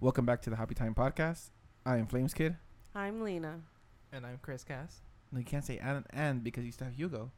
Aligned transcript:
Welcome 0.00 0.24
back 0.24 0.42
to 0.42 0.50
the 0.50 0.56
Happy 0.56 0.74
Time 0.74 0.94
Podcast. 0.94 1.50
I 1.84 1.98
am 1.98 2.06
Flames 2.06 2.32
Kid. 2.34 2.56
I'm 2.94 3.22
Lena. 3.22 3.60
And 4.12 4.24
I'm 4.24 4.38
Chris 4.40 4.64
Cass. 4.64 5.00
No, 5.30 5.38
you 5.38 5.44
can't 5.44 5.64
say 5.64 5.78
and 5.78 6.04
and 6.10 6.42
because 6.42 6.64
you 6.64 6.72
still 6.72 6.86
have 6.86 6.94
Hugo. 6.96 7.30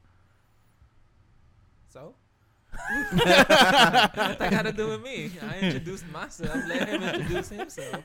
So? 1.93 2.15
what 3.11 3.27
that 3.27 4.49
got 4.51 4.63
to 4.63 4.73
do 4.73 4.89
with 4.89 5.03
me? 5.03 5.31
I 5.43 5.59
introduced 5.61 6.07
myself. 6.11 6.57
Let 6.67 6.89
him 6.89 7.03
introduce 7.03 7.49
himself. 7.51 8.05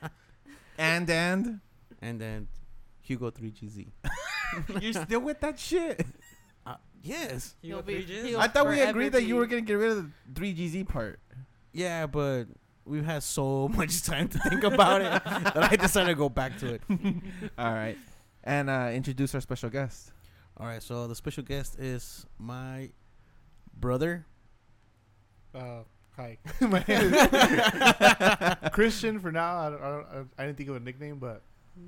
And 0.77 1.09
and 1.09 1.59
and 2.01 2.19
then 2.19 2.47
Hugo 3.01 3.31
3GZ. 3.31 3.87
you're 4.81 4.93
still 4.93 5.21
with 5.21 5.39
that 5.39 5.57
shit. 5.59 6.05
Uh, 6.65 6.75
yes. 7.01 7.55
You 7.61 7.75
He'll 7.75 7.83
be- 7.83 7.93
three 8.01 8.05
J's? 8.05 8.25
he'll- 8.25 8.39
I 8.39 8.47
thought 8.47 8.67
we 8.67 8.81
agreed 8.81 9.13
that 9.13 9.23
you 9.23 9.35
were 9.35 9.45
gonna 9.45 9.61
get 9.61 9.75
rid 9.75 9.91
of 9.91 10.05
the 10.33 10.41
3GZ 10.41 10.87
part. 10.89 11.19
Yeah, 11.71 12.07
but 12.07 12.45
we've 12.87 13.05
had 13.05 13.23
so 13.23 13.67
much 13.75 14.01
time 14.03 14.27
to 14.29 14.39
think 14.39 14.63
about 14.63 15.01
it 15.01 15.23
that 15.53 15.71
I 15.71 15.75
decided 15.75 16.07
to 16.09 16.15
go 16.15 16.29
back 16.29 16.57
to 16.59 16.73
it. 16.75 16.81
All 17.57 17.73
right. 17.73 17.97
And 18.43 18.69
uh, 18.69 18.89
introduce 18.93 19.35
our 19.35 19.41
special 19.41 19.69
guest. 19.69 20.11
All 20.57 20.65
right, 20.65 20.81
so 20.81 21.07
the 21.07 21.15
special 21.15 21.43
guest 21.43 21.77
is 21.79 22.25
my 22.39 22.89
brother. 23.79 24.25
Uh, 25.53 25.81
hi. 26.15 26.37
My 26.61 26.83
name 26.87 27.13
is 27.13 28.69
Christian 28.71 29.19
for 29.19 29.31
now. 29.31 29.57
I, 29.57 29.69
don't, 29.69 29.81
I, 29.81 29.89
don't, 30.15 30.29
I 30.39 30.45
didn't 30.45 30.57
think 30.57 30.69
of 30.69 30.75
a 30.77 30.79
nickname, 30.79 31.19
but 31.19 31.43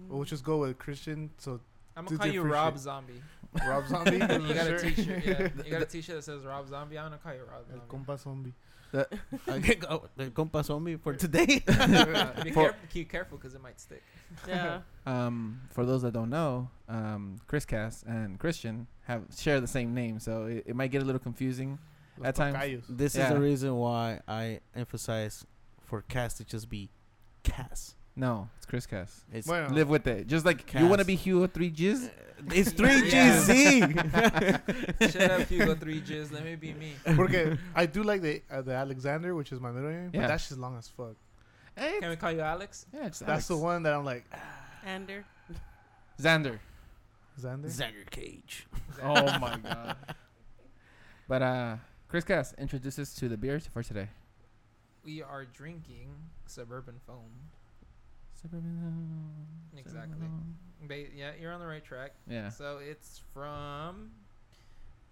we'll 0.08 0.24
just 0.24 0.44
go 0.44 0.58
with 0.60 0.78
Christian. 0.78 1.32
So 1.38 1.60
I'm 1.98 2.06
going 2.06 2.18
to 2.18 2.24
call 2.24 2.34
you 2.34 2.42
Rob 2.44 2.76
differentiate. 2.76 2.84
Zombie. 2.84 3.22
Rob 3.68 3.88
Zombie. 3.88 4.12
You 4.12 4.54
got 4.54 4.68
a 4.68 4.80
Sure. 4.80 4.92
t-shirt. 4.92 5.26
Yeah. 5.26 5.50
You 5.66 5.72
got 5.72 5.82
a 5.82 5.86
t-shirt 5.86 6.16
that 6.18 6.22
says 6.24 6.44
Rob 6.44 6.68
Zombie. 6.70 7.00
I'm 7.00 7.08
going 7.10 7.18
to 7.18 7.24
call 7.24 7.34
you 7.34 7.42
Rob 7.50 7.66
El 7.74 7.80
compa 7.88 8.20
zombie. 8.20 8.54
Okay, 9.48 9.76
go, 9.76 10.08
the 10.18 10.26
compa 10.32 10.64
zombie 10.64 10.96
for 10.98 11.14
today. 11.14 11.64
Uh, 11.68 12.42
be 12.44 12.52
For- 12.52 12.64
careful, 12.64 12.80
keep 12.90 13.10
careful 13.10 13.38
because 13.38 13.54
it 13.56 13.62
might 13.62 13.80
stick. 13.80 14.04
Yeah. 14.48 14.82
Um, 15.06 15.62
for 15.72 15.86
those 15.86 16.02
that 16.02 16.14
don't 16.14 16.30
know, 16.30 16.70
um, 16.88 17.38
Chris 17.48 17.66
Cass 17.66 18.04
and 18.08 18.40
Christian 18.40 18.88
have 19.06 19.24
share 19.38 19.60
the 19.62 19.68
same 19.68 19.94
name, 19.94 20.20
so 20.20 20.46
it, 20.46 20.64
it 20.68 20.76
might 20.76 20.92
get 20.92 21.02
a 21.02 21.06
little 21.06 21.20
confusing. 21.20 21.78
Los 22.18 22.28
At 22.30 22.36
times- 22.36 22.56
tocayos. 22.58 22.84
this 22.90 23.16
is 23.16 23.30
the 23.30 23.40
reason 23.40 23.76
why 23.76 24.20
I 24.28 24.60
emphasize 24.76 25.46
for 25.82 26.02
Cass 26.04 26.34
to 26.36 26.44
just 26.46 26.70
be 26.70 26.90
Cass. 27.44 27.96
No, 28.16 28.50
it's 28.58 28.66
Chris 28.66 28.86
Cass. 28.86 29.24
It's 29.32 29.48
Bueno, 29.48 29.70
Live 29.74 29.90
with 29.90 30.06
it. 30.08 30.28
Just 30.28 30.46
like 30.46 30.74
you 30.74 30.82
want 30.88 31.00
to 31.00 31.06
Cass. 31.06 31.08
be 31.08 31.16
Hugo 31.16 31.48
3Gs. 31.48 32.10
it's 32.54 32.74
Yeah. 32.74 32.88
3GZ. 33.40 35.12
Shut 35.14 35.32
up, 35.32 35.48
Hugo 35.48 35.76
3 35.76 36.02
J's. 36.02 36.32
Let 36.32 36.44
me 36.44 36.56
be 36.56 36.74
me. 36.74 36.94
porque 37.16 37.58
I 37.76 37.86
do 37.86 38.04
like 38.04 38.22
the 38.22 38.42
uh, 38.52 38.62
the 38.62 38.74
Alexander, 38.74 39.36
which 39.36 39.52
is 39.52 39.60
my 39.60 39.72
middle 39.72 39.90
name, 39.90 40.10
Yeah. 40.14 40.22
but 40.22 40.28
that's 40.28 40.48
just 40.50 40.60
long 40.60 40.78
as 40.78 40.88
fuck. 40.90 41.16
Hey, 41.78 42.00
Can 42.02 42.10
we 42.10 42.16
call 42.18 42.32
you 42.34 42.42
Alex? 42.42 42.86
yeah, 42.94 43.06
it's 43.06 43.20
That's 43.20 43.48
the 43.48 43.56
one 43.58 43.84
that 43.84 43.94
I'm 43.94 44.04
like, 44.04 44.26
Ander. 44.86 45.24
Xander. 46.22 46.60
Xander. 47.40 47.68
Xander 47.68 48.10
Cage. 48.10 48.68
Oh 49.02 49.40
my 49.40 49.56
god. 49.64 49.96
But 51.30 51.42
uh, 51.42 51.76
Chris 52.10 52.26
Cass, 52.26 52.54
introduces 52.58 53.00
us 53.10 53.16
to 53.16 53.30
the 53.30 53.38
beers 53.38 53.66
for 53.66 53.82
today. 53.82 54.10
We 55.06 55.22
are 55.24 55.46
drinking 55.46 56.10
Suburban 56.48 56.96
Foam. 57.08 57.32
Exactly. 59.78 60.28
Ba- 60.88 61.12
yeah, 61.16 61.32
you're 61.40 61.52
on 61.52 61.60
the 61.60 61.68
right 61.68 61.84
track. 61.84 62.14
Yeah. 62.28 62.50
So 62.50 62.80
it's 62.82 63.22
from 63.34 64.12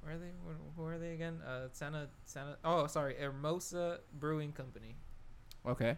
where 0.01 0.15
are 0.15 0.17
they? 0.17 0.31
Where, 0.43 0.55
who 0.75 0.83
are 0.85 0.97
they 0.97 1.13
again? 1.13 1.39
Uh, 1.45 1.67
Santa 1.71 2.07
Santa. 2.25 2.57
Oh, 2.63 2.87
sorry, 2.87 3.15
Hermosa 3.19 3.99
Brewing 4.19 4.51
Company, 4.53 4.95
Okay. 5.65 5.95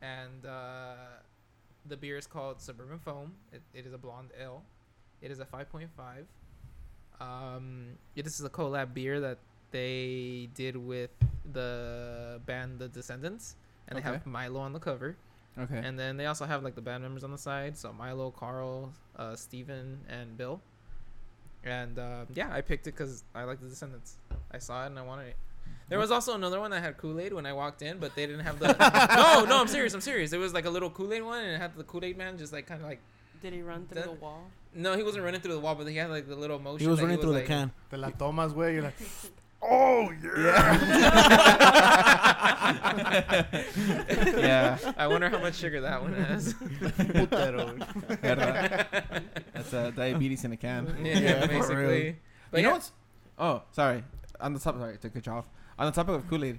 and 0.00 0.46
uh, 0.46 0.94
the 1.86 1.96
beer 1.96 2.16
is 2.16 2.26
called 2.26 2.60
Suburban 2.60 2.98
Foam. 2.98 3.34
It, 3.52 3.62
it 3.74 3.86
is 3.86 3.92
a 3.92 3.98
blonde 3.98 4.30
ale. 4.40 4.62
It 5.20 5.30
is 5.30 5.38
a 5.38 5.44
5.5. 5.44 5.88
Um, 7.20 7.90
this 8.16 8.40
is 8.40 8.44
a 8.44 8.50
collab 8.50 8.94
beer 8.94 9.20
that 9.20 9.38
they 9.70 10.48
did 10.54 10.76
with 10.76 11.10
the 11.52 12.40
band 12.46 12.78
The 12.80 12.88
Descendents, 12.88 13.54
and 13.88 13.96
they 13.98 14.02
have 14.02 14.26
Milo 14.26 14.58
on 14.60 14.72
the 14.72 14.80
cover. 14.80 15.16
Okay. 15.58 15.80
And 15.84 15.98
then 15.98 16.16
they 16.16 16.26
also 16.26 16.46
have 16.46 16.62
like 16.62 16.74
the 16.74 16.80
band 16.80 17.02
members 17.02 17.24
on 17.24 17.30
the 17.30 17.38
side. 17.38 17.76
So 17.76 17.92
Milo, 17.92 18.30
Carl, 18.30 18.92
uh, 19.16 19.36
Steven, 19.36 20.00
and 20.08 20.36
Bill. 20.36 20.60
And 21.64 21.98
uh, 21.98 22.24
yeah, 22.34 22.52
I 22.52 22.60
picked 22.60 22.86
it 22.86 22.92
because 22.92 23.24
I 23.34 23.44
like 23.44 23.60
the 23.60 23.68
Descendents. 23.68 24.16
I 24.50 24.58
saw 24.58 24.84
it 24.84 24.86
and 24.86 24.98
I 24.98 25.02
wanted 25.02 25.28
it. 25.28 25.36
There 25.88 25.98
was 25.98 26.10
also 26.10 26.34
another 26.34 26.58
one 26.58 26.70
that 26.70 26.82
had 26.82 26.96
Kool 26.96 27.20
Aid 27.20 27.32
when 27.34 27.44
I 27.44 27.52
walked 27.52 27.82
in, 27.82 27.98
but 27.98 28.14
they 28.14 28.26
didn't 28.26 28.44
have 28.44 28.58
the. 28.58 28.68
no, 29.16 29.44
no, 29.44 29.60
I'm 29.60 29.68
serious. 29.68 29.92
I'm 29.92 30.00
serious. 30.00 30.32
It 30.32 30.38
was 30.38 30.54
like 30.54 30.64
a 30.64 30.70
little 30.70 30.88
Kool 30.90 31.12
Aid 31.12 31.22
one, 31.22 31.42
and 31.44 31.52
it 31.52 31.60
had 31.60 31.76
the 31.76 31.84
Kool 31.84 32.04
Aid 32.04 32.16
man 32.16 32.38
just 32.38 32.52
like 32.52 32.66
kind 32.66 32.80
of 32.80 32.88
like. 32.88 33.00
Did 33.42 33.52
he 33.52 33.60
run 33.62 33.86
through 33.86 34.00
That- 34.00 34.04
the 34.08 34.12
wall? 34.12 34.44
No, 34.74 34.96
he 34.96 35.02
wasn't 35.02 35.22
running 35.24 35.42
through 35.42 35.52
the 35.52 35.60
wall, 35.60 35.74
but 35.74 35.86
he 35.86 35.96
had 35.96 36.08
like 36.08 36.26
the 36.26 36.34
little 36.34 36.58
motion. 36.58 36.80
He 36.80 36.88
was 36.88 36.98
that 36.98 37.04
running 37.04 37.20
through 37.20 37.34
the 37.34 37.42
can. 37.42 37.70
Te 37.90 37.98
la 37.98 38.08
tomas, 38.08 38.54
güey. 38.54 38.72
You're 38.72 38.84
like, 38.84 38.94
oh 39.62 40.10
yeah. 40.22 40.78
yeah. 44.36 44.78
I 44.96 45.06
wonder 45.06 45.28
how 45.28 45.38
much 45.38 45.54
sugar 45.56 45.80
that 45.80 46.02
one 46.02 46.14
has. 46.14 46.54
Putero, 46.54 47.76
¿Verdad? 48.20 48.86
That's 49.54 49.72
uh, 49.74 49.90
diabetes 49.90 50.44
in 50.44 50.52
a 50.52 50.56
can. 50.56 50.96
yeah, 51.04 51.18
Yeah, 51.18 51.40
for 51.46 51.48
real. 51.48 51.88
basically. 51.88 52.16
But 52.50 52.56
you 52.58 52.62
know 52.64 52.68
yeah, 52.70 52.74
what's? 52.74 52.92
Oh, 53.38 53.62
sorry. 53.72 54.04
On 54.40 54.52
the 54.52 54.60
top, 54.60 54.78
sorry 54.78 54.98
to 54.98 55.10
cut 55.10 55.26
you 55.26 55.32
off. 55.32 55.48
On 55.78 55.86
the 55.86 55.92
topic 55.92 56.14
of 56.16 56.28
Kool 56.28 56.44
Aid, 56.44 56.58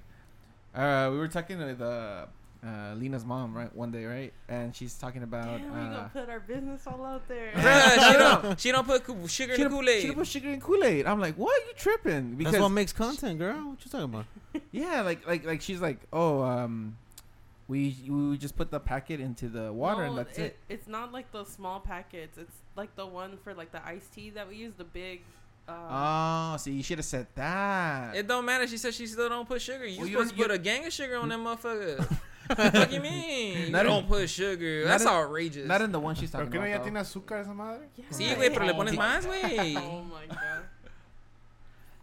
uh, 0.74 1.10
we 1.12 1.18
were 1.18 1.28
talking 1.28 1.60
with 1.60 1.82
uh, 1.82 2.26
uh, 2.66 2.94
Lena's 2.96 3.26
mom, 3.26 3.54
right? 3.56 3.74
One 3.76 3.92
day, 3.92 4.06
right? 4.06 4.34
And 4.48 4.74
she's 4.76 4.94
talking 4.96 5.24
about. 5.24 5.46
Damn, 5.60 5.74
we 5.74 5.80
uh, 5.80 5.84
gonna 5.94 6.10
put 6.14 6.30
our 6.30 6.40
business 6.40 6.88
all 6.88 7.06
out 7.06 7.28
there. 7.28 7.52
Bruh, 7.54 8.12
she 8.12 8.14
don't. 8.18 8.60
She 8.64 8.72
don't 8.72 8.88
put 8.88 9.04
coo- 9.04 9.28
sugar 9.28 9.56
she 9.56 9.62
in 9.62 9.70
the 9.70 9.70
don't- 9.70 9.80
Kool 9.86 9.88
She 9.94 10.02
don't 10.02 10.12
Aid. 10.12 10.16
put 10.18 10.28
sugar 10.28 10.50
in 10.50 10.62
Kool 10.62 10.84
Aid. 10.84 11.06
I'm 11.06 11.20
like, 11.20 11.36
what? 11.36 11.54
Are 11.62 11.66
you 11.68 11.74
tripping? 11.76 12.36
Because 12.36 12.54
That's 12.54 12.62
what 12.62 12.70
makes 12.70 12.94
content, 12.94 13.38
girl. 13.40 13.56
What 13.70 13.84
you 13.84 13.92
talking 13.92 14.06
about? 14.06 14.26
yeah, 14.72 15.02
like 15.02 15.28
like 15.28 15.46
like 15.46 15.62
she's 15.62 15.82
like, 15.82 16.00
oh, 16.14 16.42
um, 16.42 16.96
we 17.68 17.96
we 18.08 18.38
just 18.38 18.56
put 18.56 18.72
the 18.72 18.80
packet 18.80 19.20
into 19.20 19.50
the 19.50 19.72
water 19.74 20.04
and 20.04 20.16
No, 20.16 20.24
that's 20.24 20.38
it. 20.40 20.58
It's 20.70 20.88
not 20.88 21.12
like 21.12 21.32
the 21.32 21.44
small 21.46 21.80
packets. 21.80 22.38
It's 22.38 22.56
like 22.76 22.96
the 22.96 23.06
one 23.06 23.38
for 23.44 23.54
like 23.54 23.72
the 23.72 23.86
iced 23.86 24.14
tea 24.14 24.30
that 24.32 24.48
we 24.48 24.56
use. 24.56 24.74
The 24.78 24.84
big. 24.86 25.22
Uh, 25.68 26.52
Oh, 26.54 26.58
see, 26.58 26.72
you 26.72 26.84
should 26.84 26.98
have 26.98 27.06
said 27.06 27.28
that. 27.36 28.16
It 28.16 28.28
don't 28.28 28.46
matter. 28.46 28.68
She 28.68 28.78
said 28.78 28.94
she 28.94 29.08
still 29.08 29.30
don't 29.30 29.48
put 29.48 29.62
sugar. 29.62 29.86
You 29.86 30.00
Well, 30.00 30.08
you 30.08 30.14
supposed 30.14 30.36
don't- 30.36 30.40
to 30.40 30.50
put 30.50 30.56
a 30.56 30.58
gang 30.60 30.86
of 30.86 30.92
sugar 30.94 31.16
on 31.18 31.30
that 31.30 31.40
motherfucker. 31.40 32.18
what 32.76 32.90
do 32.90 32.96
you 32.96 33.02
mean? 33.02 33.58
You 33.68 33.70
Not 33.72 33.86
in- 33.86 33.92
don't 33.92 34.08
put 34.08 34.30
sugar. 34.30 34.84
That's 34.86 35.04
in- 35.04 35.10
outrageous. 35.10 35.66
Not 35.68 35.82
in 35.82 35.92
the 35.94 36.00
one 36.00 36.16
she's 36.16 36.32
Pero 36.32 36.44
talking 36.46 36.52
que 36.52 36.60
no 36.60 36.66
ya 36.68 36.76
about. 36.76 36.86
tiene 36.88 37.00
azúcar 37.00 37.40
esa 37.42 37.54
madre. 37.54 37.88
yeah. 37.96 38.06
Sí, 38.12 38.36
güey, 38.36 38.54
pero 38.54 38.66
le 38.66 38.74
Oh 38.74 38.76
pones 38.76 38.96
más, 38.96 39.26
güey. 39.26 39.76
Oh 39.78 40.04
my 40.04 40.28
god. 40.28 40.64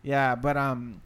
Yeah, 0.03 0.35
but 0.35 0.57
um, 0.57 1.03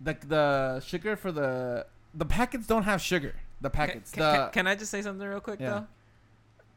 the 0.00 0.16
the 0.26 0.80
sugar 0.80 1.14
for 1.14 1.30
the 1.30 1.86
the 2.12 2.24
packets 2.24 2.66
don't 2.66 2.82
have 2.82 3.00
sugar. 3.00 3.34
The 3.60 3.70
packets. 3.70 4.10
Can, 4.10 4.22
the 4.24 4.32
can, 4.38 4.50
can 4.50 4.66
I 4.66 4.74
just 4.74 4.90
say 4.90 5.02
something 5.02 5.24
real 5.26 5.38
quick 5.40 5.60
Yeah. 5.60 5.70
though? 5.70 5.86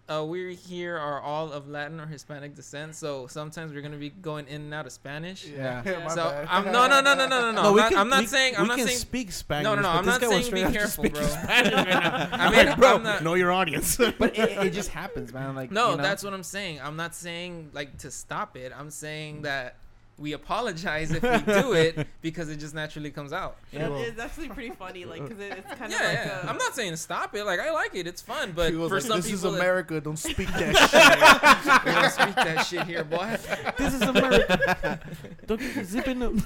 Uh, 0.07 0.23
we 0.23 0.53
here 0.53 0.95
are 0.95 1.19
all 1.19 1.51
of 1.51 1.67
Latin 1.67 1.99
or 1.99 2.05
Hispanic 2.05 2.53
descent, 2.53 2.93
so 2.93 3.25
sometimes 3.25 3.73
we're 3.73 3.81
gonna 3.81 3.97
be 3.97 4.11
going 4.11 4.47
in 4.47 4.61
and 4.61 4.73
out 4.73 4.85
of 4.85 4.91
Spanish. 4.91 5.47
Yeah. 5.47 5.81
my 5.83 6.09
So 6.13 6.25
bad. 6.29 6.47
I'm 6.47 6.65
no 6.65 6.85
no 6.87 7.01
no 7.01 7.15
no 7.15 7.25
no 7.27 7.41
no 7.41 7.51
no. 7.51 7.61
I'm 7.69 7.73
we 7.73 7.79
not, 7.81 7.89
can- 7.89 7.97
I'm 7.99 8.09
not 8.09 8.19
we- 8.19 8.25
saying 8.27 8.55
I'm 8.55 8.61
we 8.63 8.67
not 8.67 8.77
can 8.77 8.85
saying 8.87 8.99
speak 8.99 9.31
Spanish. 9.31 9.63
no 9.63 9.73
no 9.73 9.81
no. 9.81 9.87
but 9.87 9.97
I'm 9.97 10.05
this 10.05 10.21
not 10.21 10.29
saying 10.29 10.41
be 10.41 10.45
straight 10.45 10.63
up 10.65 10.71
to 10.73 10.77
careful, 10.77 11.09
bro. 11.09 11.23
Spanish 11.23 11.73
right 11.73 11.87
now. 11.89 12.29
I 12.31 12.51
mean, 12.51 12.65
Like, 12.67 12.77
bro, 12.77 12.95
I'm 12.97 13.03
not- 13.03 13.23
know 13.23 13.33
your 13.33 13.51
audience. 13.51 13.97
but 13.97 14.37
it, 14.37 14.65
it 14.67 14.73
just 14.73 14.89
happens, 14.89 15.33
man. 15.33 15.55
Like 15.55 15.71
No, 15.71 15.91
you 15.91 15.97
know? 15.97 16.03
that's 16.03 16.23
what 16.23 16.33
I'm 16.35 16.43
saying. 16.43 16.81
I'm 16.83 16.97
not 16.97 17.15
saying 17.15 17.71
like 17.73 17.97
to 17.99 18.11
stop 18.11 18.55
it. 18.57 18.71
I'm 18.77 18.91
saying 18.91 19.41
that 19.41 19.77
we 20.17 20.31
apologize 20.33 21.11
if 21.11 21.21
we 21.21 21.53
do 21.53 21.73
it 21.73 22.07
because 22.21 22.49
it 22.49 22.55
just 22.57 22.73
naturally 22.73 23.11
comes 23.11 23.33
out. 23.33 23.57
Yeah. 23.71 23.89
It- 23.89 24.07
It's 24.09 24.19
actually 24.19 24.47
pretty 24.49 24.69
funny, 24.71 25.03
like, 25.05 25.21
cause 25.27 25.37
it, 25.39 25.51
it's 25.57 25.73
kind 25.77 25.91
Yeah, 25.91 25.97
of 25.99 26.05
like 26.15 26.25
yeah. 26.25 26.45
a, 26.45 26.49
I'm 26.49 26.57
not 26.57 26.73
saying 26.73 26.95
stop 26.95 27.35
it. 27.35 27.43
Like 27.43 27.59
I 27.59 27.71
like 27.71 27.93
it. 27.95 28.07
It's 28.07 28.21
fun, 28.21 28.53
but 28.55 28.71
for 28.73 28.87
like, 28.87 29.01
some 29.01 29.17
this 29.17 29.25
is 29.31 29.41
people, 29.41 29.55
it- 29.55 29.59
America. 29.59 29.99
Don't 29.99 30.17
speak 30.17 30.47
that 30.47 31.83
we 31.85 31.91
don't 31.91 32.11
speak 32.11 32.35
that 32.35 32.65
shit 32.65 32.83
here, 32.87 33.03
boy. 33.03 33.37
this 33.77 33.93
is 33.93 34.01
America. 34.03 34.99
Don't 35.47 35.59
get 35.59 35.75
your 35.75 35.83
zip 35.83 36.07
in 36.07 36.19
them. 36.19 36.43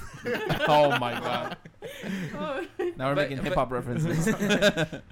oh 0.68 0.98
my 0.98 1.12
god. 1.18 1.56
Oh, 2.34 2.66
Now 2.96 3.08
we're 3.08 3.14
But- 3.14 3.30
making 3.30 3.44
hip 3.44 3.54
hop 3.54 3.70
references. 3.70 4.34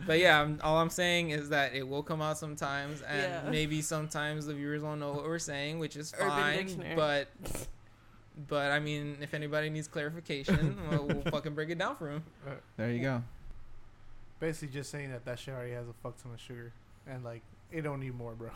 But 0.07 0.19
yeah, 0.19 0.43
I'm, 0.43 0.59
all 0.63 0.77
I'm 0.79 0.91
saying 0.91 1.31
is 1.31 1.49
that 1.51 1.75
it 1.75 1.87
will 1.89 2.03
come 2.03 2.21
out 2.21 2.39
sometimes, 2.39 3.03
and 3.03 3.23
Yeah. 3.45 3.51
maybe 3.51 3.81
sometimes 3.83 4.47
the 4.47 4.55
viewers 4.55 4.83
won't 4.83 5.01
know 5.01 5.13
what 5.13 5.25
we're 5.25 5.39
saying, 5.39 5.79
which 5.79 5.97
is 5.97 6.13
Urban 6.19 6.29
fine. 6.29 6.57
Dictionary. 6.67 6.95
But, 6.97 7.29
but 8.47 8.71
I 8.71 8.79
mean, 8.79 9.19
if 9.21 9.35
anybody 9.35 9.71
needs 9.71 9.89
clarification, 9.89 10.77
we'll, 10.91 11.07
we'll 11.07 11.23
fucking 11.23 11.55
break 11.55 11.71
it 11.71 11.79
down 11.79 11.97
for 11.97 12.11
him. 12.11 12.23
Uh, 12.47 12.53
there 12.77 12.93
you 12.93 13.03
go. 13.03 13.23
Basically, 14.41 14.73
just 14.73 14.91
saying 14.91 15.11
that 15.11 15.25
that 15.25 15.39
shit 15.39 15.55
already 15.55 15.73
has 15.73 15.89
a 15.89 15.93
fuck 16.03 16.23
ton 16.23 16.33
of 16.33 16.41
sugar, 16.41 16.73
and 17.09 17.25
like 17.25 17.43
it 17.73 17.83
don't 17.83 18.01
need 18.01 18.15
more, 18.15 18.35
bro. 18.35 18.51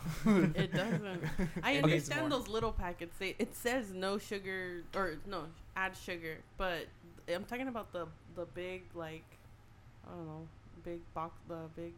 it 0.55 0.73
doesn't. 0.75 1.23
I 1.63 1.73
It 1.73 1.85
understand 1.85 2.31
those 2.31 2.49
little 2.49 2.73
packets. 2.73 3.17
They 3.19 3.35
it 3.39 3.55
says 3.57 3.93
no 3.93 4.19
sugar 4.19 4.85
or 4.95 5.15
no 5.27 5.45
add 5.77 5.97
sugar, 5.97 6.39
but 6.57 6.87
I'm 7.29 7.45
talking 7.45 7.69
about 7.69 7.93
the 7.93 8.07
the 8.37 8.47
big 8.55 8.85
like 8.95 9.25
I 10.07 10.13
don't 10.15 10.27
know 10.27 10.47
big 10.85 11.01
box 11.15 11.35
the 11.49 11.59
big 11.77 11.93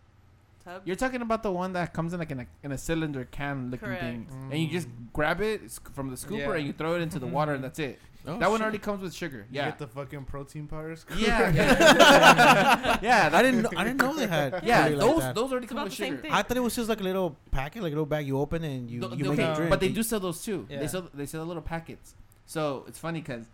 tub. 0.64 0.82
You're 0.84 0.96
talking 0.96 1.22
about 1.22 1.42
the 1.42 1.52
one 1.52 1.72
that 1.74 1.92
comes 1.92 2.12
in 2.12 2.18
like 2.20 2.30
in 2.30 2.40
a 2.40 2.46
in 2.62 2.72
a 2.72 2.78
cylinder 2.78 3.24
can 3.30 3.70
looking 3.70 3.88
Correct. 3.88 4.02
thing, 4.02 4.26
and 4.50 4.60
you 4.60 4.68
just 4.68 4.88
grab 5.12 5.40
it 5.40 5.70
from 5.92 6.10
the 6.10 6.16
scooper 6.16 6.38
Yeah. 6.48 6.52
and 6.54 6.66
you 6.66 6.72
throw 6.72 6.94
it 6.96 7.02
into 7.02 7.18
the 7.18 7.26
water, 7.26 7.52
and 7.54 7.62
that's 7.64 7.78
it. 7.78 7.98
Oh, 8.26 8.38
that 8.38 8.48
one 8.48 8.56
shit. 8.60 8.62
already 8.62 8.78
comes 8.78 9.02
with 9.02 9.12
sugar. 9.12 9.44
You 9.50 9.58
Yeah, 9.58 9.66
get 9.66 9.78
the 9.78 9.86
fucking 9.86 10.24
protein 10.24 10.66
powders. 10.66 11.04
yeah, 11.14 11.50
yeah. 11.52 12.98
yeah, 13.02 13.28
I 13.30 13.42
didn't. 13.42 13.62
Know, 13.64 13.70
I 13.76 13.84
didn't 13.84 13.98
know 14.00 14.14
they 14.14 14.26
had. 14.26 14.62
Yeah, 14.64 14.84
really 14.84 14.96
like 14.96 15.06
those 15.10 15.20
that. 15.24 15.34
those 15.34 15.52
already 15.52 15.66
come 15.66 15.84
with 15.84 15.92
sugar. 15.92 16.16
thing. 16.16 16.30
I 16.32 16.40
thought 16.40 16.56
it 16.56 16.60
was 16.60 16.74
just 16.74 16.88
like 16.88 17.00
a 17.00 17.02
little 17.02 17.36
packet, 17.50 17.82
like 17.82 17.90
a 17.92 17.96
little 17.96 18.06
bag 18.06 18.26
you 18.26 18.38
open 18.38 18.64
and 18.64 18.90
you 18.90 19.00
Th- 19.00 19.12
you 19.18 19.26
okay, 19.30 19.36
make 19.36 19.46
a 19.46 19.54
drink. 19.54 19.68
but 19.68 19.80
they 19.80 19.90
do 19.90 20.02
sell 20.02 20.20
those 20.20 20.42
too. 20.42 20.66
Yeah. 20.70 20.80
They 20.80 20.86
sell 20.88 21.06
they 21.12 21.26
sell 21.26 21.42
the 21.42 21.46
little 21.46 21.62
packets. 21.62 22.14
So 22.46 22.84
it's 22.88 22.98
funny 22.98 23.20
because 23.20 23.44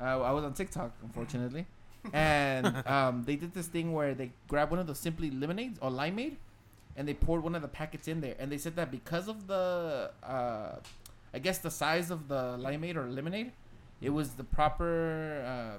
uh, 0.00 0.20
I 0.20 0.32
was 0.32 0.42
on 0.42 0.52
TikTok, 0.52 0.94
unfortunately, 1.04 1.66
and 2.12 2.66
um, 2.88 3.22
they 3.24 3.36
did 3.36 3.54
this 3.54 3.68
thing 3.68 3.92
where 3.92 4.14
they 4.14 4.32
grabbed 4.48 4.72
one 4.72 4.80
of 4.80 4.88
those 4.88 4.98
simply 4.98 5.30
lemonades 5.30 5.78
or 5.80 5.90
limeade, 5.92 6.38
and 6.98 7.06
they 7.08 7.14
poured 7.14 7.42
one 7.44 7.54
of 7.54 7.62
the 7.62 7.68
packets 7.68 8.08
in 8.08 8.20
there, 8.20 8.34
and 8.40 8.50
they 8.52 8.58
said 8.58 8.74
that 8.76 8.90
because 8.90 9.28
of 9.28 9.46
the, 9.46 10.10
uh, 10.22 10.74
I 11.32 11.38
guess 11.38 11.58
the 11.58 11.70
size 11.70 12.10
of 12.10 12.26
the 12.28 12.58
limeade 12.58 12.96
or 12.96 13.08
lemonade, 13.08 13.52
it 14.02 14.10
was 14.10 14.30
the 14.32 14.44
proper 14.44 15.78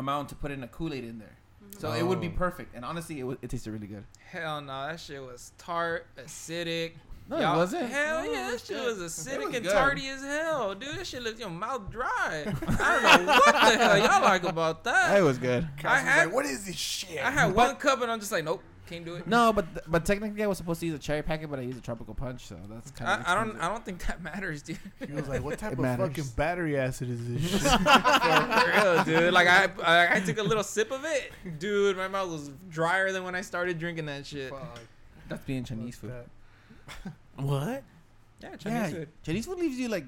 amount 0.00 0.28
to 0.30 0.34
put 0.34 0.50
in 0.50 0.62
a 0.62 0.68
Kool 0.68 0.92
Aid 0.92 1.04
in 1.04 1.18
there. 1.20 1.36
Mhm. 1.64 1.80
So 1.80 1.92
it 1.92 2.02
would 2.02 2.20
be 2.20 2.28
Oh. 2.28 2.36
perfect, 2.36 2.74
and 2.74 2.84
honestly, 2.84 3.20
it, 3.20 3.24
wa- 3.24 3.36
it 3.40 3.50
tasted 3.50 3.70
really 3.70 3.86
good. 3.86 4.04
Hell 4.30 4.60
no, 4.60 4.86
that 4.88 5.00
shit 5.00 5.22
was 5.22 5.52
tart, 5.58 6.06
acidic. 6.18 6.92
No, 7.28 7.38
Y'all- 7.40 7.54
it 7.54 7.58
wasn't. 7.58 7.90
Hell 7.90 8.22
No, 8.24 8.30
yeah, 8.32 8.50
that 8.52 8.60
shit 8.60 8.84
was 8.84 8.98
acidic 8.98 9.46
was 9.46 9.54
and 9.56 9.64
good. 9.64 9.72
tarty 9.72 10.08
as 10.08 10.22
hell, 10.22 10.74
dude. 10.76 10.96
That 10.96 11.06
shit 11.06 11.22
left 11.22 11.40
your 11.40 11.50
mouth 11.50 11.90
dry. 11.90 12.06
I 12.68 13.16
don't 13.16 13.26
know 13.26 13.32
what 13.32 13.52
the 13.52 13.78
hell 13.78 13.98
y'all 13.98 14.22
like 14.22 14.44
about 14.44 14.84
that. 14.84 15.18
It 15.18 15.22
was 15.22 15.38
good. 15.38 15.68
I 15.84 15.98
had, 15.98 16.30
what 16.32 16.44
is 16.46 16.66
this 16.66 16.76
shit? 16.76 17.18
I 17.24 17.30
had 17.32 17.52
one 17.52 17.74
cup 17.76 18.00
and 18.00 18.10
I'm 18.12 18.20
just 18.20 18.30
like, 18.30 18.44
nope, 18.44 18.62
can't 18.86 19.04
do 19.04 19.14
it. 19.16 19.26
No, 19.26 19.52
but 19.52 19.90
but 19.90 20.04
technically 20.04 20.42
I 20.42 20.46
was 20.46 20.58
supposed 20.58 20.80
to 20.80 20.86
use 20.86 20.94
a 20.94 20.98
cherry 20.98 21.22
packet, 21.22 21.50
but 21.50 21.58
I 21.58 21.62
used 21.62 21.78
a 21.78 21.80
tropical 21.80 22.14
punch, 22.14 22.46
so 22.46 22.56
that's 22.68 22.90
kind 22.92 23.20
of. 23.20 23.26
I, 23.26 23.32
I 23.32 23.34
don't, 23.34 23.60
I 23.60 23.68
don't 23.68 23.84
think 23.84 24.06
that 24.06 24.22
matters, 24.30 24.62
dude. 24.62 24.78
He 25.06 25.12
was 25.12 25.28
like, 25.28 25.42
"What 25.44 25.58
type 25.58 25.72
It 25.72 25.78
of 25.78 25.80
matters. 25.80 26.08
fucking 26.08 26.24
battery 26.36 26.78
acid 26.78 27.10
is 27.10 27.28
this 27.28 27.50
shit?" 27.50 27.60
For 27.70 28.72
real, 28.84 29.04
dude. 29.04 29.32
Like 29.34 29.48
I, 29.48 29.68
I, 29.82 30.16
I 30.16 30.20
took 30.20 30.38
a 30.38 30.42
little 30.42 30.62
sip 30.64 30.90
of 30.92 31.04
it, 31.04 31.32
dude. 31.58 31.96
My 31.96 32.08
mouth 32.08 32.30
was 32.30 32.50
drier 32.70 33.12
than 33.12 33.24
when 33.24 33.34
I 33.34 33.40
started 33.42 33.78
drinking 33.78 34.06
that 34.06 34.24
shit. 34.26 34.50
Fuck, 34.50 34.78
That's 35.28 35.44
being 35.44 35.64
Chinese 35.64 35.96
fuck 35.96 36.10
food. 36.10 36.24
that. 37.04 37.12
What? 37.42 37.82
Yeah, 38.40 38.56
Chinese 38.56 38.64
Yeah, 38.64 38.88
food. 38.90 39.08
Chinese 39.24 39.46
food 39.46 39.58
leaves 39.58 39.78
you 39.78 39.88
like 39.88 40.04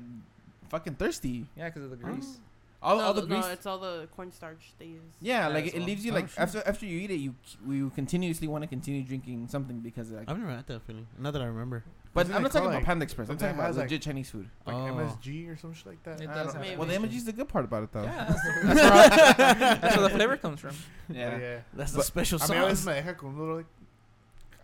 fucking 0.68 0.94
thirsty. 0.94 1.46
Yeah, 1.56 1.66
because 1.68 1.82
of 1.84 1.90
the 1.90 1.96
grease. 1.96 2.38
All, 2.80 2.96
no, 2.98 3.02
all 3.02 3.12
the 3.14 3.22
no, 3.22 3.26
grease. 3.26 3.46
it's 3.46 3.66
all 3.66 3.78
the 3.78 4.08
cornstarch 4.14 4.72
they 4.78 4.84
use. 4.86 5.02
yeah, 5.20 5.48
Yeah, 5.48 5.54
like 5.54 5.64
as 5.66 5.70
it, 5.72 5.74
it 5.74 5.78
well. 5.78 5.86
leaves 5.88 6.04
you 6.04 6.12
Oh, 6.12 6.14
like 6.14 6.28
shit. 6.28 6.38
after 6.38 6.62
after 6.64 6.86
you 6.86 7.00
eat 7.00 7.10
it, 7.10 7.16
you 7.16 7.34
you 7.68 7.90
continuously 7.90 8.46
want 8.46 8.62
to 8.62 8.68
continue 8.68 9.02
drinking 9.02 9.48
something 9.48 9.80
because 9.80 10.10
like. 10.12 10.30
I've 10.30 10.38
never 10.38 10.52
had 10.52 10.66
that 10.68 10.82
feeling. 10.86 11.06
Not 11.18 11.32
that 11.32 11.42
I 11.42 11.46
remember. 11.46 11.82
But 12.14 12.26
Isn't 12.26 12.36
I'm 12.36 12.42
not 12.42 12.52
talking 12.52 12.62
called, 12.62 12.70
about 12.72 12.78
like- 12.78 12.86
Panda 12.86 13.02
Express. 13.02 13.28
I'm 13.28 13.36
talking 13.36 13.54
about 13.56 13.66
has, 13.66 13.76
like- 13.76 13.84
legit 13.86 14.02
Chinese 14.02 14.30
food. 14.30 14.48
Like 14.64 14.76
Oh. 14.76 14.94
MSG 14.94 15.48
or 15.50 15.56
some 15.56 15.74
shit 15.74 15.86
like 15.88 16.02
that. 16.04 16.20
It 16.20 16.26
does 16.28 16.54
have 16.54 16.78
Well, 16.78 16.86
the 16.86 16.94
MSG 16.94 17.14
is 17.16 17.24
the 17.24 17.32
good 17.32 17.48
part 17.48 17.64
about 17.64 17.82
it, 17.82 17.92
though. 17.92 18.02
Yeah, 18.04 18.24
that's, 18.28 18.42
that's, 18.64 19.38
where 19.38 19.74
that's 19.80 19.96
where 19.96 20.08
the 20.08 20.14
flavor 20.14 20.36
comes 20.36 20.60
from. 20.60 20.70
Oh, 21.10 21.14
yeah. 21.14 21.38
yeah. 21.38 21.58
That's 21.74 21.90
the 21.92 21.98
But- 21.98 22.06
special 22.06 22.38
I 22.42 22.46
mean, 22.48 22.58
a 22.58 22.60
sauce. 22.60 22.70
veces 22.70 22.86
me 22.86 22.92
deja 22.94 23.12
con 23.14 23.30
un 23.30 23.38
little 23.38 23.56
like. 23.56 23.66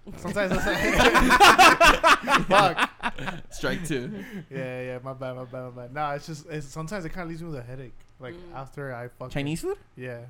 Sometimes 0.20 0.52
it's 0.54 0.66
like. 0.66 2.44
Fuck. 2.46 2.90
Strike 3.50 3.86
two. 3.86 4.10
Yeah, 4.50 4.82
yeah, 4.82 4.98
my 5.02 5.12
bad, 5.12 5.36
my 5.36 5.44
bad, 5.44 5.74
my 5.74 5.82
bad. 5.82 5.94
Nah, 5.94 6.12
it's 6.14 6.26
just 6.26 6.46
it's, 6.48 6.66
sometimes 6.66 7.04
it 7.04 7.10
kind 7.10 7.22
of 7.24 7.28
leaves 7.30 7.42
me 7.42 7.48
with 7.50 7.58
a 7.58 7.62
headache. 7.62 7.94
Like 8.20 8.34
Mm. 8.34 8.54
after 8.54 8.94
I 8.94 9.08
fuck 9.08 9.30
Chinese 9.30 9.60
food? 9.60 9.76
Yeah, 9.96 10.20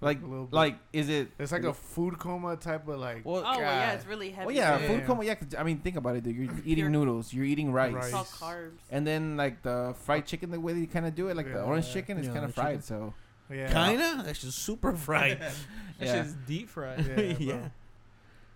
Like 0.00 0.22
a 0.22 0.26
little 0.26 0.46
bit. 0.46 0.54
like 0.54 0.78
is 0.92 1.08
it? 1.08 1.28
it's 1.38 1.52
like 1.52 1.64
a 1.64 1.74
food 1.74 2.18
coma 2.18 2.56
type 2.56 2.88
of 2.88 2.98
like. 2.98 3.24
Well, 3.24 3.38
Oh 3.38 3.42
well, 3.42 3.60
yeah, 3.60 3.86
God. 3.90 3.94
it's 3.96 4.06
really 4.06 4.30
heavy. 4.30 4.46
well, 4.46 4.54
yeah, 4.54 4.78
too. 4.78 4.86
food 4.86 5.00
Yeah. 5.00 5.06
coma. 5.06 5.24
Yeah, 5.24 5.34
'cause, 5.34 5.54
I 5.58 5.62
mean, 5.62 5.78
think 5.78 5.96
about 5.96 6.16
it, 6.16 6.24
dude. 6.24 6.36
You're 6.36 6.52
eating 6.64 6.78
You're- 6.78 6.90
noodles. 6.92 7.32
You're 7.32 7.44
eating 7.44 7.72
rice. 7.72 7.94
It's 7.96 8.12
all 8.14 8.20
Rice. 8.22 8.30
carbs. 8.40 8.78
And 8.90 9.06
then 9.06 9.36
like 9.36 9.62
the 9.62 9.94
fried 10.04 10.26
chicken, 10.26 10.50
the 10.50 10.58
way 10.60 10.72
they 10.72 10.86
kind 10.86 11.06
of 11.06 11.14
do 11.14 11.28
it, 11.28 11.36
like 11.36 11.46
the 11.46 11.58
Yeah. 11.58 11.64
orange 11.64 11.92
chicken 11.92 12.18
is 12.18 12.26
Yeah, 12.26 12.32
kind 12.32 12.44
of 12.44 12.58
orange 12.58 12.82
fried. 12.82 12.84
So 12.84 13.14
yeah, 13.50 13.72
Kinda. 13.72 14.22
That's 14.24 14.40
just 14.40 14.58
super 14.60 14.92
fried. 14.94 15.38
That 15.98 16.06
Yeah. 16.06 16.22
shit's 16.22 16.34
deep 16.46 16.68
fried. 16.68 17.00
Yeah, 17.04 17.14
bro. 17.14 17.24
yeah. 17.40 17.68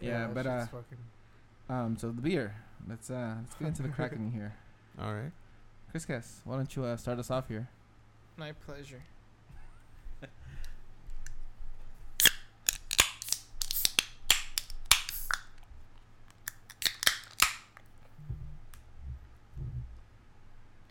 yeah, 0.01 0.19
that 0.27 0.35
but 0.35 0.47
uh, 0.47 0.61
shit's 0.61 0.71
fucking- 0.71 0.99
um, 1.69 1.97
so 1.99 2.09
the 2.09 2.23
beer. 2.23 2.55
Let's 2.88 3.11
uh, 3.11 3.34
let's 3.40 3.55
get 3.55 3.69
into 3.69 3.82
the 3.82 3.88
cracking 3.88 4.32
here. 4.32 4.55
All 5.00 5.12
right. 5.14 5.31
Chris 5.90 6.05
Cass, 6.05 6.40
why 6.44 6.56
don't 6.56 6.75
you 6.75 6.84
uh, 6.84 6.96
start 6.96 7.19
us 7.19 7.31
off 7.31 7.49
here? 7.49 7.69
My 8.37 8.52
pleasure. 8.52 9.02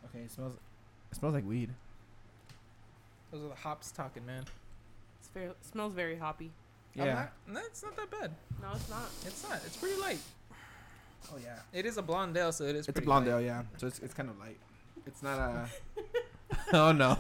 Okay, 0.05 0.23
it 0.25 0.31
smells. 0.31 0.53
It 1.11 1.17
smells 1.17 1.33
like 1.33 1.47
weed. 1.47 1.69
Those 3.31 3.43
are 3.43 3.49
the 3.49 3.55
hops 3.55 3.91
talking, 3.91 4.25
man. 4.25 4.43
It's 5.19 5.29
very 5.29 5.49
smells 5.61 5.93
very 5.93 6.17
hoppy. 6.17 6.51
Yeah. 6.95 7.13
not- 7.13 7.33
no, 7.47 7.59
it's 7.65 7.83
not 7.83 7.95
that 7.95 8.11
bad. 8.11 8.31
No, 8.61 8.69
it's 8.75 8.89
not. 8.89 9.09
It's 9.25 9.47
not. 9.47 9.61
It's 9.65 9.77
pretty 9.77 9.99
light. 10.01 10.19
Oh 11.33 11.38
yeah. 11.44 11.56
It 11.73 11.85
is 11.85 11.97
a 11.97 12.01
blonde 12.01 12.35
ale, 12.38 12.51
so 12.51 12.65
it 12.65 12.71
is. 12.75 12.79
It's 12.79 12.89
a 12.89 12.94
pretty 12.94 13.06
blonde 13.06 13.27
light. 13.27 13.33
ale, 13.33 13.41
yeah. 13.41 13.63
So 13.77 13.88
it's 13.88 14.00
it's 14.00 14.13
kind 14.13 14.29
of 14.29 14.38
light. 14.39 14.57
It's 15.06 15.23
not 15.23 15.39
a. 15.39 15.65
oh 16.73 16.91
no. 16.91 17.13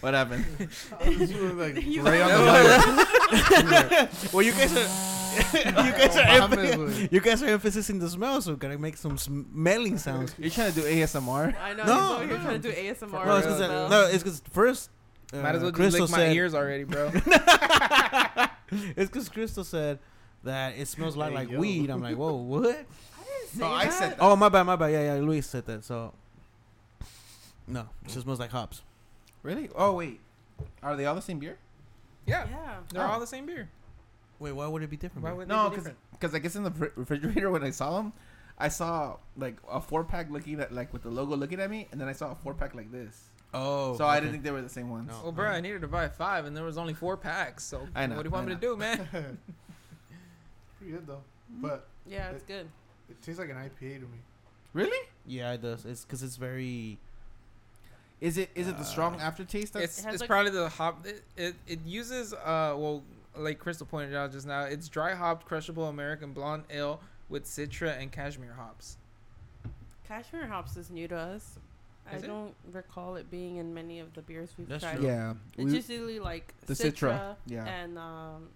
what 0.00 0.14
happened? 0.14 0.44
Like, 1.04 1.82
You- 1.84 2.02
right 2.02 2.20
on 2.22 2.30
well, 4.32 4.42
you 4.42 4.52
guys 4.52 4.76
are 4.76 4.88
you 5.34 5.72
guys 5.72 6.16
are 6.16 6.48
emph- 6.48 7.12
you 7.12 7.20
guys 7.20 7.42
are 7.42 7.48
emphasizing 7.48 7.98
the 7.98 8.08
smell, 8.08 8.40
so 8.40 8.52
we 8.52 8.58
gotta 8.58 8.78
make 8.78 8.96
some 8.96 9.18
smelling 9.18 9.98
sounds. 9.98 10.34
You're 10.38 10.50
trying 10.50 10.72
to 10.72 10.80
do 10.80 10.86
ASMR. 10.86 11.54
I 11.60 11.74
know. 11.74 11.84
No, 11.84 12.20
you're, 12.20 12.38
no. 12.38 12.44
trying 12.44 12.60
to 12.62 12.68
do 12.70 12.74
ASMR. 12.74 13.26
No, 13.26 13.36
it's 13.36 13.46
because 13.46 13.90
no, 13.90 14.04
it's 14.06 14.22
because 14.22 14.40
first. 14.52 14.90
Uh, 15.32 15.38
Might 15.38 15.54
as 15.56 15.62
well 15.62 15.70
just 15.72 15.80
Crystal 15.80 16.02
lick 16.02 16.10
my 16.12 16.18
said, 16.18 16.36
ears 16.36 16.54
already, 16.54 16.84
bro. 16.84 17.10
It's 18.70 19.10
because 19.10 19.28
Crystal 19.28 19.64
said 19.64 19.98
that 20.44 20.76
it 20.76 20.88
smells 20.88 21.16
like 21.16 21.30
Hey, 21.30 21.34
like 21.36 21.50
yo. 21.50 21.58
weed. 21.58 21.90
I'm 21.90 22.02
like, 22.02 22.16
whoa, 22.16 22.34
what? 22.34 22.84
I 23.62 23.84
didn't 23.84 23.92
say 23.94 24.04
No, 24.04 24.06
I 24.06 24.08
said 24.08 24.10
that. 24.12 24.16
Oh, 24.20 24.36
my 24.36 24.48
bad, 24.48 24.62
my 24.64 24.76
bad. 24.76 24.92
Yeah, 24.92 25.14
yeah, 25.14 25.20
Luis 25.20 25.46
said 25.46 25.66
that. 25.66 25.84
So, 25.84 26.12
no, 27.66 27.80
it 28.04 28.08
just 28.08 28.22
smells 28.22 28.40
like 28.40 28.50
hops. 28.50 28.82
Really? 29.42 29.68
Oh 29.74 29.92
wait. 29.94 30.20
Are 30.82 30.96
they 30.96 31.06
all 31.06 31.14
the 31.14 31.22
same 31.22 31.38
beer? 31.38 31.58
Yeah, 32.26 32.46
Yeah. 32.48 32.76
they're 32.92 33.02
Oh. 33.06 33.10
all 33.10 33.20
the 33.20 33.26
same 33.26 33.46
beer. 33.46 33.68
Wait, 34.38 34.52
why 34.52 34.66
would 34.66 34.82
it 34.82 34.90
be 34.90 34.96
different? 34.96 35.22
Why 35.24 35.30
bro? 35.30 35.38
would 35.38 35.48
No, 35.48 35.64
they 35.64 35.64
be 35.64 35.70
because 35.70 35.84
different? 35.84 35.98
because 36.12 36.34
I 36.34 36.38
guess 36.38 36.56
in 36.56 36.62
the 36.64 36.70
fr- 36.70 36.86
refrigerator 36.96 37.50
when 37.50 37.62
I 37.62 37.70
saw 37.70 37.96
them, 37.98 38.12
I 38.58 38.68
saw 38.68 39.16
like 39.36 39.56
a 39.70 39.80
four 39.80 40.04
pack 40.04 40.30
looking 40.30 40.60
at 40.60 40.72
like 40.72 40.92
with 40.92 41.02
the 41.02 41.10
logo 41.10 41.36
looking 41.36 41.60
at 41.60 41.70
me, 41.70 41.88
and 41.92 42.00
then 42.00 42.08
I 42.08 42.12
saw 42.12 42.30
a 42.32 42.34
four 42.34 42.54
pack 42.54 42.74
like 42.74 42.90
this. 42.92 43.24
oh, 43.52 43.96
so 43.96 44.04
I 44.06 44.18
didn't 44.18 44.32
think 44.32 44.42
they 44.44 44.50
were 44.50 44.62
the 44.62 44.68
same 44.68 44.90
ones. 44.90 45.08
No. 45.10 45.20
Well, 45.22 45.32
bro, 45.32 45.48
I 45.50 45.60
needed 45.60 45.80
to 45.82 45.88
buy 45.88 46.08
five, 46.08 46.44
and 46.44 46.56
there 46.56 46.64
was 46.64 46.76
only 46.78 46.94
four 46.94 47.16
packs. 47.16 47.64
So 47.64 47.86
I 47.94 48.06
know, 48.06 48.16
what 48.16 48.22
do 48.22 48.28
you 48.28 48.32
want 48.32 48.46
I 48.46 48.48
me 48.50 48.54
to 48.56 48.60
do, 48.60 48.76
man? 48.76 48.98
Pretty 50.78 50.92
good 50.92 51.06
though, 51.06 51.22
but 51.60 51.86
Yeah, 52.06 52.30
it's 52.30 52.42
good. 52.44 52.68
It 53.10 53.20
tastes 53.22 53.38
like 53.38 53.50
an 53.50 53.56
IPA 53.56 53.94
to 53.96 54.00
me. 54.06 54.18
Really? 54.72 55.08
Yeah, 55.26 55.52
it 55.52 55.62
does. 55.62 55.84
It's 55.84 56.04
because 56.04 56.22
it's 56.22 56.36
very. 56.36 56.98
Is 58.20 58.38
it 58.38 58.50
is 58.54 58.68
it 58.68 58.78
the 58.78 58.84
strong 58.84 59.16
Uh, 59.16 59.18
aftertaste? 59.24 59.72
That's 59.74 59.84
It's 59.84 59.98
It 60.00 60.04
has 60.04 60.14
it's 60.14 60.20
like- 60.22 60.30
probably 60.30 60.50
the 60.52 60.68
hop. 60.68 61.06
It, 61.06 61.22
it 61.36 61.54
it 61.66 61.80
uses 61.84 62.32
uh 62.32 62.74
well 62.76 63.02
like 63.36 63.58
Crystal 63.58 63.86
pointed 63.86 64.14
out 64.14 64.32
just 64.32 64.46
now. 64.46 64.62
It's 64.62 64.88
dry 64.88 65.14
hopped 65.14 65.46
crushable 65.46 65.84
American 65.88 66.32
blonde 66.32 66.64
ale 66.70 67.00
with 67.28 67.44
citra 67.44 68.00
and 68.00 68.10
cashmere 68.12 68.54
hops. 68.54 68.96
Cashmere 70.06 70.46
hops 70.46 70.76
is 70.76 70.90
new 70.90 71.08
to 71.08 71.16
us. 71.16 71.58
I 72.10 72.16
it? 72.16 72.26
don't 72.26 72.54
recall 72.70 73.16
it 73.16 73.30
being 73.30 73.56
in 73.56 73.72
many 73.72 73.98
of 73.98 74.12
the 74.12 74.20
beers 74.22 74.50
we've 74.58 74.68
That's 74.68 74.84
tried. 74.84 74.96
true. 74.96 75.06
yeah. 75.06 75.34
It's 75.56 75.64
we- 75.64 75.74
usually 75.74 76.20
like 76.20 76.52
the 76.66 76.74
Citra, 76.74 76.92
Citra. 76.92 77.36
Yeah. 77.46 77.64
and 77.66 77.98
um, 77.98 78.48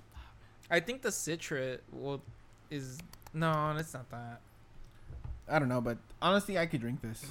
I 0.71 0.81
think 0.81 1.01
the 1.03 1.09
citra 1.09 1.79
will 1.93 2.21
is 2.71 2.99
no, 3.39 3.77
it's 3.79 3.95
not 3.95 4.11
that. 4.11 4.41
I 5.49 5.59
don't 5.59 5.69
know, 5.69 5.81
but 5.81 5.99
honestly, 6.21 6.59
I 6.59 6.67
could 6.67 6.81
drink 6.81 7.01
this. 7.01 7.25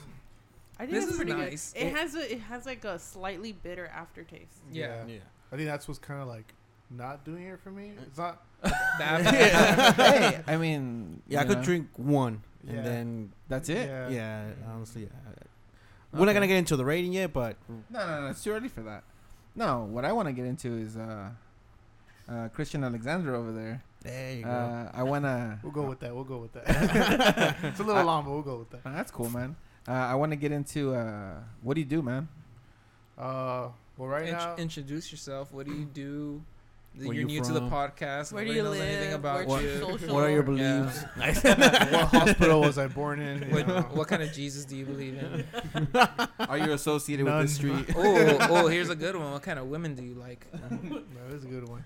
I 0.80 0.84
think 0.86 0.92
This 0.92 1.04
it's 1.06 1.12
is 1.14 1.18
pretty 1.18 1.34
nice. 1.34 1.74
good. 1.74 1.82
It, 1.82 1.88
It- 1.88 1.96
has 1.96 2.16
a 2.16 2.32
it 2.34 2.40
has 2.42 2.66
like 2.66 2.84
a 2.86 2.98
slightly 3.00 3.52
bitter 3.52 3.88
aftertaste. 3.88 4.60
Yeah. 4.72 5.06
Yeah. 5.08 5.18
I 5.52 5.56
think 5.56 5.68
that's 5.68 5.88
what's 5.88 6.00
kind 6.00 6.22
of 6.22 6.28
like 6.28 6.54
not 6.90 7.26
doing 7.26 7.44
it 7.48 7.60
for 7.60 7.72
me. 7.72 7.92
It's 8.02 8.18
not. 8.18 8.44
That- 8.64 9.26
hey, 9.96 10.42
I 10.48 10.58
mean, 10.58 11.22
Yeah, 11.28 11.40
I 11.40 11.44
you 11.44 11.48
could 11.50 11.58
know, 11.60 11.64
drink 11.64 11.88
one, 11.98 12.42
and 12.68 12.76
Yeah. 12.78 12.82
then 12.84 13.32
That's 13.50 13.70
it. 13.70 13.88
Yeah. 13.88 14.10
yeah, 14.10 14.46
honestly, 14.68 15.06
uh, 15.06 15.10
we're 16.14 16.20
not 16.20 16.30
Okay. 16.30 16.34
gonna 16.36 16.48
get 16.48 16.58
into 16.58 16.76
the 16.76 16.86
rating 16.86 17.14
yet, 17.14 17.34
but 17.34 17.56
No, 17.68 18.06
no, 18.08 18.22
no. 18.22 18.28
It's 18.28 18.44
too 18.44 18.52
early 18.52 18.70
for 18.70 18.82
that. 18.82 19.04
No, 19.56 19.84
what 19.84 20.06
I 20.06 20.12
want 20.12 20.28
to 20.28 20.34
get 20.34 20.46
into 20.46 20.70
is 20.78 20.96
uh, 20.98 21.30
uh, 22.30 22.48
Christian 22.50 22.84
Alexander 22.84 23.34
over 23.36 23.52
there. 23.52 23.84
There 24.08 24.34
you 24.38 24.44
go. 24.44 24.50
Uh, 24.50 24.92
I 24.94 25.04
wanna. 25.04 25.60
We'll 25.64 25.72
go 25.72 25.84
with 25.84 26.00
that. 26.00 26.14
We'll 26.16 26.24
go 26.24 26.38
with 26.38 26.54
that. 26.54 27.58
it's 27.64 27.80
a 27.80 27.84
little 27.84 28.02
I- 28.02 28.04
long, 28.04 28.24
but 28.26 28.32
we'll 28.32 28.42
go 28.42 28.58
with 28.58 28.70
that. 28.72 28.82
Oh, 28.86 28.92
that's 28.94 29.12
cool, 29.12 29.30
man. 29.30 29.56
Uh, 29.88 29.92
I 29.92 30.16
want 30.16 30.32
to 30.32 30.36
get 30.36 30.52
into 30.52 30.94
uh, 30.96 31.36
what 31.62 31.76
do 31.76 31.82
you 31.82 31.86
do, 31.88 32.02
man? 32.02 32.28
Uh, 33.18 33.70
well, 33.98 34.10
right 34.10 34.28
Int- 34.28 34.38
now, 34.38 34.56
introduce 34.58 35.12
yourself. 35.12 35.52
What 35.54 35.66
do 35.66 35.74
you 35.74 35.86
do? 35.86 36.44
Where 36.96 37.06
you're 37.14 37.14
you 37.16 37.26
new 37.26 37.44
to 37.44 37.54
the 37.54 37.62
podcast. 37.62 38.34
Where 38.34 38.44
do 38.44 38.52
you 38.52 38.64
knows 38.64 38.80
anything 38.80 39.12
live? 39.12 39.20
about 39.20 39.46
Where's 39.46 39.64
you. 39.64 39.80
social? 39.80 40.16
What 40.16 40.24
are 40.24 40.32
your 40.32 40.58
Yeah. 40.58 40.82
beliefs? 40.82 41.44
what 41.94 42.08
hospital 42.08 42.62
was 42.62 42.80
I 42.80 42.88
born 42.88 43.20
in? 43.20 43.52
What, 43.52 43.94
what 43.96 44.08
kind 44.08 44.24
of 44.24 44.34
Jesus 44.34 44.66
do 44.66 44.76
you 44.76 44.86
believe 44.86 45.16
in? 45.16 45.46
Are 46.40 46.58
you 46.58 46.72
associated 46.74 47.26
with 47.26 47.40
this 47.42 47.62
None. 47.62 47.84
street? 47.86 47.96
Oh, 47.96 48.38
oh, 48.50 48.68
here's 48.68 48.90
a 48.90 48.96
good 48.96 49.16
one. 49.16 49.32
What 49.32 49.44
kind 49.44 49.60
of 49.60 49.68
women 49.68 49.94
do 49.94 50.04
you 50.04 50.16
like? 50.16 50.48
That 50.52 51.36
is 51.36 51.44
a 51.44 51.48
good 51.48 51.70
one. 51.70 51.86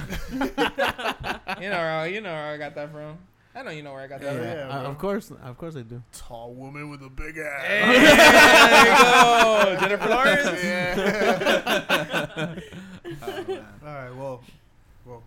You 0.00 1.68
know, 1.70 1.76
where 1.78 1.90
I- 1.92 2.06
you 2.06 2.20
know 2.20 2.32
where 2.32 2.52
I 2.54 2.56
got 2.56 2.74
that 2.74 2.90
from. 2.92 3.18
I 3.54 3.62
know 3.62 3.70
you 3.70 3.82
know 3.82 3.92
where 3.92 4.00
I 4.00 4.06
got 4.06 4.20
that 4.22 4.34
Yeah, 4.34 4.38
from. 4.38 4.70
yeah. 4.70 4.78
Uh, 4.86 4.90
of 4.90 4.98
course, 4.98 5.30
of 5.30 5.58
course 5.58 5.76
I 5.76 5.82
do. 5.82 6.02
Tall 6.12 6.54
woman 6.54 6.88
with 6.90 7.02
a 7.02 7.10
big 7.10 7.36
ass. 7.36 7.62
Hey, 7.66 7.82
there 7.92 8.86
you 8.88 9.76
go, 9.76 9.80
Jennifer 9.80 10.08
Lawrence. 10.08 10.62
Yeah. 10.64 12.54
Oh, 13.22 13.44
man. 13.48 13.64
All 13.84 13.94
right. 13.94 14.14
Well, 14.16 14.40
well, 15.04 15.22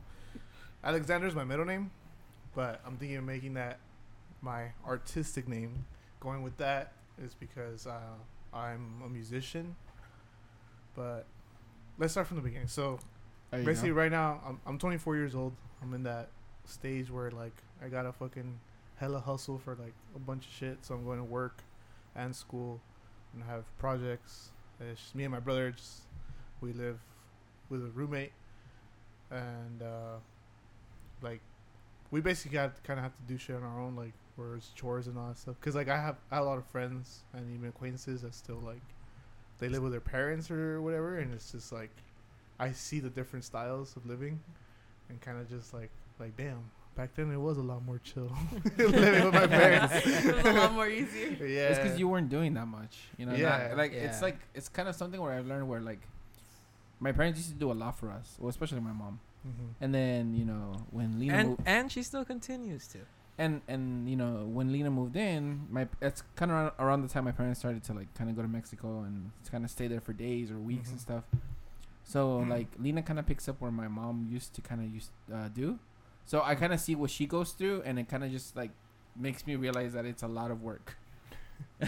Alexander's 0.84 1.36
my 1.36 1.44
middle 1.44 1.66
name, 1.66 1.92
but 2.56 2.82
I'm 2.86 2.98
thinking 2.98 3.18
of 3.18 3.24
making 3.24 3.54
that 3.56 3.78
my 4.42 4.72
artistic 4.88 5.48
name. 5.48 5.86
Going 6.20 6.42
with 6.42 6.58
that 6.58 6.94
is 7.24 7.36
because 7.36 7.86
uh, 7.86 8.00
I'm 8.54 9.02
a 9.06 9.10
musician. 9.10 9.76
But 10.96 11.26
let's 12.00 12.14
start 12.14 12.26
from 12.28 12.38
the 12.38 12.44
beginning. 12.44 12.68
So 12.70 12.84
There 12.84 12.92
you 12.94 13.00
basically, 13.64 13.90
go. 13.90 13.96
right 13.96 14.12
now 14.12 14.42
I'm 14.46 14.60
I'm 14.66 14.80
24 14.80 15.16
years 15.16 15.36
old. 15.36 15.54
I'm 15.82 15.94
in 15.94 16.04
that 16.04 16.30
stage 16.66 17.12
where 17.12 17.30
like 17.32 17.56
I 17.84 17.88
gotta 17.88 18.12
fucking 18.12 18.60
hella 18.98 19.20
hustle 19.20 19.58
for 19.58 19.76
like 19.76 19.94
a 20.16 20.20
bunch 20.20 20.46
of 20.46 20.52
shit. 20.52 20.86
So 20.86 20.96
I'm 20.96 21.06
going 21.06 21.20
to 21.20 21.24
work 21.24 21.64
and 22.16 22.36
school 22.36 22.82
and 23.34 23.44
have 23.44 23.66
projects. 23.78 24.50
It's 24.80 25.02
just 25.02 25.16
me 25.16 25.24
and 25.24 25.32
my 25.32 25.40
brother. 25.40 25.72
Just 25.72 26.02
we 26.62 26.74
live 26.74 27.00
with 27.70 27.82
a 27.82 27.90
roommate 27.90 28.32
and 29.32 29.82
uh, 29.82 30.18
like 31.22 31.42
we 32.12 32.22
basically 32.22 32.56
got 32.56 32.82
kind 32.84 33.00
of 33.00 33.04
have 33.04 33.16
to 33.16 33.24
do 33.28 33.38
shit 33.38 33.56
on 33.56 33.64
our 33.64 33.82
own, 33.82 33.96
like 33.96 34.14
where 34.36 34.56
it's 34.56 34.70
chores 34.70 35.08
and 35.08 35.18
all 35.18 35.28
that 35.28 35.38
stuff. 35.38 35.56
Cause 35.62 35.76
like 35.76 35.90
I 35.90 35.98
have, 35.98 36.18
I 36.32 36.36
have 36.36 36.46
a 36.46 36.48
lot 36.48 36.58
of 36.58 36.66
friends 36.68 37.24
and 37.34 37.54
even 37.54 37.70
acquaintances 37.70 38.22
that 38.22 38.36
still 38.36 38.62
like 38.64 38.82
they 39.60 39.70
live 39.70 39.84
with 39.84 39.92
their 39.92 40.02
parents 40.02 40.52
or 40.52 40.82
whatever, 40.82 41.18
and 41.18 41.34
it's 41.34 41.52
just 41.52 41.72
like 41.72 41.92
I 42.60 42.72
see 42.72 43.00
the 43.00 43.10
different 43.10 43.46
styles 43.46 43.96
of 43.98 44.06
living, 44.06 44.40
and 45.10 45.20
kind 45.22 45.40
of 45.40 45.50
just 45.50 45.74
like 45.74 45.90
like 46.20 46.36
damn. 46.38 46.60
Back 46.96 47.14
then 47.16 47.30
it 47.30 47.36
was 47.38 47.58
a 47.58 47.62
lot 47.62 47.84
more 47.86 48.00
chill 48.00 48.32
living 48.78 49.26
with 49.26 49.34
my 49.34 49.48
parents. 49.48 49.94
it 50.08 50.34
was 50.34 50.46
a 50.46 50.54
lot 50.54 50.72
more 50.74 50.88
easier. 50.88 51.32
yeah, 51.46 51.68
It's 51.68 51.80
because 51.80 52.00
you 52.00 52.08
weren't 52.08 52.30
doing 52.30 52.54
that 52.54 52.68
much, 52.68 52.98
you 53.18 53.26
know. 53.26 53.36
Yeah. 53.36 53.68
not- 53.68 53.78
like 53.78 53.92
it's 53.92 54.22
like 54.22 54.38
it's 54.54 54.70
kind 54.70 54.88
of 54.88 54.96
something 54.96 55.20
where 55.20 55.34
I've 55.34 55.46
learned 55.46 55.68
where 55.68 55.82
like 55.82 56.00
my 57.02 57.12
parents 57.12 57.38
used 57.38 57.50
to 57.52 57.56
do 57.60 57.70
a 57.70 57.74
lot 57.76 57.98
for 58.00 58.10
us, 58.12 58.38
well, 58.40 58.50
especially 58.50 58.80
my 58.80 58.94
mom. 58.94 59.20
Mhm. 59.46 59.74
And 59.82 59.94
then 59.94 60.36
you 60.36 60.46
know 60.46 60.78
when 60.92 61.20
Lena 61.20 61.34
And 61.34 61.50
moved, 61.50 61.62
and 61.66 61.92
she 61.92 62.02
still 62.02 62.24
continues 62.24 62.88
to. 62.88 63.00
and 63.38 63.60
and 63.68 64.10
you 64.10 64.16
know 64.16 64.46
when 64.46 64.72
Lena 64.72 64.90
moved 64.90 65.18
in, 65.18 65.68
my 65.70 65.90
it's 66.02 66.24
kind 66.38 66.50
of 66.50 66.56
around, 66.58 66.72
around 66.80 67.02
the 67.02 67.10
time 67.10 67.26
my 67.26 67.34
parents 67.34 67.60
started 67.60 67.84
to 67.84 67.94
like 67.94 68.08
kind 68.16 68.30
of 68.30 68.38
go 68.38 68.42
to 68.42 68.48
Mexico 68.48 69.02
and 69.02 69.32
kind 69.52 69.66
of 69.66 69.70
stay 69.70 69.88
there 69.88 70.00
for 70.00 70.14
days 70.14 70.50
or 70.50 70.58
weeks 70.60 70.90
and 70.92 70.98
Mhm. 71.00 71.02
stuff. 71.02 71.24
So 72.08 72.38
like 72.38 72.68
Lena 72.80 73.02
kind 73.02 73.20
of 73.20 73.26
picks 73.26 73.50
up 73.50 73.60
where 73.60 73.72
my 73.72 73.88
mom 73.88 74.28
used 74.30 74.54
to 74.56 74.62
kind 74.62 74.80
of 74.82 74.94
used 74.94 75.10
uh, 75.34 75.50
do. 75.54 75.80
So 76.26 76.42
I 76.44 76.56
kind 76.56 76.72
of 76.72 76.80
see 76.80 76.96
what 76.96 77.10
she 77.12 77.26
goes 77.26 77.52
through, 77.52 77.82
and 77.86 78.00
it 78.00 78.08
kind 78.08 78.24
of 78.24 78.32
just 78.32 78.56
like 78.56 78.72
makes 79.16 79.46
me 79.46 79.56
realize 79.56 79.94
that 79.94 80.06
it's 80.06 80.24
a 80.24 80.28
lot 80.28 80.52
of 80.52 80.62
work. 80.62 80.98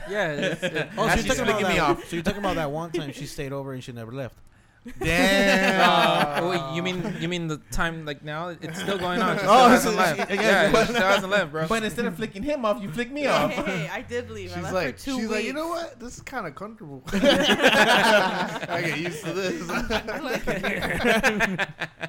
Yeah. 0.10 0.32
It's, 0.34 0.64
it, 0.64 0.90
Oh, 0.98 1.08
so 1.08 1.16
you're 1.16 1.18
she's 1.18 1.26
talking 1.28 1.44
about 1.44 1.60
flicking 1.60 1.76
me 1.76 1.80
off. 1.80 2.08
So 2.10 2.16
you're 2.16 2.24
talking 2.24 2.40
about 2.40 2.56
that 2.56 2.72
one 2.72 2.92
time 2.92 3.12
she 3.14 3.26
stayed 3.26 3.54
over 3.54 3.74
and 3.74 3.84
she 3.84 3.92
never 3.92 4.12
left. 4.12 4.40
Uh, 4.86 6.48
wait, 6.50 6.76
you 6.76 6.82
mean 6.82 7.16
you 7.20 7.28
mean 7.28 7.48
the 7.48 7.58
time 7.72 8.06
like 8.06 8.24
now? 8.24 8.50
It's 8.50 8.80
still 8.80 8.98
going 8.98 9.22
on. 9.22 9.36
She 9.36 9.40
still 9.40 9.52
Oh, 9.54 9.68
hasn't 9.70 9.94
so 9.94 10.00
left. 10.00 10.30
she- 10.32 10.36
yeah, 10.38 10.72
yeah. 10.72 10.86
she 10.86 10.94
still 10.94 11.08
hasn't 11.08 11.32
left, 11.32 11.52
bro. 11.52 11.68
But 11.68 11.84
instead 11.84 12.06
of 12.06 12.16
flicking 12.16 12.44
him 12.44 12.64
off, 12.66 12.82
you 12.82 12.90
flick 12.90 13.12
me 13.12 13.22
Hey, 13.22 13.28
off. 13.28 13.52
hey, 13.52 13.64
hey, 13.64 13.90
I 13.92 14.02
did 14.02 14.30
leave. 14.32 14.52
I 14.52 14.56
She's 14.56 14.64
left 14.64 14.76
like, 14.76 14.98
for 14.98 15.04
two 15.06 15.12
she's 15.12 15.20
weeks. 15.22 15.32
like, 15.32 15.44
you 15.46 15.54
know 15.54 15.68
what? 15.68 16.00
This 16.00 16.16
is 16.18 16.22
kind 16.22 16.48
of 16.48 16.56
comfortable. 16.56 17.04
I 17.14 18.82
get 18.86 18.98
used 19.00 19.24
to 19.26 19.34
this. 19.34 19.70
I 19.70 20.20
like 20.20 20.48
it 20.48 20.66
here. 20.66 21.68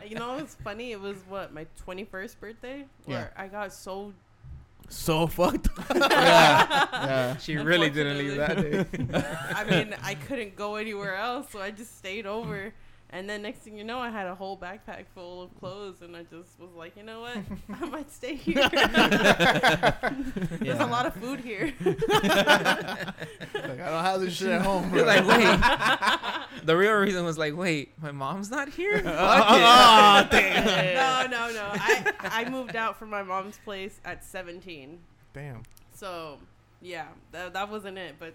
you 0.09 0.15
know 0.17 0.35
what's 0.35 0.55
funny? 0.57 0.93
It 0.93 1.01
was 1.01 1.17
what 1.29 1.53
my 1.53 1.67
21st 1.87 2.39
birthday 2.41 2.85
where 3.07 3.33
I 3.37 3.49
got 3.49 3.73
so. 3.73 4.13
So 4.89 5.27
fucked. 5.27 5.69
yeah, 5.95 6.87
yeah. 6.93 7.37
she 7.37 7.57
really 7.57 7.91
didn't 7.91 8.19
leave 8.19 8.37
that 8.37 8.57
day. 8.57 8.85
I 9.55 9.65
mean, 9.65 9.95
I 10.03 10.15
couldn't 10.15 10.57
go 10.57 10.77
anywhere 10.77 11.17
else, 11.17 11.51
so 11.53 11.61
I 11.61 11.71
just 11.71 11.99
stayed 11.99 12.27
over. 12.27 12.73
And 13.11 13.29
then 13.29 13.41
next 13.41 13.61
thing 13.61 13.79
you 13.79 13.85
know, 13.85 13.99
I 13.99 14.11
had 14.11 14.27
a 14.27 14.35
whole 14.35 14.57
backpack 14.59 15.07
full 15.15 15.41
of 15.43 15.59
clothes, 15.59 16.03
and 16.03 16.15
I 16.15 16.25
just 16.25 16.61
was 16.61 16.75
like, 16.77 16.95
you 16.95 17.03
know 17.03 17.23
what? 17.23 17.39
I 17.81 17.87
might 17.87 18.11
stay 18.13 18.35
here. 18.47 18.69
There's 20.61 20.79
a 20.81 20.87
lot 20.87 21.07
of 21.07 21.15
food 21.15 21.41
here. 21.41 21.73
Like, 21.85 21.97
I 23.81 23.91
don't 23.91 24.05
have 24.05 24.21
this 24.21 24.35
shit 24.35 24.51
at 24.51 24.61
home. 24.63 24.95
You're 24.95 25.07
like, 25.07 25.27
wait. 25.27 25.59
the 26.67 26.77
real 26.77 26.93
reason 26.97 27.25
was 27.25 27.39
like, 27.39 27.57
wait, 27.57 27.93
my 28.01 28.13
mom's 28.13 28.51
not 28.51 28.69
here. 28.69 28.99
Fuck 28.99 29.07
Ah, 29.17 30.29
no, 30.31 31.27
no, 31.31 31.51
no. 31.55 31.71
I 31.73 32.13
I 32.45 32.51
moved 32.51 32.77
out 32.77 32.99
from 32.99 33.09
my 33.11 33.23
mom's 33.23 33.59
place 33.65 34.01
at 34.05 34.23
17. 34.25 34.99
Damn. 35.33 35.63
So 35.95 36.39
yeah, 36.81 37.07
that, 37.33 37.53
that 37.55 37.71
wasn't 37.71 37.99
it. 37.99 38.17
But 38.19 38.35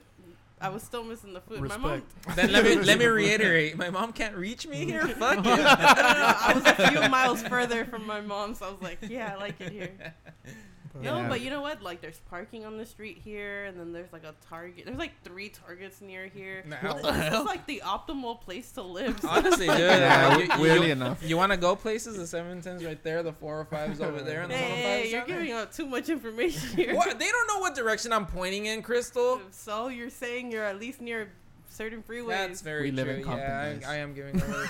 I 0.61 0.69
was 0.69 0.83
still 0.83 1.03
missing 1.03 1.33
the 1.33 1.41
food. 1.41 1.61
My 1.61 1.77
mom. 1.77 1.91
Respect. 1.91 2.11
Then 2.35 2.51
let 2.51 2.63
me 2.63 2.75
let 2.75 2.99
me 2.99 3.05
reiterate. 3.21 3.77
My 3.77 3.89
mom 3.89 4.13
can't 4.13 4.35
reach 4.35 4.65
me 4.65 4.85
here. 4.85 5.05
Fuck 5.07 5.39
it. 5.39 5.43
No, 5.43 5.55
no, 5.55 5.63
no, 5.63 5.65
I 5.65 6.53
was 6.55 6.65
a 6.65 6.89
few 6.89 7.09
miles 7.09 7.43
further 7.43 7.85
from 7.85 8.07
my 8.07 8.21
mom, 8.21 8.55
so 8.55 8.67
I 8.67 8.71
was 8.71 8.81
like, 8.81 8.99
yeah, 9.01 9.33
I 9.35 9.39
like 9.39 9.59
it 9.59 9.71
here. 9.71 10.13
No, 11.01 11.17
Yeah. 11.21 11.27
but 11.29 11.41
you 11.41 11.49
know 11.49 11.61
what? 11.61 11.81
Like, 11.81 12.01
there's 12.01 12.19
parking 12.29 12.65
on 12.65 12.77
the 12.77 12.85
street 12.85 13.17
here, 13.23 13.65
and 13.65 13.79
then 13.79 13.91
there's 13.93 14.13
like 14.13 14.23
a 14.23 14.35
Target. 14.47 14.85
There's 14.85 14.97
like 14.97 15.11
three 15.23 15.49
Targets 15.49 16.01
near 16.01 16.27
here. 16.27 16.63
Now- 16.67 16.93
This 16.93 17.33
is 17.33 17.45
like 17.45 17.65
the 17.65 17.81
optimal 17.83 18.39
place 18.41 18.71
to 18.73 18.83
live. 18.83 19.19
so- 19.19 19.27
Honestly, 19.31 19.67
dude. 19.67 19.77
Yeah, 19.79 20.35
uh, 20.35 20.37
you, 20.57 20.61
weirdly 20.61 20.87
you, 20.87 20.91
enough. 20.93 21.23
you 21.23 21.35
want 21.37 21.51
to 21.51 21.57
go 21.57 21.75
places? 21.75 22.15
The 22.17 22.37
710's 22.37 22.83
right 22.85 23.01
there. 23.03 23.23
The 23.23 23.33
405's 23.33 24.01
over 24.01 24.21
there. 24.21 24.41
And 24.43 24.51
the 24.51 24.55
Hey, 24.55 24.63
105's 24.69 24.75
hey, 24.83 25.09
you're 25.11 25.19
down 25.21 25.27
there. 25.29 25.37
giving 25.39 25.51
out 25.53 25.71
too 25.73 25.85
much 25.87 26.09
information 26.09 26.69
here. 26.75 26.95
What? 26.95 27.17
They 27.17 27.29
don't 27.29 27.47
know 27.47 27.59
what 27.59 27.73
direction 27.75 28.13
I'm 28.13 28.25
pointing 28.27 28.67
in, 28.67 28.81
Crystal. 28.83 29.41
So 29.51 29.87
you're 29.87 30.09
saying 30.11 30.51
you're 30.51 30.63
at 30.65 30.79
least 30.79 31.01
near 31.01 31.31
certain 31.69 32.03
freeways. 32.03 32.27
That's 32.29 32.61
very 32.61 32.83
We 32.83 32.91
live 32.91 33.07
true. 33.07 33.15
in 33.15 33.23
Compton, 33.23 33.79
yeah. 33.81 33.89
I, 33.89 33.93
I 33.93 33.95
am 33.97 34.13
giving 34.13 34.41
away. 34.41 34.65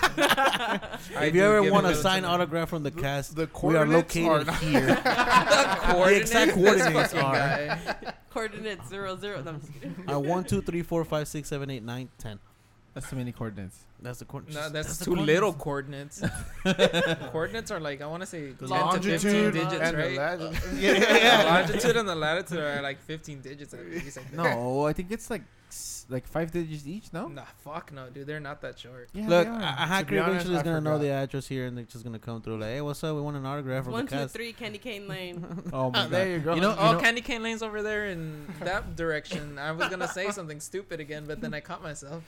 I 1.16 1.24
if 1.26 1.34
you 1.34 1.42
ever 1.44 1.70
want 1.70 1.86
a 1.86 1.94
signed 1.94 2.22
to 2.24 2.28
them. 2.28 2.34
autograph 2.34 2.68
from 2.68 2.82
the 2.82 2.90
cast, 2.90 3.36
the 3.36 3.48
we 3.62 3.76
are 3.76 3.86
located 3.86 4.48
are 4.48 4.54
here. 4.56 4.86
the 5.04 5.76
coordinates, 5.82 6.30
exact 6.30 6.54
this 6.56 6.64
coordinates 6.64 7.12
fucking 7.12 7.20
are- 7.20 7.32
guy. 7.34 8.12
Coordinates 8.30 8.88
zero 8.88 9.16
zero. 9.16 9.42
No, 9.42 9.50
I'm 9.52 9.60
just 9.60 9.72
kidding. 9.74 9.94
uh, 10.12 10.18
one, 10.18 10.44
two, 10.44 10.60
three, 10.62 10.82
four, 10.82 11.04
five, 11.04 11.28
six, 11.28 11.48
seven, 11.48 11.70
eight, 11.70 11.82
nine, 11.84 12.08
ten. 12.18 12.38
That's 12.94 13.10
too 13.10 13.16
many 13.16 13.32
coordinates. 13.32 13.78
That's 14.00 14.18
the 14.20 14.24
coordinates. 14.24 14.56
No, 14.56 14.68
that's, 14.70 14.98
the 14.98 15.04
too 15.06 15.16
little 15.16 15.52
coordinates. 15.52 16.22
coordinates 17.32 17.70
are 17.70 17.80
like 17.80 18.00
I 18.02 18.06
want 18.06 18.22
to 18.22 18.26
say 18.26 18.52
10 18.52 18.56
to 18.56 18.56
15 18.56 18.68
longitude 18.68 19.52
digits, 19.54 19.74
and 19.74 19.96
the 19.96 20.02
right? 20.02 20.16
latitude. 20.16 20.78
Yeah, 20.78 20.92
yeah, 20.92 21.38
The 21.42 21.48
longitude 21.72 21.96
and 21.96 22.08
the 22.08 22.14
latitude 22.14 22.58
are 22.58 22.82
like 22.82 23.00
15 23.00 23.40
digits 23.40 23.74
at 23.74 23.84
least. 23.86 24.18
I. 24.18 24.22
No, 24.36 24.86
I 24.86 24.92
think 24.92 25.10
it's 25.10 25.28
like 25.30 25.42
s- 26.04 26.10
like 26.10 26.26
five 26.26 26.50
digits 26.52 26.86
each. 26.86 27.12
No. 27.12 27.28
Nah, 27.28 27.42
fuck 27.64 27.92
no, 27.92 28.08
dude. 28.10 28.26
They're 28.26 28.40
not 28.40 28.60
that 28.62 28.78
short. 28.78 29.08
Yeah, 29.12 29.28
Look, 29.28 29.46
they 29.46 29.50
a 29.50 29.54
are. 29.54 29.60
a 29.60 29.64
hacker 29.64 30.18
honest, 30.20 30.30
eventually 30.30 30.56
is 30.56 30.62
gonna 30.62 30.80
know 30.80 30.98
the 30.98 31.08
address 31.10 31.46
here, 31.48 31.66
and 31.66 31.76
they're 31.76 31.84
just 31.84 32.04
gonna 32.04 32.18
come 32.18 32.42
through 32.42 32.58
like, 32.58 32.70
"Hey, 32.70 32.80
what's 32.80 33.02
up? 33.04 33.14
We 33.16 33.22
want 33.22 33.36
an 33.36 33.46
autograph 33.46 33.84
from 33.84 33.92
One, 33.94 34.04
the 34.04 34.10
two, 34.10 34.16
cast." 34.18 34.34
three, 34.34 34.52
Candy 34.52 34.78
Cane 34.78 35.08
Lane. 35.08 35.44
oh 35.72 35.90
my 35.90 35.98
god. 36.02 36.10
there 36.10 36.28
you 36.30 36.38
go. 36.40 36.54
You 36.54 36.60
know, 36.60 36.76
Oh, 36.78 36.92
know, 36.92 37.00
Candy 37.00 37.20
Cane 37.20 37.42
Lane's 37.42 37.62
over 37.62 37.82
there 37.82 38.06
in 38.06 38.46
that 38.60 38.96
direction. 38.96 39.58
I 39.58 39.72
was 39.72 39.88
gonna 39.88 40.08
say 40.08 40.30
something 40.30 40.60
stupid 40.60 41.00
again, 41.00 41.24
but 41.26 41.40
then 41.40 41.54
I 41.54 41.60
caught 41.60 41.82
myself. 41.82 42.22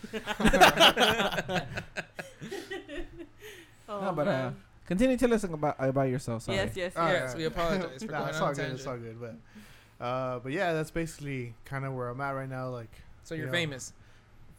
Oh, 3.88 4.00
No, 4.00 4.12
but, 4.12 4.26
uh, 4.26 4.30
man. 4.33 4.56
continue 4.87 5.16
to 5.16 5.28
listen 5.28 5.54
about 5.54 5.76
about 5.78 6.09
yourself. 6.09 6.42
Sorry. 6.42 6.56
yes, 6.59 6.73
yes, 6.76 6.92
All 6.97 7.09
yes. 7.09 7.23
yes, 7.28 7.37
we 7.37 7.45
apologize 7.45 8.02
for 8.02 8.11
Nah, 8.12 8.18
going 8.18 8.28
it's 8.30 8.37
on 8.38 8.42
all 8.42 8.49
a 8.50 8.54
good. 8.54 8.61
tangent. 8.62 8.78
It's 8.80 8.87
all 8.87 8.97
good. 8.97 9.21
But, 9.21 10.04
uh, 10.04 10.38
but 10.40 10.52
yeah, 10.52 10.73
that's 10.73 10.90
basically 10.90 11.54
kind 11.64 11.85
of 11.85 11.95
where 11.95 12.09
I'm 12.09 12.21
at 12.21 12.30
right 12.33 12.49
now. 12.49 12.68
Like, 12.71 12.90
So 13.26 13.35
you're 13.35 13.47
Yeah. 13.47 13.52
famous. 13.52 13.92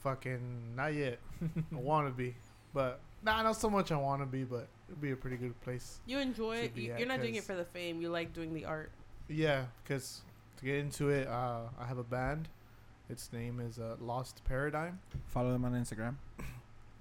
fucking 0.03 0.75
not 0.75 0.93
yet. 0.93 1.19
I 1.41 1.75
want 1.75 2.07
to 2.07 2.13
be, 2.13 2.35
but 2.73 2.99
nah, 3.23 3.41
not 3.41 3.55
so 3.57 3.69
much. 3.69 3.91
I 3.91 3.97
want 3.97 4.21
to 4.21 4.25
be, 4.25 4.43
but 4.43 4.67
it'd 4.89 5.01
be 5.01 5.11
a 5.11 5.15
pretty 5.15 5.37
good 5.37 5.59
place. 5.61 5.99
You 6.05 6.19
enjoy 6.19 6.57
it. 6.57 6.71
You, 6.75 6.93
you're 6.97 7.07
not 7.07 7.21
doing 7.21 7.35
it 7.35 7.43
for 7.43 7.55
the 7.55 7.65
fame. 7.65 8.01
You 8.01 8.09
like 8.09 8.33
doing 8.33 8.53
the 8.53 8.65
art. 8.65 8.91
Yeah, 9.29 9.65
because 9.83 10.21
to 10.57 10.65
get 10.65 10.75
into 10.77 11.09
it, 11.09 11.27
uh, 11.27 11.61
I 11.79 11.85
have 11.85 11.97
a 11.97 12.03
band. 12.03 12.47
Its 13.09 13.31
name 13.33 13.59
is 13.61 13.79
uh, 13.79 13.95
Lost 14.01 14.41
Paradigm. 14.43 14.99
Follow 15.27 15.51
them 15.53 15.63
on 15.65 15.73
Instagram. 15.73 16.15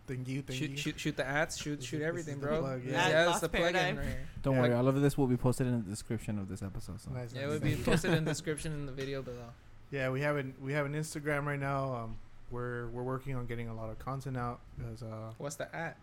Thank 0.07 0.29
you, 0.29 0.41
thank 0.43 0.57
Shoot, 0.61 0.71
you. 0.71 0.77
shoot, 0.77 1.01
shoot 1.01 1.17
the 1.17 1.27
ads. 1.27 1.59
Shoot, 1.59 1.81
This 1.81 1.89
shoot 1.89 1.97
is- 1.97 2.01
this 2.03 2.09
everything, 2.09 2.41
the 2.41 2.47
bro. 2.47 2.61
plug, 2.61 2.83
yeah. 2.85 2.93
yeah, 2.93 2.99
At 3.07 3.11
that's 3.13 3.29
Lost 3.29 3.41
the 3.41 3.49
plug-in 3.49 3.73
Paradigm. 3.75 3.97
right. 3.99 4.07
Don't 4.43 4.55
Yeah. 4.55 4.61
worry, 4.63 4.73
all 4.73 4.87
of 4.87 5.01
this 5.01 5.19
will 5.19 5.27
be 5.27 5.37
posted 5.37 5.67
in 5.67 5.83
the 5.83 5.91
description 5.91 6.39
of 6.39 6.49
this 6.49 6.63
episode. 6.63 7.01
So. 7.01 7.11
Nice, 7.11 7.35
Yeah, 7.35 7.41
it 7.41 7.43
nice, 7.47 7.53
would 7.55 7.63
be 7.65 7.71
you. 7.71 7.77
posted 7.85 8.13
in 8.15 8.25
the 8.25 8.31
description 8.31 8.73
in 8.73 8.87
the 8.87 8.93
video 8.93 9.21
below. 9.21 9.51
Yeah, 9.91 10.11
we 10.11 10.21
have 10.23 10.37
an 10.37 10.55
we 10.61 10.73
have 10.73 10.87
an 10.87 10.95
Instagram 10.95 11.45
right 11.47 11.59
now. 11.61 11.95
Um, 11.95 12.17
we're 12.51 12.89
we're 12.89 13.03
working 13.03 13.35
on 13.37 13.47
getting 13.47 13.69
a 13.69 13.75
lot 13.75 13.91
of 13.91 13.99
content 13.99 14.37
out 14.37 14.61
because 14.77 15.03
uh, 15.03 15.33
What's 15.39 15.57
the 15.57 15.75
at? 15.75 15.97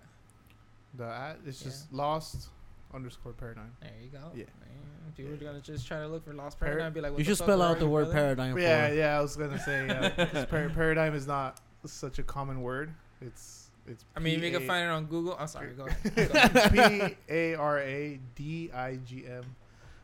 The 0.95 1.05
at 1.05 1.37
it's 1.45 1.61
Yeah. 1.61 1.67
just 1.69 1.91
lost 1.93 2.49
underscore 2.93 3.33
paradigm. 3.33 3.71
There 3.81 3.91
you 4.01 4.09
go. 4.09 4.19
Yeah. 4.35 4.45
Man, 4.61 5.13
People 5.17 5.33
are 5.33 5.37
gonna 5.37 5.61
just 5.61 5.85
try 5.87 5.99
to 5.99 6.07
look 6.07 6.23
for 6.25 6.33
lost 6.33 6.59
paradigm. 6.59 6.87
and 6.87 6.95
Be 6.95 7.01
like, 7.01 7.11
what 7.11 7.19
You 7.19 7.25
should 7.25 7.37
spell 7.37 7.61
out 7.61 7.77
the 7.79 7.87
word 7.87 8.05
brother? 8.05 8.13
paradigm. 8.35 8.57
Yeah, 8.57 8.87
for 8.89 8.93
yeah. 8.95 9.17
I 9.17 9.21
was 9.21 9.35
gonna 9.35 9.59
say 9.59 9.87
uh, 9.89 10.09
'cause 10.27 10.45
par- 10.45 10.69
paradigm 10.73 11.13
is 11.13 11.27
not 11.27 11.59
such 11.85 12.19
a 12.19 12.23
common 12.23 12.61
word. 12.61 12.93
It's 13.21 13.69
it's. 13.85 14.05
I 14.15 14.19
mean, 14.21 14.41
you 14.41 14.51
can 14.51 14.65
find 14.65 14.85
it 14.85 14.89
on 14.91 15.05
Google. 15.05 15.35
I'm 15.37 15.47
sorry. 15.47 15.73
Go. 15.73 15.85
Go 16.15 16.21
ahead. 16.33 16.71
P 16.71 17.15
A 17.29 17.55
R 17.55 17.79
A 17.79 18.19
D 18.35 18.71
I 18.73 18.95
G 19.05 19.25
M. 19.27 19.43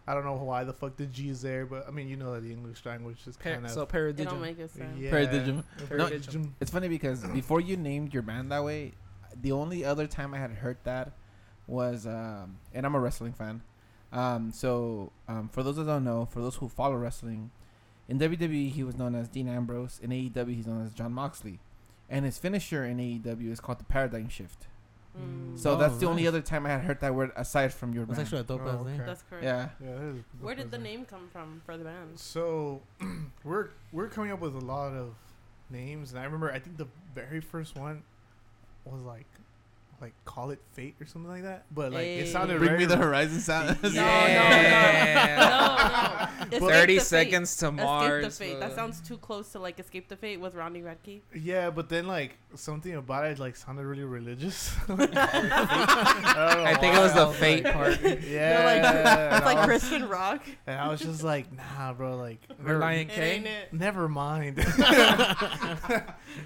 I 0.09 0.15
don't 0.15 0.25
know 0.25 0.33
why 0.33 0.63
the 0.63 0.73
fuck 0.73 0.95
the 0.97 1.05
G 1.05 1.29
is 1.29 1.41
there, 1.43 1.67
but 1.67 1.87
I 1.87 1.91
mean, 1.91 2.07
you 2.09 2.15
know 2.17 2.33
that 2.33 2.41
the 2.41 2.51
English 2.51 2.83
language 2.83 3.19
is 3.27 3.37
kind 3.37 3.63
of. 3.63 3.69
so 3.69 3.81
It 3.81 3.83
don't 3.83 3.89
paradigm. 3.89 4.41
make 4.41 4.57
a 4.59 4.67
sense. 4.67 4.97
yeah. 4.97 5.09
Paradigm. 5.11 5.63
Paradigm. 5.87 6.55
It's 6.59 6.71
funny 6.71 6.87
because 6.87 7.23
before 7.25 7.61
you 7.61 7.77
named 7.77 8.11
your 8.11 8.23
band 8.23 8.51
that 8.51 8.63
way, 8.63 8.93
the 9.39 9.51
only 9.51 9.85
other 9.85 10.07
time 10.07 10.33
I 10.33 10.39
had 10.39 10.49
heard 10.49 10.77
that 10.83 11.11
was, 11.67 12.07
um, 12.07 12.57
and 12.73 12.87
I'm 12.87 12.95
a 12.95 12.99
wrestling 12.99 13.33
fan. 13.33 13.61
Um, 14.11 14.51
so 14.51 15.11
um, 15.27 15.49
for 15.49 15.61
those 15.61 15.75
that 15.75 15.85
don't 15.85 16.03
know, 16.03 16.25
for 16.25 16.41
those 16.41 16.55
who 16.55 16.67
follow 16.69 16.95
wrestling, 16.95 17.51
in 18.07 18.17
WWE 18.17 18.71
he 18.71 18.83
was 18.83 18.97
known 18.97 19.13
as 19.13 19.27
Dean 19.29 19.47
Ambrose. 19.47 19.99
In 20.01 20.09
AEW 20.09 20.55
he's 20.55 20.65
known 20.65 20.83
as 20.83 20.91
Jon 20.93 21.13
Moxley, 21.13 21.59
and 22.09 22.25
his 22.25 22.39
finisher 22.39 22.83
in 22.83 22.97
AEW 22.97 23.51
is 23.51 23.59
called 23.59 23.79
the 23.79 23.83
Paradigm 23.83 24.27
Shift. 24.29 24.65
Mm. 25.19 25.59
So 25.59 25.71
Oh, 25.71 25.75
that's 25.77 25.97
the 25.97 26.05
only 26.07 26.25
other 26.27 26.41
time 26.41 26.65
I 26.65 26.69
had 26.69 26.81
heard 26.81 27.01
that 27.01 27.13
word 27.13 27.31
aside 27.35 27.73
from 27.73 27.93
your 27.93 28.05
That's 28.05 28.17
band. 28.17 28.27
actually 28.27 28.39
a 28.41 28.43
dope 28.43 28.61
Oh, 28.63 28.79
ass 28.79 28.85
name. 28.85 29.01
That's 29.05 29.23
correct. 29.29 29.43
yeah. 29.43 29.69
Yeah, 29.83 29.93
that 29.95 30.01
is- 30.15 30.23
Where 30.41 30.55
did 30.55 30.71
the 30.71 30.77
name 30.77 31.05
come 31.05 31.27
from 31.33 31.61
for 31.65 31.75
the 31.77 31.83
band? 31.83 32.17
So 32.17 32.81
we're 33.43 33.69
we're 33.91 34.07
coming 34.07 34.31
up 34.31 34.39
with 34.39 34.55
a 34.55 34.59
lot 34.59 34.93
of 34.93 35.13
names, 35.69 36.11
and 36.11 36.19
I 36.19 36.23
remember 36.23 36.51
I 36.51 36.59
think 36.59 36.77
the 36.77 36.87
very 37.13 37.41
first 37.41 37.75
one 37.77 38.03
was 38.85 39.01
like 39.01 39.25
like 40.01 40.13
call 40.23 40.49
it 40.51 40.59
fate 40.71 40.95
or 41.01 41.05
something 41.05 41.29
like 41.29 41.43
that. 41.43 41.65
But 41.71 41.91
like 41.91 42.05
it 42.07 42.29
sounded 42.29 42.57
Bring 42.59 42.69
very 42.69 42.79
me 42.79 42.85
the 42.85 42.95
horizon 42.95 43.41
sound. 43.41 43.77
No, 43.83 43.89
Yeah. 43.89 45.35
no, 45.37 45.49
no. 45.49 45.58
Escape 46.59 46.69
Thirty 46.73 46.93
the 46.95 46.99
Fate. 47.01 47.07
seconds 47.07 47.55
to 47.57 47.71
Mars. 47.71 48.25
Escape 48.25 48.47
the 48.49 48.53
Fate. 48.53 48.59
That 48.61 48.71
uh, 48.71 48.75
sounds 48.75 49.01
too 49.01 49.17
close 49.17 49.51
to 49.53 49.59
like 49.59 49.79
Escape 49.79 50.07
the 50.09 50.15
Fate 50.15 50.39
with 50.39 50.55
Ronnie 50.55 50.81
Radke. 50.81 51.21
yeah, 51.35 51.69
but 51.69 51.89
then 51.89 52.07
like 52.07 52.37
something 52.55 52.95
about 52.95 53.25
it 53.25 53.39
like 53.39 53.55
sounded 53.55 53.85
really 53.85 54.03
religious. 54.03 54.73
I, 54.89 56.63
I 56.67 56.77
think 56.79 56.95
it 56.95 56.99
was 56.99 57.13
the 57.13 57.27
fate 57.27 57.65
part. 57.65 57.99
Yeah, 58.29 58.61
They're 58.61 58.81
like, 59.03 59.37
it's 59.37 59.45
like 59.45 59.67
Christian 59.67 60.07
rock. 60.07 60.45
And 60.67 60.79
I 60.79 60.87
was 60.89 60.99
just 60.99 61.23
like, 61.23 61.51
nah, 61.51 61.93
bro, 61.93 62.15
like 62.17 62.39
Relient 62.63 63.01
It 63.01 63.09
K. 63.09 63.65
Never 63.71 64.07
mind. 64.07 64.59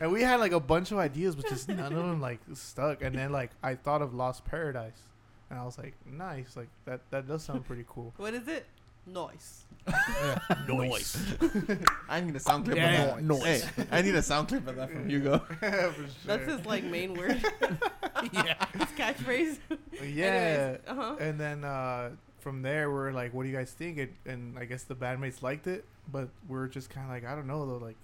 and 0.01 0.11
we 0.11 0.21
had 0.21 0.39
like 0.39 0.51
a 0.51 0.59
bunch 0.59 0.91
of 0.91 0.97
ideas, 0.97 1.35
but 1.35 1.47
just 1.47 1.67
none 1.69 1.93
of 1.93 2.05
them 2.05 2.21
like 2.21 2.39
stuck. 2.53 3.01
And 3.01 3.15
then 3.15 3.31
like 3.31 3.51
I 3.61 3.75
thought 3.75 4.01
of 4.01 4.13
Lost 4.13 4.45
Paradise, 4.45 5.01
and 5.49 5.59
I 5.59 5.65
was 5.65 5.77
like, 5.77 5.93
nice, 6.05 6.55
like 6.55 6.69
that 6.85 7.01
that 7.11 7.27
does 7.27 7.43
sound 7.43 7.65
pretty 7.65 7.85
cool. 7.87 8.13
What 8.17 8.33
is 8.33 8.47
it? 8.47 8.65
Noise. 9.07 9.65
Noise. 10.67 11.17
I 12.09 12.21
need 12.21 12.35
a 12.35 12.39
sound 12.39 12.65
clip 12.65 12.77
Yeah, 12.77 13.03
of 13.03 13.15
that. 13.15 13.23
noise. 13.23 13.63
Hey, 13.63 13.85
I 13.91 14.01
need 14.01 14.15
a 14.15 14.21
sound 14.21 14.47
clip 14.47 14.65
of 14.67 14.75
that 14.77 14.89
from 14.91 15.09
Hugo. 15.09 15.39
For 15.59 15.59
sure. 15.61 16.05
That's 16.25 16.45
his 16.51 16.65
like 16.65 16.83
main 16.85 17.13
word. 17.13 17.43
yeah. 18.31 18.65
his 18.73 18.87
catchphrase. 18.97 19.57
yeah. 20.03 20.77
Uh 20.87 20.95
huh. 20.95 21.15
And 21.19 21.39
then 21.39 21.63
uh, 21.65 22.11
from 22.39 22.61
there, 22.61 22.91
we're 22.91 23.11
like, 23.11 23.33
what 23.33 23.43
do 23.43 23.49
you 23.49 23.55
guys 23.55 23.71
think? 23.71 23.97
It, 23.97 24.13
and 24.25 24.57
I 24.57 24.65
guess 24.65 24.83
the 24.83 24.95
bandmates 24.95 25.41
liked 25.41 25.67
it, 25.67 25.83
but 26.11 26.29
we're 26.47 26.67
just 26.67 26.89
kind 26.89 27.05
of 27.05 27.11
like, 27.11 27.25
I 27.25 27.35
don't 27.35 27.47
know 27.47 27.65
though, 27.65 27.83
like. 27.85 27.97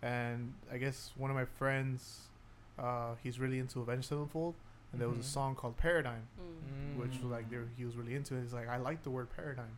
And 0.00 0.54
I 0.72 0.78
guess 0.78 1.10
one 1.16 1.28
of 1.28 1.36
my 1.36 1.44
friends, 1.44 2.20
uh, 2.78 3.16
he's 3.22 3.40
really 3.40 3.58
into 3.58 3.80
Avenged 3.80 4.08
Sevenfold, 4.08 4.54
and 4.92 5.00
there 5.00 5.08
was 5.08 5.18
Mhm. 5.18 5.22
a 5.22 5.24
song 5.24 5.54
called 5.56 5.76
Paradigm. 5.76 6.22
Mm. 6.38 6.96
which 7.00 7.12
was 7.20 7.24
like 7.32 7.50
they 7.50 7.56
were, 7.56 7.68
he 7.76 7.84
was 7.84 7.96
really 7.96 8.14
into 8.14 8.36
it. 8.36 8.42
He's 8.42 8.52
like, 8.52 8.68
I 8.68 8.76
like 8.76 9.02
the 9.02 9.10
word 9.10 9.28
paradigm, 9.36 9.76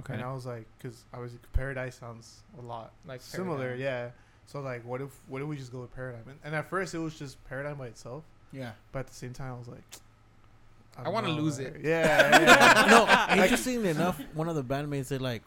Okay. 0.00 0.14
and 0.14 0.22
I 0.22 0.32
was 0.32 0.46
like, 0.46 0.66
because 0.78 1.04
I 1.12 1.18
was 1.18 1.32
paradise 1.52 1.96
sounds 1.96 2.42
a 2.58 2.62
lot 2.62 2.92
Like 3.06 3.20
similar, 3.20 3.58
paradigm. 3.76 3.80
yeah. 3.80 4.08
So 4.46 4.60
like, 4.60 4.84
what 4.84 5.00
if 5.00 5.10
what 5.28 5.40
if 5.42 5.48
we 5.48 5.56
just 5.56 5.70
go 5.72 5.80
with 5.82 5.94
paradigm? 5.94 6.22
And, 6.26 6.38
and 6.44 6.54
at 6.54 6.68
first 6.70 6.94
it 6.94 6.98
was 6.98 7.18
just 7.18 7.42
paradigm 7.44 7.76
by 7.76 7.86
itself, 7.88 8.24
yeah. 8.52 8.72
but 8.90 9.00
at 9.00 9.06
the 9.08 9.14
same 9.14 9.32
time 9.32 9.52
I 9.54 9.58
was 9.58 9.68
like, 9.68 9.82
I 10.98 11.04
don't 11.04 11.12
wanna 11.14 11.28
lose 11.28 11.58
it. 11.58 11.76
Yeah, 11.82 12.40
yeah. 12.40 12.86
no, 12.90 13.06
interestingly 13.42 13.88
enough, 13.96 14.20
one 14.34 14.48
of 14.48 14.56
the 14.56 14.64
bandmates 14.64 15.06
said 15.06 15.22
like, 15.22 15.42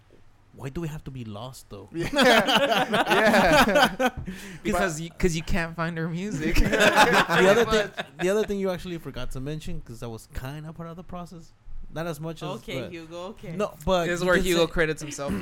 "Why 0.55 0.69
do 0.69 0.81
we 0.81 0.87
have 0.87 1.03
to 1.05 1.11
be 1.11 1.23
lost 1.25 1.69
though?" 1.69 1.89
yeah, 1.93 2.09
yeah. 2.13 4.09
Because 4.63 4.99
you, 5.01 5.09
cause 5.17 5.35
you 5.35 5.43
can't 5.43 5.75
find 5.75 5.97
her 5.97 6.09
music. 6.09 6.55
the 6.55 7.47
other 7.49 7.65
thing, 7.65 8.05
the 8.21 8.29
other 8.29 8.43
thing 8.45 8.59
you 8.59 8.69
actually 8.71 8.97
forgot 8.97 9.31
to 9.31 9.39
mention, 9.39 9.79
because 9.79 9.99
that 9.99 10.09
was 10.09 10.27
kind 10.33 10.65
of 10.65 10.75
part 10.75 10.89
of 10.89 10.95
the 10.95 11.03
process, 11.03 11.53
not 11.95 12.05
as 12.07 12.19
much 12.19 12.43
as. 12.43 12.49
Okay, 12.49 12.81
but- 12.81 12.91
Hugo. 12.91 13.23
Okay. 13.29 13.55
No, 13.55 13.73
but 13.85 14.05
this 14.05 14.19
is 14.19 14.25
where 14.25 14.35
Hugo 14.37 14.65
say- 14.65 14.71
credits 14.71 15.01
himself. 15.01 15.33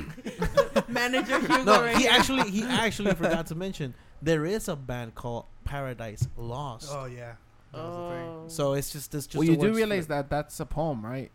Manager 0.88 1.40
Hugo. 1.40 1.64
no, 1.64 1.82
right 1.82 1.96
he 1.96 2.02
here. 2.04 2.12
actually 2.12 2.50
he 2.50 2.62
actually 2.84 3.12
forgot 3.14 3.46
to 3.48 3.54
mention 3.54 3.94
there 4.22 4.46
is 4.46 4.68
a 4.68 4.76
band 4.76 5.14
called 5.14 5.46
Paradise 5.64 6.26
Lost. 6.36 6.90
Oh 6.90 7.06
yeah. 7.06 7.34
That 7.72 7.84
was 7.84 7.96
the 7.96 8.14
thing. 8.16 8.26
Oh. 8.28 8.44
So 8.48 8.72
it's 8.74 8.92
just 8.92 9.14
it's 9.14 9.26
just. 9.26 9.36
well, 9.36 9.46
you 9.46 9.56
do 9.56 9.74
realize 9.74 10.04
split. 10.04 10.30
that 10.30 10.30
that's 10.30 10.60
a 10.60 10.66
poem, 10.66 11.04
right? 11.04 11.30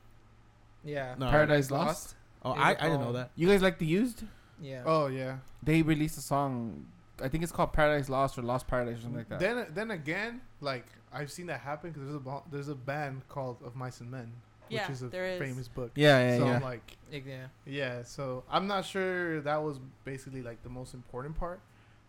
Yeah. 0.84 1.16
No. 1.20 1.30
Paradise 1.30 1.70
Lost. 1.70 2.16
Oh, 2.44 2.52
I, 2.52 2.56
I, 2.56 2.72
a 2.72 2.78
I 2.80 2.84
didn't 2.84 3.02
know 3.02 3.14
that. 3.14 3.32
You 3.36 3.48
guys 3.50 3.62
like 3.62 3.78
the 3.78 3.86
used? 3.86 4.24
Yeah. 4.62 4.84
Oh 4.86 5.08
yeah. 5.08 5.38
They 5.62 5.82
released 5.82 6.18
a 6.18 6.22
song. 6.22 6.86
I 7.22 7.28
think 7.28 7.44
it's 7.44 7.52
called 7.52 7.74
Paradise 7.74 8.08
Lost 8.08 8.38
or 8.38 8.42
Lost 8.44 8.68
Paradise 8.68 9.00
or 9.00 9.02
something 9.02 9.18
like 9.20 9.30
that. 9.30 9.40
Then 9.40 9.68
then 9.74 9.92
again, 9.92 10.40
like 10.62 10.86
I've 11.12 11.30
seen 11.32 11.48
that 11.48 11.60
happen 11.60 11.92
because 11.92 12.08
there's 12.08 12.22
a 12.26 12.42
there's 12.50 12.70
a 12.70 12.76
band 12.76 13.28
called 13.28 13.58
Of 13.66 13.76
Mice 13.76 14.00
and 14.00 14.10
Men, 14.10 14.32
which 14.70 14.90
is 14.90 15.02
a 15.04 15.08
there 15.10 15.26
is. 15.26 15.40
famous 15.40 15.68
book. 15.68 15.92
yeah, 15.96 16.32
yeah, 16.32 16.38
so 16.38 16.46
yeah. 16.46 16.56
I'm 16.56 16.62
like, 16.64 16.98
yeah. 17.12 17.46
Yeah, 17.66 18.04
so 18.04 18.44
I'm 18.50 18.68
not 18.68 18.86
sure 18.86 19.42
that 19.42 19.58
was 19.64 19.80
basically 20.06 20.42
like 20.42 20.62
the 20.64 20.70
most 20.70 20.94
important 20.94 21.38
part, 21.38 21.60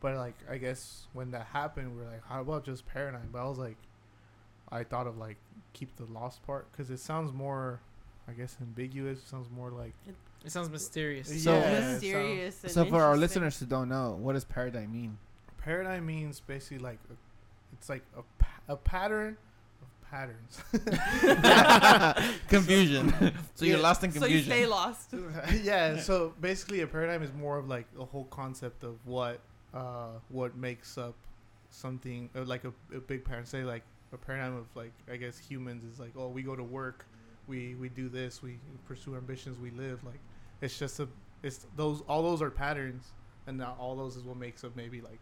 but 0.00 0.16
like 0.16 0.34
I 0.50 0.58
guess 0.58 1.06
when 1.12 1.30
that 1.32 1.46
happened, 1.52 1.96
we 1.96 2.02
are 2.02 2.06
like, 2.06 2.24
how 2.28 2.40
about 2.40 2.64
just 2.64 2.86
paradigm? 2.86 3.28
But 3.32 3.40
I 3.42 3.48
was 3.48 3.58
like, 3.58 3.76
I 4.70 4.84
thought 4.84 5.06
of 5.06 5.16
like 5.18 5.36
keep 5.72 5.96
the 5.96 6.04
lost 6.04 6.42
part 6.46 6.70
because 6.72 6.90
it 6.90 6.98
sounds 7.00 7.32
more, 7.32 7.80
I 8.28 8.32
guess, 8.32 8.56
ambiguous. 8.60 9.18
It 9.20 9.28
sounds 9.28 9.48
more 9.50 9.70
like 9.70 9.94
It 10.44 10.50
sounds 10.50 10.70
mysterious. 10.70 11.28
So- 11.42 11.52
Yeah, 11.52 11.60
it 11.70 11.92
mysterious. 11.92 12.62
and 12.64 12.72
so 12.72 12.84
for 12.86 13.02
our 13.02 13.16
listeners 13.16 13.58
who 13.58 13.66
don't 13.66 13.88
know, 13.88 14.16
what 14.20 14.34
does 14.34 14.44
paradigm 14.44 14.92
mean? 14.92 15.18
paradigm 15.58 16.06
means 16.06 16.40
basically 16.40 16.78
like 16.78 16.98
a, 17.10 17.14
it's 17.74 17.90
like 17.90 18.02
a 18.16 18.22
a 18.72 18.76
pattern 18.76 19.36
of 19.36 19.49
patterns. 20.10 20.60
confusion. 22.48 23.12
so 23.54 23.64
you're 23.64 23.76
Yeah. 23.76 23.82
lost 23.82 24.04
in 24.04 24.12
confusion. 24.12 24.30
So 24.30 24.54
you 24.54 24.62
stay 24.62 24.66
lost. 24.66 25.14
yeah, 25.62 25.96
so 25.98 26.34
basically 26.40 26.80
a 26.80 26.86
paradigm 26.86 27.22
is 27.22 27.32
more 27.32 27.58
of 27.58 27.68
like 27.68 27.86
a 27.98 28.04
whole 28.04 28.24
concept 28.24 28.84
of 28.84 28.96
what 29.04 29.40
uh 29.72 30.08
what 30.30 30.56
makes 30.56 30.98
up 30.98 31.14
something 31.70 32.28
uh, 32.34 32.42
like 32.42 32.64
a, 32.64 32.72
a 32.94 33.00
big 33.00 33.24
paradigm 33.24 33.46
say 33.46 33.62
like 33.62 33.84
a 34.12 34.16
paradigm 34.16 34.56
of 34.56 34.66
like 34.74 34.92
I 35.10 35.16
guess 35.16 35.38
humans 35.38 35.84
is 35.84 36.00
like 36.00 36.12
oh 36.16 36.28
we 36.28 36.42
go 36.42 36.56
to 36.56 36.64
work 36.64 37.06
we 37.46 37.76
we 37.76 37.88
do 37.88 38.08
this 38.08 38.42
we 38.42 38.58
pursue 38.88 39.14
ambitions 39.14 39.58
we 39.60 39.70
live 39.70 40.02
like 40.02 40.18
it's 40.60 40.76
just 40.76 40.98
a 40.98 41.06
it's 41.44 41.66
those 41.76 42.02
all 42.08 42.22
those 42.22 42.42
are 42.42 42.50
patterns 42.50 43.12
and 43.46 43.56
now 43.56 43.76
all 43.78 43.94
those 43.94 44.16
is 44.16 44.24
what 44.24 44.36
makes 44.36 44.64
up 44.64 44.74
maybe 44.74 45.00
like 45.00 45.20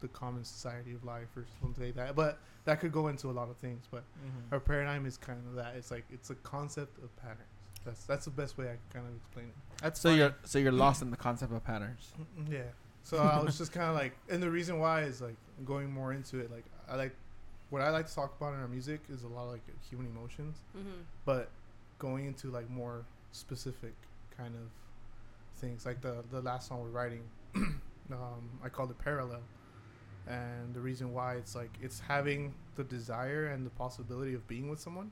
the 0.00 0.08
common 0.08 0.44
society 0.44 0.92
of 0.94 1.04
life 1.04 1.28
or 1.36 1.44
something 1.60 1.84
like 1.84 1.94
that 1.94 2.14
but 2.16 2.38
that 2.64 2.80
could 2.80 2.92
go 2.92 3.08
into 3.08 3.28
a 3.30 3.32
lot 3.40 3.48
of 3.50 3.56
things 3.56 3.86
but 3.90 4.02
Mhm. 4.24 4.56
a 4.56 4.60
paradigm 4.60 5.06
is 5.06 5.16
kind 5.16 5.38
of 5.48 5.54
that 5.54 5.74
it's 5.76 5.90
like 5.90 6.04
it's 6.10 6.30
a 6.30 6.34
concept 6.36 6.98
of 7.02 7.14
patterns 7.16 7.42
that's 7.84 8.04
that's 8.04 8.24
the 8.24 8.30
best 8.30 8.58
way 8.58 8.66
I 8.66 8.76
can 8.76 9.02
kind 9.02 9.06
of 9.06 9.14
explain 9.16 9.46
it 9.46 9.54
That's 9.82 10.00
so 10.00 10.08
funny. 10.10 10.18
you're 10.20 10.34
so 10.44 10.58
you're 10.58 10.72
lost 10.72 11.02
in 11.02 11.10
the 11.10 11.16
concept 11.16 11.52
of 11.52 11.64
patterns. 11.64 12.12
Yeah. 12.50 12.62
So 13.04 13.16
I 13.18 13.40
was 13.42 13.56
just 13.56 13.72
kind 13.72 13.88
of 13.88 13.94
like, 13.96 14.12
and 14.28 14.42
the 14.42 14.50
reason 14.50 14.78
why 14.78 15.02
is 15.02 15.22
like 15.22 15.36
going 15.64 15.90
more 15.90 16.12
into 16.12 16.40
it. 16.40 16.50
Like 16.50 16.64
I 16.90 16.96
like 16.96 17.14
what 17.70 17.80
I 17.80 17.88
like 17.90 18.06
to 18.08 18.14
talk 18.14 18.34
about 18.36 18.52
in 18.54 18.60
our 18.60 18.68
music 18.68 19.00
is 19.08 19.22
a 19.22 19.28
lot 19.28 19.44
of 19.46 19.52
like 19.52 19.62
human 19.88 20.06
emotions, 20.06 20.58
hmm 20.74 21.02
but 21.24 21.48
going 21.98 22.26
into 22.26 22.50
like 22.50 22.68
more 22.68 23.06
specific 23.32 23.94
kind 24.36 24.54
of 24.54 24.68
things. 25.60 25.86
Like 25.86 26.00
the 26.02 26.22
the 26.30 26.42
last 26.42 26.68
song 26.68 26.82
we're 26.82 26.90
writing, 26.90 27.22
um, 27.54 28.48
I 28.62 28.68
called 28.68 28.90
it 28.90 28.98
parallel, 28.98 29.40
and 30.28 30.74
the 30.74 30.80
reason 30.80 31.12
why 31.12 31.34
it's 31.34 31.54
like 31.54 31.70
it's 31.82 32.00
having 32.00 32.54
the 32.76 32.84
desire 32.84 33.46
and 33.46 33.64
the 33.66 33.70
possibility 33.70 34.34
of 34.34 34.46
being 34.46 34.68
with 34.68 34.80
someone, 34.80 35.10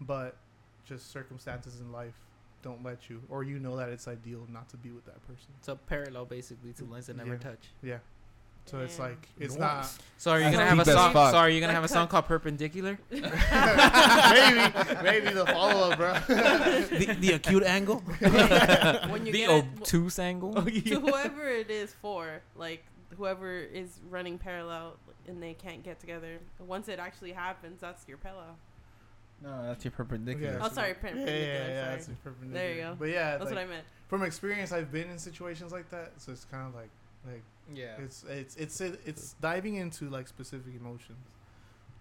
but 0.00 0.36
just 0.84 1.10
circumstances 1.12 1.80
in 1.80 1.92
life 1.92 2.14
don't 2.62 2.82
let 2.82 3.08
you, 3.08 3.20
or 3.28 3.44
you 3.44 3.58
know 3.58 3.76
that 3.76 3.88
it's 3.88 4.08
ideal 4.08 4.46
not 4.52 4.68
to 4.70 4.76
be 4.76 4.90
with 4.90 5.04
that 5.06 5.20
person. 5.26 5.48
So 5.60 5.76
parallel 5.86 6.24
basically 6.24 6.72
to 6.74 6.84
lines 6.84 7.06
that 7.06 7.16
never 7.16 7.32
Yeah. 7.34 7.38
touch. 7.38 7.64
Yeah. 7.82 7.98
So 8.66 8.80
it's 8.80 8.98
like 8.98 9.28
it's 9.38 9.54
Nice. 9.54 9.60
not 9.60 9.98
So 10.18 10.30
are 10.32 10.38
you 10.40 10.50
gonna 10.50 10.66
have 10.66 10.78
a 10.78 10.84
song? 10.84 11.12
Fuck. 11.14 11.30
So 11.30 11.38
are 11.38 11.48
you 11.48 11.58
gonna 11.60 11.72
have 11.72 11.84
a 11.84 11.88
song 11.88 12.06
called 12.08 12.26
Perpendicular? 12.26 12.98
maybe 13.10 13.22
maybe 15.02 15.30
the 15.32 15.46
follow 15.46 15.90
up, 15.90 15.96
bro. 15.98 16.12
the, 16.26 17.16
the 17.18 17.32
acute 17.32 17.62
angle. 17.62 18.00
when 19.08 19.24
you 19.24 19.32
the 19.32 19.38
get 19.38 19.50
it, 19.50 19.64
obtuse 19.78 20.18
angle. 20.18 20.52
to 20.54 21.00
whoever 21.00 21.48
it 21.48 21.70
is 21.70 21.94
for, 22.02 22.42
like 22.56 22.84
whoever 23.16 23.58
is 23.58 24.00
running 24.08 24.38
parallel 24.38 24.96
and 25.26 25.42
they 25.42 25.54
can't 25.54 25.82
get 25.82 25.98
together. 26.00 26.38
Once 26.58 26.88
it 26.88 26.98
actually 26.98 27.32
happens, 27.32 27.80
that's 27.80 28.06
your 28.08 28.18
pillow. 28.18 28.56
No, 29.42 29.62
that's 29.66 29.84
your 29.84 29.92
perpendicular. 29.92 30.52
Yeah, 30.54 30.58
Oh, 30.64 30.68
so- 30.68 30.74
sorry, 30.74 30.88
Yeah, 30.88 30.94
perpendicular. 30.94 31.38
yeah, 31.38 31.68
yeah, 31.68 31.84
sorry. 31.84 31.96
that's 31.96 32.08
perpendicular. 32.24 32.54
There 32.54 32.74
you 32.74 32.82
go. 32.82 32.96
But 32.98 33.08
yeah, 33.10 33.30
That's 33.38 33.44
like, 33.44 33.54
what 33.54 33.58
I 33.58 33.66
meant. 33.66 33.84
from 34.08 34.22
experience, 34.24 34.72
I've 34.72 34.90
been 34.90 35.08
in 35.10 35.18
situations 35.18 35.70
like 35.72 35.88
that, 35.90 36.12
so 36.16 36.32
it's 36.32 36.44
kind 36.44 36.66
of 36.66 36.74
like 36.74 36.90
like 37.26 37.42
Yeah. 37.74 37.96
it's 37.98 38.24
it's 38.24 38.56
it's 38.56 38.80
it's 38.80 39.34
diving 39.40 39.74
into 39.76 40.08
like 40.10 40.28
specific 40.28 40.74
emotions, 40.74 41.18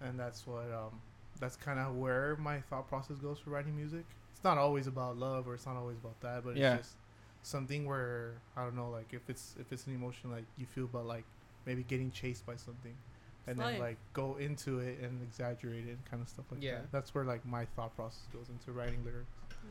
and 0.02 0.20
that's 0.20 0.46
what 0.48 0.72
um 0.72 1.00
that's 1.40 1.56
kind 1.56 1.80
of 1.80 1.96
where 1.96 2.36
my 2.38 2.62
thought 2.62 2.88
process 2.88 3.18
goes 3.18 3.38
for 3.40 3.52
writing 3.52 3.76
music. 3.76 4.06
It's 4.34 4.44
not 4.44 4.58
always 4.58 4.88
about 4.88 5.18
love 5.18 5.48
or 5.48 5.54
it's 5.56 5.66
not 5.66 5.76
always 5.76 5.98
about 5.98 6.20
that, 6.22 6.44
but 6.44 6.56
Yeah. 6.56 6.76
it's 6.76 6.88
just 6.88 6.98
something 7.44 7.86
where 7.86 8.34
I 8.56 8.64
don't 8.64 8.76
know, 8.76 8.90
like 8.90 9.14
if 9.14 9.30
it's 9.30 9.56
if 9.60 9.72
it's 9.72 9.86
an 9.88 9.96
emotion 9.96 10.32
like 10.32 10.46
you 10.58 10.66
feel 10.66 10.86
about 10.86 11.06
like 11.06 11.24
maybe 11.66 11.84
getting 11.84 12.12
chased 12.12 12.46
by 12.46 12.56
something, 12.56 12.94
and 13.48 13.58
then 13.58 13.66
Slay. 13.76 13.80
like 13.80 13.98
go 14.14 14.38
into 14.38 14.80
it 14.80 15.00
and 15.02 15.22
exaggerate 15.22 15.86
it 15.88 15.92
and 15.92 16.06
kind 16.10 16.22
of 16.22 16.30
stuff 16.30 16.46
like 16.52 16.62
Yeah. 16.64 16.76
that. 16.76 16.92
That's 16.92 17.14
where 17.16 17.24
like 17.26 17.46
my 17.46 17.66
thought 17.76 17.96
process 17.96 18.28
goes 18.34 18.50
into 18.50 18.72
writing 18.72 19.04
lyrics. 19.04 19.30
Mm. 19.52 19.70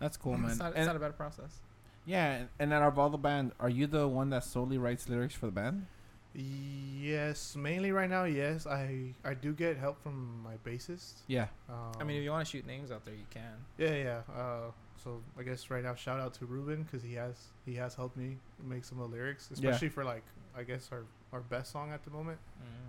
That's 0.00 0.16
cool, 0.16 0.36
man. 0.36 0.50
It's 0.50 0.58
not, 0.58 0.76
it's 0.76 0.86
not 0.86 0.96
a 0.96 1.00
bad 1.00 1.16
process. 1.16 1.60
yeah, 2.06 2.34
and- 2.34 2.48
and 2.58 2.72
out 2.72 2.82
of 2.82 2.98
all 2.98 3.08
the 3.10 3.16
band, 3.18 3.52
are 3.60 3.68
you 3.70 3.86
the 3.86 4.06
one 4.06 4.28
that 4.30 4.44
solely 4.44 4.76
writes 4.78 5.08
lyrics 5.08 5.34
for 5.34 5.46
the 5.46 5.52
band? 5.52 5.86
Yes, 6.34 7.54
mainly 7.56 7.92
right 7.92 8.08
now. 8.10 8.24
Yes, 8.24 8.66
I 8.66 9.14
I 9.24 9.34
do 9.34 9.52
get 9.52 9.76
help 9.76 10.02
from 10.02 10.42
my 10.42 10.54
bassist. 10.68 11.20
Yeah. 11.26 11.46
Um, 11.68 11.92
I 12.00 12.04
mean, 12.04 12.16
if 12.18 12.24
you 12.24 12.30
want 12.30 12.46
to 12.46 12.50
shoot 12.50 12.66
names 12.66 12.90
out 12.90 13.04
there, 13.04 13.14
you 13.14 13.26
can. 13.30 13.54
yeah, 13.78 13.94
yeah. 13.94 14.20
Uh, 14.34 14.70
so 15.02 15.20
I 15.38 15.42
guess 15.42 15.70
right 15.70 15.82
now, 15.82 15.94
shout 15.94 16.18
out 16.20 16.34
to 16.34 16.46
Ruben 16.46 16.82
because 16.84 17.02
he 17.02 17.14
has 17.14 17.36
he 17.66 17.74
has 17.76 17.94
helped 17.94 18.16
me 18.16 18.36
make 18.66 18.84
some 18.84 19.00
of 19.00 19.10
the 19.10 19.16
lyrics, 19.16 19.48
Yeah. 19.50 19.54
especially 19.70 19.90
for 19.90 20.04
like 20.04 20.24
I 20.56 20.62
guess 20.64 20.88
our 20.92 21.04
our 21.32 21.40
best 21.40 21.70
song 21.72 21.92
at 21.92 22.04
the 22.04 22.10
moment, 22.10 22.38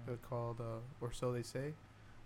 Mm. 0.08 0.18
called 0.30 0.62
uh, 0.62 0.80
"Or 1.02 1.12
So 1.12 1.32
They 1.34 1.44
Say." 1.44 1.74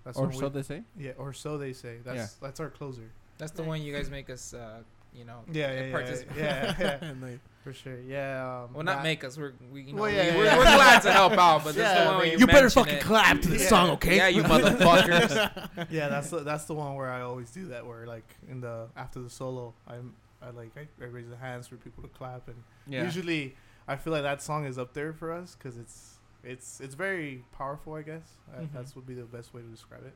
That's 0.06 0.18
or 0.18 0.32
so 0.32 0.48
we- 0.48 0.50
they 0.54 0.62
say. 0.64 0.84
yeah, 0.98 1.12
or 1.18 1.34
so 1.34 1.58
they 1.58 1.74
say. 1.74 1.98
That's 2.04 2.34
that's 2.36 2.60
our 2.60 2.70
closer. 2.70 3.10
That's 3.38 3.52
the 3.52 3.62
Nice. 3.64 3.68
one 3.70 3.82
you 3.82 3.94
guys 3.94 4.10
make 4.10 4.30
us, 4.30 4.54
uh, 4.54 4.84
you 5.14 5.26
know, 5.26 5.44
Yeah, 5.52 5.72
yeah, 5.72 5.86
yeah, 5.86 5.92
participate. 5.92 6.38
yeah, 6.38 6.76
yeah, 7.02 7.12
Like, 7.22 7.40
for 7.64 7.74
sure. 7.74 8.00
Yeah. 8.02 8.64
Um, 8.64 8.74
Well, 8.74 8.84
not 8.84 8.98
that- 8.98 9.04
make 9.04 9.24
us. 9.24 9.38
We're 9.38 9.54
we, 9.72 9.82
you 9.82 9.94
know, 9.94 10.02
Well, 10.04 10.12
we, 10.12 10.18
yeah, 10.18 10.36
we're, 10.36 10.46
yeah. 10.46 10.58
we're 10.58 10.64
glad 10.64 11.02
to 11.02 11.12
help 11.12 11.34
out, 11.34 11.60
but 11.64 11.76
this 11.76 11.78
is 11.78 11.82
Yeah, 11.82 12.04
the 12.04 12.10
one 12.10 12.18
where 12.20 12.28
you, 12.28 12.38
you 12.40 12.48
better 12.48 12.70
fucking 12.70 12.96
it. 12.96 13.02
clap 13.02 13.42
to 13.42 13.50
this 13.50 13.64
Yeah. 13.64 13.68
song, 13.70 13.90
okay? 13.92 14.16
Yeah, 14.18 14.28
you 14.30 14.44
motherfuckers. 14.44 15.88
yeah, 15.90 16.08
that's 16.10 16.30
the, 16.30 16.40
that's 16.40 16.66
the 16.66 16.74
one 16.74 16.96
where 16.96 17.10
I 17.12 17.22
always 17.22 17.50
do 17.52 17.68
that. 17.68 17.86
Where 17.86 18.06
like 18.08 18.36
in 18.50 18.62
the 18.62 18.88
after 18.96 19.20
the 19.20 19.30
solo, 19.30 19.74
I'm 19.88 20.14
I 20.42 20.52
like 20.52 20.72
I, 20.78 20.88
I 21.04 21.08
raise 21.08 21.30
the 21.30 21.38
hands 21.38 21.68
for 21.68 21.76
people 21.76 22.02
to 22.04 22.10
clap, 22.10 22.48
and 22.48 22.64
Yeah. 22.88 23.04
usually 23.04 23.56
I 23.88 23.96
feel 23.98 24.14
like 24.14 24.24
that 24.24 24.42
song 24.42 24.66
is 24.66 24.78
up 24.78 24.94
there 24.94 25.12
for 25.14 25.32
us 25.34 25.56
because 25.58 25.78
it's 25.78 26.16
it's 26.44 26.80
it's 26.80 26.96
very 26.96 27.44
powerful. 27.52 27.94
I 27.96 28.04
guess 28.04 28.24
uh, 28.56 28.62
Mhm. 28.62 28.70
that's 28.74 28.96
would 28.96 29.06
be 29.06 29.16
the 29.16 29.24
best 29.24 29.54
way 29.54 29.62
to 29.62 29.68
describe 29.68 30.06
it. 30.06 30.14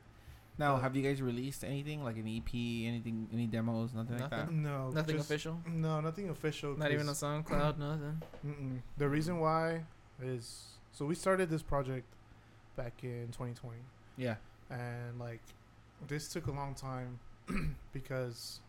Now, 0.56 0.76
have 0.76 0.94
you 0.94 1.02
guys 1.02 1.20
released 1.20 1.64
anything 1.64 2.04
like 2.04 2.16
an 2.16 2.28
EP, 2.28 2.54
anything, 2.54 3.28
any 3.32 3.46
demos, 3.46 3.92
nothing, 3.92 4.18
like 4.20 4.30
that? 4.30 4.52
No, 4.52 4.90
Nothing 4.90 5.16
just- 5.16 5.28
official. 5.28 5.60
No, 5.66 6.00
nothing 6.00 6.28
official. 6.30 6.76
Not 6.76 6.92
even 6.92 7.06
a 7.06 7.10
'cause- 7.10 7.22
SoundCloud. 7.22 7.78
Nothing. 7.78 8.22
Mm-mm. 8.46 8.78
The 8.96 9.08
reason 9.08 9.38
why 9.40 9.84
is 10.22 10.78
so 10.92 11.06
we 11.06 11.16
started 11.16 11.50
this 11.50 11.62
project 11.62 12.06
back 12.76 13.02
in 13.02 13.28
2020. 13.32 13.78
Yeah. 14.16 14.36
and 14.70 15.18
like 15.18 15.40
this 16.06 16.32
took 16.32 16.46
a 16.46 16.52
long 16.52 16.74
time 16.74 17.18
because 17.92 18.60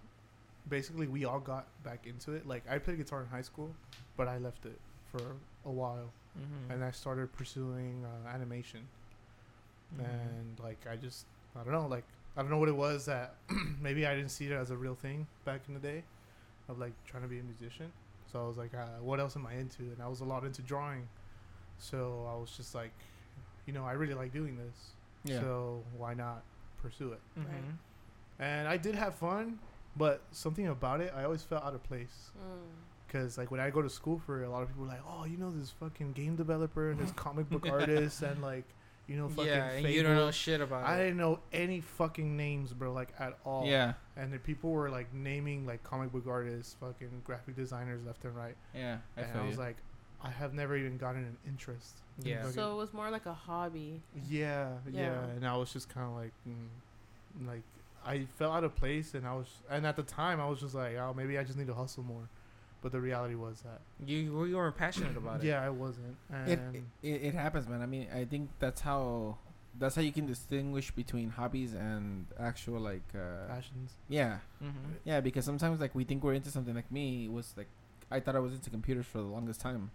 basically 0.67 1.07
we 1.07 1.23
all 1.23 1.39
got 1.39 1.67
back 1.83 2.05
into 2.07 2.33
it 2.33 2.45
like 2.45 2.63
i 2.69 2.77
played 2.77 2.97
guitar 2.97 3.21
in 3.21 3.27
high 3.27 3.41
school 3.41 3.69
but 4.17 4.27
i 4.27 4.37
left 4.37 4.65
it 4.65 4.79
for 5.11 5.21
a 5.65 5.71
while 5.71 6.11
Mm-hmm. 6.37 6.71
and 6.71 6.83
i 6.83 6.91
started 6.91 7.31
pursuing 7.31 8.03
uh, 8.05 8.27
animation 8.27 8.81
Mm-hmm. 9.95 10.03
and 10.05 10.59
like 10.59 10.85
i 10.91 10.95
just 10.97 11.25
i 11.59 11.63
don't 11.63 11.73
know 11.73 11.87
like 11.87 12.03
i 12.37 12.41
don't 12.41 12.49
know 12.51 12.57
what 12.57 12.69
it 12.69 12.75
was 12.75 13.05
that 13.05 13.35
maybe 13.81 14.05
i 14.05 14.15
didn't 14.15 14.31
see 14.31 14.45
it 14.45 14.51
as 14.51 14.71
a 14.71 14.77
real 14.77 14.95
thing 14.95 15.25
back 15.45 15.61
in 15.67 15.73
the 15.73 15.79
day 15.79 16.03
of 16.69 16.79
like 16.79 16.93
trying 17.05 17.23
to 17.23 17.29
be 17.29 17.39
a 17.39 17.43
musician 17.43 17.91
so 18.31 18.43
i 18.43 18.47
was 18.47 18.57
like 18.57 18.73
uh, 18.73 18.85
what 19.01 19.19
else 19.19 19.35
am 19.35 19.45
i 19.47 19.53
into 19.53 19.83
and 19.83 19.97
i 20.03 20.07
was 20.07 20.21
a 20.21 20.25
lot 20.25 20.43
into 20.43 20.61
drawing 20.61 21.07
so 21.77 22.27
i 22.31 22.35
was 22.39 22.51
just 22.55 22.73
like 22.75 22.91
you 23.65 23.73
know 23.73 23.85
i 23.85 23.91
really 23.91 24.13
like 24.13 24.31
doing 24.33 24.57
this 24.57 24.91
Yeah. 25.23 25.39
so 25.41 25.83
why 25.97 26.13
not 26.13 26.43
pursue 26.81 27.13
it? 27.13 27.19
Mm-hmm. 27.39 27.71
And 28.39 28.67
I 28.67 28.77
did 28.77 28.93
have 28.95 29.15
fun, 29.15 29.57
but 29.97 30.21
something 30.31 30.67
about 30.67 31.01
it, 31.01 31.11
I 31.15 31.23
always 31.23 31.41
felt 31.41 31.63
out 31.63 31.73
of 31.73 31.81
place. 31.83 32.29
Mm. 32.37 33.11
Cause 33.11 33.37
like 33.37 33.49
when 33.49 33.59
I 33.59 33.69
go 33.71 33.81
to 33.81 33.89
school 33.89 34.21
for 34.23 34.43
it, 34.43 34.45
a 34.45 34.49
lot 34.51 34.61
of 34.61 34.67
people 34.67 34.83
are 34.83 34.89
like, 34.89 35.01
oh, 35.07 35.25
you 35.25 35.37
know 35.37 35.51
this 35.57 35.71
fucking 35.71 36.11
game 36.11 36.35
developer 36.35 36.91
and 36.91 36.99
this 36.99 37.11
comic 37.15 37.49
book 37.49 37.67
artist 37.67 38.21
and 38.21 38.39
like, 38.41 38.65
you 39.07 39.15
know, 39.17 39.29
fucking 39.29 39.45
Yeah, 39.45 39.69
and 39.69 39.87
you 39.89 40.01
don't 40.03 40.15
know 40.15 40.31
shit 40.31 40.61
about 40.61 40.85
I 40.85 40.95
it. 40.95 41.03
didn't 41.03 41.17
know 41.17 41.39
any 41.53 41.81
fucking 41.81 42.35
names, 42.35 42.73
bro, 42.73 42.91
like 42.91 43.09
at 43.19 43.37
all. 43.45 43.65
Yeah. 43.65 43.93
And 44.17 44.31
the 44.33 44.39
people 44.39 44.71
were 44.71 44.89
like 44.89 45.13
naming 45.13 45.65
like 45.65 45.83
comic 45.83 46.11
book 46.11 46.25
artists, 46.27 46.75
fucking 46.79 47.21
graphic 47.23 47.55
designers 47.55 48.01
left 48.05 48.23
and 48.25 48.35
right. 48.35 48.55
Yeah. 48.73 48.97
I 49.17 49.21
and 49.21 49.31
feel 49.31 49.41
I 49.41 49.45
was 49.45 49.55
you. 49.55 49.61
like, 49.61 49.77
I 50.23 50.29
have 50.29 50.53
never 50.53 50.75
even 50.75 50.97
gotten 50.97 51.21
an 51.23 51.37
interest. 51.47 51.97
Yeah. 52.23 52.37
fucking- 52.39 52.53
So 52.53 52.71
it 52.73 52.75
was 52.77 52.93
more 52.93 53.11
like 53.11 53.25
a 53.27 53.33
hobby. 53.33 54.01
Yeah, 54.27 54.69
yeah, 54.91 55.01
Yeah. 55.01 55.25
and 55.35 55.47
I 55.47 55.55
was 55.57 55.71
just 55.71 55.87
kind 55.89 56.07
of 56.07 56.15
like, 56.15 56.31
mm, 56.47 57.47
like 57.47 57.61
I 58.05 58.25
felt 58.37 58.53
out 58.55 58.63
of 58.63 58.75
place, 58.75 59.13
and 59.15 59.27
I 59.27 59.33
was, 59.33 59.47
and 59.69 59.85
at 59.85 59.95
the 59.95 60.03
time 60.03 60.39
I 60.39 60.47
was 60.47 60.59
just 60.59 60.73
like, 60.75 60.95
oh, 60.95 61.13
maybe 61.15 61.37
I 61.37 61.43
just 61.43 61.57
need 61.57 61.67
to 61.67 61.73
hustle 61.73 62.03
more, 62.03 62.29
but 62.85 62.91
the 62.91 63.01
reality 63.01 63.33
was 63.33 63.61
that, 63.61 63.81
You 64.05 64.45
you 64.45 64.55
weren't 64.57 64.77
passionate 64.77 65.17
about 65.17 65.37
it. 65.41 65.47
yeah, 65.47 65.59
I 65.69 65.71
wasn't, 65.71 66.15
and 66.31 66.51
it, 66.51 66.59
it, 67.01 67.17
it 67.29 67.33
happens, 67.33 67.67
man. 67.67 67.81
I 67.81 67.87
mean, 67.87 68.05
I 68.13 68.25
think 68.25 68.43
that's 68.59 68.81
how 68.81 69.37
that's 69.79 69.95
how 69.95 70.03
you 70.03 70.11
can 70.11 70.27
distinguish 70.27 70.91
between 70.91 71.27
hobbies 71.31 71.73
and 71.73 72.27
actual 72.39 72.79
like 72.91 73.07
uh 73.15 73.47
passions. 73.55 73.89
yeah 74.07 74.37
Mm-hmm. 74.63 74.91
yeah 75.03 75.19
because 75.19 75.43
sometimes 75.45 75.81
like 75.81 75.93
we 75.95 76.03
think 76.09 76.23
we're 76.23 76.35
into 76.41 76.51
something 76.57 76.75
like 76.75 76.89
me 76.91 77.25
it 77.25 77.31
was 77.31 77.47
like 77.57 77.67
I 78.11 78.19
thought 78.21 78.35
I 78.35 78.39
was 78.47 78.53
into 78.53 78.69
computers 78.69 79.07
for 79.07 79.17
the 79.17 79.31
longest 79.37 79.59
time 79.67 79.89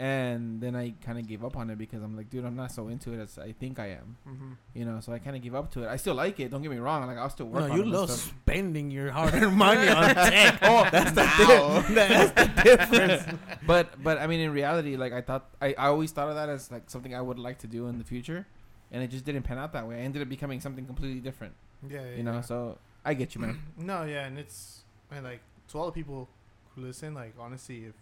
and 0.00 0.60
then 0.60 0.76
I 0.76 0.94
kind 1.04 1.18
of 1.18 1.26
gave 1.26 1.42
up 1.44 1.56
on 1.56 1.70
it 1.70 1.76
because 1.76 2.02
I'm 2.04 2.16
like 2.16 2.30
dude 2.30 2.44
I'm 2.44 2.54
not 2.54 2.70
so 2.70 2.86
into 2.86 3.12
it 3.12 3.18
as 3.20 3.36
I 3.36 3.50
think 3.52 3.78
I 3.80 3.88
am 3.88 4.16
Mm-hmm. 4.28 4.52
you 4.74 4.84
know 4.84 5.00
so 5.00 5.12
I 5.12 5.18
kind 5.18 5.34
of 5.36 5.42
gave 5.42 5.54
up 5.56 5.72
to 5.72 5.82
it 5.82 5.88
I 5.88 5.96
still 5.96 6.14
like 6.14 6.38
it 6.38 6.50
don't 6.52 6.62
get 6.62 6.70
me 6.70 6.78
wrong 6.78 7.04
like 7.06 7.18
I'll 7.18 7.28
still 7.30 7.46
work 7.46 7.64
no, 7.66 7.70
on 7.72 7.76
you 7.76 7.82
it 7.82 7.86
and 7.86 7.92
love 7.92 8.10
spending 8.10 8.90
your 8.92 9.10
hard-earned 9.18 9.56
money 9.56 9.88
on 9.88 10.14
tech. 10.14 10.58
oh 10.62 10.86
That's 10.92 11.10
the 11.12 11.22
di- 11.22 11.94
that's 11.94 12.32
the 12.32 12.62
difference. 12.62 13.38
but 13.66 14.00
but 14.02 14.18
I 14.18 14.26
mean 14.28 14.40
in 14.40 14.52
reality 14.52 14.96
like 14.96 15.12
I 15.12 15.20
thought 15.20 15.50
I, 15.60 15.74
I 15.76 15.86
always 15.88 16.12
thought 16.12 16.28
of 16.28 16.36
that 16.36 16.48
as 16.48 16.70
like 16.70 16.88
something 16.88 17.12
I 17.14 17.20
would 17.20 17.38
like 17.38 17.58
to 17.58 17.66
do 17.66 17.88
in 17.88 17.98
the 17.98 18.04
future 18.04 18.46
and 18.92 19.02
it 19.02 19.08
just 19.10 19.24
didn't 19.24 19.42
pan 19.42 19.58
out 19.58 19.72
that 19.72 19.86
way 19.88 19.96
I 19.96 20.00
ended 20.00 20.22
up 20.22 20.28
becoming 20.28 20.60
something 20.60 20.86
completely 20.86 21.20
different 21.20 21.54
Yeah, 21.90 22.02
yeah 22.04 22.14
you 22.18 22.22
know 22.22 22.34
yeah. 22.34 22.40
so 22.42 22.78
I 23.04 23.14
get 23.14 23.34
you 23.34 23.40
man 23.40 23.60
no, 23.78 24.04
yeah, 24.04 24.26
and 24.26 24.38
it's 24.38 24.82
and 25.10 25.24
like 25.24 25.40
to 25.68 25.78
all 25.78 25.86
the 25.86 25.92
people 25.92 26.28
who 26.74 26.82
listen, 26.82 27.14
like 27.14 27.34
honestly, 27.40 27.84
if 27.86 27.94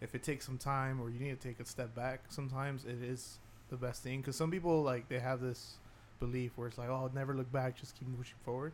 if 0.00 0.14
it 0.14 0.22
takes 0.22 0.44
some 0.46 0.58
time 0.58 1.00
or 1.00 1.10
you 1.10 1.18
need 1.18 1.40
to 1.40 1.48
take 1.48 1.60
a 1.60 1.64
step 1.64 1.94
back, 1.94 2.20
sometimes 2.28 2.84
it 2.84 3.02
is 3.02 3.38
the 3.68 3.76
best 3.76 4.02
thing. 4.02 4.20
Because 4.20 4.36
some 4.36 4.50
people 4.50 4.82
like 4.82 5.08
they 5.08 5.18
have 5.18 5.40
this 5.40 5.76
belief 6.20 6.52
where 6.56 6.68
it's 6.68 6.78
like, 6.78 6.88
oh, 6.88 7.10
never 7.14 7.34
look 7.34 7.50
back, 7.52 7.76
just 7.76 7.98
keep 7.98 8.08
pushing 8.16 8.36
forward. 8.44 8.72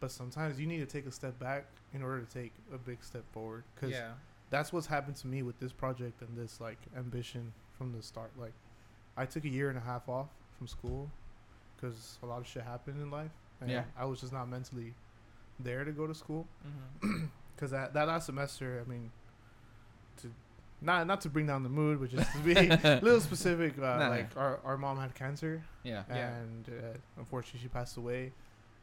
But 0.00 0.10
sometimes 0.10 0.58
you 0.58 0.66
need 0.66 0.78
to 0.78 0.86
take 0.86 1.06
a 1.06 1.12
step 1.12 1.38
back 1.38 1.66
in 1.92 2.02
order 2.02 2.20
to 2.20 2.26
take 2.32 2.52
a 2.72 2.78
big 2.78 3.02
step 3.04 3.24
forward. 3.32 3.64
Because 3.74 3.90
Yeah. 3.90 4.12
that's 4.48 4.72
what's 4.72 4.86
happened 4.86 5.16
to 5.16 5.26
me 5.26 5.42
with 5.42 5.58
this 5.60 5.72
project 5.72 6.22
and 6.22 6.36
this 6.38 6.60
like 6.60 6.78
ambition 6.96 7.52
from 7.76 7.92
the 7.92 8.02
start. 8.02 8.30
Like, 8.38 8.54
I 9.16 9.26
took 9.26 9.44
a 9.44 9.48
year 9.48 9.68
and 9.68 9.76
a 9.76 9.80
half 9.82 10.08
off 10.08 10.28
from 10.56 10.66
school 10.68 11.10
because 11.76 12.18
a 12.22 12.26
lot 12.26 12.40
of 12.40 12.46
shit 12.46 12.62
happened 12.62 13.00
in 13.02 13.10
life. 13.10 13.30
And 13.60 13.70
Yeah. 13.70 13.84
I 13.98 14.04
was 14.06 14.20
just 14.20 14.32
not 14.32 14.48
mentally 14.48 14.94
there 15.58 15.84
to 15.84 15.92
go 15.92 16.06
to 16.06 16.14
school 16.14 16.46
Mm-hmm. 16.66 17.24
because 17.56 17.70
that 17.72 17.92
that 17.92 18.08
last 18.08 18.24
semester, 18.26 18.82
I 18.84 18.88
mean, 18.88 19.10
to 20.22 20.32
not 20.82 21.06
not 21.06 21.20
to 21.22 21.28
bring 21.28 21.46
down 21.46 21.62
the 21.62 21.68
mood, 21.68 22.00
but 22.00 22.10
just 22.10 22.30
to 22.32 22.38
be 22.38 22.52
a 22.56 23.00
little 23.02 23.20
specific, 23.20 23.78
uh, 23.78 23.98
Nah. 23.98 24.08
like 24.08 24.36
our 24.36 24.60
our 24.64 24.76
mom 24.76 24.98
had 24.98 25.14
cancer 25.14 25.62
yeah 25.82 26.02
Yeah. 26.08 26.36
and 26.36 26.68
uh, 26.68 26.98
unfortunately 27.18 27.60
she 27.60 27.68
passed 27.68 27.96
away, 27.96 28.32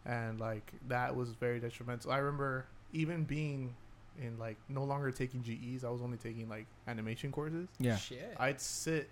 and 0.05 0.39
like 0.39 0.71
that 0.87 1.15
was 1.15 1.29
very 1.33 1.59
detrimental. 1.59 2.11
I 2.11 2.17
remember 2.17 2.65
even 2.93 3.23
being 3.23 3.75
in 4.21 4.37
like 4.39 4.57
no 4.69 4.83
longer 4.83 5.11
taking 5.11 5.43
GEs, 5.43 5.83
I 5.83 5.89
was 5.89 6.01
only 6.01 6.17
taking 6.17 6.47
like 6.49 6.65
animation 6.87 7.31
courses. 7.31 7.67
yeah 7.79 7.97
Shit. 7.97 8.35
I'd 8.39 8.59
sit 8.61 9.09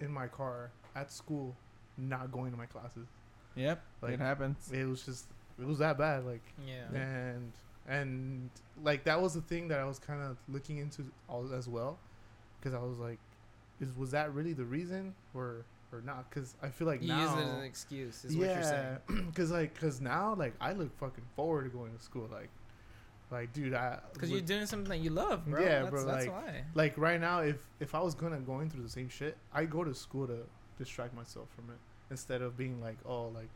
in 0.00 0.10
my 0.12 0.26
car 0.26 0.70
at 0.96 1.12
school, 1.12 1.54
not 1.98 2.32
going 2.32 2.50
to 2.52 2.56
my 2.56 2.66
classes. 2.66 3.06
yep 3.54 3.82
Like, 4.02 4.14
it 4.14 4.20
happens 4.20 4.70
It 4.72 4.86
was 4.88 5.02
just 5.04 5.26
it 5.60 5.66
was 5.66 5.78
that 5.78 5.98
bad. 5.98 6.24
Like 6.24 6.42
yeah. 6.66 6.98
and 6.98 7.52
and 7.88 8.50
like 8.82 9.04
that 9.04 9.20
was 9.20 9.34
the 9.34 9.40
thing 9.42 9.68
that 9.68 9.78
I 9.78 9.84
was 9.84 9.98
kind 9.98 10.22
of 10.22 10.36
looking 10.48 10.78
into 10.78 11.04
all 11.28 11.52
as 11.52 11.68
well, 11.68 11.98
because 12.60 12.74
I 12.74 12.82
was 12.82 12.98
like, 12.98 13.18
is 13.80 13.94
was 13.96 14.10
that 14.12 14.32
really 14.34 14.52
the 14.52 14.64
reason 14.64 15.14
or 15.34 15.64
or 15.92 16.02
not? 16.02 16.28
Because 16.30 16.54
I 16.62 16.68
feel 16.68 16.86
like 16.86 17.02
You 17.02 17.08
now, 17.08 17.22
use 17.22 17.32
it 17.44 17.48
as 17.48 17.54
an 17.58 17.64
excuse. 17.64 18.24
Is 18.24 18.36
what 18.36 18.48
you're 18.48 18.62
saying. 18.62 18.98
because 19.26 19.50
like 19.58 19.74
because 19.74 20.00
now 20.00 20.34
like 20.34 20.54
I 20.60 20.72
look 20.72 20.96
fucking 20.98 21.24
forward 21.36 21.64
to 21.64 21.70
going 21.70 21.96
to 21.96 22.02
school. 22.02 22.28
Like 22.30 22.48
like 23.30 23.52
dude, 23.52 23.74
I 23.74 23.98
Because 24.12 24.30
you're 24.30 24.40
doing 24.40 24.66
something 24.66 24.88
that 24.90 24.98
you 24.98 25.10
love, 25.10 25.46
bro. 25.46 25.60
Yeah, 25.62 25.80
that's, 25.80 25.90
bro, 25.90 26.04
That's 26.04 26.26
like- 26.26 26.34
why. 26.46 26.62
like 26.74 26.98
right 26.98 27.20
now 27.20 27.40
if 27.40 27.56
if 27.80 27.94
I 27.94 28.00
was 28.00 28.14
gonna 28.14 28.38
going 28.40 28.70
through 28.70 28.82
the 28.82 28.88
same 28.88 29.08
shit, 29.08 29.36
I 29.52 29.64
go 29.64 29.84
to 29.84 29.94
school 29.94 30.26
to 30.26 30.38
distract 30.78 31.14
myself 31.14 31.48
from 31.54 31.70
it 31.70 31.78
instead 32.10 32.42
of 32.42 32.56
being 32.56 32.80
like 32.80 32.96
oh 33.06 33.28
like 33.28 33.48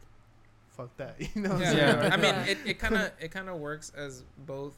fuck 0.71 0.97
that. 0.97 1.17
You 1.35 1.43
know. 1.43 1.57
Yeah, 1.59 1.73
Yeah. 1.73 2.11
I 2.13 2.17
mean, 2.17 2.25
Yeah. 2.35 2.45
it, 2.47 2.59
it 2.65 2.79
kind 2.79 2.97
of 2.97 3.11
it 3.21 3.31
kind 3.31 3.49
of 3.49 3.59
works 3.59 3.93
as 3.97 4.25
both. 4.47 4.75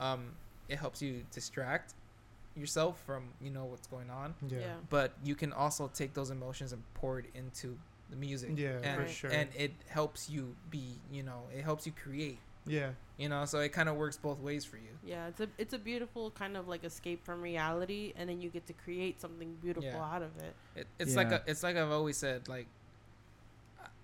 Um, 0.00 0.32
it 0.68 0.76
helps 0.78 1.00
you 1.00 1.22
distract 1.30 1.94
yourself 2.56 3.00
from 3.06 3.24
you 3.40 3.50
know 3.50 3.64
what's 3.64 3.86
going 3.86 4.10
on, 4.10 4.34
yeah. 4.48 4.58
Yeah. 4.60 4.66
but 4.90 5.12
you 5.24 5.34
can 5.34 5.52
also 5.52 5.90
take 5.92 6.14
those 6.14 6.30
emotions 6.30 6.72
and 6.72 6.82
pour 6.94 7.18
it 7.18 7.26
into 7.34 7.78
the 8.10 8.16
music. 8.16 8.50
Yeah, 8.56 8.78
and, 8.82 9.00
for 9.02 9.08
sure. 9.08 9.30
And 9.30 9.48
it 9.56 9.72
helps 9.88 10.28
you 10.28 10.54
be, 10.70 10.98
you 11.10 11.22
know, 11.22 11.44
it 11.56 11.62
helps 11.64 11.86
you 11.86 11.92
create. 11.92 12.38
yeah. 12.66 12.90
You 13.18 13.28
know, 13.28 13.44
so 13.44 13.60
it 13.60 13.72
kind 13.72 13.88
of 13.88 13.94
works 13.96 14.16
both 14.16 14.40
ways 14.40 14.64
for 14.64 14.76
you. 14.78 14.90
Yeah, 15.04 15.28
it's 15.28 15.40
a 15.40 15.48
it's 15.56 15.74
a 15.74 15.78
beautiful 15.78 16.30
kind 16.32 16.56
of 16.56 16.66
like 16.66 16.82
escape 16.84 17.24
from 17.24 17.40
reality, 17.40 18.12
and 18.16 18.28
then 18.28 18.40
you 18.40 18.50
get 18.50 18.66
to 18.66 18.72
create 18.72 19.20
something 19.20 19.56
beautiful 19.62 19.90
Yeah. 19.90 20.14
out 20.14 20.22
of 20.22 20.36
it. 20.38 20.56
It, 20.74 20.86
it's 20.98 21.14
like 21.14 21.30
a, 21.30 21.42
it's 21.46 21.62
like 21.62 21.76
I've 21.76 21.92
always 21.92 22.16
said, 22.16 22.48
like 22.48 22.66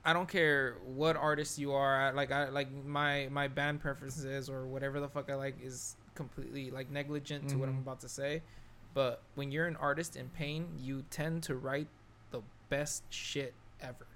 I 0.04 0.12
don't 0.12 0.28
care 0.28 0.76
what 0.86 1.16
artist 1.16 1.58
you 1.58 1.72
are. 1.72 2.00
I, 2.08 2.10
like 2.12 2.30
I 2.32 2.48
like 2.48 2.68
my 2.84 3.28
my 3.30 3.48
band 3.48 3.80
preferences 3.80 4.48
or 4.48 4.66
whatever 4.66 5.00
the 5.00 5.08
fuck 5.08 5.30
I 5.30 5.34
like 5.34 5.56
is 5.62 5.96
completely 6.22 6.70
like 6.70 6.90
negligent 6.90 7.48
to 7.50 7.56
what 7.56 7.68
I'm 7.68 7.76
Mhm. 7.76 7.82
about 7.86 8.00
to 8.00 8.08
say. 8.08 8.42
But 8.92 9.22
when 9.36 9.50
you're 9.52 9.66
an 9.66 9.76
artist 9.76 10.16
in 10.16 10.28
pain, 10.30 10.66
you 10.76 11.04
tend 11.10 11.44
to 11.44 11.54
write 11.54 11.88
the 12.32 12.42
best 12.68 13.04
shit 13.10 13.54
ever. 13.80 14.06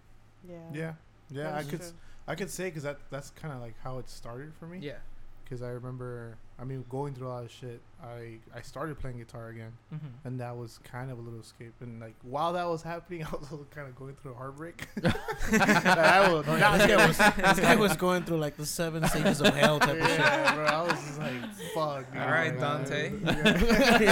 Yeah. 0.47 0.71
Yeah. 0.73 0.95
Yeah. 1.31 1.57
I 1.57 1.63
could 1.63 1.79
true. 1.81 1.89
s- 1.89 1.95
I 2.27 2.35
could 2.35 2.51
say 2.51 2.65
because 2.65 2.83
that 2.83 2.99
that's 3.11 3.31
kind 3.31 3.55
of 3.55 3.61
like 3.61 3.77
how 3.85 3.99
it 3.99 4.09
started 4.09 4.53
for 4.55 4.67
me. 4.67 4.79
Yeah. 4.81 4.99
Because 5.45 5.63
I 5.63 5.69
remember, 5.71 6.37
I 6.59 6.65
mean, 6.65 6.85
going 6.89 7.15
through 7.15 7.29
a 7.29 7.31
lot 7.31 7.45
of 7.45 7.51
shit. 7.51 7.81
I 8.03 8.39
I 8.55 8.63
started 8.63 8.99
playing 8.99 9.19
guitar 9.19 9.49
again, 9.49 9.73
Mm-hmm. 9.95 10.07
and 10.27 10.41
that 10.41 10.57
was 10.57 10.79
kind 10.83 11.11
of 11.11 11.19
a 11.19 11.23
little 11.23 11.41
escape. 11.41 11.75
And 11.81 12.01
like 12.01 12.15
while 12.23 12.53
that 12.55 12.69
was 12.69 12.83
happening, 12.83 13.23
I 13.27 13.31
was 13.31 13.51
also 13.51 13.67
kind 13.71 13.87
of 13.89 13.95
going 13.97 14.15
through 14.17 14.33
a 14.33 14.35
heartbreak. 14.35 14.87
I 15.05 16.29
will 16.29 16.43
Oh, 16.47 16.57
not 16.57 16.79
this, 16.79 16.87
guy 16.87 17.07
was, 17.07 17.19
this 17.19 17.61
guy 17.61 17.77
was 17.77 17.97
going 17.97 18.25
through 18.25 18.39
like 18.39 18.57
the 18.57 18.67
seven 18.67 19.07
stages 19.09 19.41
of 19.41 19.55
hell 19.55 19.79
type 19.79 20.01
of 20.01 20.07
shit. 20.09 20.19
bro. 20.55 20.65
I 20.67 20.83
was 20.83 20.93
just 20.95 21.19
like, 21.19 21.55
fuck. 21.75 22.13
dude. 22.13 22.21
All 22.23 22.29
right, 22.29 22.51
Like, 22.59 22.61
Dante. 22.61 23.13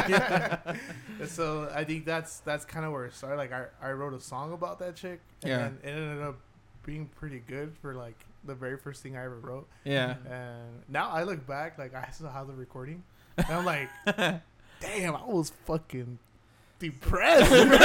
yeah. 0.09 0.59
So 1.27 1.71
I 1.75 1.85
think 1.85 2.07
that's 2.07 2.41
that's 2.41 2.65
kind 2.65 2.87
of 2.87 2.93
where 2.93 3.05
it 3.05 3.15
started. 3.15 3.37
Like 3.37 3.53
I, 3.53 3.67
I 3.83 3.93
wrote 3.93 4.15
a 4.15 4.21
song 4.21 4.53
about 4.55 4.79
that 4.79 4.97
chick, 4.97 5.21
and 5.43 5.51
Yeah. 5.51 5.59
then 5.59 5.79
it 5.83 5.89
ended 5.89 6.23
up 6.23 6.37
being 6.85 7.07
pretty 7.07 7.41
good 7.47 7.75
for 7.81 7.95
like 7.95 8.19
the 8.45 8.55
very 8.55 8.77
first 8.77 9.03
thing 9.03 9.17
I 9.17 9.25
ever 9.25 9.39
wrote. 9.39 9.69
Yeah. 9.85 10.17
And 10.29 10.83
now 10.89 11.11
I 11.11 11.25
look 11.25 11.47
back, 11.47 11.79
like 11.79 11.95
I 11.95 12.09
still 12.13 12.31
have 12.31 12.47
the 12.47 12.55
recording, 12.55 13.03
and 13.37 13.47
I'm 13.49 13.65
like, 13.65 13.89
damn, 14.81 15.17
I 15.17 15.25
was 15.27 15.51
fucking 15.67 16.19
depressed. 16.79 17.51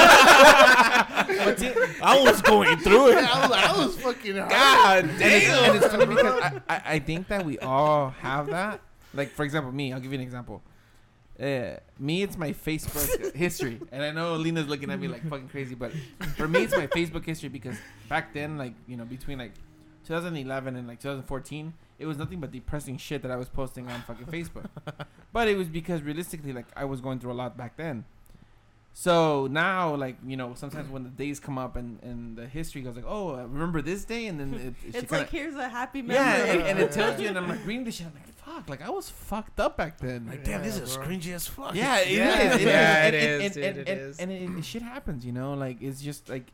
I 2.01 2.21
was 2.23 2.41
going 2.41 2.77
through 2.77 3.09
it. 3.09 3.17
I 3.17 3.47
was 3.47 3.51
I 3.51 3.85
was 3.85 3.97
fucking 3.97 4.35
hurt. 4.35 4.49
God 4.49 5.09
damn. 5.19 5.21
And 5.21 5.21
it's, 5.21 5.47
and 5.49 5.75
it's 5.77 5.87
funny 5.87 6.05
because 6.05 6.41
I, 6.41 6.61
I, 6.69 6.81
I 6.85 6.99
think 6.99 7.27
that 7.27 7.45
we 7.45 7.59
all 7.59 8.11
have 8.11 8.47
that. 8.47 8.81
Like, 9.13 9.31
for 9.31 9.43
example, 9.43 9.71
me, 9.71 9.93
I'll 9.93 9.99
give 9.99 10.11
you 10.11 10.17
an 10.17 10.23
example. 10.23 10.61
Uh, 11.39 11.77
me, 11.99 12.23
it's 12.23 12.37
my 12.37 12.51
Facebook 12.51 13.35
history. 13.35 13.79
And 13.91 14.03
I 14.03 14.11
know 14.11 14.35
Lena's 14.35 14.67
looking 14.67 14.89
at 14.89 14.99
me 14.99 15.07
like 15.07 15.27
fucking 15.29 15.49
crazy, 15.49 15.75
but 15.75 15.91
for 16.37 16.47
me, 16.47 16.63
it's 16.63 16.75
my 16.75 16.87
Facebook 16.87 17.25
history 17.25 17.49
because 17.49 17.75
back 18.07 18.33
then, 18.33 18.57
like, 18.57 18.73
you 18.87 18.95
know, 18.95 19.05
between 19.05 19.37
like 19.37 19.51
2011 20.05 20.75
and 20.75 20.87
like 20.87 20.99
2014, 20.99 21.73
it 21.97 22.05
was 22.05 22.17
nothing 22.17 22.39
but 22.39 22.51
depressing 22.51 22.97
shit 22.97 23.21
that 23.21 23.31
I 23.31 23.35
was 23.35 23.49
posting 23.49 23.89
on 23.89 24.01
fucking 24.01 24.27
Facebook. 24.27 24.65
but 25.33 25.47
it 25.47 25.57
was 25.57 25.67
because 25.67 26.01
realistically, 26.01 26.53
like, 26.53 26.67
I 26.75 26.85
was 26.85 27.01
going 27.01 27.19
through 27.19 27.31
a 27.31 27.33
lot 27.33 27.57
back 27.57 27.75
then. 27.77 28.05
So 28.97 29.47
now, 29.47 29.93
like 29.95 30.15
you 30.25 30.37
know, 30.37 30.53
sometimes 30.55 30.89
when 30.89 31.03
the 31.03 31.09
days 31.09 31.37
come 31.41 31.57
up 31.57 31.75
and, 31.75 31.99
and 32.01 32.37
the 32.37 32.47
history 32.47 32.81
goes 32.81 32.95
like, 32.95 33.03
oh, 33.05 33.35
uh, 33.35 33.43
remember 33.45 33.81
this 33.81 34.05
day, 34.05 34.27
and 34.27 34.39
then 34.39 34.53
it, 34.53 34.59
it 34.67 34.73
It's 34.85 34.99
kinda- 34.99 35.17
like 35.17 35.29
here's 35.29 35.55
a 35.55 35.67
happy 35.67 36.01
memory. 36.01 36.15
yeah, 36.23 36.45
and, 36.45 36.61
and 36.61 36.79
it 36.79 36.93
tells 36.93 37.19
you, 37.19 37.27
and 37.27 37.37
I'm 37.37 37.49
like 37.49 37.65
reading 37.65 37.83
this 37.83 37.95
shit, 37.95 38.07
I'm 38.07 38.13
like, 38.13 38.33
fuck, 38.37 38.69
like 38.69 38.81
I 38.81 38.89
was 38.89 39.09
fucked 39.09 39.59
up 39.59 39.75
back 39.75 39.97
then. 39.99 40.27
Like, 40.27 40.45
damn, 40.45 40.63
this 40.63 40.77
Yeah, 40.77 40.83
is 40.83 40.95
bro. 40.95 41.07
cringy 41.07 41.33
as 41.33 41.45
fuck. 41.45 41.75
yeah, 41.75 41.97
it 41.99 42.07
is. 42.07 42.17
Yeah. 42.17 42.39
It 42.39 42.61
is. 42.61 42.65
Yeah, 42.65 43.05
And- 43.05 43.15
it 43.15 43.23
and- 43.33 43.43
is, 43.43 43.55
and- 43.57 43.65
and- 43.65 43.77
it 43.79 43.87
and- 43.89 43.99
is. 43.99 44.19
And 44.19 44.31
it, 44.31 44.59
it 44.59 44.63
shit 44.65 44.81
happens, 44.81 45.25
you 45.25 45.33
know. 45.33 45.53
Like 45.55 45.81
it's 45.81 46.01
just 46.01 46.29
like 46.29 46.45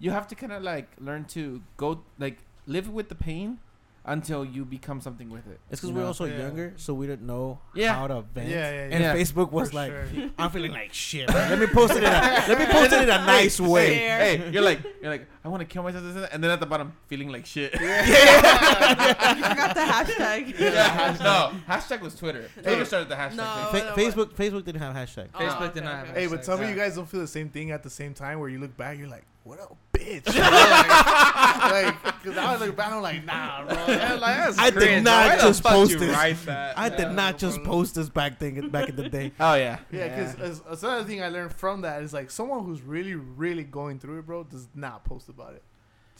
you 0.00 0.10
have 0.10 0.26
to 0.26 0.34
kind 0.34 0.52
of 0.52 0.64
like 0.64 0.88
learn 1.00 1.24
to 1.26 1.62
go 1.76 2.02
like 2.18 2.38
live 2.66 2.88
with 2.90 3.08
the 3.10 3.14
pain 3.14 3.58
until 4.08 4.44
you 4.44 4.64
become 4.64 5.00
something 5.00 5.28
with 5.28 5.46
it. 5.48 5.58
It's 5.70 5.80
because 5.80 5.92
we're 5.92 6.02
know? 6.02 6.06
also 6.06 6.24
Yeah. 6.26 6.38
younger, 6.38 6.72
so 6.76 6.94
we 6.94 7.06
didn't 7.08 7.26
know 7.26 7.58
Yeah. 7.74 7.94
how 7.94 8.06
to 8.06 8.22
vent. 8.22 8.48
Yeah, 8.48 8.56
yeah, 8.56 8.70
yeah. 8.70 8.94
And 8.94 9.02
yeah. 9.04 9.14
Facebook 9.16 9.50
was 9.52 9.70
For 9.70 9.76
like, 9.76 9.90
sure. 9.92 10.30
I'm 10.38 10.50
feeling 10.50 10.72
like 10.72 10.94
shit. 10.94 11.28
man. 11.28 11.50
Let 11.50 11.58
me 11.58 11.66
post 11.66 11.92
it 11.94 12.04
in 12.04 12.04
a, 12.04 12.10
let 12.48 12.58
me 12.58 12.66
post 12.66 12.92
it 12.92 13.02
in 13.02 13.10
a 13.10 13.26
nice 13.26 13.58
way. 13.60 13.94
Hey, 13.94 14.50
you're 14.52 14.62
like 14.62 14.80
you're 15.02 15.10
like 15.10 15.26
I 15.44 15.48
want 15.48 15.60
to 15.60 15.66
kill 15.66 15.82
myself, 15.82 16.04
and 16.32 16.42
then 16.42 16.50
at 16.50 16.60
the 16.60 16.66
bottom 16.66 16.92
feeling 17.08 17.30
like 17.30 17.46
shit. 17.46 17.74
Yeah. 17.80 18.06
you 19.36 19.42
forgot 19.42 19.74
the 19.74 19.80
hashtag. 19.80 20.58
Yeah, 20.58 21.16
no, 21.20 21.52
hashtag 21.72 22.00
was 22.00 22.14
Twitter. 22.14 22.48
Twitter 22.54 22.76
Hey. 22.78 22.84
started 22.84 23.08
the 23.08 23.14
hashtag. 23.16 23.36
No. 23.36 23.68
thing. 23.72 23.80
Fa- 23.82 23.86
no, 23.88 23.94
Facebook 23.96 24.34
Facebook 24.34 24.64
didn't 24.64 24.80
have 24.82 24.94
hashtag. 24.94 25.28
Oh, 25.34 25.38
Facebook 25.38 25.62
okay, 25.62 25.74
did 25.74 25.84
not 25.84 25.94
have 25.96 26.10
okay. 26.10 26.20
Hey, 26.22 26.26
but 26.28 26.40
Hashtags, 26.40 26.44
some 26.44 26.60
of 26.62 26.68
you 26.68 26.76
guys 26.76 26.94
don't 26.96 27.08
feel 27.08 27.20
the 27.20 27.26
same 27.26 27.48
thing 27.48 27.70
at 27.72 27.82
the 27.82 27.90
same 27.90 28.14
time 28.14 28.38
where 28.40 28.48
you 28.48 28.58
look 28.58 28.76
back, 28.76 28.98
you're 28.98 29.08
like, 29.08 29.24
what 29.44 29.58
a 29.60 29.66
bitch. 29.98 30.26
like, 30.38 32.02
because 32.22 32.36
I 32.38 32.56
look 32.56 32.76
back, 32.76 32.92
I'm 32.92 33.02
like, 33.02 33.24
nah, 33.24 33.64
bro. 33.64 33.74
Like, 34.16 34.58
I 34.58 34.70
did 34.70 35.02
not 35.04 35.40
just 35.40 35.62
post 35.62 35.98
this. 35.98 36.14
Write 36.14 36.36
that? 36.46 36.78
I 36.78 36.88
did 36.88 36.98
Yeah, 37.00 37.12
not 37.12 37.38
just 37.38 37.58
bro. 37.62 37.66
post 37.72 37.94
this 37.94 38.08
back 38.08 38.38
thing 38.38 38.68
back 38.70 38.88
in 38.88 38.96
the 38.96 39.08
day. 39.08 39.32
Oh 39.40 39.54
yeah, 39.54 39.78
Yeah, 39.90 40.08
because 40.34 40.60
another 40.82 41.04
thing 41.04 41.22
I 41.22 41.28
learned 41.28 41.52
from 41.52 41.82
that 41.82 42.02
is 42.02 42.12
like 42.12 42.30
someone 42.30 42.64
who's 42.64 42.82
really, 42.82 43.14
really 43.14 43.64
going 43.64 43.98
through 43.98 44.18
it, 44.20 44.26
bro, 44.26 44.44
does 44.44 44.68
not 44.74 45.04
post 45.04 45.28
about 45.28 45.54
it. 45.54 45.62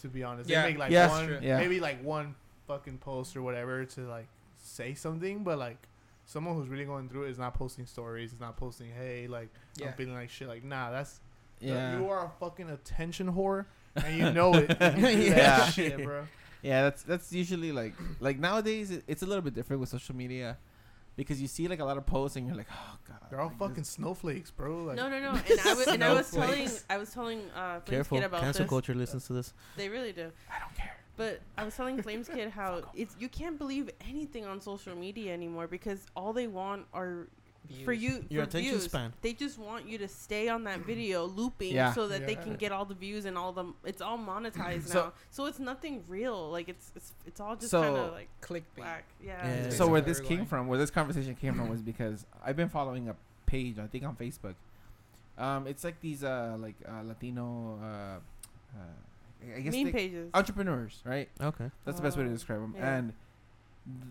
To 0.02 0.08
be 0.08 0.22
honest, 0.22 0.48
Yeah. 0.50 0.62
they 0.62 0.68
make 0.70 0.78
like 0.78 0.90
Yeah. 0.92 1.08
one, 1.08 1.26
True. 1.26 1.38
Yeah. 1.42 1.58
maybe 1.58 1.80
like 1.80 2.02
one 2.04 2.34
fucking 2.66 2.98
post 2.98 3.36
or 3.36 3.42
whatever 3.42 3.84
to 3.84 4.00
like 4.02 4.28
say 4.58 4.94
something, 4.94 5.42
but 5.44 5.58
like 5.58 5.78
someone 6.26 6.54
who's 6.56 6.68
really 6.68 6.84
going 6.84 7.08
through 7.08 7.24
it 7.24 7.30
is 7.30 7.38
not 7.38 7.54
posting 7.54 7.86
stories, 7.86 8.32
is 8.32 8.40
not 8.40 8.56
posting, 8.56 8.90
hey, 8.90 9.26
like 9.28 9.48
Yeah. 9.76 9.88
I'm 9.88 9.92
feeling 9.94 10.14
like 10.14 10.28
shit. 10.30 10.48
Like, 10.48 10.64
nah, 10.64 10.90
that's 10.90 11.20
yeah. 11.60 11.98
you 11.98 12.08
are 12.08 12.26
a 12.26 12.30
fucking 12.40 12.70
attention 12.70 13.32
whore, 13.32 13.66
and 13.96 14.16
you 14.18 14.30
know 14.32 14.54
it. 14.54 14.70
Yeah. 14.80 15.34
that 15.34 15.72
shit, 15.72 16.02
bro. 16.02 16.26
Yeah, 16.62 16.82
that's 16.82 17.02
that's 17.02 17.32
usually 17.32 17.72
like 17.72 17.94
like 18.20 18.38
nowadays 18.38 18.90
it, 18.90 19.04
it's 19.06 19.22
a 19.22 19.26
little 19.26 19.42
bit 19.42 19.54
different 19.54 19.80
with 19.80 19.88
social 19.88 20.16
media 20.16 20.56
because 21.16 21.40
you 21.40 21.48
see 21.48 21.68
like 21.68 21.80
a 21.80 21.84
lot 21.84 21.96
of 21.96 22.04
posts 22.06 22.36
and 22.36 22.46
you're 22.46 22.56
like, 22.56 22.66
oh 22.72 22.96
god, 23.08 23.18
They're 23.30 23.40
all 23.40 23.48
like, 23.48 23.58
fucking 23.58 23.74
this- 23.76 23.88
snowflakes, 23.90 24.50
bro. 24.50 24.84
Like, 24.84 24.96
No, 24.96 25.08
no, 25.08 25.18
no. 25.20 25.30
And 25.30 25.60
I 25.64 25.74
was, 25.74 25.86
and 25.86 26.04
I 26.04 26.12
was 26.12 26.30
telling, 26.30 26.68
I 26.90 26.96
was 26.98 27.10
telling 27.10 27.40
uh, 27.54 27.80
Flames 27.80 27.82
Careful, 27.86 28.18
Kid 28.18 28.24
about 28.26 28.40
cancel 28.42 28.64
this. 28.64 28.68
culture 28.70 28.94
listens 28.94 29.26
to 29.28 29.32
this. 29.32 29.54
They 29.76 29.88
really 29.88 30.12
do. 30.12 30.30
I 30.50 30.58
don't 30.58 30.74
care. 30.76 30.96
But 31.16 31.40
I 31.56 31.64
was 31.64 31.74
telling 31.74 32.02
Flames 32.02 32.28
Kid 32.34 32.50
how 32.50 32.82
it's 32.94 33.16
you 33.18 33.28
can't 33.28 33.58
believe 33.58 33.88
anything 34.06 34.44
on 34.44 34.60
social 34.60 34.94
media 34.94 35.32
anymore 35.32 35.66
because 35.66 36.04
all 36.16 36.32
they 36.34 36.46
want 36.48 36.84
are 36.92 37.28
for 37.84 37.92
you 37.92 38.24
Your 38.28 38.44
for 38.44 38.48
attention 38.48 38.70
views. 38.72 38.84
span. 38.84 39.12
They 39.22 39.32
just 39.32 39.58
want 39.58 39.86
you 39.88 39.98
to 39.98 40.08
stay 40.08 40.48
on 40.48 40.64
that 40.64 40.80
video 40.80 41.24
looping 41.26 41.74
Yeah. 41.74 41.92
so 41.92 42.08
that 42.08 42.26
they 42.26 42.32
Yeah. 42.34 42.42
can 42.42 42.54
get 42.56 42.72
all 42.72 42.84
the 42.84 42.94
views 42.94 43.24
and 43.24 43.36
all 43.36 43.52
the 43.52 43.72
it's 43.84 44.00
all 44.02 44.18
monetized 44.18 44.88
So- 44.88 45.04
now. 45.06 45.12
So 45.30 45.46
it's 45.46 45.58
nothing 45.58 46.04
real. 46.08 46.50
Like 46.50 46.68
it's 46.68 46.92
it's 46.96 47.12
it's 47.26 47.40
all 47.40 47.56
just 47.56 47.70
So- 47.70 47.82
kind 47.82 47.96
of 47.96 48.12
like 48.12 48.28
clickbait. 48.40 48.78
whack. 48.78 49.04
Yeah. 49.22 49.46
Yeah. 49.64 49.70
So 49.70 49.86
where 49.88 50.00
this 50.00 50.20
came 50.20 50.46
from, 50.46 50.66
where 50.68 50.78
this 50.78 50.90
conversation 50.90 51.34
came 51.34 51.54
from, 51.54 51.68
was 51.68 51.82
because 51.82 52.26
I've 52.44 52.56
been 52.56 52.68
following 52.68 53.08
a 53.08 53.16
page, 53.46 53.78
I 53.78 53.86
think 53.86 54.04
on 54.04 54.16
Facebook. 54.16 54.54
Um, 55.38 55.66
it's 55.66 55.84
like 55.84 56.00
these 56.00 56.24
uh 56.24 56.56
like 56.58 56.76
uh, 56.88 57.02
Latino 57.02 57.78
uh, 57.82 57.86
uh 58.76 58.78
I 59.56 59.60
guess 59.60 59.74
meme 59.74 59.84
they- 59.84 59.92
pages. 59.92 60.30
entrepreneurs, 60.34 61.02
right? 61.04 61.28
Okay. 61.40 61.70
That's 61.84 61.98
the 61.98 62.02
best 62.02 62.16
way 62.16 62.24
to 62.24 62.30
Oh, 62.30 62.32
describe 62.32 62.60
them. 62.60 62.74
yeah. 62.76 62.96
And 62.96 63.12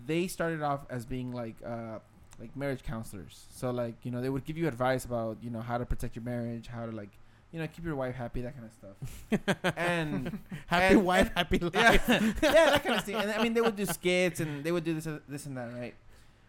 they 0.06 0.28
started 0.28 0.62
off 0.62 0.82
as 0.90 1.06
being 1.06 1.34
like 1.34 1.56
uh 1.66 2.00
like 2.40 2.56
marriage 2.56 2.84
counselors. 2.84 3.46
So 3.52 3.72
like 3.72 3.96
you 4.04 4.12
know 4.12 4.22
they 4.22 4.30
would 4.30 4.46
give 4.46 4.58
you 4.58 4.68
advice 4.68 5.06
about 5.06 5.38
you 5.42 5.50
know 5.50 5.62
how 5.62 5.78
to 5.78 5.86
protect 5.86 6.16
your 6.16 6.24
marriage, 6.24 6.68
how 6.68 6.86
to 6.86 6.92
like 6.92 7.10
you 7.52 7.60
know 7.60 7.68
keep 7.68 7.86
your 7.86 7.96
wife 7.96 8.16
happy, 8.16 8.42
that 8.42 8.54
kind 8.56 8.66
of 8.66 8.74
stuff. 8.74 9.64
and 9.78 10.38
Happy 10.68 10.96
And- 10.96 11.06
wife, 11.06 11.28
and- 11.30 11.38
happy 11.38 11.60
life. 11.74 12.04
yeah, 12.08 12.20
yeah, 12.42 12.52
that 12.72 12.84
kind 12.84 12.96
of 13.00 13.04
thing. 13.06 13.16
And 13.16 13.32
I 13.32 13.42
mean, 13.42 13.54
they 13.54 13.62
would 13.62 13.76
do 13.76 13.86
skits 13.86 14.40
and 14.40 14.64
they 14.64 14.72
would 14.72 14.84
do 14.84 14.94
this, 14.94 15.08
uh, 15.08 15.20
this 15.28 15.46
and 15.46 15.56
that, 15.58 15.74
right? 15.74 15.94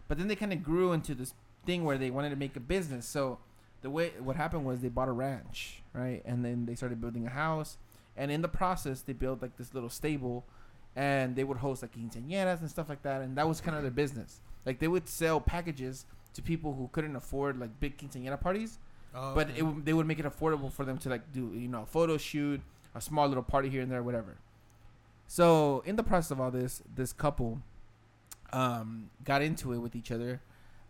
But 0.07 0.17
then 0.17 0.27
they 0.27 0.35
kind 0.35 0.53
of 0.53 0.63
grew 0.63 0.93
into 0.93 1.13
this 1.15 1.33
thing 1.65 1.83
where 1.83 1.97
they 1.97 2.09
wanted 2.09 2.29
to 2.31 2.35
make 2.35 2.55
a 2.55 2.59
business. 2.61 3.05
So 3.05 3.39
the 3.81 3.89
way 3.89 4.11
what 4.19 4.35
happened 4.35 4.65
was 4.65 4.81
they 4.81 4.87
bought 4.89 5.07
a 5.07 5.11
ranch, 5.11 5.81
right? 5.93 6.21
And 6.25 6.43
then 6.43 6.65
they 6.65 6.75
started 6.75 6.99
building 6.99 7.25
a 7.27 7.29
house, 7.29 7.77
and 8.17 8.31
in 8.31 8.41
the 8.41 8.47
process, 8.47 9.01
they 9.01 9.13
built 9.13 9.41
like 9.41 9.55
this 9.57 9.73
little 9.73 9.89
stable, 9.89 10.45
and 10.95 11.35
they 11.35 11.43
would 11.43 11.57
host 11.57 11.81
like 11.83 11.95
quinceañeras 11.95 12.59
and 12.61 12.69
stuff 12.69 12.89
like 12.89 13.03
that. 13.03 13.21
And 13.21 13.37
that 13.37 13.47
was 13.47 13.61
kind 13.61 13.77
of 13.77 13.83
their 13.83 13.91
business. 13.91 14.39
Like 14.67 14.77
they 14.79 14.87
would 14.95 15.07
sell 15.21 15.39
packages 15.55 16.05
to 16.35 16.41
people 16.51 16.71
who 16.77 16.85
couldn't 16.95 17.15
afford 17.15 17.59
like 17.63 17.71
big 17.79 17.97
quinceañera 17.97 18.39
parties 18.47 18.71
Oh, 19.15 19.33
but 19.33 19.47
it, 19.57 19.63
would- 19.65 19.83
they 19.87 19.93
would 19.97 20.05
make 20.11 20.19
it 20.23 20.25
affordable 20.31 20.71
for 20.77 20.83
them 20.89 20.97
to 21.03 21.09
like 21.13 21.23
do 21.37 21.43
you 21.63 21.69
know 21.73 21.83
a 21.83 21.85
photo 21.97 22.17
shoot 22.29 22.59
a 22.93 23.01
small 23.09 23.27
little 23.31 23.47
party 23.53 23.69
here 23.75 23.81
and 23.81 23.91
there 23.93 24.03
whatever 24.09 24.33
so 25.37 25.81
in 25.85 25.95
the 25.95 26.03
process 26.03 26.31
of 26.31 26.39
all 26.41 26.51
this 26.51 26.73
this 26.99 27.11
couple 27.13 27.51
um 28.53 29.09
got 29.23 29.41
into 29.41 29.73
it 29.73 29.79
with 29.79 29.95
each 29.95 30.11
other 30.11 30.41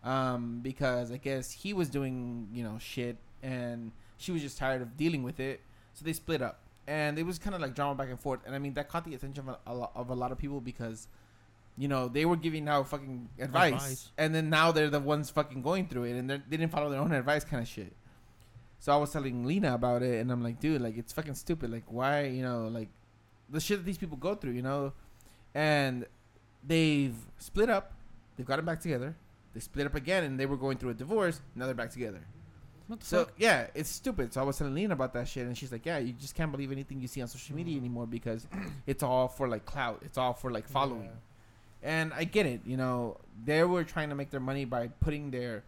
um 0.04 0.60
because 0.62 1.10
i 1.10 1.16
guess 1.16 1.50
he 1.50 1.72
was 1.72 1.88
doing 1.88 2.48
you 2.52 2.62
know 2.62 2.76
shit 2.78 3.16
and 3.42 3.92
she 4.16 4.30
was 4.32 4.42
just 4.42 4.58
tired 4.58 4.82
of 4.82 4.96
dealing 4.96 5.22
with 5.22 5.38
it 5.40 5.60
so 5.94 6.04
they 6.04 6.12
split 6.12 6.42
up 6.42 6.60
and 6.86 7.18
it 7.18 7.24
was 7.26 7.38
kind 7.38 7.54
of 7.54 7.60
like 7.60 7.74
drama 7.74 7.94
back 7.94 8.08
and 8.08 8.18
forth. 8.18 8.40
And 8.46 8.54
I 8.54 8.58
mean, 8.58 8.72
that 8.72 8.88
caught 8.88 9.04
the 9.04 9.14
attention 9.14 9.46
of 9.46 9.56
a 9.66 9.70
of 9.94 10.08
a 10.08 10.14
lot 10.14 10.32
of 10.32 10.38
people 10.38 10.58
because, 10.58 11.06
you 11.78 11.86
know, 11.88 12.08
they 12.08 12.24
were 12.24 12.36
giving 12.36 12.68
out 12.68 12.88
fucking 12.88 13.28
advice, 13.38 13.72
Advice. 13.72 14.10
and 14.18 14.34
then 14.34 14.50
now 14.50 14.72
they're 14.72 14.90
the 14.90 15.00
ones 15.00 15.30
fucking 15.30 15.62
going 15.62 15.86
through 15.86 16.04
it, 16.04 16.16
and 16.18 16.28
they're- 16.28 16.42
didn't 16.50 16.68
follow 16.70 16.90
their 16.90 17.00
own 17.00 17.12
advice, 17.12 17.44
kind 17.44 17.62
of 17.62 17.68
shit. 17.68 17.92
So 18.80 18.92
I 18.92 18.96
was 18.96 19.12
telling 19.12 19.44
Lena 19.44 19.74
about 19.74 20.02
it, 20.02 20.20
and 20.20 20.30
I'm 20.30 20.42
like, 20.42 20.60
dude, 20.60 20.80
like 20.82 20.96
it's 20.98 21.12
fucking 21.12 21.34
stupid. 21.34 21.70
Like, 21.70 21.84
why, 21.88 22.24
you 22.26 22.42
know, 22.42 22.68
like 22.68 22.88
the 23.48 23.60
shit 23.60 23.78
that 23.78 23.84
these 23.84 23.98
people 23.98 24.16
go 24.16 24.34
through, 24.34 24.52
you 24.52 24.62
know, 24.62 24.92
and 25.54 26.06
they've 26.66 27.14
split 27.38 27.70
up, 27.70 27.92
they've 28.36 28.46
gotten 28.46 28.64
back 28.64 28.80
together, 28.80 29.14
they 29.54 29.60
split 29.60 29.86
up 29.86 29.94
again, 29.94 30.24
and 30.24 30.38
they 30.38 30.46
were 30.46 30.56
going 30.56 30.78
through 30.78 30.90
a 30.90 30.94
divorce. 30.94 31.40
Now 31.54 31.66
they're 31.66 31.74
back 31.74 31.90
together. 31.90 32.20
What 32.86 33.00
the 33.00 33.06
So 33.06 33.24
fuck? 33.26 33.34
yeah, 33.36 33.66
it's 33.74 33.90
stupid. 33.90 34.32
So 34.32 34.40
I 34.40 34.44
was 34.44 34.56
telling 34.56 34.74
Lena 34.74 34.94
about 34.94 35.12
that 35.14 35.28
shit, 35.28 35.46
and 35.46 35.56
she's 35.58 35.70
like, 35.72 35.84
"Yeah, 35.84 35.98
you 35.98 36.12
just 36.14 36.34
can't 36.34 36.50
believe 36.50 36.72
anything 36.72 37.00
you 37.00 37.08
see 37.08 37.20
on 37.20 37.28
social 37.28 37.54
media 37.54 37.74
mm. 37.74 37.80
anymore 37.80 38.06
because 38.06 38.46
it's 38.86 39.02
all 39.02 39.28
for 39.28 39.46
like 39.48 39.64
clout. 39.66 40.00
It's 40.04 40.16
all 40.18 40.32
for 40.32 40.50
like 40.50 40.66
following." 40.68 41.04
Yeah. 41.04 41.10
And 41.82 42.12
I 42.12 42.24
get 42.24 42.46
it. 42.46 42.60
You 42.64 42.76
know, 42.76 43.18
they 43.44 43.62
were 43.64 43.84
trying 43.84 44.08
to 44.08 44.14
make 44.14 44.30
their 44.30 44.40
money 44.40 44.64
by 44.64 44.88
putting 44.88 45.30
their 45.30 45.62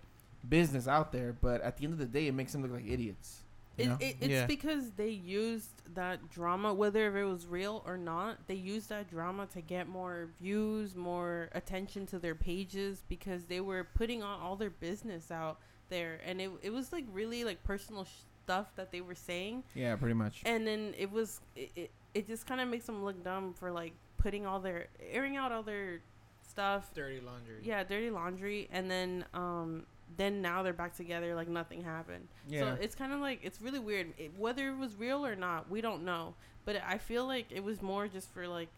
business 0.49 0.89
out 0.89 1.13
there, 1.13 1.35
but 1.41 1.61
at 1.61 1.77
the 1.77 1.85
end 1.85 1.93
of 1.93 1.99
the 1.99 2.07
day, 2.07 2.27
it 2.27 2.35
makes 2.35 2.53
them 2.53 2.63
look 2.63 2.73
like 2.73 2.87
idiots. 2.89 3.43
It, 3.79 3.89
it, 4.01 4.17
it's 4.21 4.29
Yeah. 4.29 4.47
because 4.47 4.91
they 4.97 5.09
used 5.09 5.71
that 5.95 6.29
drama, 6.31 6.75
whether 6.75 7.17
it 7.17 7.25
was 7.25 7.47
real 7.47 7.83
or 7.87 7.97
not. 7.97 8.47
They 8.47 8.55
used 8.55 8.89
that 8.91 9.09
drama 9.09 9.47
to 9.55 9.61
get 9.63 9.89
more 9.89 10.29
views, 10.41 10.95
more 10.95 11.49
attention 11.53 12.05
to 12.07 12.19
their 12.19 12.35
pages 12.35 13.03
because 13.09 13.45
they 13.45 13.61
were 13.61 13.85
putting 13.95 14.23
on 14.23 14.41
all 14.41 14.57
their 14.57 14.71
business 14.71 15.31
out 15.31 15.59
there, 15.89 16.21
and 16.27 16.41
it 16.41 16.51
it 16.63 16.71
was 16.73 16.93
like 16.93 17.05
really 17.13 17.43
like 17.45 17.63
personal 17.65 18.07
stuff 18.45 18.67
that 18.77 18.91
they 18.93 19.01
were 19.01 19.15
saying, 19.15 19.63
yeah, 19.75 19.97
pretty 19.97 20.15
much. 20.15 20.43
and 20.45 20.67
then 20.67 20.93
it 20.99 21.11
was 21.11 21.41
it 21.57 21.71
it, 21.75 21.91
it 22.15 22.27
just 22.27 22.47
kind 22.47 22.61
of 22.61 22.69
makes 22.69 22.85
them 22.85 23.03
look 23.05 23.23
dumb 23.25 23.55
for 23.55 23.71
like 23.73 23.93
putting 24.21 24.47
all 24.47 24.61
their 24.61 24.87
airing 25.13 25.37
out 25.37 25.53
all 25.53 25.63
their 25.63 26.01
stuff. 26.49 26.93
Dirty 26.95 27.21
laundry. 27.21 27.59
yeah 27.63 27.83
dirty 27.85 28.11
laundry. 28.11 28.69
And 28.73 28.91
then 28.91 29.25
um 29.35 29.85
then 30.17 30.43
now 30.43 30.63
they're 30.63 30.73
back 30.73 30.97
together 30.97 31.35
like 31.35 31.49
nothing 31.49 31.83
happened. 31.83 32.27
Yeah. 32.49 32.61
so 32.77 32.79
it's 32.81 32.95
kind 32.95 33.13
of 33.13 33.21
like 33.21 33.41
it's 33.43 33.61
really 33.63 33.79
weird. 33.79 34.13
It, 34.19 34.33
whether 34.39 34.69
it 34.69 34.77
was 34.77 34.95
real 34.97 35.25
or 35.25 35.37
not 35.37 35.71
we 35.71 35.81
don't 35.81 36.05
know. 36.05 36.35
But 36.65 36.77
i 36.87 36.99
feel 36.99 37.27
like 37.27 37.47
it 37.51 37.65
was 37.65 37.81
more 37.81 38.07
just 38.09 38.33
for 38.33 38.47
like 38.47 38.69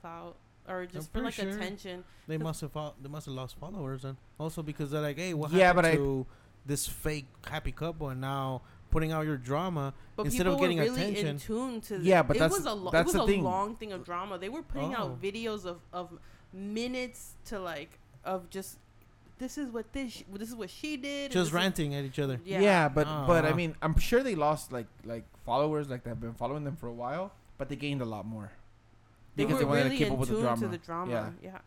clout 0.00 0.36
or 0.68 0.86
just 0.86 1.12
for 1.12 1.20
like 1.22 1.34
sure. 1.34 1.48
attention. 1.48 2.04
They 2.28 2.38
must 2.38 2.60
have 2.60 2.70
fol- 2.72 2.94
they 3.02 3.08
must 3.08 3.26
have 3.26 3.34
lost 3.34 3.56
followers 3.58 4.04
and 4.04 4.16
Also 4.38 4.62
because 4.62 4.90
they're 4.90 5.00
like, 5.00 5.18
hey, 5.18 5.34
what 5.34 5.50
Yeah, 5.52 5.66
happened 5.68 5.82
but 5.84 5.92
I- 5.92 5.96
to 5.96 6.26
this 6.64 6.86
fake 6.86 7.26
happy 7.48 7.72
couple? 7.72 8.10
And 8.10 8.20
now 8.20 8.62
putting 8.92 9.10
out 9.12 9.24
your 9.26 9.36
drama? 9.38 9.92
but 10.14 10.26
Instead 10.26 10.46
of 10.46 10.60
getting 10.60 10.76
were 10.78 10.84
really 10.84 11.02
attention- 11.02 11.26
in 11.26 11.38
tune 11.38 11.80
to 11.80 11.98
the, 11.98 12.04
Yeah, 12.04 12.22
but 12.22 12.36
it 12.36 12.40
that's- 12.40 12.56
was 12.58 12.66
a 12.66 12.74
lo- 12.74 12.90
that's 12.92 13.14
it 13.14 13.18
was 13.18 13.28
a 13.28 13.32
thing. 13.32 13.42
long 13.42 13.74
thing 13.76 13.92
of 13.92 14.04
drama 14.04 14.38
they 14.38 14.48
were 14.50 14.62
putting 14.62 14.94
Oh. 14.94 14.98
out 14.98 15.22
videos 15.22 15.64
of 15.64 15.80
of 15.92 16.06
minutes 16.52 17.34
to 17.46 17.58
like 17.58 17.98
of 18.24 18.48
just 18.50 18.78
this 19.38 19.56
is 19.58 19.70
what 19.70 19.92
this 19.92 20.12
sh- 20.12 20.22
this 20.32 20.48
is 20.50 20.54
what 20.54 20.70
she 20.70 20.96
did 20.96 21.32
Just 21.32 21.34
this 21.40 21.46
is- 21.48 21.52
ranting 21.52 21.94
at 21.94 22.04
each 22.04 22.18
other. 22.18 22.40
yeah. 22.44 22.60
yeah, 22.60 22.88
but 22.88 23.06
oh. 23.08 23.24
but 23.26 23.44
I 23.44 23.52
mean, 23.54 23.74
I'm 23.82 23.98
sure 23.98 24.22
they 24.22 24.34
lost 24.36 24.70
like 24.70 24.86
like 25.04 25.24
followers 25.44 25.88
like 25.88 26.02
that 26.04 26.10
have 26.10 26.20
been 26.20 26.34
following 26.34 26.64
them 26.64 26.76
for 26.76 26.86
a 26.86 26.92
while, 26.92 27.32
but 27.58 27.68
they 27.68 27.76
gained 27.76 28.02
a 28.02 28.04
lot 28.16 28.24
more. 28.26 28.52
they 29.34 29.44
because 29.44 29.54
were 29.54 29.58
they 29.60 29.64
wanted 29.64 29.82
to 29.84 29.88
really 29.88 29.98
keep 29.98 30.06
in 30.08 30.12
up 30.12 30.18
with 30.18 30.28
the 30.28 30.34
tune 30.34 30.42
drama. 30.44 30.60
to 30.60 30.68
the 30.68 30.78
drama 30.78 31.12
Yeah. 31.12 31.30
yeah 31.52 31.58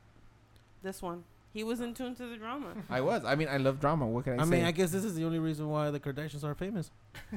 this 0.84 1.02
one 1.02 1.24
he 1.56 1.64
was 1.64 1.80
in 1.80 1.94
tune 1.94 2.14
to 2.16 2.28
the 2.28 2.36
drama 2.36 2.68
I 2.90 3.00
was. 3.02 3.24
I 3.26 3.36
mean, 3.36 3.48
I 3.48 3.58
love 3.58 3.80
drama. 3.80 4.06
What 4.06 4.26
can 4.26 4.34
I, 4.34 4.38
say? 4.38 4.42
I 4.42 4.46
say? 4.46 4.50
mean, 4.58 4.66
I 4.66 4.72
guess 4.72 4.92
this 4.92 5.06
is 5.06 5.16
the 5.16 5.24
only 5.24 5.40
reason 5.40 5.70
why 5.70 5.90
the 5.90 6.00
Kardashians 6.00 6.44
are 6.44 6.54
famous. 6.54 6.92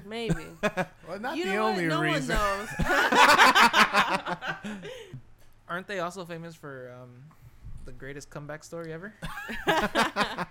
maybe 0.04 0.44
Well, 1.08 1.20
not 1.20 1.36
you 1.36 1.44
the 1.46 1.52
know 1.54 1.68
only 1.68 1.88
what? 1.88 1.98
no 1.98 2.02
reason. 2.02 2.36
one 2.36 2.58
knows 2.58 2.68
Aren't 5.68 5.86
they 5.86 6.00
also 6.00 6.24
famous 6.24 6.54
for 6.54 6.92
um, 7.00 7.10
the 7.84 7.92
greatest 7.92 8.30
comeback 8.30 8.64
story 8.64 8.92
ever? 8.92 9.12
oh, 9.68 10.46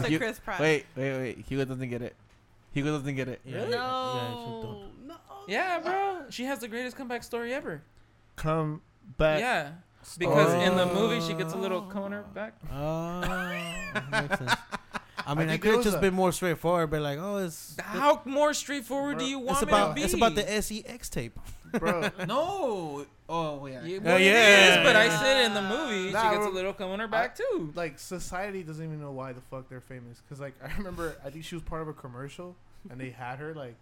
Thanks 0.00 0.08
to 0.08 0.18
Chris 0.18 0.38
Pratt. 0.38 0.60
wait, 0.60 0.86
wait, 0.96 1.18
wait. 1.18 1.44
Hugo 1.48 1.64
doesn't 1.64 1.88
get 1.88 2.02
it. 2.02 2.14
Hugo 2.72 2.98
doesn't 2.98 3.14
get 3.14 3.28
it. 3.28 3.40
Really? 3.46 3.70
yeah, 3.70 4.14
yeah, 4.14 4.28
she 4.30 4.34
don't. 4.34 4.62
no, 4.62 4.82
no. 5.06 5.14
Yeah, 5.46 5.78
bro. 5.80 6.22
She 6.30 6.44
has 6.44 6.58
the 6.58 6.68
greatest 6.68 6.96
comeback 6.96 7.22
story 7.22 7.54
ever. 7.54 7.82
Come 8.36 8.80
back. 9.18 9.40
yeah. 9.40 9.72
Because 10.18 10.52
in 10.68 10.76
the 10.76 10.88
Oh. 10.90 10.94
movie 10.94 11.20
she 11.26 11.34
gets 11.34 11.52
a 11.54 11.56
little 11.56 11.82
corner 11.82 12.22
back. 12.34 12.54
Oh, 12.72 13.20
makes 14.10 14.38
sense. 14.38 14.52
I 15.24 15.34
mean, 15.34 15.46
I, 15.48 15.52
think 15.52 15.62
could 15.62 15.68
there 15.68 15.74
have 15.76 15.84
just 15.84 15.96
a- 15.98 16.00
been 16.00 16.14
more 16.14 16.32
straightforward, 16.32 16.90
but 16.90 17.00
like, 17.00 17.18
oh, 17.20 17.36
it's 17.36 17.76
How 17.80 18.20
more 18.24 18.52
straightforward 18.54 19.18
do 19.18 19.24
you 19.24 19.38
want 19.38 19.58
it's 19.62 19.66
me 19.66 19.68
about 19.68 19.88
to 19.90 19.94
be? 19.94 20.02
it's 20.02 20.14
about 20.14 20.34
the 20.34 20.42
SEX 20.62 21.08
tape. 21.08 21.38
bro. 21.78 22.10
No. 22.26 23.06
Oh 23.28 23.64
yeah. 23.66 23.82
Yeah, 23.84 23.98
Uh, 23.98 24.00
well, 24.02 24.16
it 24.16 24.22
yeah. 24.24 24.80
is, 24.80 24.86
but 24.86 24.96
I 24.96 25.08
said 25.08 25.44
in 25.46 25.54
the 25.54 25.62
movie 25.62 26.10
Nah, 26.12 26.28
she 26.30 26.36
gets 26.36 26.46
a 26.46 26.50
little 26.50 26.72
corner 26.74 27.06
back 27.06 27.36
too. 27.36 27.72
like 27.76 27.98
society 28.00 28.62
doesn't 28.64 28.84
even 28.84 29.00
know 29.00 29.12
why 29.12 29.32
the 29.32 29.40
fuck 29.42 29.68
they're 29.68 29.80
famous. 29.80 30.20
Cause 30.28 30.40
like 30.40 30.54
I 30.62 30.76
remember, 30.76 31.16
I 31.24 31.30
think 31.30 31.44
she 31.44 31.54
was 31.54 31.62
part 31.64 31.80
of 31.82 31.88
a 31.88 31.92
commercial, 31.94 32.56
and 32.90 33.00
they 33.00 33.10
had 33.10 33.38
her 33.38 33.54
like, 33.54 33.76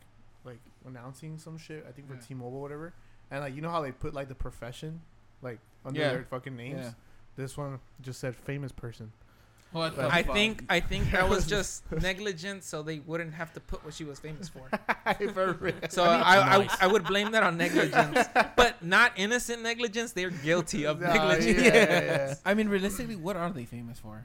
like 0.45 0.61
announcing 0.87 1.39
some 1.39 1.57
shit. 1.57 1.85
I 1.89 1.93
think 1.93 2.07
for 2.09 2.15
Yeah. 2.15 2.21
T-Mobile, 2.29 2.59
or 2.59 2.63
whatever. 2.63 2.93
And 3.31 3.41
like 3.41 3.55
you 3.57 3.63
know 3.63 3.71
how 3.71 3.81
they 3.81 3.93
put 3.93 4.13
like 4.13 4.29
the 4.29 4.35
profession, 4.35 5.01
like 5.43 5.59
under 5.85 6.01
Yeah. 6.01 6.11
their 6.11 6.25
fucking 6.25 6.57
names. 6.57 6.81
Yeah. 6.83 6.91
This 7.37 7.57
one 7.57 7.79
just 8.03 8.21
said 8.21 8.35
famous 8.37 8.73
person. 8.73 9.13
What 9.73 9.95
the 9.95 10.09
I 10.13 10.25
fuck? 10.25 10.35
think 10.35 10.65
I 10.69 10.81
think 10.81 11.13
that 11.13 11.29
was 11.29 11.47
just 11.57 11.85
negligent, 11.93 12.65
so 12.65 12.83
they 12.83 12.99
wouldn't 12.99 13.33
have 13.35 13.53
to 13.53 13.61
put 13.61 13.85
what 13.85 13.95
she 13.95 14.03
was 14.05 14.19
famous 14.19 14.49
for. 14.49 14.69
For 15.33 15.53
real. 15.61 15.75
So 15.91 16.03
I, 16.03 16.57
I, 16.65 16.69
I 16.81 16.87
would 16.89 17.05
blame 17.05 17.31
that 17.33 17.43
on 17.45 17.57
negligence, 17.57 18.27
but 18.57 18.83
not 18.85 19.13
innocent 19.17 19.63
negligence. 19.63 20.11
They're 20.13 20.31
guilty 20.31 20.85
of 20.87 21.01
Nah, 21.01 21.15
negligence. 21.15 21.63
yeah, 21.65 21.73
yeah, 21.75 22.01
yeah. 22.03 22.35
I 22.45 22.55
mean, 22.55 22.69
realistically, 22.69 23.15
what 23.17 23.37
are 23.37 23.51
they 23.51 23.65
famous 23.65 23.99
for? 24.01 24.23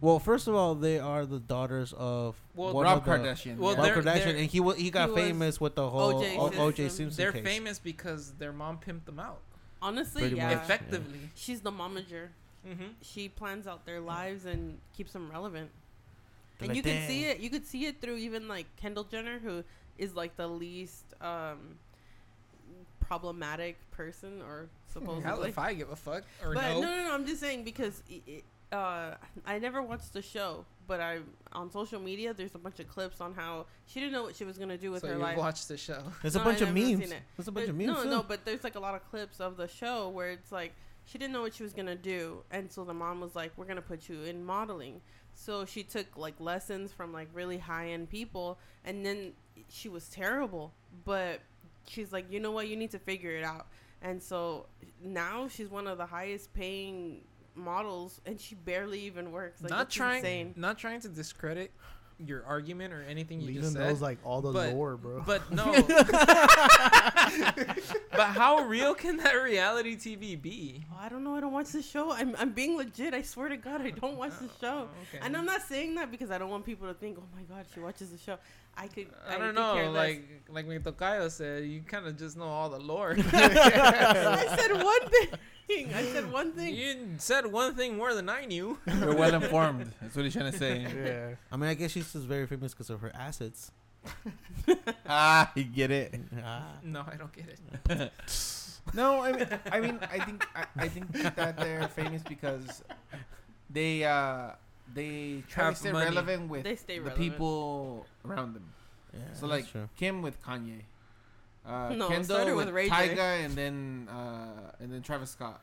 Well, 0.00 0.18
first 0.20 0.46
of 0.48 0.54
all, 0.54 0.74
they 0.76 0.98
are 1.00 1.24
the 1.26 1.40
daughters 1.40 1.92
of 1.96 2.36
Well, 2.54 2.72
one 2.74 2.84
Rob 2.84 2.98
of 2.98 3.04
the- 3.04 3.10
Kardashian. 3.10 3.56
well, 3.56 3.72
yeah. 3.72 3.78
Rob 3.78 3.86
they're- 3.86 4.02
Kardashian, 4.02 4.24
they're- 4.26 4.36
and 4.36 4.46
he 4.50 4.60
wa- 4.60 4.74
he 4.74 4.90
got 4.90 5.10
was 5.10 5.18
famous 5.18 5.60
with 5.60 5.74
the 5.74 5.88
whole 5.90 6.18
O.J. 6.18 6.36
O- 6.36 6.52
O.J. 6.66 6.82
Simpson. 6.88 6.90
Simpson 7.10 7.16
They're 7.16 7.32
case. 7.32 7.44
famous 7.44 7.78
because 7.80 8.32
their 8.38 8.52
mom 8.52 8.78
pimped 8.78 9.06
them 9.06 9.18
out 9.18 9.40
Honestly, 9.84 10.22
Pretty 10.22 10.36
yeah. 10.36 10.54
much. 10.54 10.64
effectively. 10.64 11.30
She's 11.34 11.60
the 11.60 11.70
momager. 11.70 12.28
Mm-hmm. 12.66 12.86
She 13.02 13.28
plans 13.28 13.66
out 13.66 13.84
their 13.84 14.00
lives 14.00 14.46
and 14.46 14.78
keeps 14.96 15.12
them 15.12 15.30
relevant. 15.30 15.70
They're 16.58 16.68
and 16.70 16.76
like, 16.76 16.76
you 16.76 16.82
can 16.82 17.06
see 17.06 17.24
it. 17.26 17.40
You 17.40 17.50
could 17.50 17.66
see 17.66 17.84
it 17.84 18.00
through 18.00 18.16
even 18.16 18.48
like 18.48 18.64
Kendall 18.76 19.04
Jenner, 19.04 19.38
who 19.38 19.62
is 19.98 20.14
like 20.14 20.36
the 20.36 20.48
least 20.48 21.04
um, 21.20 21.76
problematic 23.00 23.76
person, 23.90 24.40
or 24.40 24.68
supposedly. 24.88 25.22
Hell, 25.22 25.36
supposedly. 25.36 25.50
if 25.50 25.58
I 25.58 25.74
give 25.74 25.90
a 25.90 25.96
fuck 25.96 26.22
or 26.42 26.54
but 26.54 26.62
no. 26.62 26.80
no, 26.80 26.86
no, 26.86 27.04
no. 27.04 27.14
I'm 27.14 27.26
just 27.26 27.40
saying 27.40 27.64
because 27.64 28.02
it, 28.08 28.22
it, 28.26 28.44
uh, 28.72 29.16
I 29.44 29.58
never 29.58 29.82
watched 29.82 30.14
the 30.14 30.22
show, 30.22 30.64
but 30.86 31.00
I 31.00 31.18
on 31.52 31.70
social 31.70 32.00
media 32.00 32.34
there's 32.34 32.54
a 32.54 32.58
bunch 32.58 32.80
of 32.80 32.88
clips 32.88 33.20
on 33.20 33.32
how 33.34 33.66
she 33.86 34.00
didn't 34.00 34.12
know 34.12 34.22
what 34.24 34.34
she 34.36 34.44
was 34.44 34.58
gonna 34.58 34.76
do 34.78 34.90
with 34.90 35.02
so 35.02 35.08
her 35.08 35.14
you 35.14 35.18
life. 35.20 35.38
watched 35.38 35.68
the 35.68 35.76
show. 35.76 36.02
There's 36.22 36.36
a 36.36 36.40
bunch 36.40 36.60
I 36.62 36.66
of 36.66 36.74
memes. 36.74 37.10
There's 37.36 37.48
a 37.48 37.52
bunch 37.52 37.66
But- 37.66 37.68
of 37.70 37.76
memes. 37.76 37.86
No, 37.88 38.02
too. 38.04 38.10
no, 38.10 38.22
but 38.22 38.44
there's 38.44 38.64
like 38.64 38.74
a 38.74 38.80
lot 38.80 38.94
of 38.94 39.08
clips 39.10 39.40
of 39.40 39.56
the 39.56 39.68
show 39.68 40.08
where 40.08 40.30
it's 40.30 40.50
like 40.52 40.72
she 41.06 41.18
didn't 41.18 41.32
know 41.32 41.42
what 41.42 41.54
she 41.54 41.62
was 41.62 41.72
gonna 41.74 41.94
do, 41.96 42.42
and 42.50 42.70
so 42.72 42.84
the 42.84 42.94
mom 42.94 43.20
was 43.20 43.34
like, 43.36 43.52
"We're 43.56 43.66
gonna 43.66 43.82
put 43.82 44.08
you 44.08 44.22
in 44.22 44.44
modeling." 44.44 45.00
So 45.34 45.64
she 45.66 45.82
took 45.82 46.16
like 46.16 46.34
lessons 46.40 46.92
from 46.92 47.12
like 47.12 47.28
really 47.34 47.58
high 47.58 47.88
end 47.90 48.08
people, 48.10 48.58
and 48.84 49.04
then 49.04 49.32
she 49.68 49.88
was 49.88 50.08
terrible, 50.08 50.72
but 51.04 51.40
she's 51.86 52.12
like, 52.12 52.30
"You 52.32 52.40
know 52.40 52.50
what? 52.52 52.68
You 52.68 52.76
need 52.76 52.90
to 52.92 52.98
figure 52.98 53.32
it 53.32 53.44
out." 53.44 53.66
And 54.00 54.22
so 54.22 54.66
now 55.02 55.48
she's 55.48 55.68
one 55.68 55.86
of 55.86 55.98
the 55.98 56.06
highest 56.06 56.52
paying 56.54 57.22
models, 57.54 58.20
and 58.26 58.40
she 58.40 58.54
barely 58.54 59.00
even 59.00 59.32
works. 59.32 59.62
Like, 59.62 59.70
not 59.70 59.90
trying, 59.90 60.18
insane. 60.18 60.54
not 60.56 60.78
trying 60.78 61.00
to 61.00 61.08
discredit 61.08 61.70
your 62.18 62.44
argument 62.44 62.92
or 62.92 63.02
anything 63.02 63.40
you 63.40 63.48
Leland 63.48 63.62
just 63.64 63.74
said. 63.74 63.88
knows 63.88 64.00
like 64.00 64.18
all 64.24 64.40
the 64.40 64.52
but- 64.52 64.72
lore, 64.72 64.96
bro. 64.96 65.22
But 65.26 65.50
no. 65.52 65.72
but 68.12 68.26
how 68.28 68.64
real 68.66 68.94
can 68.94 69.16
that 69.18 69.32
reality 69.32 69.96
TV 69.96 70.40
be? 70.40 70.84
Oh, 70.92 70.96
I 71.00 71.08
don't 71.08 71.24
know. 71.24 71.34
I 71.34 71.40
don't 71.40 71.52
watch 71.52 71.70
the 71.70 71.82
show. 71.82 72.12
I'm 72.12 72.36
I'm 72.38 72.52
being 72.52 72.76
legit. 72.76 73.14
I 73.14 73.22
swear 73.22 73.48
to 73.48 73.56
God, 73.56 73.82
I 73.82 73.90
don't 73.90 74.16
watch 74.16 74.38
the 74.40 74.46
oh, 74.46 74.60
show. 74.60 74.88
Okay. 75.08 75.24
And 75.24 75.36
I'm 75.36 75.46
not 75.46 75.62
saying 75.62 75.96
that 75.96 76.10
because 76.10 76.30
I 76.30 76.38
don't 76.38 76.50
want 76.50 76.64
people 76.64 76.86
to 76.88 76.94
think, 76.94 77.18
oh 77.18 77.24
my 77.34 77.42
God, 77.42 77.66
she 77.72 77.80
watches 77.80 78.10
the 78.10 78.18
show. 78.18 78.38
I 78.76 78.88
could. 78.88 79.06
I 79.26 79.36
could 79.36 79.54
don't 79.54 79.74
care 79.74 79.84
know. 79.86 79.90
less. 79.90 80.16
Like 80.16 80.42
like 80.48 80.66
my 80.66 80.78
tocayo 80.78 81.30
said, 81.30 81.64
you 81.64 81.82
kind 81.82 82.06
of 82.06 82.16
just 82.16 82.36
know 82.36 82.44
all 82.44 82.68
the 82.68 82.78
lore. 82.78 83.16
I 83.32 84.56
said 84.58 84.72
one 84.82 85.08
thing. 85.08 85.28
I 85.70 86.02
said 86.12 86.30
one 86.32 86.52
thing. 86.52 86.74
you 86.74 86.96
said 87.18 87.46
one 87.46 87.74
thing 87.74 87.96
more 87.96 88.14
than 88.14 88.28
I 88.28 88.44
knew. 88.44 88.78
You're 88.86 89.14
well 89.16 89.34
informed. 89.34 89.90
That's 90.00 90.14
what 90.14 90.24
he's 90.24 90.34
trying 90.34 90.52
to 90.52 90.58
say. 90.58 90.82
yeah. 90.82 91.34
I 91.50 91.56
mean, 91.56 91.68
I 91.70 91.74
guess 91.74 91.90
she's 91.92 92.12
just 92.12 92.24
very 92.26 92.46
famous 92.46 92.72
because 92.74 92.90
of 92.90 93.00
her 93.00 93.12
assets. 93.14 93.70
ah, 95.08 95.50
you 95.54 95.64
get 95.64 95.90
it. 95.90 96.14
Ah. 96.44 96.66
No, 96.82 97.04
I 97.10 97.16
don't 97.16 97.32
get 97.32 97.46
it. 97.48 98.12
No, 98.92 99.22
I 99.22 99.32
mean, 99.32 99.48
I 99.72 99.80
mean, 99.80 99.98
I 100.12 100.18
think, 100.18 100.46
I, 100.54 100.66
I 100.76 100.88
think 100.88 101.10
that 101.12 101.56
they're 101.56 101.88
famous 101.88 102.22
because 102.22 102.82
they, 103.70 104.04
uh, 104.04 104.50
they 104.92 105.42
try 105.48 105.64
Have 105.64 105.74
to 105.74 105.80
stay 105.80 105.90
money. 105.92 106.04
relevant 106.04 106.50
with 106.50 106.64
They 106.64 106.76
stay 106.76 106.98
the 106.98 107.04
relevant. 107.06 107.32
people 107.32 108.06
around 108.26 108.52
them. 108.52 108.64
Yeah, 109.14 109.20
So 109.32 109.46
like 109.46 109.66
true. 109.70 109.88
Kim 109.96 110.20
with 110.20 110.36
Kanye, 110.44 110.82
uh, 111.66 111.90
No, 111.94 112.08
Kendall 112.08 112.24
started 112.24 112.54
with 112.56 112.66
with 112.66 112.74
Ray 112.74 112.88
J. 112.88 112.94
Tyga, 112.94 113.44
and 113.44 113.54
then 113.54 114.08
uh, 114.10 114.72
and 114.80 114.92
then 114.92 115.02
Travis 115.02 115.30
Scott. 115.30 115.60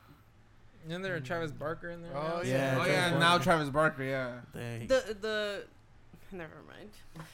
And 0.90 1.06
there 1.06 1.20
Travis 1.20 1.52
Barker 1.52 1.90
in 1.92 2.02
there. 2.02 2.12
Oh, 2.16 2.38
now? 2.38 2.42
yeah. 2.44 2.50
Yeah, 2.52 2.72
oh 2.72 2.76
Travis 2.76 2.92
yeah, 2.94 3.10
Barker. 3.10 3.20
now 3.20 3.38
Travis 3.38 3.70
Barker. 3.70 4.04
Yeah. 4.04 4.32
Dang. 4.54 4.88
The 4.88 5.16
the. 5.22 5.64
Never 6.32 6.56
mind. 6.68 6.90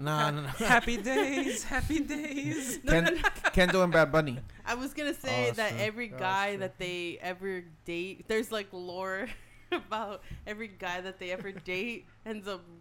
Nah, 0.00 0.30
nah, 0.30 0.42
nah. 0.42 0.48
happy 0.50 0.96
days, 1.02 1.64
happy 1.64 1.98
days. 1.98 2.78
No, 2.84 3.00
no, 3.00 3.10
Ken- 3.10 3.22
Kendall 3.52 3.82
and 3.82 3.92
Bad 3.92 4.12
Bunny. 4.12 4.38
I 4.64 4.76
was 4.76 4.94
gonna 4.94 5.10
Oh, 5.10 5.26
say 5.26 5.44
that's 5.46 5.56
that 5.56 5.70
true. 5.70 5.80
every 5.80 6.06
guy 6.06 6.50
true. 6.50 6.58
that 6.60 6.78
they 6.78 7.18
ever 7.20 7.64
date, 7.84 8.26
there's 8.28 8.52
like 8.52 8.68
lore 8.70 9.26
about 9.72 10.22
every 10.46 10.68
guy 10.68 11.00
that 11.00 11.18
they 11.18 11.32
ever 11.32 11.50
date 11.50 12.06
ends 12.24 12.46
up 12.46 12.60
ge- 12.60 12.66
ending- 12.68 12.78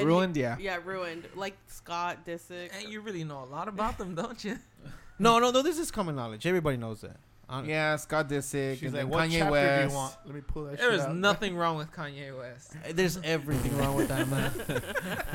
Ruined, 0.00 0.36
yeah. 0.36 0.56
Yeah, 0.60 0.78
ruined. 0.84 1.24
Like 1.34 1.56
Scott 1.66 2.24
Disick. 2.26 2.70
And 2.78 2.88
you 2.92 3.00
really 3.00 3.24
know 3.24 3.42
a 3.42 3.46
lot 3.50 3.68
about 3.68 3.98
them, 3.98 4.14
don't 4.14 4.42
you? 4.44 4.58
no, 5.18 5.38
no, 5.38 5.50
no. 5.50 5.62
This 5.62 5.78
is 5.78 5.90
common 5.90 6.14
knowledge. 6.16 6.46
Everybody 6.46 6.76
knows 6.76 7.00
that. 7.02 7.16
Hon- 7.48 7.66
Yeah, 7.68 7.96
Scott 7.96 8.28
Disick, 8.28 8.74
She's 8.78 8.82
and 8.84 8.92
like, 8.94 9.00
then 9.02 9.08
what 9.10 9.28
Kanye 9.28 9.50
West. 9.50 9.88
do 9.88 9.92
you 9.92 9.98
want? 9.98 10.16
Let 10.26 10.34
me 10.34 10.40
pull 10.40 10.64
that. 10.64 10.78
There 10.78 10.90
shit 10.90 11.00
is 11.00 11.06
out. 11.06 11.16
nothing 11.16 11.56
wrong 11.56 11.76
with 11.76 11.90
Kanye 11.96 12.36
West. 12.38 12.74
There's 12.92 13.18
everything 13.24 13.76
wrong 13.76 13.94
with 13.94 14.08
that 14.08 14.28
man. 14.28 14.52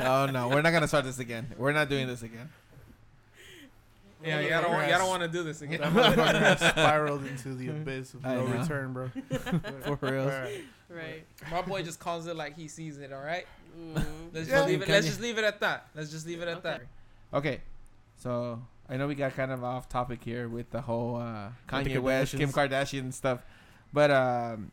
oh 0.00 0.26
no, 0.26 0.48
we're 0.48 0.62
not 0.62 0.72
gonna 0.72 0.88
start 0.88 1.04
this 1.04 1.18
again. 1.18 1.46
We're 1.56 1.72
not 1.72 1.88
doing 1.88 2.06
this 2.08 2.22
again. 2.22 2.48
Yeah, 4.24 4.42
Motherfucker 4.42 4.50
y'all 4.50 4.62
don't, 4.62 4.88
y'all 4.88 4.98
don't 4.98 5.08
want 5.10 5.22
to 5.22 5.28
do 5.28 5.44
this 5.44 5.60
That 5.60 5.66
again. 5.66 5.92
motherfucker 5.92 6.40
has 6.40 6.58
spiraled 6.58 7.24
into 7.24 7.54
the 7.54 7.68
abyss 7.68 8.14
of 8.14 8.26
I 8.26 8.34
no 8.34 8.46
know. 8.46 8.60
return, 8.60 8.92
bro. 8.92 9.08
For 9.08 9.98
real. 10.10 10.22
Alright. 10.22 10.64
Right. 10.90 11.24
My 11.52 11.62
boy 11.62 11.82
just 11.84 12.00
calls 12.00 12.26
it 12.26 12.34
like 12.34 12.56
he 12.56 12.66
sees 12.66 12.98
it. 12.98 13.12
All 13.12 13.22
right. 13.22 13.46
Mm. 13.78 14.04
Let's 14.32 14.48
Yeah. 14.48 14.56
just 14.56 14.68
leave 14.68 14.82
it. 14.82 14.88
Let's 14.88 15.06
just 15.06 15.20
leave 15.20 15.38
it 15.38 15.44
at 15.44 15.60
that. 15.60 15.88
Let's 15.94 16.10
just 16.10 16.26
leave 16.26 16.40
it 16.42 16.48
at 16.48 16.58
Okay. 16.58 16.62
that. 16.62 16.82
Okay, 17.36 17.60
so 18.16 18.62
I 18.88 18.96
know 18.96 19.06
we 19.06 19.14
got 19.14 19.34
kind 19.34 19.50
of 19.52 19.62
off 19.62 19.88
topic 19.88 20.22
here 20.24 20.48
with 20.48 20.70
the 20.70 20.80
whole 20.80 21.16
uh, 21.16 21.50
With 21.70 21.84
the 21.84 21.90
Kanye 21.94 22.02
West, 22.02 22.36
Kim 22.36 22.50
Kardashian 22.50 23.12
stuff, 23.12 23.42
but 23.92 24.10
um, 24.10 24.72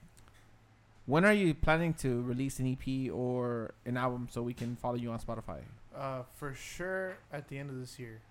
when 1.05 1.25
are 1.25 1.33
you 1.33 1.53
planning 1.53 1.93
to 1.95 2.21
release 2.23 2.59
an 2.59 2.67
EP 2.77 3.11
or 3.13 3.71
an 3.85 3.97
album 3.97 4.27
so 4.31 4.41
we 4.41 4.53
can 4.53 4.75
follow 4.77 4.95
you 4.95 5.11
on 5.11 5.19
Spotify? 5.19 5.59
Uh, 5.95 6.23
for 6.35 6.53
sure, 6.53 7.17
at 7.31 7.47
the 7.47 7.57
end 7.59 7.69
of 7.69 7.79
this 7.79 7.99
year. 7.99 8.21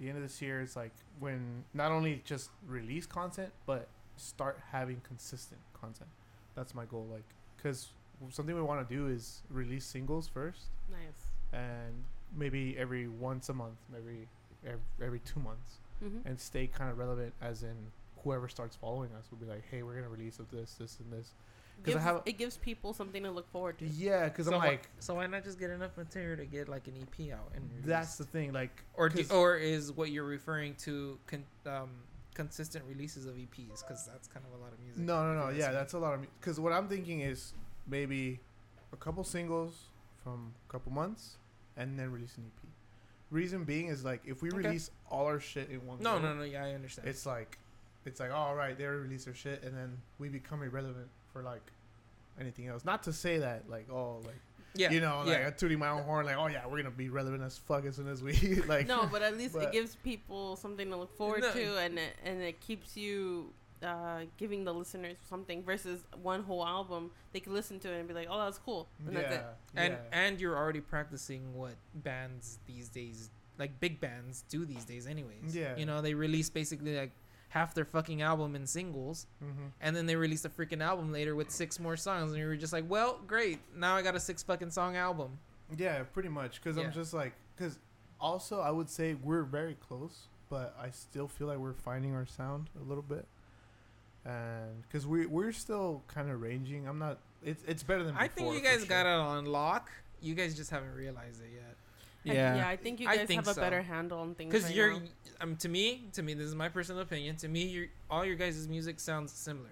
The 0.00 0.08
end 0.08 0.16
of 0.16 0.22
this 0.24 0.40
year 0.42 0.60
is 0.60 0.74
like 0.74 0.92
when 1.20 1.64
not 1.74 1.92
only 1.92 2.22
just 2.24 2.50
release 2.66 3.06
content, 3.06 3.52
but 3.66 3.88
start 4.16 4.60
having 4.72 5.00
consistent 5.06 5.60
content. 5.80 6.10
That's 6.56 6.74
my 6.74 6.84
goal. 6.84 7.06
Like, 7.12 7.22
cause 7.62 7.88
something 8.30 8.54
we 8.54 8.62
want 8.62 8.86
to 8.88 8.94
do 8.94 9.08
is 9.08 9.42
release 9.50 9.84
singles 9.84 10.28
first, 10.28 10.66
Nice. 10.90 11.26
and 11.52 12.04
maybe 12.36 12.76
every 12.78 13.08
once 13.08 13.48
a 13.48 13.54
month, 13.54 13.76
maybe 13.92 14.28
every, 14.66 14.80
every 15.02 15.20
two 15.20 15.40
months, 15.40 15.78
Mm-hmm. 16.04 16.26
and 16.26 16.40
stay 16.40 16.66
kind 16.66 16.90
of 16.90 16.98
relevant. 16.98 17.32
As 17.40 17.62
in, 17.62 17.76
whoever 18.24 18.48
starts 18.48 18.74
following 18.74 19.10
us 19.12 19.30
will 19.30 19.38
be 19.38 19.46
like, 19.46 19.62
hey, 19.70 19.84
we're 19.84 19.94
gonna 19.94 20.08
release 20.08 20.40
of 20.40 20.50
this, 20.50 20.74
this, 20.74 20.98
and 20.98 21.12
this. 21.12 21.30
'cause 21.84 21.94
I 21.96 22.00
have- 22.00 22.22
it 22.26 22.32
gives 22.38 22.56
people 22.56 22.92
something 22.92 23.22
to 23.22 23.30
look 23.30 23.48
forward 23.50 23.78
to. 23.78 23.86
Yeah, 23.86 24.28
because 24.28 24.46
So 24.46 24.52
I'm 24.54 24.58
why- 24.58 24.66
like, 24.66 24.88
so 24.98 25.14
why 25.14 25.26
not 25.28 25.42
just 25.44 25.58
get 25.60 25.70
enough 25.70 25.96
material 25.96 26.36
to 26.38 26.44
get 26.44 26.68
like 26.68 26.86
an 26.88 26.94
EP 26.96 27.30
out 27.32 27.50
and 27.54 27.68
release? 27.70 27.86
that's 27.86 28.16
the 28.16 28.24
thing. 28.24 28.52
Like, 28.52 28.82
or 28.94 29.08
do, 29.08 29.18
'cause- 29.22 29.30
or 29.30 29.56
is 29.56 29.92
what 29.92 30.10
you're 30.10 30.24
referring 30.24 30.74
to 30.76 31.18
con, 31.28 31.44
um, 31.66 31.90
consistent 32.34 32.84
releases 32.86 33.24
of 33.26 33.36
EPs? 33.38 33.82
Because 33.82 34.04
that's 34.06 34.26
kind 34.28 34.44
of 34.46 34.58
a 34.60 34.62
lot 34.62 34.72
of 34.72 34.80
music. 34.80 35.02
No, 35.04 35.32
no, 35.32 35.40
no. 35.40 35.48
Yeah, 35.50 35.70
that's 35.72 35.92
a 35.94 35.98
lot 36.00 36.14
of. 36.14 36.20
Because 36.40 36.58
what 36.60 36.72
I'm 36.72 36.88
thinking 36.88 37.20
is 37.20 37.52
maybe 37.86 38.40
a 38.92 38.96
couple 38.96 39.24
singles 39.24 39.84
from 40.22 40.52
a 40.68 40.72
couple 40.72 40.92
months, 40.92 41.36
and 41.76 41.98
then 41.98 42.10
release 42.12 42.36
an 42.36 42.44
EP. 42.46 42.68
Reason 43.30 43.64
being 43.64 43.86
is 43.86 44.04
like 44.04 44.20
if 44.26 44.42
we 44.42 44.48
Okay. 44.50 44.58
release 44.58 44.90
all 45.10 45.26
our 45.26 45.40
shit 45.40 45.70
in 45.70 45.84
one. 45.86 45.98
no, 46.00 46.18
go, 46.18 46.22
no, 46.28 46.34
no. 46.34 46.42
Yeah, 46.42 46.64
I 46.64 46.72
understand. 46.74 47.08
It's 47.08 47.24
like, 47.26 47.58
it's 48.04 48.20
like 48.20 48.30
oh, 48.30 48.34
all 48.34 48.54
right, 48.54 48.76
they 48.76 48.84
release 48.86 49.24
their 49.24 49.34
shit, 49.34 49.62
and 49.62 49.76
then 49.76 49.96
we 50.18 50.28
become 50.28 50.62
irrelevant 50.62 51.08
for 51.32 51.42
like 51.42 51.62
anything 52.38 52.66
else. 52.68 52.84
Not 52.84 53.02
to 53.04 53.12
say 53.12 53.38
that 53.38 53.68
like 53.70 53.88
oh 53.90 54.20
like 54.24 54.38
yeah, 54.74 54.90
you 54.90 55.00
know 55.00 55.18
like 55.24 55.38
yeah. 55.38 55.46
I'm 55.48 55.54
tooting 55.54 55.78
my 55.78 55.88
own 55.88 56.02
horn 56.02 56.24
like 56.26 56.36
oh 56.36 56.46
yeah 56.46 56.66
we're 56.66 56.78
gonna 56.82 56.90
be 56.94 57.08
relevant 57.10 57.42
as 57.42 57.58
fuck 57.58 57.84
as 57.84 57.96
soon 57.96 58.08
as 58.08 58.22
we 58.22 58.32
like 58.68 58.86
no, 58.86 59.06
but 59.10 59.22
at 59.22 59.36
least 59.36 59.54
but- 59.54 59.64
it 59.64 59.72
gives 59.72 59.96
people 59.96 60.56
something 60.56 60.88
to 60.90 60.96
look 60.96 61.14
forward 61.16 61.40
No. 61.42 61.52
to, 61.52 61.78
and 61.78 61.98
it 61.98 62.16
and 62.24 62.40
it 62.42 62.60
keeps 62.60 62.96
you 62.96 63.52
uh, 63.82 64.20
giving 64.36 64.64
the 64.64 64.72
listeners 64.72 65.16
something 65.28 65.62
versus 65.62 66.04
one 66.22 66.42
whole 66.42 66.66
album. 66.66 67.10
They 67.32 67.40
could 67.40 67.52
listen 67.52 67.78
to 67.80 67.92
it 67.92 67.98
and 67.98 68.08
be 68.08 68.14
like, 68.14 68.28
"Oh, 68.30 68.44
that's 68.44 68.58
cool," 68.58 68.88
and 69.06 69.14
yeah, 69.14 69.20
that's 69.22 69.34
it. 69.36 69.44
and 69.76 69.92
yeah. 69.94 70.18
and 70.20 70.40
you're 70.40 70.56
already 70.56 70.80
practicing 70.80 71.54
what 71.54 71.74
bands 71.94 72.58
these 72.66 72.88
days, 72.88 73.30
like 73.58 73.78
big 73.80 74.00
bands, 74.00 74.44
do 74.48 74.64
these 74.64 74.84
days, 74.84 75.06
anyways. 75.06 75.54
Yeah. 75.54 75.76
You 75.76 75.86
know, 75.86 76.00
they 76.00 76.14
release 76.14 76.50
basically 76.50 76.96
like 76.96 77.10
half 77.48 77.74
their 77.74 77.84
fucking 77.84 78.22
album 78.22 78.56
in 78.56 78.66
singles, 78.66 79.26
Mhm. 79.42 79.72
and 79.80 79.94
then 79.94 80.06
they 80.06 80.16
release 80.16 80.44
a 80.46 80.48
freaking 80.48 80.80
album 80.82 81.12
later 81.12 81.34
with 81.36 81.50
six 81.50 81.78
more 81.78 81.96
songs, 81.98 82.32
and 82.32 82.40
you're 82.40 82.56
just 82.56 82.72
like, 82.72 82.84
well, 82.88 83.20
great, 83.26 83.58
now 83.76 83.94
I 83.94 84.00
got 84.02 84.14
a 84.14 84.20
six 84.20 84.42
fucking 84.42 84.70
song 84.70 84.96
album. 84.96 85.38
Yeah, 85.76 86.02
pretty 86.04 86.30
much. 86.30 86.60
Because 86.62 86.76
Yeah. 86.78 86.84
I'm 86.84 86.92
just 86.92 87.12
like, 87.12 87.34
because 87.54 87.78
also 88.18 88.60
I 88.60 88.70
would 88.70 88.88
say 88.88 89.14
we're 89.14 89.42
very 89.42 89.74
close, 89.74 90.28
but 90.48 90.74
I 90.80 90.88
still 90.90 91.28
feel 91.28 91.46
like 91.46 91.58
we're 91.58 91.74
finding 91.74 92.14
our 92.14 92.24
sound 92.24 92.70
a 92.80 92.82
little 92.82 93.02
bit, 93.02 93.26
and 94.24 94.82
because 94.82 95.06
we 95.06 95.26
we're 95.26 95.52
still 95.52 96.02
kind 96.08 96.30
of 96.30 96.40
ranging. 96.40 96.86
I'm 96.86 96.98
not. 96.98 97.18
It's 97.44 97.62
it's 97.66 97.82
better 97.82 98.04
than. 98.04 98.16
I 98.16 98.28
think 98.28 98.54
you 98.54 98.60
guys 98.60 98.80
sure. 98.80 98.88
got 98.88 99.06
it 99.06 99.12
on 99.12 99.46
lock. 99.46 99.90
You 100.20 100.34
guys 100.34 100.54
just 100.54 100.70
haven't 100.70 100.94
realized 100.94 101.40
it 101.42 101.50
yet. 101.54 101.76
I- 102.24 102.34
Yeah. 102.36 102.56
yeah. 102.56 102.68
I 102.68 102.76
think 102.76 103.00
you 103.00 103.06
guys 103.08 103.26
think 103.26 103.40
have 103.44 103.48
a 103.48 103.54
so. 103.54 103.60
better 103.60 103.82
handle 103.82 104.20
on 104.20 104.34
things. 104.36 104.52
Because 104.52 104.66
right 104.66 104.74
you're, 104.76 104.92
now. 104.94 105.00
um, 105.40 105.56
to 105.56 105.68
me, 105.68 106.04
to 106.12 106.22
me, 106.22 106.34
this 106.34 106.46
is 106.46 106.54
my 106.54 106.68
personal 106.68 107.02
opinion. 107.02 107.34
To 107.36 107.48
me, 107.48 107.64
your 107.64 107.86
all 108.08 108.24
your 108.24 108.36
guys' 108.36 108.68
music 108.68 109.00
sounds 109.00 109.32
similar. 109.32 109.70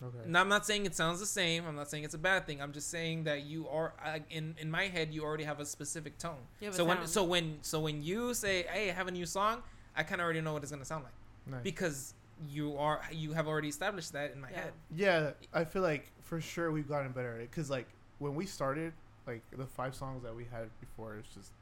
Okay. 0.00 0.18
And 0.26 0.36
I'm 0.38 0.48
not 0.48 0.64
saying 0.66 0.86
it 0.86 0.94
sounds 0.94 1.18
the 1.18 1.26
same. 1.26 1.66
I'm 1.66 1.74
not 1.74 1.88
saying 1.90 2.04
it's 2.04 2.14
a 2.14 2.18
bad 2.18 2.46
thing. 2.46 2.60
I'm 2.62 2.72
just 2.72 2.88
saying 2.90 3.24
that 3.24 3.44
you 3.44 3.66
are 3.68 3.94
I, 4.04 4.20
in 4.30 4.54
in 4.58 4.70
my 4.70 4.88
head. 4.88 5.12
You 5.14 5.24
already 5.24 5.44
have 5.44 5.60
a 5.60 5.64
specific 5.66 6.18
tone. 6.18 6.36
You 6.60 6.66
have 6.66 6.74
a 6.74 6.76
So 6.76 6.84
when 6.84 6.96
sound. 6.98 7.08
so 7.08 7.24
when 7.24 7.58
so 7.62 7.80
when 7.80 8.02
you 8.02 8.34
say, 8.34 8.64
"Hey, 8.70 8.90
I 8.90 8.92
have 8.92 9.08
a 9.08 9.10
new 9.10 9.26
song," 9.26 9.62
I 9.96 10.02
kind 10.04 10.20
of 10.20 10.24
already 10.26 10.42
know 10.42 10.52
what 10.52 10.62
it's 10.62 10.70
gonna 10.70 10.84
sound 10.84 11.04
like 11.04 11.14
Nice. 11.46 11.62
because 11.64 12.14
you 12.46 12.76
are 12.76 13.00
you 13.12 13.32
have 13.32 13.48
already 13.48 13.68
established 13.68 14.12
that 14.12 14.32
in 14.32 14.40
my 14.40 14.50
Yeah. 14.50 14.56
head. 14.60 14.72
yeah, 14.94 15.30
I 15.52 15.64
feel 15.64 15.82
like 15.82 16.10
for 16.22 16.40
sure 16.40 16.70
we've 16.70 16.88
gotten 16.88 17.12
better 17.12 17.34
at 17.34 17.40
it. 17.40 17.50
Because 17.50 17.70
like 17.70 17.86
when 18.18 18.34
we 18.34 18.46
started, 18.46 18.92
like 19.26 19.42
the 19.56 19.66
five 19.66 19.94
songs 19.94 20.22
that 20.22 20.34
we 20.34 20.44
had 20.44 20.68
before, 20.80 21.16
it's 21.16 21.34
just 21.34 21.52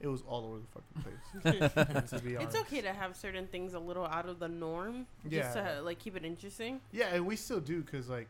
it 0.00 0.08
was 0.08 0.22
all 0.28 0.44
over 0.44 0.58
the 0.58 0.66
fucking 1.46 1.70
place. 1.72 2.10
to 2.10 2.18
be 2.20 2.36
honest. 2.36 2.54
it's 2.56 2.66
okay 2.66 2.80
to 2.82 2.92
have 2.92 3.16
certain 3.16 3.46
things 3.46 3.74
a 3.74 3.78
little 3.78 4.04
out 4.06 4.28
of 4.28 4.38
the 4.38 4.48
norm, 4.48 5.06
just 5.28 5.56
Yeah. 5.56 5.76
to 5.76 5.82
like 5.82 5.98
keep 5.98 6.16
it 6.16 6.24
interesting. 6.24 6.80
Yeah, 6.92 7.14
and 7.14 7.24
we 7.24 7.36
still 7.36 7.60
do 7.60 7.80
because, 7.80 8.08
like, 8.10 8.28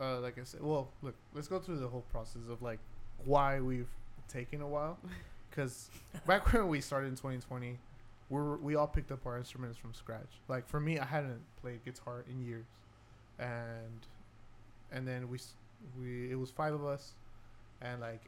uh, 0.00 0.20
like 0.20 0.38
I 0.38 0.44
said, 0.44 0.60
well, 0.62 0.88
look, 1.02 1.14
let's 1.34 1.48
go 1.48 1.60
through 1.60 1.78
the 1.78 1.88
whole 1.88 2.04
process 2.12 2.42
of 2.50 2.60
like 2.62 2.78
why 3.24 3.60
we've 3.60 3.88
taken 4.28 4.60
a 4.60 4.66
while. 4.68 4.98
Because 5.50 5.90
back 6.26 6.52
when 6.52 6.68
we 6.68 6.80
started 6.80 7.08
in 7.08 7.14
2020, 7.16 7.70
we 7.70 7.78
were, 8.30 8.56
we 8.58 8.76
all 8.76 8.86
picked 8.86 9.10
up 9.10 9.26
our 9.26 9.38
instruments 9.38 9.78
from 9.78 9.94
scratch. 9.94 10.40
Like 10.48 10.68
for 10.68 10.80
me, 10.80 10.98
I 10.98 11.04
hadn't 11.04 11.40
played 11.60 11.84
guitar 11.84 12.24
in 12.30 12.44
years, 12.44 12.66
and 13.38 14.06
and 14.92 15.06
then 15.06 15.28
we 15.28 15.38
we 15.98 16.30
it 16.30 16.38
was 16.38 16.50
five 16.50 16.74
of 16.74 16.84
us, 16.84 17.14
and 17.80 18.00
like 18.00 18.22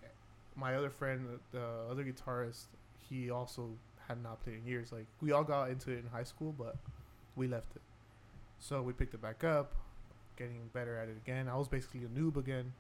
my 0.57 0.75
other 0.75 0.91
friend, 0.91 1.27
the 1.53 1.65
other 1.91 2.05
guitarist, 2.05 2.67
he 3.09 3.31
also 3.31 3.71
had 4.09 4.23
not 4.23 4.43
played 4.43 4.57
in 4.57 4.67
years. 4.67 4.93
Like 4.93 5.07
we 5.21 5.33
all 5.33 5.45
got 5.45 5.71
into 5.71 5.91
it 5.91 5.99
in 5.99 6.07
high 6.11 6.25
school, 6.25 6.55
but 6.57 6.77
we 7.37 7.47
left 7.47 7.77
it. 7.77 7.83
So 8.59 8.83
we 8.83 8.93
picked 8.93 9.15
it 9.15 9.23
back 9.23 9.45
up, 9.45 9.75
getting 10.37 10.69
better 10.73 10.99
at 10.99 11.09
it 11.09 11.17
again. 11.17 11.49
I 11.49 11.57
was 11.57 11.69
basically 11.69 12.05
a 12.05 12.09
noob 12.09 12.37
again. 12.37 12.73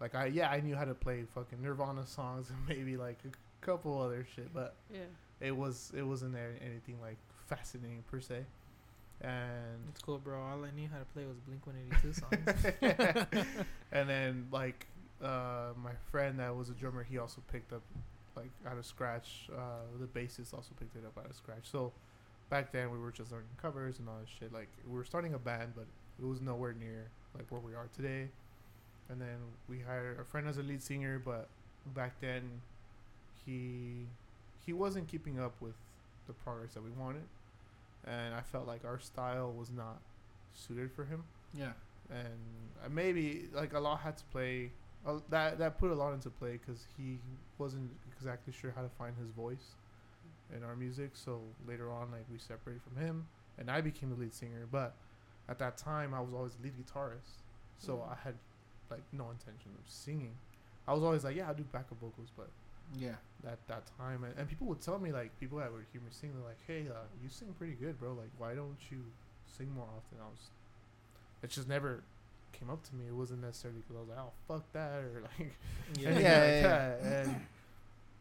Like 0.00 0.14
I 0.14 0.26
yeah, 0.26 0.50
I 0.50 0.60
knew 0.60 0.76
how 0.76 0.84
to 0.84 0.94
play 0.94 1.24
fucking 1.34 1.60
Nirvana 1.62 2.06
songs 2.06 2.48
and 2.50 2.58
maybe 2.68 2.96
like 2.96 3.18
a 3.24 3.64
couple 3.64 4.00
other 4.00 4.26
shit, 4.34 4.52
but 4.54 4.74
Yeah. 4.92 5.00
It 5.40 5.56
was 5.56 5.92
it 5.96 6.02
wasn't 6.02 6.36
anything 6.64 7.00
like 7.00 7.16
fascinating 7.48 8.04
per 8.10 8.20
se. 8.20 8.44
And 9.22 9.88
It's 9.90 10.00
cool, 10.00 10.18
bro. 10.18 10.40
All 10.40 10.64
I 10.64 10.70
knew 10.74 10.88
how 10.90 10.98
to 10.98 11.04
play 11.06 11.24
was 11.26 11.36
Blink 11.40 11.66
182 11.66 12.12
songs. 12.14 13.46
and 13.92 14.08
then 14.08 14.46
like 14.50 14.86
uh, 15.22 15.72
my 15.82 15.92
friend 16.10 16.38
that 16.38 16.54
was 16.56 16.70
a 16.70 16.72
drummer, 16.72 17.02
he 17.02 17.18
also 17.18 17.42
picked 17.52 17.72
up 17.72 17.82
like 18.36 18.50
out 18.66 18.78
of 18.78 18.86
scratch. 18.86 19.48
Uh, 19.54 19.98
the 19.98 20.06
bassist 20.06 20.54
also 20.54 20.70
picked 20.78 20.96
it 20.96 21.02
up 21.04 21.18
out 21.18 21.28
of 21.28 21.36
scratch. 21.36 21.70
So 21.70 21.92
back 22.48 22.72
then 22.72 22.90
we 22.90 22.98
were 22.98 23.10
just 23.10 23.30
learning 23.30 23.48
covers 23.60 23.98
and 23.98 24.08
all 24.08 24.16
that 24.18 24.28
shit. 24.28 24.52
Like 24.52 24.68
we 24.88 24.96
were 24.96 25.04
starting 25.04 25.34
a 25.34 25.38
band, 25.38 25.72
but 25.74 25.86
it 26.18 26.24
was 26.24 26.40
nowhere 26.40 26.74
near 26.78 27.08
like 27.36 27.46
where 27.50 27.60
we 27.60 27.74
are 27.74 27.88
today. 27.94 28.28
And 29.08 29.20
then 29.20 29.38
we 29.68 29.80
hired 29.80 30.20
a 30.20 30.24
friend 30.24 30.48
as 30.48 30.56
a 30.56 30.62
lead 30.62 30.82
singer, 30.82 31.20
but 31.22 31.48
back 31.94 32.20
then 32.20 32.42
he 33.44 34.06
he 34.64 34.72
wasn't 34.72 35.08
keeping 35.08 35.38
up 35.40 35.54
with 35.60 35.74
the 36.26 36.32
progress 36.32 36.74
that 36.74 36.82
we 36.82 36.90
wanted, 36.90 37.22
and 38.06 38.34
I 38.34 38.40
felt 38.40 38.66
like 38.66 38.84
our 38.84 38.98
style 39.00 39.52
was 39.52 39.70
not 39.70 40.00
suited 40.54 40.90
for 40.92 41.04
him 41.04 41.22
Yeah. 41.54 41.72
and 42.10 42.26
uh, 42.84 42.88
maybe 42.90 43.48
like 43.54 43.72
a 43.72 43.78
lot 43.80 44.00
had 44.00 44.16
to 44.18 44.24
play 44.32 44.70
uh, 45.06 45.18
that 45.30 45.58
that 45.58 45.78
put 45.78 45.90
a 45.90 45.94
lot 45.94 46.12
into 46.12 46.28
play 46.28 46.52
because 46.52 46.86
he 46.96 47.18
wasn't 47.58 47.90
exactly 48.16 48.52
sure 48.52 48.72
how 48.74 48.82
to 48.82 48.88
find 48.98 49.14
his 49.16 49.30
voice 49.30 49.76
in 50.54 50.62
our 50.64 50.76
music. 50.76 51.10
So 51.14 51.40
later 51.66 51.90
on, 51.90 52.10
like 52.10 52.26
we 52.30 52.38
separated 52.38 52.82
from 52.82 52.96
him, 53.02 53.26
and 53.58 53.70
I 53.70 53.80
became 53.80 54.10
the 54.10 54.16
lead 54.16 54.34
singer. 54.34 54.66
But 54.70 54.94
at 55.48 55.58
that 55.60 55.76
time, 55.78 56.12
I 56.12 56.20
was 56.20 56.34
always 56.34 56.52
the 56.54 56.64
lead 56.64 56.74
guitarist, 56.74 57.40
so. 57.78 58.02
I 58.10 58.16
had 58.22 58.34
like 58.90 59.02
no 59.12 59.30
intention 59.30 59.70
of 59.82 59.88
singing. 59.90 60.34
I 60.88 60.92
was 60.92 61.02
always 61.04 61.22
like, 61.24 61.36
yeah, 61.36 61.46
I'll 61.48 61.54
do 61.54 61.62
backup 61.72 61.98
vocals, 62.00 62.28
but 62.36 62.48
Yeah. 62.98 63.14
At 63.46 63.58
that 63.68 63.84
time, 63.98 64.24
and, 64.24 64.34
and 64.38 64.48
people 64.48 64.66
would 64.68 64.80
tell 64.80 64.98
me 64.98 65.12
like 65.12 65.38
people 65.40 65.58
that 65.58 65.72
would 65.72 65.84
hear 65.92 66.00
me 66.00 66.08
sing, 66.10 66.32
they're 66.34 66.44
like, 66.46 66.58
hey, 66.66 66.86
uh, 66.90 67.06
you 67.22 67.28
sing 67.28 67.48
pretty 67.58 67.74
good, 67.74 67.98
bro. 67.98 68.10
Like, 68.12 68.30
why 68.38 68.54
don't 68.54 68.78
you 68.90 68.98
sing 69.56 69.72
more 69.74 69.86
often? 69.96 70.18
I 70.20 70.26
was, 70.28 70.50
it 71.42 71.50
just 71.50 71.68
never 71.68 72.02
came 72.52 72.70
up 72.70 72.82
to 72.84 72.94
me. 72.94 73.06
It 73.08 73.14
wasn't 73.14 73.42
necessarily 73.42 73.80
because 73.80 73.96
I 73.96 74.00
was 74.00 74.08
like, 74.08 74.18
oh 74.18 74.32
fuck 74.48 74.72
that, 74.72 74.92
or 75.00 75.22
like 75.38 75.52
Yeah. 75.96 76.10
anything 76.10 76.22
Yeah, 76.22 76.38
like 76.38 76.60
yeah, 76.62 76.62
that. 76.62 77.00
And 77.02 77.40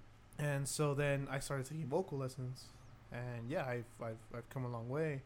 and 0.39 0.67
so 0.67 0.93
then 0.93 1.27
I 1.29 1.39
started 1.39 1.65
taking 1.65 1.87
vocal 1.87 2.17
lessons, 2.17 2.65
and 3.11 3.49
yeah, 3.49 3.65
I've 3.65 3.85
I've 4.01 4.17
I've 4.35 4.49
come 4.49 4.65
a 4.65 4.69
long 4.69 4.89
way. 4.89 5.21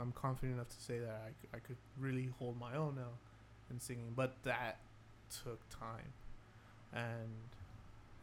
I'm 0.00 0.12
confident 0.12 0.54
enough 0.54 0.68
to 0.70 0.80
say 0.82 0.98
that 0.98 1.22
I, 1.26 1.56
I 1.56 1.60
could 1.60 1.76
really 1.98 2.30
hold 2.38 2.58
my 2.58 2.74
own 2.76 2.96
now 2.96 3.10
in 3.70 3.78
singing, 3.78 4.12
but 4.16 4.36
that 4.44 4.78
took 5.44 5.60
time, 5.68 6.12
and 6.92 7.30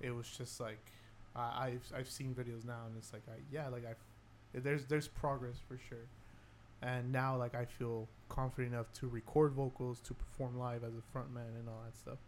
it 0.02 0.12
was 0.12 0.28
just 0.30 0.60
like 0.60 0.92
I, 1.40 1.66
I've 1.66 1.92
I've 1.96 2.10
seen 2.10 2.36
videos 2.36 2.66
now, 2.66 2.82
and 2.88 2.96
it's 2.98 3.14
like 3.14 3.24
I 3.28 3.40
yeah 3.52 3.70
like 3.70 3.84
I've 3.86 4.64
there's 4.64 4.86
there's 4.86 5.08
progress 5.08 5.58
for 5.68 5.80
sure, 5.90 6.08
and 6.82 7.12
now 7.12 7.38
like 7.38 7.56
I 7.56 7.66
feel 7.66 8.08
confident 8.28 8.74
enough 8.74 8.92
to 8.94 9.08
record 9.08 9.54
vocals, 9.54 10.00
to 10.02 10.14
perform 10.14 10.58
live 10.58 10.84
as 10.84 10.94
a 10.94 11.18
frontman 11.18 11.58
and 11.60 11.68
all 11.68 11.82
that 11.86 11.96
stuff, 11.96 12.20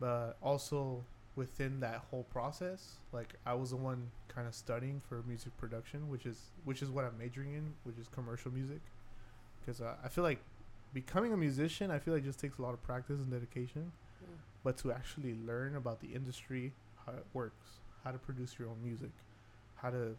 but 0.00 0.36
also 0.42 1.04
within 1.36 1.80
that 1.80 2.02
whole 2.10 2.22
process 2.24 2.98
like 3.12 3.34
i 3.44 3.52
was 3.52 3.70
the 3.70 3.76
one 3.76 4.08
kind 4.28 4.46
of 4.46 4.54
studying 4.54 5.00
for 5.08 5.22
music 5.26 5.56
production 5.56 6.08
which 6.08 6.26
is 6.26 6.38
which 6.64 6.80
is 6.80 6.90
what 6.90 7.04
i'm 7.04 7.18
majoring 7.18 7.54
in 7.54 7.72
which 7.82 7.98
is 7.98 8.06
commercial 8.08 8.52
music. 8.52 8.80
Because 9.60 9.80
uh, 9.80 9.94
i 10.04 10.08
feel 10.08 10.22
like 10.22 10.38
becoming 10.92 11.32
a 11.32 11.36
musician 11.36 11.90
i 11.90 11.98
feel 11.98 12.14
like 12.14 12.22
just 12.22 12.38
takes 12.38 12.58
a 12.58 12.62
lot 12.62 12.72
of 12.74 12.82
practice 12.82 13.20
and 13.20 13.30
dedication. 13.30 13.90
Mm. 14.22 14.36
but 14.62 14.78
to 14.78 14.92
actually 14.92 15.34
learn 15.44 15.74
about 15.74 16.00
the 16.00 16.08
industry 16.14 16.72
how 17.04 17.12
it 17.12 17.26
works 17.32 17.80
how 18.04 18.10
to 18.12 18.18
produce 18.18 18.58
your 18.58 18.68
own 18.68 18.76
music 18.82 19.10
how 19.76 19.90
to 19.90 20.14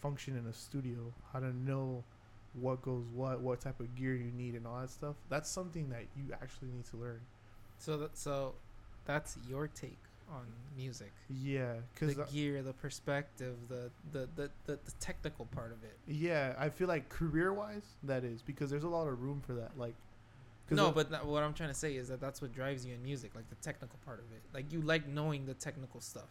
function 0.00 0.36
in 0.36 0.46
a 0.46 0.52
studio 0.52 1.12
how 1.32 1.40
to 1.40 1.54
know 1.56 2.04
what 2.54 2.82
goes 2.82 3.04
what 3.14 3.40
what 3.40 3.60
type 3.60 3.80
of 3.80 3.94
gear 3.94 4.14
you 4.14 4.30
need 4.32 4.54
and 4.54 4.66
all 4.66 4.80
that 4.80 4.90
stuff 4.90 5.16
that's 5.28 5.48
something 5.50 5.88
that 5.88 6.04
you 6.16 6.24
actually 6.34 6.68
need 6.68 6.84
to 6.84 6.96
learn 6.96 7.20
So 7.78 7.96
that 7.98 8.16
so 8.16 8.54
that's 9.06 9.36
your 9.48 9.68
take 9.68 9.98
on 10.30 10.46
music. 10.76 11.12
yeah 11.28 11.74
because 11.94 12.08
The 12.08 12.14
because 12.22 12.32
gear, 12.32 12.62
the 12.62 12.72
perspective, 12.72 13.56
the 13.68 13.90
the, 14.12 14.28
the 14.36 14.50
the 14.66 14.78
the 14.84 14.92
technical 15.00 15.44
part 15.46 15.72
of 15.72 15.82
it. 15.84 15.96
Yeah, 16.06 16.54
I 16.58 16.68
feel 16.70 16.88
like 16.88 17.08
career 17.10 17.52
wise, 17.52 17.96
that 18.04 18.24
is 18.24 18.40
because 18.42 18.70
there's 18.70 18.84
a 18.84 18.88
lot 18.88 19.08
of 19.08 19.20
room 19.22 19.42
for 19.44 19.54
that. 19.54 19.72
Like, 19.76 19.94
No, 20.70 20.90
but 20.90 21.10
that, 21.10 21.26
what 21.26 21.42
I'm 21.42 21.52
trying 21.52 21.68
to 21.68 21.74
say 21.74 21.96
is 21.96 22.08
that 22.08 22.20
that's 22.20 22.40
what 22.40 22.52
drives 22.54 22.86
you 22.86 22.94
in 22.94 23.02
music, 23.02 23.32
like 23.34 23.48
the 23.50 23.56
technical 23.56 23.98
part 24.06 24.20
of 24.20 24.26
it. 24.32 24.40
Like 24.54 24.72
you 24.72 24.80
like 24.80 25.06
knowing 25.08 25.44
the 25.44 25.54
technical 25.54 26.00
stuff. 26.00 26.30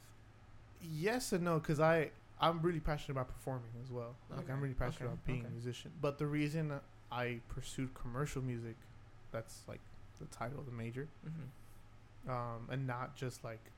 Yes 0.82 1.32
and 1.34 1.44
no, 1.44 1.60
because 1.60 1.80
I 1.80 2.12
I'm 2.40 2.62
really 2.62 2.80
passionate 2.80 3.12
about 3.14 3.28
performing 3.28 3.70
as 3.84 3.92
well. 3.92 4.16
Like 4.30 4.42
Okay, 4.42 4.54
I'm 4.54 4.62
really 4.62 4.74
passionate 4.74 5.06
okay, 5.08 5.14
about 5.14 5.26
being 5.26 5.40
okay. 5.40 5.48
a 5.48 5.52
musician. 5.52 5.92
But 6.02 6.18
the 6.18 6.26
reason 6.26 6.74
I 7.12 7.40
pursued 7.50 7.94
commercial 7.94 8.42
music, 8.42 8.76
that's 9.32 9.62
like 9.68 9.80
the 10.20 10.26
title 10.26 10.60
of 10.60 10.66
the 10.66 10.72
major, 10.72 11.08
Mm-hmm. 11.28 12.32
um, 12.32 12.68
and 12.70 12.88
not 12.88 13.16
just 13.16 13.44
like 13.44 13.72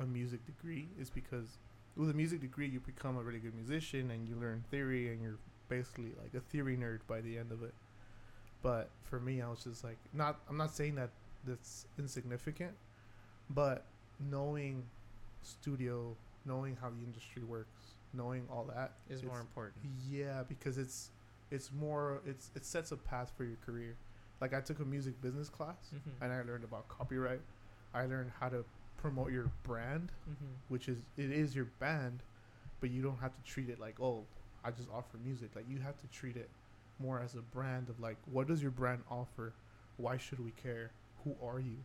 a 0.00 0.04
music 0.06 0.44
degree, 0.46 0.88
is 1.00 1.10
because 1.10 1.58
with 1.96 2.10
a 2.10 2.14
music 2.14 2.40
degree 2.40 2.66
you 2.68 2.80
become 2.80 3.16
a 3.18 3.22
really 3.22 3.38
good 3.38 3.54
musician 3.54 4.10
and 4.10 4.26
you 4.28 4.34
learn 4.36 4.64
theory 4.70 5.10
and 5.10 5.20
you're 5.22 5.38
basically 5.68 6.12
like 6.22 6.34
a 6.34 6.40
theory 6.40 6.76
nerd 6.76 7.00
by 7.06 7.20
the 7.20 7.36
end 7.38 7.52
of 7.52 7.62
it. 7.62 7.74
But 8.62 8.90
for 9.02 9.18
me, 9.20 9.42
I 9.42 9.48
was 9.48 9.64
just 9.64 9.82
like, 9.84 9.98
not. 10.12 10.40
I'm 10.48 10.56
not 10.56 10.70
saying 10.74 10.94
that 10.96 11.10
that's 11.44 11.86
insignificant, 11.98 12.72
but 13.50 13.84
knowing 14.30 14.84
studio, 15.42 16.16
knowing 16.44 16.76
how 16.80 16.90
the 16.90 17.04
industry 17.04 17.42
works, 17.44 17.94
knowing 18.12 18.46
all 18.50 18.64
that 18.74 18.92
Is 19.08 19.22
more 19.22 19.40
important. 19.40 19.76
yeah, 20.08 20.42
because 20.48 20.78
it's 20.78 21.10
it's 21.50 21.70
more 21.72 22.20
it's 22.26 22.50
it 22.54 22.64
sets 22.64 22.92
a 22.92 22.96
path 22.96 23.32
for 23.36 23.44
your 23.44 23.56
career. 23.64 23.94
Like 24.40 24.54
I 24.54 24.60
took 24.60 24.80
a 24.80 24.84
music 24.84 25.20
business 25.20 25.48
class 25.48 25.90
Mhm. 25.94 26.12
and 26.22 26.32
I 26.32 26.42
learned 26.42 26.64
about 26.64 26.88
copyright. 26.88 27.40
I 27.94 28.06
learned 28.06 28.30
how 28.40 28.48
to 28.48 28.64
promote 28.96 29.32
your 29.32 29.50
brand, 29.62 30.12
Mm-hmm. 30.28 30.46
which 30.68 30.88
is 30.88 30.98
it 31.16 31.30
is 31.30 31.54
your 31.54 31.66
band, 31.78 32.22
but 32.80 32.90
you 32.90 33.02
don't 33.02 33.18
have 33.18 33.34
to 33.34 33.42
treat 33.42 33.68
it 33.68 33.78
like 33.78 34.00
oh 34.00 34.24
I 34.64 34.70
just 34.70 34.88
offer 34.90 35.16
music. 35.18 35.50
Like 35.54 35.68
you 35.68 35.78
have 35.80 35.98
to 35.98 36.06
treat 36.08 36.36
it 36.36 36.48
more 36.98 37.20
as 37.20 37.34
a 37.34 37.42
brand 37.42 37.88
of 37.88 37.98
like 38.00 38.16
what 38.30 38.46
does 38.46 38.62
your 38.62 38.70
brand 38.70 39.02
offer? 39.10 39.52
Why 39.96 40.16
should 40.16 40.38
we 40.40 40.52
care? 40.52 40.90
Who 41.24 41.36
are 41.42 41.60
you? 41.60 41.76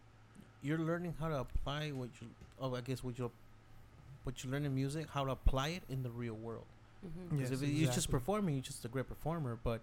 You're 0.64 0.80
learning 0.80 1.14
how 1.20 1.28
to 1.30 1.40
apply 1.40 1.92
what 1.92 2.10
you. 2.22 2.30
Oh, 2.60 2.74
I 2.76 2.82
guess 2.82 3.04
what 3.04 3.20
you. 3.20 3.32
What 4.28 4.44
you 4.44 4.52
learn 4.52 4.66
in 4.66 4.76
music, 4.76 5.06
how 5.16 5.24
to 5.24 5.32
apply 5.32 5.70
it 5.70 5.84
in 5.90 6.04
the 6.04 6.10
real 6.24 6.34
world. 6.48 6.66
Mm-hmm. 7.06 7.38
Because 7.38 7.52
Yes, 7.52 7.62
if 7.62 7.70
you're 7.78 7.92
just 7.94 8.12
performing, 8.12 8.56
you're 8.56 8.64
just 8.74 8.84
a 8.84 8.90
great 8.90 9.08
performer. 9.08 9.58
But 9.70 9.80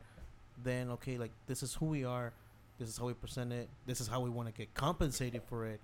then, 0.63 0.91
okay, 0.97 1.17
like 1.25 1.33
this 1.47 1.63
is 1.63 1.75
who 1.75 1.87
we 1.87 2.05
are. 2.05 2.33
This 2.79 2.89
is 2.91 2.99
how 2.99 3.07
we 3.07 3.15
present 3.15 3.53
it. 3.53 3.69
This 3.87 4.01
is 4.03 4.09
how 4.09 4.21
we 4.21 4.31
want 4.31 4.49
to 4.49 4.55
get 4.61 4.75
compensated 4.75 5.43
for 5.51 5.61
it. 5.67 5.81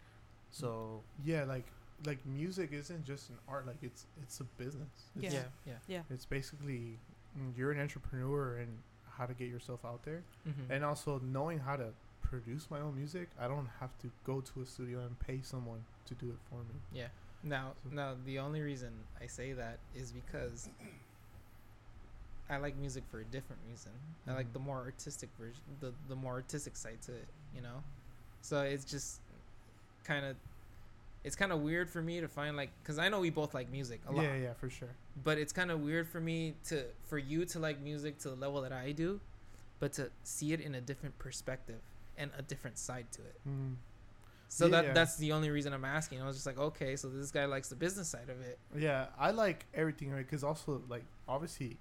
So 0.51 1.03
Yeah, 1.25 1.45
like 1.45 1.65
like 2.05 2.19
music 2.27 2.69
isn't 2.73 3.05
just 3.05 3.31
an 3.31 3.37
art. 3.49 3.67
Like 3.67 3.83
it's 3.83 4.03
it's 4.23 4.41
a 4.41 4.45
business. 4.63 4.89
It's, 5.17 5.33
Yeah. 5.35 5.45
Yeah, 5.67 5.73
yeah. 5.89 6.03
It's 6.11 6.27
basically 6.27 6.99
mm, 7.39 7.57
you're 7.57 7.73
an 7.73 7.81
entrepreneur 7.81 8.57
and 8.59 8.71
how 9.17 9.25
to 9.27 9.35
get 9.35 9.49
yourself 9.49 9.81
out 9.85 10.03
there. 10.05 10.23
Mm-hmm. 10.49 10.73
and 10.73 10.85
also 10.85 11.21
knowing 11.25 11.59
how 11.61 11.77
to 11.77 11.89
produce 12.23 12.65
my 12.71 12.81
own 12.81 12.95
music 12.97 13.29
i 13.41 13.49
don't 13.49 13.69
have 13.81 13.91
to 13.99 14.09
go 14.25 14.41
to 14.41 14.63
a 14.63 14.67
studio 14.67 15.01
and 15.01 15.19
pay 15.19 15.41
someone 15.43 15.83
to 16.07 16.15
do 16.15 16.27
it 16.29 16.39
for 16.49 16.61
me 16.71 16.77
Yeah. 16.93 17.09
Now, 17.43 17.73
now 17.91 18.15
the 18.27 18.39
only 18.39 18.61
reason 18.61 18.91
I 19.21 19.27
say 19.27 19.53
that 19.53 19.79
is 19.95 20.13
because 20.13 20.69
I 22.49 22.57
like 22.59 22.77
music 22.77 23.05
for 23.11 23.21
a 23.21 23.25
different 23.25 23.63
reason. 23.69 23.93
I 24.27 24.33
like 24.35 24.49
Mhm. 24.49 24.53
the 24.55 24.59
more 24.59 24.79
artistic 24.79 25.31
version, 25.39 25.63
the 25.81 25.93
the 26.09 26.17
more 26.17 26.35
artistic 26.35 26.77
side 26.77 27.01
to 27.03 27.13
it. 27.15 27.29
You 27.55 27.63
know, 27.63 27.83
so 28.43 28.63
it's 28.63 28.85
just 28.85 29.21
kind 30.05 30.25
of. 30.25 30.37
It's 31.23 31.37
kind 31.37 31.53
of 31.53 31.61
weird 31.61 31.91
for 31.91 32.01
me 32.01 32.21
to 32.23 32.29
find 32.29 32.57
like, 32.57 32.71
cause 32.83 32.99
I 32.99 33.11
know 33.11 33.21
we 33.21 33.29
both 33.29 33.53
like 33.53 33.69
music 33.71 34.01
a 34.09 34.13
lot, 34.13 34.23
yeah 34.25 34.37
yeah 34.37 34.53
for 34.55 34.71
sure 34.71 34.89
but 35.23 35.37
it's 35.37 35.53
kind 35.53 35.71
of 35.71 35.81
weird 35.83 36.09
for 36.09 36.19
me 36.19 36.55
to 36.65 36.87
for 37.05 37.19
you 37.19 37.45
to 37.45 37.59
like 37.59 37.79
music 37.81 38.19
to 38.21 38.31
the 38.31 38.37
level 38.37 38.63
that 38.63 38.73
I 38.73 38.93
do, 38.93 39.21
but 39.81 39.93
to 39.95 40.11
see 40.25 40.55
it 40.55 40.61
in 40.61 40.75
a 40.75 40.81
different 40.81 41.19
perspective 41.19 41.81
and 42.17 42.31
a 42.39 42.43
different 42.43 42.79
side 42.79 43.13
to 43.13 43.21
it. 43.23 43.37
mm. 43.47 43.75
So 44.53 44.69
that 44.69 44.85
Yeah. 44.85 44.93
that's 44.95 45.17
the 45.17 45.31
only 45.33 45.49
reason 45.51 45.73
I'm 45.73 45.85
asking. 45.85 46.21
I 46.21 46.27
was 46.27 46.35
just 46.35 46.45
like, 46.45 46.59
okay, 46.59 46.97
so 46.97 47.09
this 47.09 47.31
guy 47.31 47.45
likes 47.45 47.69
the 47.69 47.77
business 47.77 48.09
side 48.09 48.29
of 48.29 48.41
it. 48.41 48.59
yeah 48.77 49.07
i 49.19 49.31
like 49.31 49.65
everything 49.75 50.11
right 50.11 50.27
because 50.27 50.43
also 50.45 50.83
like 50.89 51.05
obviously 51.29 51.77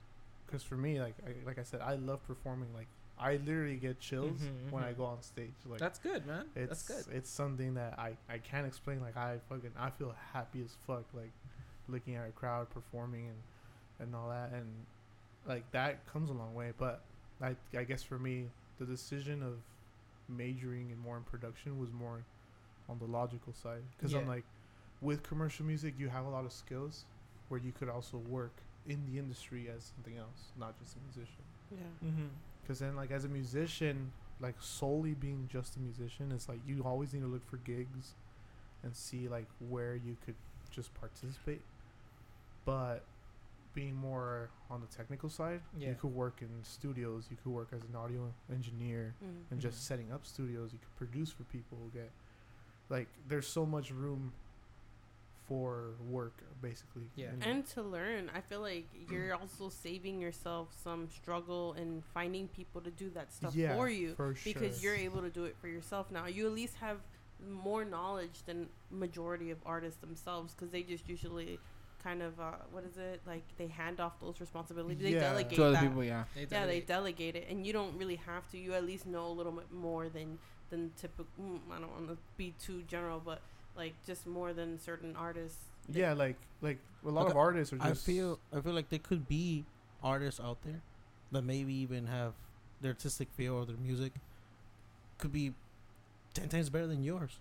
because 0.46 0.62
for 0.64 0.76
me 0.78 1.00
like 1.02 1.16
I, 1.26 1.32
like 1.46 1.58
i 1.60 1.64
said 1.64 1.82
i 1.82 1.96
love 1.96 2.26
performing 2.28 2.70
like 2.76 2.88
i 3.20 3.38
literally 3.38 3.76
get 3.78 4.00
chills 4.00 4.40
Mhm, 4.42 4.72
when 4.72 4.84
i 4.84 4.92
mhm. 4.94 4.98
go 4.98 5.06
on 5.06 5.22
stage 5.24 5.54
like 5.66 5.80
That's 5.80 5.98
good, 6.00 6.26
man. 6.28 6.46
it's 6.56 6.84
That's 6.84 7.06
good. 7.06 7.16
it's 7.18 7.30
something 7.30 7.74
that 7.74 7.98
i 8.00 8.16
i 8.30 8.38
can't 8.38 8.66
explain 8.68 9.02
like 9.02 9.18
i 9.18 9.38
fucking 9.50 9.72
i 9.78 9.90
feel 9.90 10.14
happy 10.34 10.62
as 10.64 10.76
fuck 10.88 11.06
like 11.14 11.32
looking 11.88 12.16
at 12.16 12.28
a 12.28 12.32
crowd 12.32 12.70
performing 12.70 13.26
and 13.28 13.38
and 14.00 14.16
all 14.16 14.30
that 14.30 14.52
and 14.54 14.68
like 15.48 15.70
that 15.72 16.06
comes 16.14 16.30
a 16.30 16.34
long 16.34 16.54
way 16.54 16.72
but 16.78 17.02
i 17.42 17.56
i 17.78 17.84
guess 17.84 18.04
for 18.04 18.20
me 18.20 18.46
the 18.80 18.86
decision 18.86 19.42
of 19.44 19.56
majoring 20.28 20.92
and 20.92 21.00
more 21.00 21.18
in 21.18 21.24
production 21.24 21.80
was 21.80 21.92
more 21.92 22.24
on 22.90 22.98
the 23.00 23.06
logical 23.06 23.54
side 23.54 23.84
because 23.98 24.14
i'm 24.14 24.28
like 24.28 24.44
with 25.02 25.22
commercial 25.24 25.66
music 25.66 25.94
you 25.98 26.10
have 26.10 26.26
a 26.26 26.30
lot 26.30 26.44
of 26.46 26.52
skills 26.52 27.06
where 27.50 27.60
you 27.60 27.72
could 27.72 27.90
also 27.90 28.18
work 28.18 28.52
in 28.88 29.00
the 29.12 29.20
industry 29.20 29.70
as 29.76 29.84
something 29.96 30.18
else 30.18 30.52
not 30.60 30.78
just 30.80 30.96
a 30.96 31.00
musician 31.06 31.44
Yeah. 31.72 31.78
Mm-hmm. 32.10 32.28
because 32.62 32.80
then, 32.80 32.96
like, 32.96 33.12
as 33.12 33.26
a 33.26 33.28
musician, 33.30 34.12
like 34.40 34.56
solely 34.60 35.14
being 35.14 35.48
just 35.52 35.76
a 35.76 35.80
musician, 35.80 36.32
it's 36.32 36.48
like 36.50 36.60
you 36.68 36.82
always 36.84 37.14
need 37.14 37.22
to 37.22 37.28
look 37.28 37.46
for 37.50 37.58
gigs 37.58 38.14
and 38.84 38.96
see 38.96 39.28
like 39.28 39.48
where 39.70 39.96
you 39.96 40.16
could 40.26 40.36
just 40.72 40.94
participate. 40.96 41.62
But 42.66 43.04
being 43.74 43.96
more 43.96 44.50
on 44.70 44.82
the 44.82 44.88
technical 44.88 45.30
side, 45.30 45.62
Yeah. 45.78 45.90
you 45.90 45.96
could 45.96 46.14
work 46.14 46.42
in 46.42 46.50
studios. 46.64 47.28
You 47.32 47.38
could 47.44 47.52
work 47.54 47.70
as 47.72 47.84
an 47.84 47.96
audio 47.96 48.32
engineer 48.52 49.14
Mm. 49.24 49.52
and 49.52 49.60
just 49.60 49.78
Mhm. 49.78 49.82
setting 49.90 50.12
up 50.12 50.26
studios. 50.26 50.74
You 50.74 50.80
could 50.80 50.96
produce 50.96 51.32
for 51.32 51.44
people. 51.46 51.78
Get 51.94 52.12
like 52.90 53.08
there's 53.28 53.48
so 53.48 53.66
much 53.66 53.92
room 53.92 54.32
for 55.48 55.92
work, 56.10 56.34
basically. 56.62 57.04
Yeah. 57.16 57.28
in- 57.34 57.44
And 57.44 57.66
to 57.70 57.82
learn, 57.82 58.30
I 58.36 58.42
feel 58.42 58.62
like 58.62 58.86
you're 59.10 59.34
also 59.42 59.70
saving 59.70 60.22
yourself 60.22 60.68
some 60.84 61.10
struggle 61.10 61.74
in 61.74 62.04
finding 62.14 62.48
people 62.50 62.82
to 62.82 62.92
do 62.92 63.10
that 63.12 63.34
stuff 63.34 63.56
yeah, 63.56 63.76
for 63.76 63.90
you 63.90 64.14
for 64.16 64.36
because 64.44 64.84
you're 64.84 64.96
able 64.96 65.22
to 65.22 65.30
do 65.30 65.46
it 65.46 65.56
for 65.60 65.68
yourself 65.68 66.12
now. 66.12 66.28
You 66.28 66.46
at 66.46 66.54
least 66.54 66.76
have 66.76 66.98
more 67.50 67.84
knowledge 67.86 68.44
than 68.46 68.68
majority 68.92 69.50
of 69.50 69.58
artists 69.66 70.00
themselves 70.02 70.54
because 70.54 70.70
they 70.72 70.84
just 70.84 71.08
usually 71.10 71.58
kind 72.04 72.22
of 72.22 72.40
uh, 72.40 72.52
what 72.72 72.84
is 72.84 72.98
it 72.98 73.20
like? 73.26 73.44
They 73.58 73.68
hand 73.68 74.00
off 74.00 74.20
those 74.22 74.40
responsibilities. 74.40 75.00
They 75.02 75.14
Yeah. 75.14 75.20
delegate 75.22 75.56
To 75.56 75.64
other 75.64 75.74
that. 75.74 75.82
people, 75.84 76.04
yeah. 76.04 76.26
They 76.36 76.42
yeah, 76.42 76.48
they 76.68 76.82
delegate. 76.82 76.88
delegate 76.88 77.36
it, 77.38 77.48
and 77.50 77.66
you 77.66 77.74
don't 77.74 77.98
really 77.98 78.18
have 78.18 78.48
to. 78.52 78.58
You 78.60 78.74
at 78.74 78.86
least 78.86 79.08
know 79.08 79.26
a 79.28 79.34
little 79.34 79.52
bit 79.54 79.72
more 79.72 80.10
than 80.10 80.38
than 80.70 80.92
typical. 80.98 81.26
Mm, 81.42 81.60
I 81.72 81.80
don't 81.80 81.92
want 81.92 82.08
to 82.10 82.18
be 82.38 82.54
too 82.60 82.84
general, 82.88 83.22
but 83.24 83.42
like 83.76 83.94
just 84.06 84.26
more 84.28 84.54
than 84.54 84.80
certain 84.80 85.16
artists. 85.16 85.58
Yeah, 85.92 86.14
like 86.14 86.36
like 86.62 86.78
a 87.06 87.10
lot 87.10 87.24
Like, 87.26 87.32
of 87.32 87.38
artists 87.38 87.74
are 87.74 87.78
I 87.80 87.90
just. 87.90 88.06
feel 88.06 88.40
I 88.56 88.62
feel 88.62 88.74
like 88.74 88.90
there 88.90 89.00
could 89.00 89.28
be 89.28 89.66
artists 90.04 90.40
out 90.40 90.62
there 90.64 90.82
that 91.32 91.44
maybe 91.44 91.74
even 91.74 92.08
have 92.08 92.34
their 92.82 92.92
artistic 92.92 93.30
feel 93.36 93.56
or 93.56 93.66
their 93.66 93.78
music 93.78 94.14
could 95.18 95.32
be 95.32 95.54
ten 96.34 96.50
times 96.50 96.70
better 96.70 96.88
than 96.88 97.04
yours, 97.04 97.40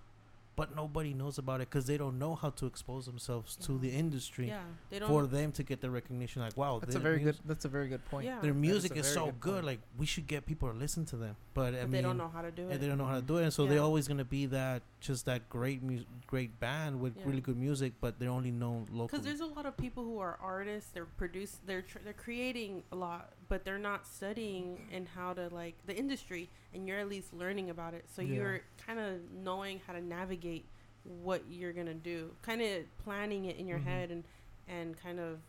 but 0.59 0.75
nobody 0.77 1.15
knows 1.15 1.39
about 1.39 1.61
it 1.63 1.71
because 1.71 1.87
they 1.87 1.97
don't 1.97 2.19
know 2.19 2.35
how 2.35 2.51
to 2.51 2.67
expose 2.67 3.07
themselves 3.07 3.57
to 3.67 3.79
the 3.79 3.91
industry 4.03 4.49
Yeah, 4.49 4.61
they 4.91 4.99
don't. 4.99 5.09
for 5.09 5.27
them 5.27 5.53
to 5.53 5.63
get 5.63 5.81
the 5.81 5.89
recognition. 5.89 6.43
Like, 6.43 6.57
wow, 6.57 6.79
That's 6.81 6.97
a 6.97 6.99
very 6.99 7.21
mus- 7.21 7.37
good. 7.37 7.49
That's 7.51 7.65
a 7.65 7.69
very 7.69 7.89
good 7.89 8.05
point. 8.11 8.27
Yeah. 8.27 8.41
Their 8.41 8.55
music 8.55 8.97
a 8.97 9.01
is 9.01 9.07
so 9.07 9.27
good 9.27 9.41
good. 9.41 9.65
Like, 9.65 9.81
we 9.97 10.05
should 10.05 10.27
get 10.27 10.45
people 10.47 10.71
to 10.71 10.77
listen 10.77 11.05
to 11.07 11.17
them, 11.17 11.37
but 11.55 11.75
I 11.75 11.83
mean, 11.83 11.91
they 11.93 12.03
don't 12.03 12.19
know 12.19 12.29
how 12.37 12.43
to 12.43 12.51
do 12.51 12.65
and 12.65 12.73
it. 12.73 12.81
they 12.81 12.89
don't 12.89 12.99
know 12.99 13.07
how 13.07 13.17
to 13.17 13.23
do 13.23 13.37
it, 13.39 13.45
and 13.45 13.53
so 13.53 13.67
they're 13.67 13.81
always 13.91 14.07
gonna 14.09 14.25
be 14.39 14.47
that 14.47 14.83
just 15.01 15.27
that 15.27 15.49
great 15.49 15.83
mu- 15.83 16.05
great 16.27 16.59
band 16.61 17.01
with 17.01 17.17
Yeah. 17.17 17.25
really 17.27 17.41
good 17.41 17.57
music, 17.57 17.93
but 18.01 18.19
they're 18.19 18.31
only 18.31 18.51
known 18.51 18.87
locally. 18.91 19.07
Because 19.21 19.25
there's 19.25 19.41
a 19.41 19.47
lot 19.47 19.65
of 19.67 19.77
people 19.77 20.05
who 20.05 20.19
are 20.19 20.37
artists. 20.43 20.91
They're 20.91 21.05
produce. 21.07 21.59
They're 21.65 21.83
tr- 21.83 21.99
they're 22.05 22.13
creating 22.13 22.83
a 22.91 22.97
lot, 22.97 23.33
but 23.49 23.65
they're 23.65 23.79
not 23.79 24.07
studying 24.07 24.89
in 24.91 25.07
how 25.07 25.35
to 25.35 25.49
like 25.55 25.75
the 25.87 25.97
industry. 25.97 26.49
And 26.75 26.87
you're 26.87 26.99
at 26.99 27.09
least 27.09 27.33
learning 27.33 27.71
about 27.71 27.95
it, 27.95 28.07
so 28.11 28.23
Yeah. 28.23 28.35
you're 28.35 28.61
kind 28.87 28.99
of 28.99 29.31
knowing 29.33 29.81
how 29.87 29.93
to 29.93 30.01
navigate 30.01 30.65
what 31.05 31.43
you're 31.49 31.73
gonna 31.73 31.95
do. 31.95 32.35
Kind 32.43 32.61
of 32.61 32.85
planning 32.99 33.45
it 33.47 33.57
in 33.57 33.67
your 33.69 33.79
Mhm. 33.79 33.85
head 33.85 34.11
and 34.11 34.25
and 34.67 34.97
kind 34.99 35.19
of 35.21 35.41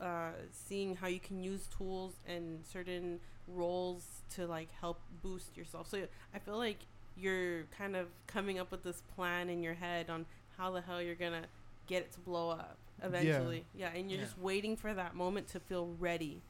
uh, 0.00 0.32
seeing 0.52 0.94
how 0.96 1.06
you 1.06 1.18
can 1.20 1.42
use 1.42 1.68
tools 1.68 2.20
and 2.26 2.62
certain 2.66 3.18
roles 3.48 4.22
to 4.28 4.46
like 4.46 4.70
help 4.72 5.00
boost 5.22 5.56
yourself. 5.56 5.88
So 5.88 6.06
I 6.34 6.38
feel 6.38 6.58
like 6.58 6.80
you're 7.18 7.64
kind 7.76 7.96
of 7.96 8.08
coming 8.26 8.58
up 8.58 8.70
with 8.70 8.82
this 8.82 9.02
plan 9.14 9.48
in 9.48 9.62
your 9.62 9.74
head 9.74 10.10
on 10.10 10.26
how 10.58 10.70
the 10.70 10.80
hell 10.80 11.00
you're 11.00 11.14
gonna 11.14 11.44
get 11.86 12.02
it 12.02 12.12
to 12.12 12.20
blow 12.20 12.50
up 12.50 12.76
eventually. 13.02 13.64
Yeah, 13.74 13.88
and 13.94 14.10
you're 14.10 14.20
Yeah. 14.20 14.26
just 14.26 14.38
waiting 14.38 14.76
for 14.76 14.92
that 14.94 15.14
moment 15.14 15.48
to 15.48 15.60
feel 15.60 15.94
ready. 15.98 16.42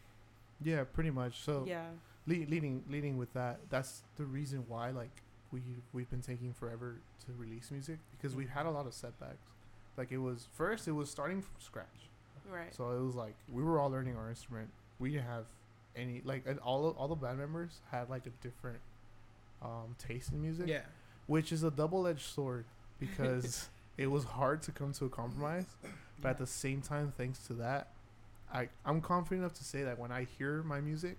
Yeah, 0.61 0.85
pretty 0.85 1.11
much. 1.11 1.43
So 1.43 1.65
yeah. 1.67 1.91
le- 2.27 2.47
leading 2.47 2.85
leading 2.89 3.17
with 3.17 3.33
that, 3.35 3.61
that's 3.69 4.03
the 4.17 4.25
reason 4.25 4.65
why 4.69 4.91
like 4.91 5.23
we 5.53 5.63
we've 5.93 6.11
been 6.11 6.23
taking 6.23 6.53
forever 6.53 6.97
to 7.27 7.33
release 7.37 7.71
music 7.71 7.99
because 8.13 8.35
we've 8.35 8.49
had 8.51 8.67
a 8.67 8.71
lot 8.71 8.87
of 8.87 8.95
setbacks. 8.95 9.47
Like 9.97 10.13
it 10.13 10.19
was 10.19 10.49
first, 10.53 10.89
it 10.89 10.93
was 10.93 11.11
starting 11.11 11.43
from 11.43 11.55
scratch. 11.59 12.11
Right. 12.51 12.75
So 12.75 12.91
it 12.91 13.01
was 13.05 13.15
like 13.15 13.35
we 13.51 13.63
were 13.63 13.79
all 13.81 13.91
learning 13.91 14.17
our 14.17 14.29
instrument. 14.29 14.71
We 14.99 15.11
didn't 15.13 15.27
have 15.27 15.45
any 15.95 16.23
like 16.25 16.45
and 16.47 16.59
all 16.61 16.91
all 16.99 17.09
the 17.09 17.15
band 17.17 17.39
members 17.39 17.81
had 17.91 18.09
like 18.11 18.27
a 18.27 18.31
different 18.43 18.79
um, 19.63 19.95
taste 19.99 20.33
in 20.33 20.41
music, 20.43 20.67
Yeah. 20.69 20.83
which 21.27 21.53
is 21.53 21.63
a 21.63 21.71
double 21.71 22.07
edged 22.07 22.27
sword 22.27 22.65
because 22.99 23.69
it 23.99 24.09
was 24.09 24.25
hard 24.25 24.63
to 24.63 24.73
come 24.73 24.93
to 24.95 25.05
a 25.07 25.09
compromise. 25.09 25.67
But 26.21 26.31
at 26.31 26.39
the 26.39 26.47
same 26.47 26.81
time, 26.81 27.13
thanks 27.17 27.41
to 27.47 27.55
that, 27.55 27.89
I 28.53 28.69
I'm 28.85 29.01
confident 29.01 29.41
enough 29.43 29.55
to 29.55 29.65
say 29.65 29.83
that 29.85 29.99
when 29.99 30.11
I 30.13 30.25
hear 30.39 30.63
my 30.63 30.81
music, 30.81 31.19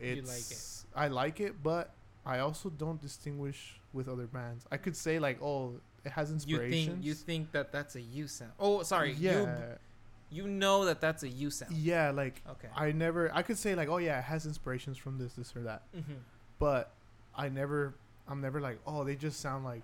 You 0.00 0.12
it's 0.16 0.28
like 0.28 0.50
it. 0.50 0.98
I 1.04 1.08
like 1.08 1.40
it, 1.40 1.62
but 1.62 1.92
I 2.26 2.38
also 2.40 2.68
don't 2.70 3.00
distinguish 3.00 3.80
with 3.92 4.08
other 4.08 4.26
bands. 4.26 4.66
I 4.70 4.76
could 4.76 4.96
say 4.96 5.18
like, 5.18 5.40
oh, 5.42 5.74
it 6.04 6.12
has 6.12 6.28
You 6.30 6.34
inspirations. 6.34 6.86
think 6.94 7.04
you 7.04 7.14
think 7.14 7.52
that 7.52 7.72
that's 7.72 7.94
a 7.96 8.00
you 8.00 8.26
sound? 8.28 8.52
Oh, 8.58 8.82
sorry. 8.82 9.12
Yeah, 9.12 9.40
You 9.40 10.44
you 10.44 10.48
know 10.48 10.84
that 10.86 11.00
that's 11.00 11.22
a 11.22 11.28
you 11.28 11.50
sound. 11.50 11.72
yeah. 11.72 12.10
Like 12.10 12.42
Okay. 12.48 12.68
I 12.76 12.92
never. 12.92 13.30
I 13.34 13.42
could 13.42 13.56
say 13.58 13.74
like, 13.74 13.88
oh 13.88 13.98
yeah, 13.98 14.18
it 14.18 14.24
has 14.24 14.46
inspirations 14.46 14.96
from 14.98 15.18
this, 15.18 15.32
this 15.34 15.54
or 15.56 15.62
that. 15.62 15.82
mm-hmm. 15.96 16.12
But 16.58 16.90
I 17.36 17.48
never. 17.48 17.94
I'm 18.28 18.40
never 18.40 18.60
like, 18.60 18.78
oh, 18.86 19.04
they 19.04 19.16
just 19.16 19.40
sound 19.40 19.64
like 19.64 19.82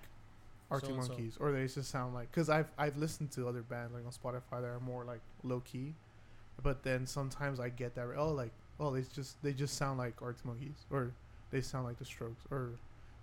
Arctic 0.70 0.90
So-and-so. 0.90 1.08
Monkeys, 1.12 1.36
or 1.40 1.50
they 1.52 1.66
just 1.66 1.90
sound 1.90 2.14
like. 2.14 2.30
Because 2.30 2.48
I've 2.48 2.70
I've 2.78 2.96
listened 2.96 3.30
to 3.32 3.48
other 3.48 3.62
bands 3.62 3.92
like 3.94 4.04
on 4.04 4.12
Spotify 4.12 4.60
that 4.60 4.68
are 4.68 4.80
more 4.80 5.04
like 5.04 5.20
low 5.42 5.60
key, 5.60 5.94
but 6.62 6.82
then 6.82 7.06
sometimes 7.06 7.58
I 7.60 7.68
get 7.70 7.94
that 7.96 8.06
oh 8.16 8.30
like 8.32 8.52
oh 8.80 8.92
they 8.92 9.02
just 9.14 9.42
they 9.42 9.52
just 9.52 9.76
sound 9.76 9.98
like 9.98 10.20
Arctic 10.22 10.44
Monkeys, 10.44 10.86
or 10.90 11.12
they 11.50 11.60
sound 11.60 11.84
like 11.86 11.98
The 11.98 12.04
Strokes, 12.04 12.44
or 12.50 12.70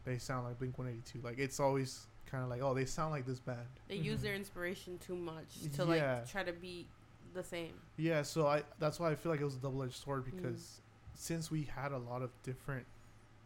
they 0.05 0.17
sound 0.17 0.45
like 0.45 0.59
Blink 0.59 0.77
182. 0.77 1.25
Like 1.25 1.39
it's 1.39 1.59
always 1.59 2.07
kind 2.29 2.43
of 2.43 2.49
like 2.49 2.61
oh 2.61 2.73
they 2.73 2.85
sound 2.85 3.11
like 3.11 3.25
this 3.25 3.39
band. 3.39 3.59
They 3.87 3.95
use 3.95 4.19
Mhm. 4.19 4.23
their 4.23 4.35
inspiration 4.35 4.97
too 4.97 5.15
much 5.15 5.61
to 5.61 5.69
Mm-hmm. 5.69 5.93
Yeah. 5.93 6.13
like 6.15 6.29
try 6.31 6.43
to 6.43 6.53
be 6.53 6.87
the 7.33 7.43
same. 7.43 7.73
Yeah, 7.97 8.21
so 8.23 8.47
I 8.47 8.63
that's 8.79 8.99
why 8.99 9.11
I 9.11 9.15
feel 9.15 9.31
like 9.31 9.39
it 9.41 9.45
was 9.45 9.55
a 9.55 9.59
double 9.59 9.81
edged 9.83 9.95
sword 9.95 10.25
Mm. 10.25 10.35
because 10.35 10.81
since 11.13 11.49
we 11.49 11.63
had 11.63 11.91
a 11.93 11.97
lot 11.97 12.21
of 12.21 12.31
different, 12.43 12.85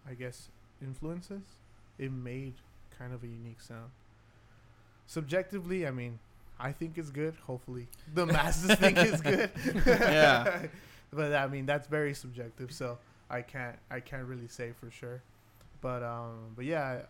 I 0.07 0.13
guess, 0.15 0.49
influences, 0.82 1.43
it 1.97 2.11
made 2.11 2.53
kind 2.97 3.13
of 3.13 3.23
a 3.23 3.27
unique 3.27 3.61
sound. 3.61 3.91
Subjectively, 5.07 5.88
I 5.88 5.91
mean, 5.91 6.19
I 6.59 6.71
think 6.71 6.97
it's 6.97 7.09
good. 7.09 7.36
Hopefully, 7.47 7.88
the 8.13 8.25
masses 8.25 8.75
think 8.75 8.97
it's 8.97 9.21
good. 9.21 9.49
Yeah. 9.86 10.67
but 11.11 11.34
I 11.34 11.47
mean, 11.47 11.65
that's 11.65 11.88
very 11.88 12.13
subjective, 12.13 12.71
so 12.71 12.97
I 13.30 13.41
can't 13.41 13.77
I 13.89 13.99
can't 13.99 14.25
really 14.25 14.47
say 14.47 14.71
for 14.80 14.91
sure. 14.91 15.21
But 15.82 16.03
um, 16.03 16.53
but 16.55 16.65
yeah, 16.65 17.03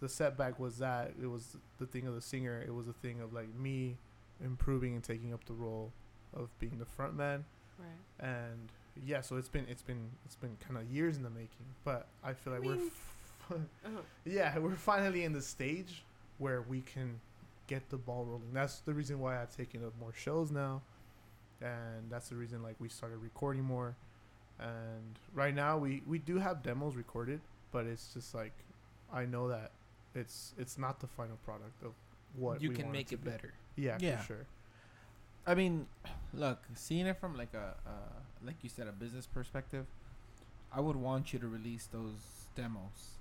the 0.00 0.08
setback 0.08 0.58
was 0.58 0.78
that 0.78 1.12
it 1.22 1.26
was 1.26 1.56
the 1.78 1.86
thing 1.86 2.06
of 2.06 2.14
the 2.14 2.20
singer. 2.20 2.62
It 2.66 2.74
was 2.74 2.88
a 2.88 2.92
thing 2.92 3.20
of 3.20 3.32
like 3.32 3.48
me 3.54 3.96
improving 4.44 4.94
and 4.94 5.02
taking 5.02 5.32
up 5.32 5.44
the 5.46 5.54
role 5.54 5.92
of 6.34 6.48
being 6.58 6.78
the 6.78 6.84
front 6.84 7.16
man 7.16 7.42
Right. 7.78 8.28
and 8.28 8.68
yeah 9.06 9.22
so 9.22 9.36
it's 9.36 9.48
been 9.48 9.64
it's 9.70 9.80
been 9.82 10.10
it's 10.26 10.36
been 10.36 10.58
kind 10.66 10.78
of 10.78 10.84
years 10.90 11.16
in 11.16 11.22
the 11.22 11.30
making 11.30 11.64
but 11.84 12.06
i 12.22 12.34
feel 12.34 12.52
I 12.52 12.58
like 12.58 12.66
we're 12.66 12.74
f- 12.76 13.14
Uh-huh. 13.50 14.00
yeah 14.24 14.58
we're 14.58 14.74
finally 14.74 15.24
in 15.24 15.32
the 15.32 15.42
stage 15.42 16.02
where 16.38 16.62
we 16.62 16.80
can 16.80 17.20
get 17.66 17.88
the 17.90 17.96
ball 17.96 18.24
rolling 18.24 18.52
that's 18.52 18.80
the 18.80 18.92
reason 18.94 19.18
why 19.20 19.40
i've 19.40 19.54
taken 19.56 19.84
up 19.84 19.92
more 20.00 20.12
shows 20.14 20.50
now 20.50 20.82
and 21.60 22.10
that's 22.10 22.28
the 22.28 22.34
reason 22.36 22.62
like 22.62 22.74
we 22.78 22.88
started 22.88 23.18
recording 23.18 23.62
more 23.62 23.94
and 24.58 25.18
right 25.34 25.54
now 25.54 25.76
we 25.78 26.02
we 26.06 26.18
do 26.18 26.38
have 26.38 26.62
demos 26.62 26.94
recorded 26.96 27.40
but 27.72 27.86
it's 27.86 28.12
just 28.14 28.34
like 28.34 28.52
i 29.12 29.24
know 29.24 29.48
that 29.48 29.70
it's 30.14 30.52
it's 30.58 30.76
not 30.78 30.98
the 31.00 31.06
final 31.06 31.36
product 31.44 31.82
of 31.84 31.92
what 32.36 32.60
you 32.62 32.70
we 32.70 32.74
can 32.76 32.90
make 32.90 33.08
to 33.08 33.14
it 33.14 33.24
be. 33.24 33.30
better. 33.30 33.52
yeah, 33.76 33.96
Yeah. 34.00 34.18
for 34.18 34.26
sure 34.26 34.46
I 35.48 35.54
mean, 35.54 35.86
look, 36.34 36.64
seeing 36.74 37.06
it 37.06 37.18
from 37.20 37.36
like 37.36 37.54
a, 37.54 37.76
uh, 37.86 37.90
like 38.44 38.56
you 38.64 38.68
said, 38.68 38.88
a 38.88 38.92
business 38.92 39.28
perspective, 39.28 39.86
I 40.72 40.80
would 40.80 40.96
want 40.96 41.32
you 41.32 41.38
to 41.38 41.46
release 41.46 41.86
those 41.86 42.48
demos. 42.56 43.15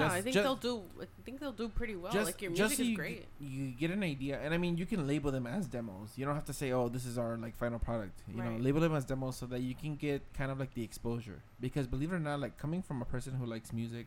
Yeah, 0.00 0.12
I 0.12 0.20
think 0.22 0.34
just- 0.34 0.44
they'll 0.44 0.56
do. 0.56 0.82
I 1.00 1.06
think 1.24 1.40
they'll 1.40 1.52
do 1.52 1.68
pretty 1.68 1.96
well. 1.96 2.12
just, 2.12 2.26
like 2.26 2.40
your 2.42 2.52
just 2.52 2.78
music 2.78 2.86
so 2.86 2.90
is 2.90 2.96
great. 2.96 3.26
You 3.40 3.70
get 3.72 3.90
an 3.90 4.02
idea, 4.02 4.40
and 4.40 4.52
I 4.54 4.58
mean, 4.58 4.76
you 4.76 4.86
can 4.86 5.06
label 5.06 5.30
them 5.30 5.46
as 5.46 5.66
demos. 5.66 6.12
You 6.16 6.24
don't 6.24 6.34
have 6.34 6.44
to 6.46 6.52
say, 6.52 6.72
"Oh, 6.72 6.88
this 6.88 7.04
is 7.04 7.16
our 7.18 7.36
like 7.36 7.56
final 7.56 7.78
product." 7.78 8.22
You 8.28 8.36
know, 8.36 8.50
Right. 8.50 8.60
label 8.60 8.80
them 8.80 8.94
as 8.94 9.04
demos 9.04 9.36
so 9.36 9.46
that 9.46 9.60
you 9.60 9.74
can 9.74 9.96
get 9.96 10.22
kind 10.34 10.50
of 10.50 10.58
like 10.58 10.74
the 10.74 10.82
exposure. 10.82 11.42
Because 11.60 11.86
believe 11.86 12.12
it 12.12 12.16
or 12.16 12.20
not, 12.20 12.40
like 12.40 12.56
coming 12.58 12.82
from 12.82 13.00
a 13.02 13.04
person 13.04 13.34
who 13.34 13.46
likes 13.46 13.72
music, 13.72 14.06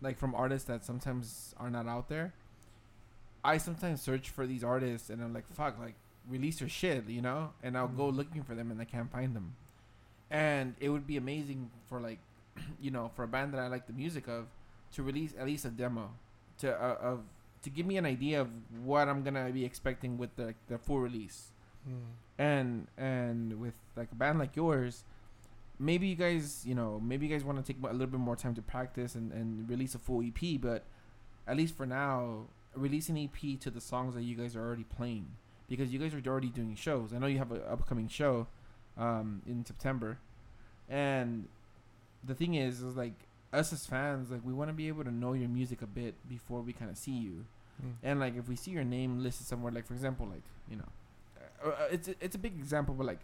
like 0.00 0.18
from 0.18 0.34
artists 0.34 0.66
that 0.68 0.84
sometimes 0.84 1.54
are 1.58 1.70
not 1.70 1.86
out 1.86 2.08
there, 2.08 2.32
I 3.44 3.58
sometimes 3.58 4.00
search 4.00 4.30
for 4.30 4.46
these 4.46 4.62
artists, 4.64 5.10
and 5.10 5.22
I'm 5.22 5.32
like, 5.34 5.46
"Fuck!" 5.48 5.78
Like 5.78 5.94
release 6.28 6.60
your 6.60 6.68
shit, 6.68 7.08
you 7.08 7.20
know, 7.20 7.52
and 7.64 7.76
I'll 7.76 7.88
go 7.88 8.12
Mhm. 8.12 8.16
looking 8.16 8.42
for 8.44 8.54
them, 8.54 8.70
and 8.70 8.80
I 8.80 8.84
can't 8.84 9.10
find 9.10 9.34
them. 9.34 9.56
And 10.30 10.74
it 10.80 10.88
would 10.88 11.06
be 11.06 11.16
amazing 11.16 11.70
for 11.88 12.00
like, 12.00 12.18
you 12.80 12.90
know, 12.90 13.10
for 13.16 13.24
a 13.24 13.28
band 13.28 13.52
that 13.54 13.60
I 13.60 13.66
like 13.66 13.86
the 13.86 13.92
music 13.92 14.28
of, 14.28 14.46
to 14.92 15.02
release 15.02 15.34
at 15.38 15.46
least 15.46 15.64
a 15.64 15.70
demo, 15.70 16.10
to 16.58 16.72
uh, 16.72 16.96
of 17.00 17.20
to 17.62 17.70
give 17.70 17.86
me 17.86 17.96
an 17.96 18.06
idea 18.06 18.40
of 18.40 18.48
what 18.84 19.08
I'm 19.08 19.22
gonna 19.22 19.50
be 19.50 19.64
expecting 19.64 20.18
with 20.18 20.34
the 20.36 20.54
the 20.68 20.78
full 20.78 21.00
release. 21.00 21.52
Mm. 21.88 21.94
And 22.38 22.86
and 22.96 23.60
with 23.60 23.74
like 23.96 24.10
a 24.12 24.14
band 24.14 24.38
like 24.38 24.56
yours, 24.56 25.04
maybe 25.78 26.06
you 26.08 26.16
guys, 26.16 26.62
you 26.66 26.74
know, 26.74 27.00
maybe 27.02 27.26
you 27.26 27.32
guys 27.32 27.44
want 27.44 27.64
to 27.64 27.72
take 27.72 27.82
a 27.82 27.92
little 27.92 28.06
bit 28.06 28.20
more 28.20 28.36
time 28.36 28.54
to 28.54 28.62
practice 28.62 29.14
and 29.14 29.32
and 29.32 29.68
release 29.68 29.94
a 29.94 29.98
full 29.98 30.22
EP, 30.22 30.60
but 30.60 30.84
at 31.46 31.56
least 31.56 31.76
for 31.76 31.86
now, 31.86 32.46
release 32.74 33.08
an 33.08 33.18
EP 33.18 33.60
to 33.60 33.70
the 33.70 33.80
songs 33.80 34.14
that 34.14 34.22
you 34.22 34.36
guys 34.36 34.54
are 34.54 34.64
already 34.64 34.84
playing 34.84 35.26
because 35.68 35.92
you 35.92 35.98
guys 35.98 36.14
are 36.14 36.22
already 36.26 36.48
doing 36.48 36.74
shows. 36.74 37.12
I 37.12 37.18
know 37.18 37.26
you 37.26 37.38
have 37.38 37.50
an 37.50 37.62
upcoming 37.68 38.08
show 38.08 38.46
um, 38.96 39.42
in 39.46 39.64
September, 39.64 40.18
and 40.88 41.48
the 42.24 42.34
thing 42.34 42.54
is, 42.54 42.82
is 42.82 42.96
like 42.96 43.14
us 43.52 43.72
as 43.72 43.84
fans, 43.86 44.30
like 44.30 44.40
we 44.44 44.52
want 44.52 44.68
to 44.70 44.74
be 44.74 44.88
able 44.88 45.04
to 45.04 45.10
know 45.10 45.32
your 45.34 45.48
music 45.48 45.82
a 45.82 45.86
bit 45.86 46.14
before 46.28 46.60
we 46.62 46.72
kind 46.72 46.90
of 46.90 46.96
see 46.96 47.12
you. 47.12 47.44
Mm. 47.84 47.92
And 48.02 48.20
like 48.20 48.36
if 48.36 48.48
we 48.48 48.56
see 48.56 48.70
your 48.70 48.84
name 48.84 49.22
listed 49.22 49.46
somewhere, 49.46 49.72
like 49.72 49.86
for 49.86 49.94
example, 49.94 50.26
like 50.26 50.42
you 50.70 50.76
know, 50.76 50.88
uh, 51.64 51.68
uh, 51.68 51.88
it's 51.90 52.08
a- 52.08 52.14
it's 52.20 52.34
a 52.34 52.38
big 52.38 52.54
example, 52.58 52.94
but 52.94 53.06
like 53.06 53.20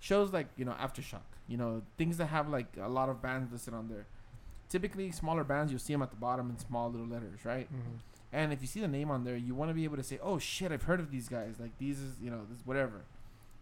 shows 0.00 0.32
like 0.32 0.48
you 0.56 0.64
know 0.64 0.72
Aftershock, 0.72 1.22
you 1.48 1.56
know 1.56 1.82
things 1.98 2.16
that 2.16 2.26
have 2.26 2.48
like 2.48 2.66
a 2.80 2.88
lot 2.88 3.08
of 3.08 3.20
bands 3.22 3.52
listed 3.52 3.74
on 3.74 3.88
there. 3.88 4.06
Typically, 4.68 5.10
smaller 5.10 5.44
bands 5.44 5.70
you'll 5.72 5.80
see 5.80 5.92
them 5.92 6.02
at 6.02 6.10
the 6.10 6.16
bottom 6.16 6.48
in 6.50 6.58
small 6.58 6.90
little 6.90 7.06
letters, 7.06 7.44
right? 7.44 7.68
Mhm. 7.72 7.98
And 8.32 8.52
if 8.52 8.60
you 8.62 8.68
see 8.68 8.80
the 8.80 8.86
name 8.88 9.10
on 9.10 9.24
there, 9.24 9.36
you 9.36 9.54
want 9.56 9.70
to 9.70 9.74
be 9.74 9.82
able 9.84 9.96
to 9.96 10.02
say, 10.04 10.18
"Oh 10.22 10.38
shit, 10.38 10.70
I've 10.72 10.84
heard 10.84 11.00
of 11.00 11.10
these 11.10 11.28
guys. 11.28 11.58
Like 11.58 11.76
these 11.78 11.98
is 12.00 12.14
you 12.20 12.30
know 12.30 12.44
this 12.50 12.64
whatever." 12.64 13.02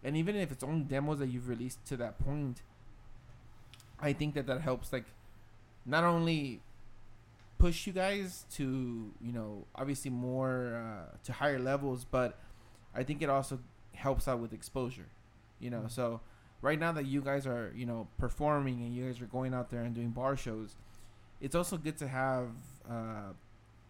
and 0.01 0.15
even 0.15 0.33
if 0.33 0.49
it's 0.49 0.63
only 0.63 0.85
demos 0.85 1.19
that 1.19 1.27
you've 1.27 1.49
released 1.49 1.83
to 1.85 1.97
that 1.97 2.17
point, 2.19 2.61
I 3.99 4.13
think 4.13 4.33
that 4.35 4.47
that 4.47 4.61
helps 4.61 4.93
like 4.93 5.05
not 5.85 6.03
only 6.03 6.61
push 7.57 7.85
you 7.87 7.91
guys 7.93 8.45
to 8.53 9.11
you 9.21 9.33
know 9.33 9.65
obviously 9.75 10.09
more 10.11 10.75
uh, 10.75 11.17
to 11.23 11.33
higher 11.33 11.59
levels, 11.59 12.05
but 12.09 12.37
I 12.95 13.03
think 13.03 13.21
it 13.21 13.29
also 13.29 13.59
helps 13.93 14.27
out 14.27 14.39
with 14.39 14.53
exposure. 14.53 15.07
You 15.59 15.69
know, 15.69 15.81
Mm. 15.81 15.91
so 15.91 16.21
right 16.61 16.79
now 16.79 16.91
that 16.93 17.05
you 17.05 17.21
guys 17.21 17.45
are 17.47 17.73
you 17.75 17.85
know 17.85 18.07
performing 18.17 18.81
and 18.81 18.95
you 18.95 19.05
guys 19.05 19.21
are 19.21 19.25
going 19.25 19.53
out 19.53 19.69
there 19.69 19.81
and 19.81 19.93
doing 19.93 20.09
bar 20.11 20.35
shows, 20.37 20.75
it's 21.41 21.55
also 21.55 21.77
good 21.77 21.97
to 21.97 22.07
have 22.07 22.47
uh, 22.89 23.33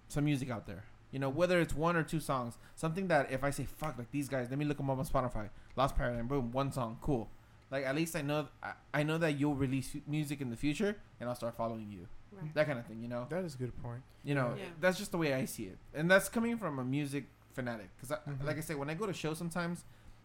some 0.07 0.25
music 0.25 0.49
out 0.49 0.65
there. 0.65 0.83
You 1.11 1.17
know, 1.19 1.29
whether 1.29 1.59
it's 1.59 1.73
one 1.73 1.95
or 1.95 2.03
two 2.03 2.19
songs, 2.19 2.57
something 2.75 3.07
that 3.07 3.31
if 3.31 3.43
I 3.43 3.49
say 3.49 3.65
fuck 3.65 3.97
like 3.97 4.11
these 4.11 4.29
guys, 4.29 4.47
let 4.49 4.59
me 4.59 4.65
look 4.65 4.77
them 4.77 4.89
up 4.89 4.99
on 4.99 5.05
Spotify. 5.05 5.49
Lost 5.75 5.95
Paradigm, 5.95 6.27
boom, 6.27 6.51
one 6.51 6.71
song, 6.71 6.97
cool. 7.01 7.29
Like 7.72 7.86
at 7.86 7.95
least 7.95 8.15
I 8.15 8.22
know 8.22 8.47
I, 8.63 8.74
I 8.93 9.03
know 9.03 9.17
that 9.20 9.39
you'll 9.39 9.55
release 9.55 9.95
f- 9.95 10.01
music 10.07 10.41
in 10.41 10.49
the 10.49 10.55
future, 10.57 10.95
and 11.20 11.30
I'll 11.30 11.36
start 11.36 11.55
following 11.55 11.91
you. 11.91 12.07
Right. 12.32 12.53
That 12.53 12.67
kind 12.67 12.80
of 12.80 12.86
thing, 12.86 13.01
you 13.01 13.07
know. 13.07 13.26
That 13.30 13.43
is 13.43 13.55
a 13.55 13.57
good 13.57 13.76
point. 13.84 14.01
You 14.24 14.36
know, 14.36 14.55
Yeah. 14.57 14.65
that's 14.80 14.97
just 14.97 15.11
the 15.11 15.17
way 15.17 15.34
I 15.34 15.45
see 15.45 15.63
it, 15.65 15.78
and 15.93 16.09
that's 16.09 16.30
coming 16.30 16.57
from 16.57 16.80
a 16.80 16.84
music 16.84 17.26
fanatic. 17.53 17.89
Because, 17.99 18.17
Mhm. 18.28 18.43
like 18.43 18.57
I 18.57 18.61
say, 18.61 18.76
when 18.76 18.89
I 18.89 18.93
go 18.93 19.05
to 19.05 19.13
shows 19.13 19.38
sometimes, 19.38 19.84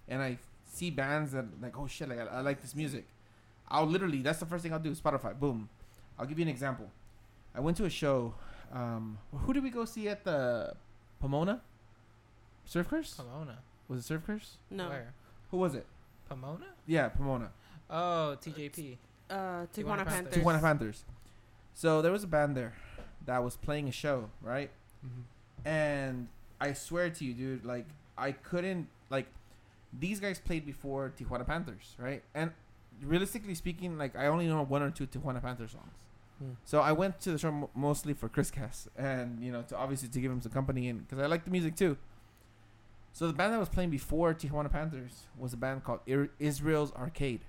and 0.09 0.23
I 0.23 0.39
see 0.65 0.91
bands 0.91 1.33
that 1.33 1.47
like, 1.61 1.77
oh 1.79 1.87
shit, 1.87 2.09
like 2.09 2.19
I, 2.21 2.25
I 2.27 2.41
like 2.41 2.61
this 2.63 2.75
music, 2.75 3.07
I'll 3.69 3.87
literally 3.87 4.23
that's 4.23 4.39
the 4.41 4.47
first 4.47 4.63
thing 4.63 4.73
I'll 4.73 4.79
do. 4.79 4.93
Spotify, 4.95 5.39
boom. 5.39 5.69
I'll 6.19 6.27
give 6.27 6.39
you 6.39 6.43
an 6.45 6.49
example. 6.51 6.91
I 7.55 7.61
went 7.61 7.77
to 7.79 7.85
a 7.85 7.91
show. 7.91 8.35
Um, 8.73 9.19
who 9.33 9.53
did 9.53 9.63
we 9.63 9.71
go 9.71 9.85
see 9.85 10.09
at 10.09 10.25
the 10.25 10.75
Pomona? 11.21 11.61
Surf 12.65 12.89
Curse? 12.89 13.15
Pomona. 13.15 13.59
Was 13.89 14.01
it 14.01 14.03
Surf 14.05 14.23
Curse? 14.27 14.57
No. 14.71 14.89
Where? 14.89 15.15
Who 15.51 15.59
was 15.59 15.75
it? 15.75 15.87
Pomona? 16.29 16.67
Yeah, 16.87 17.09
Pomona. 17.09 17.51
Oh, 17.91 18.37
TJP. 18.41 18.97
Uh, 19.29 19.35
Tijuana 19.35 19.67
Tijuana 19.73 20.07
Panthers. 20.07 20.15
Panthers. 20.15 20.37
Tijuana 20.37 20.61
Panthers. 20.61 21.05
So 21.75 22.03
there 22.03 22.13
was 22.13 22.25
a 22.25 22.27
band 22.27 22.57
there 22.57 22.75
that 23.27 23.43
was 23.43 23.57
playing 23.57 23.89
a 23.89 23.93
show, 23.93 24.31
right? 24.43 24.71
Mm-hmm. 25.05 25.69
And 25.69 26.29
I 26.61 26.73
swear 26.73 27.11
to 27.11 27.25
you, 27.25 27.35
dude, 27.35 27.65
like 27.65 27.87
I 28.17 28.33
couldn't 28.33 28.89
like 29.11 29.27
these 29.99 30.21
guys 30.21 30.39
played 30.39 30.67
before 30.67 31.13
Tijuana 31.19 31.47
Panthers, 31.47 31.95
right? 31.99 32.23
And 32.35 32.53
realistically 33.03 33.55
speaking, 33.55 33.99
like 33.99 34.17
I 34.17 34.27
only 34.27 34.47
know 34.47 34.63
one 34.65 34.83
or 34.83 34.91
two 34.91 35.07
Tijuana 35.07 35.43
Panther 35.43 35.69
songs. 35.69 35.93
Hmm. 36.39 36.53
So 36.65 36.81
I 36.81 36.93
went 36.93 37.21
to 37.21 37.33
the 37.33 37.39
show 37.39 37.53
mo- 37.53 37.71
mostly 37.75 38.13
for 38.13 38.29
Chris 38.29 38.51
Cass 38.51 38.89
and 38.97 39.43
you 39.43 39.53
know 39.53 39.63
to 39.63 39.77
obviously 39.77 40.09
to 40.09 40.21
give 40.21 40.31
him 40.31 40.41
some 40.41 40.53
company 40.53 40.89
and 40.89 41.07
because 41.07 41.23
I 41.23 41.27
like 41.27 41.45
the 41.45 41.51
music 41.51 41.77
too. 41.77 41.97
So 43.15 43.29
the 43.29 43.33
band 43.33 43.55
that 43.55 43.61
was 43.61 43.69
playing 43.69 43.91
before 43.91 44.35
Tijuana 44.35 44.71
Panthers 44.71 45.23
was 45.39 45.53
a 45.53 45.57
band 45.57 45.85
called 45.85 46.01
Ir- 46.05 46.31
Israel's 46.41 46.93
Arcade. 46.93 47.41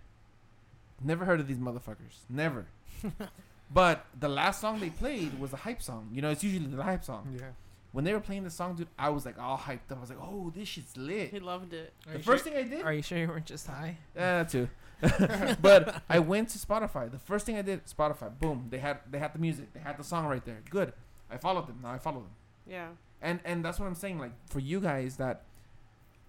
Never 1.03 1.26
heard 1.26 1.39
of 1.39 1.47
these 1.47 1.57
motherfuckers. 1.57 2.22
Never. 2.30 2.68
but 3.74 4.05
the 4.18 4.30
last 4.30 4.61
song 4.61 4.80
they 4.80 4.91
played 4.91 5.39
was 5.39 5.53
a 5.53 5.57
hype 5.57 5.82
song. 5.82 6.09
You 6.13 6.22
know, 6.22 6.30
it's 6.30 6.43
usually 6.43 6.68
the 6.68 6.84
hype 6.84 7.03
song. 7.03 7.36
Yeah. 7.38 7.47
When 7.93 8.05
they 8.05 8.13
were 8.13 8.20
playing 8.20 8.43
the 8.43 8.51
song, 8.51 8.76
dude, 8.76 8.89
I 8.99 9.09
was 9.09 9.26
like 9.26 9.39
all 9.39 9.57
hyped 9.57 9.89
up. 9.89 9.97
I 9.97 10.01
was 10.01 10.09
like, 10.09 10.20
oh, 10.22 10.51
this 10.55 10.68
shit's 10.68 10.95
lit. 10.95 11.32
He 11.32 11.39
loved 11.39 11.74
it. 11.74 11.93
Are 12.07 12.13
The 12.13 12.20
first 12.20 12.43
sure, 12.43 12.53
thing 12.53 12.63
I 12.63 12.68
did, 12.68 12.86
Are 12.86 12.93
you 12.93 13.01
sure 13.01 13.18
you 13.18 13.28
weren't 13.28 13.45
just 13.45 13.66
high? 13.66 13.97
yeah, 14.16 14.43
that 14.43 14.49
too. 14.49 14.70
but 15.61 16.03
I 16.07 16.20
went 16.20 16.49
to 16.49 16.59
Spotify. 16.59 17.09
The 17.09 17.20
first 17.20 17.45
thing 17.45 17.57
I 17.57 17.63
did, 17.63 17.86
Spotify. 17.86 18.38
Boom, 18.39 18.68
they 18.70 18.78
had 18.78 18.99
they 19.09 19.18
had 19.18 19.34
the 19.34 19.39
music, 19.39 19.74
they 19.74 19.80
had 19.80 19.97
the 19.97 20.03
song 20.03 20.28
right 20.28 20.45
there. 20.45 20.61
Good. 20.70 20.93
I 21.32 21.38
followed 21.38 21.68
them. 21.68 21.80
Now 21.82 21.91
I 21.91 21.97
follow 21.97 22.20
them. 22.20 22.32
Yeah. 22.68 22.89
And 23.22 23.39
and 23.43 23.66
that's 23.66 23.80
what 23.80 23.88
I'm 23.88 23.95
saying. 23.95 24.20
Like 24.20 24.34
for 24.49 24.59
you 24.59 24.80
guys 24.80 25.18
that, 25.18 25.43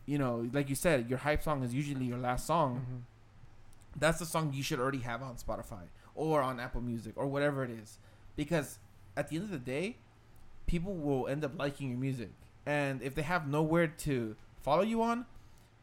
you 0.06 0.18
know, 0.18 0.48
like 0.52 0.68
you 0.68 0.74
said, 0.74 1.08
your 1.10 1.18
hype 1.18 1.42
song 1.42 1.62
is 1.62 1.74
usually 1.74 2.06
your 2.06 2.18
last 2.18 2.46
song. 2.46 2.86
Mhm. 2.88 3.02
That's 3.98 4.18
the 4.18 4.26
song 4.26 4.52
you 4.52 4.62
should 4.62 4.78
already 4.78 5.00
have 5.00 5.22
on 5.22 5.36
Spotify 5.36 5.84
or 6.14 6.42
on 6.42 6.60
Apple 6.60 6.80
Music 6.80 7.14
or 7.16 7.26
whatever 7.26 7.64
it 7.64 7.70
is, 7.70 7.98
because 8.36 8.78
at 9.16 9.28
the 9.28 9.36
end 9.36 9.44
of 9.46 9.50
the 9.50 9.58
day, 9.58 9.96
people 10.66 10.94
will 10.94 11.26
end 11.28 11.44
up 11.44 11.58
liking 11.58 11.90
your 11.90 11.98
music, 11.98 12.30
and 12.66 13.02
if 13.02 13.14
they 13.14 13.22
have 13.22 13.48
nowhere 13.48 13.86
to 13.86 14.36
follow 14.60 14.82
you 14.82 15.02
on, 15.02 15.26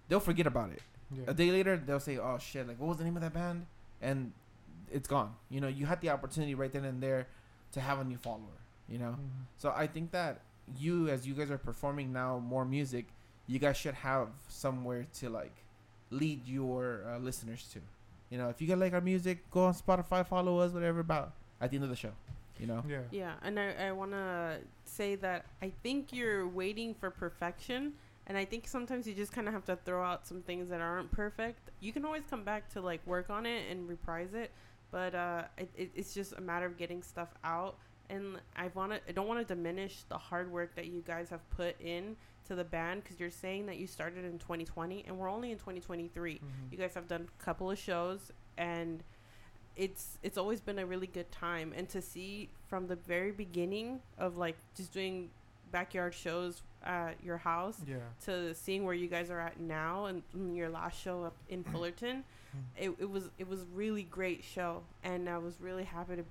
they'll 0.10 0.20
forget 0.20 0.46
about 0.48 0.72
it. 0.72 0.82
Yeah. 1.12 1.24
A 1.28 1.34
day 1.34 1.52
later, 1.52 1.78
they'll 1.78 2.00
say, 2.00 2.18
"Oh 2.18 2.38
shit! 2.38 2.68
Like, 2.68 2.80
what 2.80 2.88
was 2.90 2.98
the 2.98 3.04
name 3.04 3.16
of 3.16 3.22
that 3.22 3.34
band?" 3.34 3.66
And 4.02 4.34
it's 4.92 5.08
gone. 5.08 5.36
You 5.50 5.62
know, 5.62 5.68
you 5.68 5.86
had 5.86 6.02
the 6.02 6.10
opportunity 6.10 6.54
right 6.56 6.72
then 6.72 6.84
and 6.86 7.02
there 7.02 7.28
to 7.72 7.82
have 7.82 8.00
a 8.00 8.04
new 8.04 8.18
follower. 8.18 8.60
You 8.88 8.98
know, 9.00 9.12
Mhm. 9.14 9.46
so 9.58 9.72
I 9.76 9.88
think 9.88 10.12
that 10.12 10.42
you, 10.78 11.08
as 11.10 11.26
you 11.26 11.34
guys 11.34 11.50
are 11.50 11.58
performing 11.58 12.12
now 12.12 12.38
more 12.40 12.66
music, 12.66 13.08
you 13.54 13.60
guys 13.60 13.78
should 13.78 13.93
have 13.93 14.30
somewhere 14.47 15.06
to 15.20 15.30
like 15.30 15.56
lead 16.10 16.47
your 16.47 17.06
uh, 17.08 17.20
listeners 17.20 17.70
to. 17.74 17.80
You 18.32 18.39
know, 18.39 18.49
if 18.49 18.60
you 18.60 18.68
guys 18.68 18.80
like 18.80 18.93
our 18.93 19.01
music, 19.01 19.49
go 19.51 19.66
on 19.66 19.76
Spotify, 19.76 20.26
follow 20.26 20.58
us, 20.58 20.72
whatever. 20.72 21.01
About 21.01 21.34
at 21.62 21.70
the 21.70 21.78
end 21.78 21.84
of 21.84 21.91
the 21.91 21.95
show, 21.95 22.14
you 22.60 22.66
know. 22.66 22.84
Yeah. 22.89 23.01
Yeah, 23.12 23.34
and 23.43 23.60
I, 23.60 23.89
I 23.89 23.91
want 23.91 24.12
to 24.12 24.58
say 24.86 25.14
that 25.18 25.45
I 25.62 25.72
think 25.84 26.12
you're 26.12 26.47
waiting 26.47 26.95
for 26.95 27.12
perfection, 27.12 27.93
and 28.26 28.36
I 28.36 28.43
think 28.43 28.68
sometimes 28.68 29.08
you 29.08 29.14
just 29.14 29.32
kind 29.32 29.47
of 29.47 29.54
have 29.54 29.66
to 29.66 29.76
throw 29.86 30.04
out 30.04 30.26
some 30.26 30.41
things 30.41 30.70
that 30.70 30.82
aren't 30.82 31.12
perfect. 31.12 31.70
You 31.80 31.93
can 31.93 32.06
always 32.06 32.24
come 32.28 32.43
back 32.43 32.74
to 32.74 32.82
like 32.82 33.06
work 33.06 33.30
on 33.30 33.45
it 33.45 33.70
and 33.70 33.88
reprise 33.88 34.34
it, 34.34 34.49
but 34.89 35.14
uh, 35.14 35.43
it, 35.60 35.70
it, 35.78 35.91
it's 35.93 36.16
just 36.16 36.34
a 36.34 36.41
matter 36.41 36.66
of 36.66 36.76
getting 36.76 37.04
stuff 37.04 37.30
out. 37.43 37.76
And 38.10 38.39
I 38.56 38.70
want 38.74 38.93
to, 38.93 38.99
I 39.08 39.12
don't 39.12 39.28
want 39.28 39.47
to 39.47 39.56
diminish 39.56 40.04
the 40.10 40.18
hard 40.18 40.51
work 40.51 40.76
that 40.76 40.88
you 40.88 41.04
guys 41.06 41.30
have 41.30 41.47
put 41.51 41.80
in 41.80 42.16
to 42.48 42.56
the 42.56 42.64
band 42.64 43.04
because 43.04 43.20
you're 43.20 43.32
saying 43.32 43.66
that 43.68 43.78
you 43.78 43.88
started 43.88 44.26
in 44.26 44.38
2020 44.39 45.04
and 45.08 45.18
we're 45.18 45.30
only 45.30 45.52
in 45.52 45.58
2023 45.58 46.36
Mhm. 46.36 46.41
you 46.72 46.78
guys 46.78 46.94
have 46.94 47.08
done 47.08 47.28
a 47.39 47.44
couple 47.44 47.70
of 47.72 47.78
shows 47.80 48.32
and 48.58 49.04
it's 49.76 50.20
it's 50.22 50.38
always 50.38 50.62
been 50.62 50.78
a 50.80 50.86
really 50.86 51.08
good 51.08 51.32
time 51.32 51.74
and 51.76 51.89
to 51.89 52.02
see 52.02 52.50
from 52.68 52.88
the 52.88 52.96
very 52.96 53.32
beginning 53.32 54.02
of 54.18 54.38
like 54.38 54.56
just 54.76 54.91
doing 54.94 55.30
backyard 55.72 56.14
shows 56.14 56.62
at 56.84 57.16
your 57.24 57.38
house 57.38 57.80
Yeah. 57.88 57.98
to 58.26 58.54
seeing 58.54 58.84
where 58.84 58.94
you 58.94 59.08
guys 59.08 59.32
are 59.32 59.39
at 59.39 59.60
now 59.60 60.06
and 60.06 60.22
mm, 60.36 60.56
your 60.56 60.70
last 60.70 61.00
show 61.02 61.24
up 61.24 61.36
in 61.50 61.64
Fullerton 61.72 62.24
it, 62.78 62.91
it 63.00 63.10
was 63.10 63.32
it 63.39 63.48
was 63.48 63.66
really 63.74 64.04
great 64.04 64.44
show 64.44 64.84
and 65.04 65.28
I 65.28 65.39
was 65.39 65.60
really 65.60 65.86
happy 65.86 66.18
to 66.18 66.26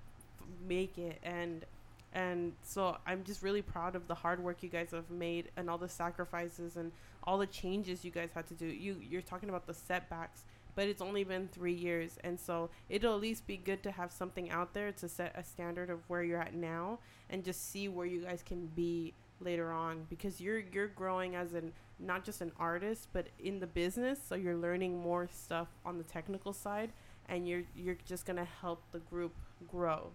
make 0.68 0.96
it 0.98 1.18
and 1.24 1.64
and 2.12 2.52
so 2.62 2.96
I'm 3.06 3.24
just 3.24 3.42
really 3.42 3.62
proud 3.62 3.96
of 3.96 4.06
the 4.08 4.14
hard 4.14 4.42
work 4.42 4.62
you 4.62 4.68
guys 4.68 4.90
have 4.92 5.10
made 5.10 5.50
and 5.56 5.70
all 5.70 5.78
the 5.78 5.88
sacrifices 5.88 6.76
and 6.76 6.92
all 7.24 7.38
the 7.38 7.46
changes 7.46 8.04
you 8.04 8.10
guys 8.10 8.30
had 8.34 8.46
to 8.48 8.54
do. 8.54 8.66
You 8.66 8.96
you're 9.00 9.22
talking 9.22 9.48
about 9.48 9.66
the 9.66 9.74
setbacks, 9.74 10.44
but 10.74 10.88
it's 10.88 11.02
only 11.02 11.24
been 11.24 11.48
3 11.48 11.72
years 11.72 12.18
and 12.24 12.38
so 12.38 12.70
it'll 12.88 13.14
at 13.14 13.20
least 13.20 13.46
be 13.46 13.56
good 13.56 13.82
to 13.82 13.90
have 13.90 14.12
something 14.12 14.50
out 14.50 14.74
there 14.74 14.92
to 14.92 15.08
set 15.08 15.32
a 15.36 15.44
standard 15.44 15.90
of 15.90 16.00
where 16.08 16.22
you're 16.22 16.40
at 16.40 16.54
now 16.54 16.98
and 17.30 17.44
just 17.44 17.70
see 17.70 17.88
where 17.88 18.06
you 18.06 18.22
guys 18.22 18.42
can 18.44 18.66
be 18.74 19.14
later 19.40 19.72
on 19.72 20.06
because 20.08 20.40
you're 20.40 20.60
you're 20.72 20.86
growing 20.86 21.34
as 21.34 21.52
an 21.52 21.72
not 21.98 22.24
just 22.24 22.40
an 22.40 22.52
artist 22.58 23.08
but 23.12 23.26
in 23.40 23.58
the 23.58 23.66
business 23.66 24.20
so 24.28 24.36
you're 24.36 24.56
learning 24.56 25.00
more 25.00 25.28
stuff 25.32 25.68
on 25.84 25.98
the 25.98 26.04
technical 26.04 26.52
side 26.52 26.92
and 27.28 27.48
you're 27.48 27.62
you're 27.74 27.98
just 28.04 28.26
going 28.26 28.36
to 28.36 28.48
help 28.60 28.82
the 28.92 28.98
group 28.98 29.32
grow. 29.70 30.10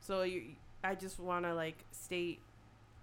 So 0.00 0.22
you 0.22 0.42
I 0.84 0.94
just 0.94 1.18
want 1.18 1.44
to 1.44 1.54
like 1.54 1.84
state 1.90 2.40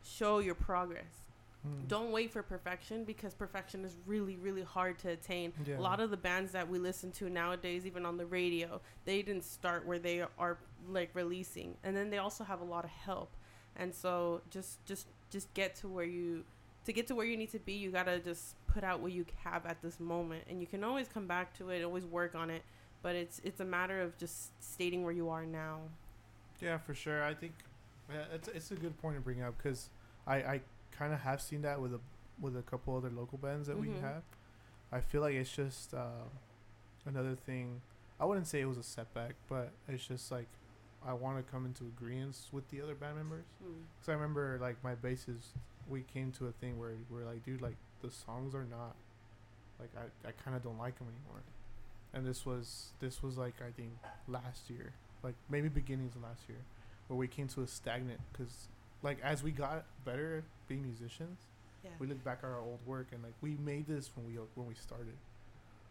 show 0.03 0.39
your 0.39 0.55
progress. 0.55 1.23
Mm. 1.67 1.87
Don't 1.87 2.11
wait 2.11 2.31
for 2.31 2.41
perfection 2.41 3.03
because 3.03 3.33
perfection 3.33 3.83
is 3.83 3.95
really 4.05 4.37
really 4.37 4.63
hard 4.63 4.97
to 4.99 5.09
attain. 5.09 5.53
Yeah. 5.65 5.77
A 5.77 5.81
lot 5.81 5.99
of 5.99 6.09
the 6.09 6.17
bands 6.17 6.51
that 6.53 6.69
we 6.69 6.79
listen 6.79 7.11
to 7.13 7.29
nowadays 7.29 7.85
even 7.85 8.05
on 8.05 8.17
the 8.17 8.25
radio, 8.25 8.79
they 9.05 9.21
didn't 9.21 9.43
start 9.43 9.85
where 9.85 9.99
they 9.99 10.21
are 10.37 10.57
like 10.87 11.09
releasing. 11.13 11.75
And 11.83 11.95
then 11.95 12.09
they 12.09 12.17
also 12.17 12.43
have 12.43 12.61
a 12.61 12.65
lot 12.65 12.85
of 12.85 12.91
help. 12.91 13.31
And 13.75 13.93
so 13.93 14.41
just 14.49 14.85
just 14.85 15.07
just 15.29 15.53
get 15.53 15.75
to 15.77 15.87
where 15.87 16.05
you 16.05 16.43
to 16.85 16.93
get 16.93 17.07
to 17.07 17.15
where 17.15 17.25
you 17.25 17.37
need 17.37 17.51
to 17.51 17.59
be, 17.59 17.73
you 17.73 17.91
got 17.91 18.05
to 18.05 18.19
just 18.19 18.55
put 18.67 18.83
out 18.83 18.99
what 18.99 19.11
you 19.11 19.25
have 19.43 19.65
at 19.65 19.81
this 19.81 19.99
moment 19.99 20.43
and 20.49 20.61
you 20.61 20.67
can 20.67 20.83
always 20.83 21.07
come 21.07 21.27
back 21.27 21.55
to 21.57 21.69
it, 21.69 21.83
always 21.83 22.05
work 22.05 22.35
on 22.35 22.49
it, 22.49 22.63
but 23.01 23.15
it's 23.15 23.41
it's 23.43 23.59
a 23.59 23.65
matter 23.65 24.01
of 24.01 24.17
just 24.17 24.51
stating 24.63 25.03
where 25.03 25.13
you 25.13 25.29
are 25.29 25.45
now. 25.45 25.79
Yeah, 26.61 26.77
for 26.77 26.93
sure. 26.93 27.23
I 27.23 27.33
think 27.33 27.53
yeah, 28.11 28.25
it's 28.33 28.47
it's 28.49 28.71
a 28.71 28.75
good 28.75 28.97
point 29.01 29.15
to 29.15 29.21
bring 29.21 29.41
up 29.41 29.55
because 29.57 29.89
I 30.27 30.35
I 30.37 30.61
kind 30.91 31.13
of 31.13 31.19
have 31.21 31.41
seen 31.41 31.61
that 31.63 31.79
with 31.81 31.93
a 31.93 31.99
with 32.39 32.55
a 32.57 32.61
couple 32.61 32.95
other 32.95 33.09
local 33.09 33.37
bands 33.37 33.67
that 33.67 33.77
we 33.77 33.87
Mhm. 33.87 34.01
have. 34.01 34.23
I 34.91 35.01
feel 35.01 35.21
like 35.21 35.35
it's 35.35 35.51
just 35.55 35.93
uh, 35.93 36.23
another 37.05 37.35
thing. 37.35 37.81
I 38.19 38.25
wouldn't 38.25 38.47
say 38.47 38.61
it 38.61 38.65
was 38.65 38.77
a 38.77 38.83
setback, 38.83 39.35
but 39.47 39.71
it's 39.87 40.05
just 40.07 40.31
like 40.31 40.47
I 41.05 41.13
want 41.13 41.37
to 41.37 41.51
come 41.51 41.65
into 41.65 41.85
agreement 41.85 42.37
with 42.51 42.69
the 42.71 42.81
other 42.81 42.95
band 42.95 43.17
members. 43.17 43.45
Mm. 43.63 43.83
Cause 44.01 44.09
I 44.09 44.13
remember 44.13 44.57
like 44.61 44.83
my 44.83 44.95
bassist, 44.95 45.53
we 45.87 46.01
came 46.01 46.31
to 46.33 46.47
a 46.47 46.51
thing 46.51 46.77
where 46.79 46.91
we're 47.09 47.23
like, 47.25 47.43
dude, 47.45 47.61
like 47.61 47.77
the 48.01 48.09
songs 48.11 48.53
are 48.55 48.65
not, 48.65 48.95
like 49.79 49.89
I, 49.97 50.27
I 50.27 50.31
kind 50.43 50.57
of 50.57 50.63
don't 50.63 50.77
like 50.77 50.97
them 50.97 51.07
anymore. 51.07 51.41
And 52.13 52.25
this 52.25 52.45
was 52.45 52.91
this 52.99 53.21
was 53.23 53.37
like 53.37 53.55
I 53.61 53.71
think 53.71 53.91
last 54.27 54.69
year, 54.69 54.93
like 55.23 55.35
maybe 55.49 55.69
beginnings 55.69 56.15
of 56.15 56.23
last 56.23 56.41
year, 56.49 56.57
where 57.09 57.17
we 57.17 57.27
came 57.27 57.47
to 57.49 57.61
a 57.61 57.67
stagnant. 57.67 58.21
Cause 58.33 58.69
like 59.03 59.17
as 59.21 59.43
we 59.43 59.51
got 59.51 59.83
better 60.05 60.37
at 60.37 60.43
being 60.69 60.83
musicians, 60.83 61.39
Yeah. 61.83 61.89
we 61.99 62.07
look 62.07 62.23
back 62.23 62.39
at 62.43 62.45
our 62.49 62.59
old 62.59 62.79
work 62.85 63.07
and 63.11 63.21
like 63.23 63.33
we 63.41 63.57
made 63.57 63.87
this 63.87 64.09
when 64.15 64.25
we 64.25 64.39
when 64.55 64.67
we 64.67 64.75
started. 64.75 65.15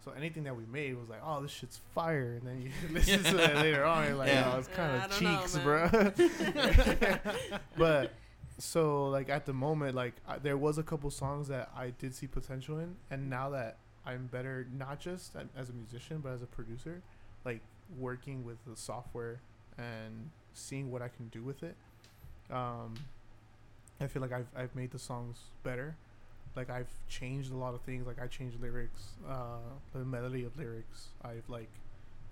So 0.04 0.12
anything 0.16 0.44
that 0.44 0.56
we 0.56 0.64
made 0.72 0.96
was 0.96 1.08
like, 1.08 1.20
oh, 1.24 1.42
this 1.42 1.50
shit's 1.50 1.80
fire, 1.92 2.38
and 2.40 2.46
then 2.46 2.62
you 2.62 2.70
listen 2.94 3.22
to 3.24 3.42
it 3.42 3.56
later 3.56 3.84
on, 3.84 4.06
you're 4.06 4.14
like, 4.16 4.28
Yeah. 4.28 4.52
oh, 4.54 4.58
it's 4.58 4.68
kind 4.68 5.02
of 5.02 5.10
don't 5.10 5.22
know, 5.22 5.40
cheeks, 5.40 5.58
bro. 5.58 7.28
but 7.76 8.12
so 8.58 9.08
like 9.08 9.28
at 9.28 9.44
the 9.46 9.52
moment, 9.52 9.94
like 9.94 10.14
I, 10.26 10.38
there 10.38 10.56
was 10.56 10.78
a 10.78 10.82
couple 10.82 11.10
songs 11.10 11.48
that 11.48 11.70
I 11.76 11.90
did 11.98 12.14
see 12.14 12.26
potential 12.26 12.78
in, 12.78 12.94
and 13.10 13.28
now 13.28 13.50
that 13.50 13.76
I'm 14.06 14.26
better, 14.26 14.66
not 14.76 15.00
just 15.00 15.32
as 15.56 15.68
a 15.68 15.72
musician, 15.72 16.20
but 16.22 16.30
as 16.32 16.42
a 16.42 16.46
producer, 16.46 17.02
like 17.44 17.60
working 17.98 18.44
with 18.44 18.58
the 18.66 18.76
software 18.76 19.40
and 19.76 20.30
seeing 20.58 20.90
what 20.90 21.02
I 21.02 21.08
can 21.08 21.28
do 21.28 21.42
with 21.42 21.62
it. 21.62 21.76
Um, 22.50 22.94
I 24.00 24.06
feel 24.06 24.22
like 24.22 24.32
I've 24.32 24.48
I've 24.56 24.74
made 24.74 24.90
the 24.90 24.98
songs 24.98 25.38
better. 25.62 25.96
Like 26.56 26.70
I've 26.70 26.90
changed 27.08 27.52
a 27.52 27.56
lot 27.56 27.74
of 27.74 27.80
things. 27.82 28.06
Like 28.06 28.20
I 28.20 28.26
changed 28.26 28.60
lyrics, 28.60 29.10
uh, 29.28 29.58
the 29.92 30.04
melody 30.04 30.44
of 30.44 30.56
lyrics. 30.56 31.08
I've 31.22 31.48
like 31.48 31.68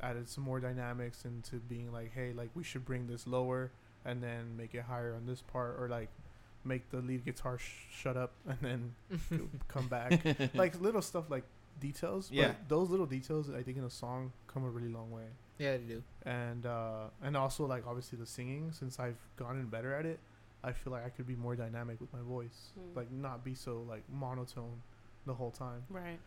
added 0.01 0.29
some 0.29 0.45
more 0.45 0.61
dynamics 0.61 1.25
into 1.25 1.57
being 1.57 1.93
like, 1.93 2.13
hey, 2.15 2.33
like 2.33 2.51
we 2.55 2.63
should 2.63 2.85
bring 2.85 3.07
this 3.07 3.27
lower 3.27 3.71
and 4.05 4.23
then 4.23 4.57
make 4.57 4.75
it 4.75 4.83
higher 4.83 5.15
on 5.15 5.27
this 5.27 5.43
part, 5.43 5.77
or 5.81 5.89
like 5.89 6.09
make 6.65 6.89
the 6.91 6.99
lead 6.99 7.25
guitar 7.25 7.59
sh- 7.59 7.87
shut 7.93 8.17
up 8.17 8.33
and 8.49 8.59
then 8.61 9.51
come 9.69 9.89
back. 9.89 10.25
like 10.55 10.81
little 10.81 11.03
stuff 11.03 11.25
like 11.31 11.45
details. 11.81 12.31
Yeah. 12.33 12.49
But 12.49 12.69
those 12.69 12.91
little 12.91 13.07
details, 13.07 13.51
I 13.51 13.63
think, 13.63 13.77
in 13.77 13.85
a 13.85 13.91
song 13.91 14.33
come 14.47 14.65
a 14.65 14.71
really 14.71 14.89
long 14.89 15.11
way 15.11 15.25
Yeah, 15.59 15.77
they 15.77 15.85
do. 15.85 16.03
and 16.25 16.67
uh, 16.67 17.05
and 17.23 17.37
also 17.37 17.67
like 17.67 17.87
obviously 17.87 18.19
the 18.19 18.27
singing 18.27 18.73
since 18.73 18.99
I've 18.99 19.17
gotten 19.37 19.67
better 19.67 19.95
at 19.95 20.05
it, 20.07 20.19
I 20.65 20.73
feel 20.73 20.93
like 20.93 21.05
I 21.07 21.09
could 21.11 21.27
be 21.27 21.37
more 21.37 21.57
dynamic 21.57 22.01
with 22.01 22.13
my 22.13 22.21
voice, 22.21 22.71
Hmm. 22.75 22.97
like 22.97 23.11
not 23.11 23.45
be 23.45 23.55
so 23.55 23.85
like 23.89 24.03
monotone 24.13 24.83
the 25.27 25.35
whole 25.35 25.51
time. 25.51 25.85
Right. 25.89 26.19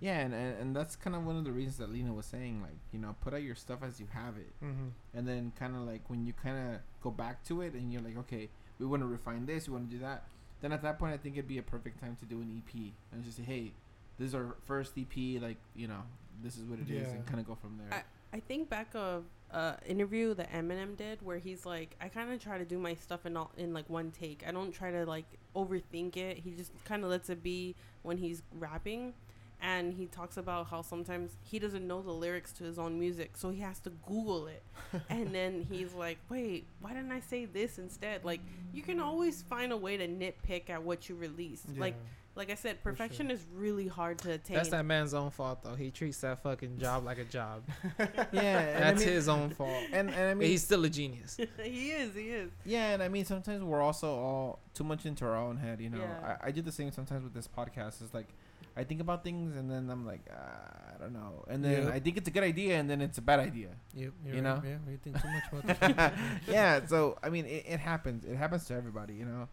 Yeah, 0.00 0.18
and, 0.20 0.34
and 0.34 0.58
and 0.60 0.76
that's 0.76 0.96
kind 0.96 1.14
of 1.16 1.24
one 1.24 1.36
of 1.36 1.44
the 1.44 1.52
reasons 1.52 1.78
that 1.78 1.90
Lena 1.90 2.12
was 2.12 2.26
saying, 2.26 2.60
like, 2.60 2.76
you 2.92 2.98
know, 2.98 3.14
put 3.20 3.32
out 3.32 3.42
your 3.42 3.54
stuff 3.54 3.78
as 3.82 4.00
you 4.00 4.06
have 4.12 4.36
it, 4.36 4.52
Mm-hmm. 4.62 4.88
and 5.14 5.26
then 5.26 5.52
kind 5.58 5.74
of 5.76 5.82
like 5.82 6.10
when 6.10 6.26
you 6.26 6.32
kind 6.32 6.74
of 6.74 6.80
go 7.02 7.10
back 7.10 7.42
to 7.44 7.62
it, 7.62 7.72
and 7.74 7.92
you're 7.92 8.02
like, 8.02 8.18
okay, 8.18 8.48
we 8.78 8.86
want 8.86 9.02
to 9.02 9.06
refine 9.06 9.46
this, 9.46 9.68
we 9.68 9.74
want 9.74 9.88
to 9.88 9.96
do 9.96 10.02
that. 10.02 10.24
Then 10.60 10.72
at 10.72 10.82
that 10.82 10.98
point, 10.98 11.14
I 11.14 11.16
think 11.16 11.36
it'd 11.36 11.48
be 11.48 11.58
a 11.58 11.62
perfect 11.62 12.00
time 12.00 12.16
to 12.16 12.24
do 12.26 12.40
an 12.40 12.50
EP 12.66 12.92
and 13.12 13.22
just 13.24 13.36
say, 13.36 13.44
hey, 13.44 13.72
this 14.18 14.28
is 14.28 14.34
our 14.34 14.56
first 14.66 14.92
EP, 14.98 15.40
like, 15.40 15.58
you 15.76 15.86
know, 15.88 16.02
this 16.42 16.56
is 16.56 16.64
what 16.64 16.80
it 16.80 16.90
is, 16.90 17.06
Yeah. 17.08 17.14
and 17.14 17.26
kind 17.26 17.38
of 17.38 17.46
go 17.46 17.54
from 17.54 17.78
there. 17.78 17.98
I 18.00 18.02
think 18.40 18.68
back 18.68 18.88
of 18.94 19.24
uh 19.52 19.74
interview 19.86 20.34
that 20.34 20.52
Eminem 20.52 20.96
did 20.96 21.22
where 21.22 21.38
he's 21.38 21.64
like, 21.64 21.96
I 22.00 22.08
kind 22.08 22.32
of 22.32 22.42
try 22.42 22.58
to 22.58 22.64
do 22.64 22.78
my 22.78 22.94
stuff 22.94 23.26
in 23.26 23.36
all 23.36 23.50
in 23.56 23.72
like 23.72 23.88
one 23.88 24.10
take. 24.10 24.44
I 24.46 24.52
don't 24.52 24.72
try 24.72 24.90
to 24.90 25.04
like 25.04 25.26
overthink 25.54 26.16
it. 26.16 26.38
He 26.38 26.50
just 26.52 26.72
kind 26.84 27.04
of 27.04 27.10
lets 27.10 27.30
it 27.30 27.42
be 27.42 27.74
when 28.02 28.18
he's 28.18 28.42
rapping. 28.58 29.14
And 29.62 29.94
he 29.94 30.06
talks 30.06 30.36
about 30.36 30.66
how 30.66 30.82
sometimes 30.82 31.36
he 31.42 31.58
doesn't 31.58 31.86
know 31.86 32.02
the 32.02 32.10
lyrics 32.12 32.52
to 32.54 32.64
his 32.64 32.78
own 32.78 32.98
music, 32.98 33.34
so 33.34 33.48
he 33.48 33.60
has 33.60 33.78
to 33.80 33.90
Google 34.06 34.46
it. 34.46 34.62
and 35.08 35.34
then 35.34 35.66
he's 35.70 35.94
like, 35.94 36.18
"Wait, 36.28 36.66
why 36.80 36.92
didn't 36.92 37.12
I 37.12 37.20
say 37.20 37.46
this 37.46 37.78
instead?" 37.78 38.24
Like, 38.26 38.40
you 38.74 38.82
can 38.82 39.00
always 39.00 39.40
find 39.42 39.72
a 39.72 39.76
way 39.76 39.96
to 39.96 40.06
nitpick 40.06 40.68
at 40.68 40.82
what 40.82 41.08
you 41.08 41.14
release. 41.14 41.62
Like, 41.78 41.94
like 42.36 42.50
I 42.50 42.54
said, 42.54 42.78
For 42.78 42.90
sure. 42.90 42.92
perfection 42.92 43.30
is 43.30 43.44
really 43.54 43.86
hard 43.86 44.18
to 44.20 44.32
attain. 44.32 44.56
That's 44.56 44.70
that 44.70 44.84
man's 44.84 45.14
own 45.14 45.30
fault 45.30 45.62
though. 45.62 45.74
He 45.74 45.90
treats 45.90 46.18
that 46.22 46.42
fucking 46.42 46.78
job 46.78 47.04
like 47.04 47.18
a 47.18 47.24
job. 47.24 47.62
yeah, 48.32 48.58
and 48.60 48.76
I 48.84 48.90
That's 48.92 49.04
mean- 49.04 49.14
his 49.14 49.28
own 49.28 49.50
fault. 49.50 49.70
And 49.92 50.10
and 50.10 50.30
I 50.30 50.34
But 50.34 50.46
he's 50.46 50.62
still 50.64 50.84
a 50.84 50.88
genius. 50.88 51.36
he 51.62 51.90
is. 51.90 52.14
He 52.14 52.30
is. 52.30 52.50
Yeah, 52.64 52.90
and 52.94 53.02
I 53.02 53.08
mean 53.08 53.24
sometimes 53.24 53.62
we're 53.62 53.82
also 53.82 54.08
all 54.08 54.58
too 54.74 54.84
much 54.84 55.06
into 55.06 55.24
our 55.24 55.36
own 55.36 55.56
head. 55.58 55.80
You 55.80 55.90
know, 55.90 55.98
Yeah. 55.98 56.36
I, 56.42 56.48
I 56.48 56.50
do 56.50 56.62
the 56.62 56.72
same 56.72 56.90
sometimes 56.92 57.22
with 57.24 57.34
this 57.34 57.48
podcast. 57.48 58.02
It's 58.02 58.14
like 58.14 58.28
I 58.76 58.82
think 58.82 59.00
about 59.00 59.22
things 59.22 59.56
and 59.56 59.70
then 59.70 59.88
I'm 59.88 60.04
like, 60.04 60.22
uh, 60.28 60.94
I 60.96 60.98
don't 60.98 61.12
know, 61.12 61.44
and 61.48 61.64
then 61.64 61.84
Yep. 61.84 61.94
I 61.94 62.00
think 62.00 62.16
it's 62.16 62.26
a 62.28 62.32
good 62.32 62.42
idea 62.42 62.74
and 62.74 62.90
then 62.90 63.00
it's 63.00 63.18
a 63.18 63.22
bad 63.22 63.38
idea. 63.38 63.68
Yep, 63.94 64.12
You 64.26 64.40
know? 64.42 64.60
Yeah, 64.64 64.78
you 64.90 64.96
think 64.98 65.20
too 65.22 65.28
much 65.28 65.44
about 65.52 65.96
this. 65.96 66.12
yeah, 66.48 66.84
so 66.86 67.16
I 67.22 67.30
mean, 67.30 67.44
it, 67.46 67.64
it 67.68 67.78
happens. 67.80 68.24
It 68.24 68.34
happens 68.34 68.64
to 68.66 68.74
everybody, 68.74 69.14
you 69.14 69.26
know. 69.26 69.48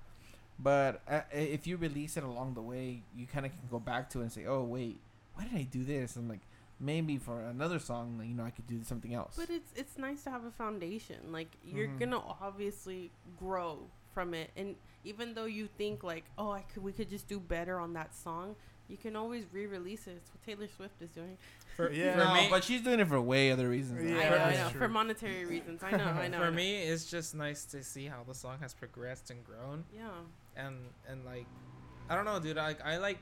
But 0.62 1.02
uh, 1.10 1.22
if 1.32 1.66
you 1.66 1.78
release 1.78 2.18
it 2.18 2.24
along 2.24 2.54
the 2.54 2.62
way, 2.62 3.02
you 3.16 3.26
kind 3.26 3.46
of 3.46 3.52
can 3.52 3.62
go 3.70 3.80
back 3.80 4.10
to 4.12 4.20
it 4.20 4.24
and 4.24 4.32
say, 4.32 4.46
"Oh, 4.46 4.64
wait, 4.64 5.00
why 5.36 5.46
did 5.46 5.56
I 5.56 5.64
do 5.64 5.84
this?" 5.84 6.16
And 6.16 6.30
like 6.30 6.42
maybe 6.80 7.18
for 7.18 7.42
another 7.42 7.80
song, 7.80 8.22
you 8.24 8.34
know, 8.36 8.44
I 8.44 8.50
could 8.52 8.68
do 8.68 8.84
something 8.84 9.14
else. 9.14 9.36
But 9.38 9.50
it's 9.50 9.72
it's 9.76 9.98
nice 9.98 10.24
to 10.24 10.30
have 10.30 10.44
a 10.46 10.52
foundation. 10.52 11.32
Like 11.32 11.50
you're 11.66 11.88
Mhm. 11.88 12.00
gonna 12.00 12.20
obviously 12.20 13.12
grow 13.40 13.80
from 14.14 14.34
it, 14.34 14.52
and 14.56 14.76
even 15.04 15.34
though 15.34 15.46
you 15.46 15.68
think 15.78 16.04
like, 16.04 16.26
oh, 16.38 16.52
I 16.52 16.62
could 16.62 16.84
we 16.84 16.92
could 16.92 17.10
just 17.10 17.28
do 17.28 17.40
better 17.40 17.80
on 17.80 17.94
that 17.94 18.14
song, 18.14 18.56
you 18.88 18.98
can 18.98 19.16
always 19.16 19.46
re-release 19.52 20.06
it. 20.06 20.12
It's 20.18 20.30
what 20.32 20.44
Taylor 20.46 20.68
Swift 20.76 21.02
is 21.02 21.10
doing. 21.12 21.38
For, 21.78 21.92
Yeah. 21.94 22.12
for 22.14 22.26
no, 22.26 22.34
me, 22.34 22.48
but 22.52 22.64
she's 22.64 22.82
doing 22.82 23.00
it 23.00 23.08
for 23.08 23.20
way 23.22 23.52
other 23.52 23.70
reasons. 23.70 24.04
Yeah, 24.04 24.18
I 24.18 24.30
know, 24.30 24.38
I 24.44 24.54
know, 24.64 24.70
true. 24.70 24.80
for 24.82 24.88
monetary 24.90 25.46
reasons. 25.46 25.82
I 25.82 25.92
know, 25.92 26.04
I 26.04 26.28
know. 26.34 26.38
I 26.38 26.42
for 26.46 26.52
know. 26.52 26.58
me, 26.58 26.82
it's 26.84 27.10
just 27.10 27.34
nice 27.34 27.64
to 27.66 27.84
see 27.84 28.06
how 28.08 28.24
the 28.28 28.34
song 28.36 28.58
has 28.60 28.74
progressed 28.74 29.32
and 29.32 29.44
grown. 29.44 29.86
yeah. 29.96 30.10
And 30.66 30.76
and 31.10 31.26
like 31.26 31.46
I 32.10 32.16
don't 32.16 32.26
know, 32.26 32.40
dude. 32.40 32.58
Like 32.58 32.80
I 32.86 32.98
like 32.98 33.20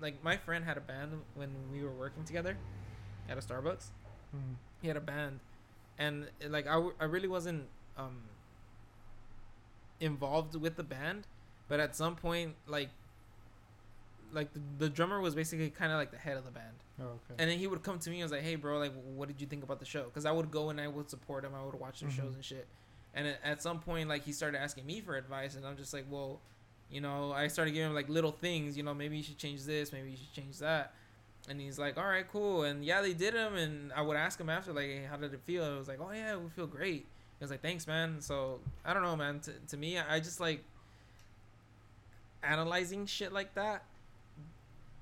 like 0.00 0.22
my 0.24 0.36
friend 0.36 0.64
had 0.64 0.76
a 0.76 0.80
band 0.80 1.12
when 1.34 1.50
we 1.72 1.82
were 1.82 1.92
working 1.92 2.24
together 2.24 2.56
at 3.28 3.36
a 3.38 3.40
Starbucks. 3.40 3.86
Mhm. 4.34 4.54
He 4.82 4.88
had 4.88 4.96
a 4.96 5.00
band, 5.00 5.40
and 5.98 6.28
like 6.48 6.66
I, 6.66 6.74
w- 6.74 6.94
I 7.00 7.04
really 7.04 7.28
wasn't 7.28 7.64
um 7.96 8.22
involved 10.00 10.54
with 10.54 10.76
the 10.76 10.82
band, 10.84 11.26
but 11.68 11.80
at 11.80 11.94
some 11.96 12.16
point 12.16 12.54
like 12.66 12.88
like 14.32 14.52
the, 14.54 14.60
the 14.78 14.88
drummer 14.88 15.20
was 15.20 15.34
basically 15.34 15.70
kind 15.70 15.90
of 15.90 15.98
like 15.98 16.12
the 16.12 16.16
head 16.18 16.36
of 16.36 16.44
the 16.44 16.52
band. 16.52 16.76
Oh, 17.00 17.04
okay. 17.04 17.34
And 17.38 17.50
then 17.50 17.58
he 17.58 17.66
would 17.66 17.82
come 17.82 17.98
to 17.98 18.10
me 18.10 18.20
and 18.20 18.24
was 18.24 18.32
like, 18.32 18.42
"Hey, 18.42 18.54
bro, 18.54 18.78
like, 18.78 18.92
what 19.16 19.26
did 19.26 19.40
you 19.40 19.46
think 19.46 19.64
about 19.64 19.80
the 19.80 19.84
show?" 19.86 20.04
Because 20.04 20.24
I 20.24 20.30
would 20.30 20.50
go 20.52 20.70
and 20.70 20.80
I 20.80 20.86
would 20.86 21.10
support 21.10 21.44
him. 21.44 21.52
I 21.54 21.64
would 21.64 21.74
watch 21.74 22.00
their 22.00 22.10
shows 22.10 22.32
Mhm. 22.32 22.36
and 22.36 22.44
shit. 22.44 22.66
And 23.12 23.26
at 23.42 23.60
some 23.60 23.80
point, 23.80 24.08
like, 24.08 24.22
he 24.22 24.32
started 24.32 24.58
asking 24.60 24.86
me 24.86 25.00
for 25.00 25.16
advice, 25.16 25.56
and 25.56 25.66
I'm 25.66 25.76
just 25.76 25.92
like, 25.92 26.04
"Well, 26.08 26.40
you 26.90 27.00
know," 27.00 27.32
I 27.32 27.48
started 27.48 27.72
giving 27.72 27.88
him 27.90 27.94
like 27.94 28.08
little 28.08 28.32
things. 28.32 28.76
You 28.76 28.82
know, 28.82 28.94
maybe 28.94 29.16
you 29.16 29.22
should 29.22 29.38
change 29.38 29.64
this. 29.64 29.92
Maybe 29.92 30.10
you 30.10 30.16
should 30.16 30.32
change 30.32 30.58
that. 30.58 30.92
And 31.48 31.60
he's 31.60 31.78
like, 31.78 31.96
"All 31.98 32.06
right, 32.06 32.26
cool." 32.30 32.64
And 32.64 32.84
yeah, 32.84 33.00
they 33.02 33.12
did 33.14 33.34
him. 33.34 33.54
And 33.56 33.92
I 33.92 34.02
would 34.02 34.16
ask 34.16 34.38
him 34.40 34.50
after, 34.50 34.72
like, 34.72 34.86
hey, 34.86 35.04
"How 35.10 35.16
did 35.16 35.32
it 35.34 35.40
feel?" 35.46 35.64
And 35.64 35.74
it 35.74 35.78
was 35.78 35.88
like, 35.88 36.00
"Oh 36.00 36.10
yeah, 36.12 36.36
we 36.36 36.48
feel 36.50 36.66
great." 36.66 37.06
He 37.38 37.44
was 37.44 37.50
like, 37.50 37.62
"Thanks, 37.62 37.86
man." 37.86 38.20
So 38.20 38.60
I 38.84 38.92
don't 38.94 39.02
know, 39.02 39.16
man. 39.16 39.40
To, 39.40 39.52
to 39.68 39.76
me, 39.76 39.98
I 39.98 40.20
just 40.20 40.40
like 40.40 40.62
analyzing 42.42 43.04
shit 43.06 43.32
like 43.32 43.54
that 43.54 43.84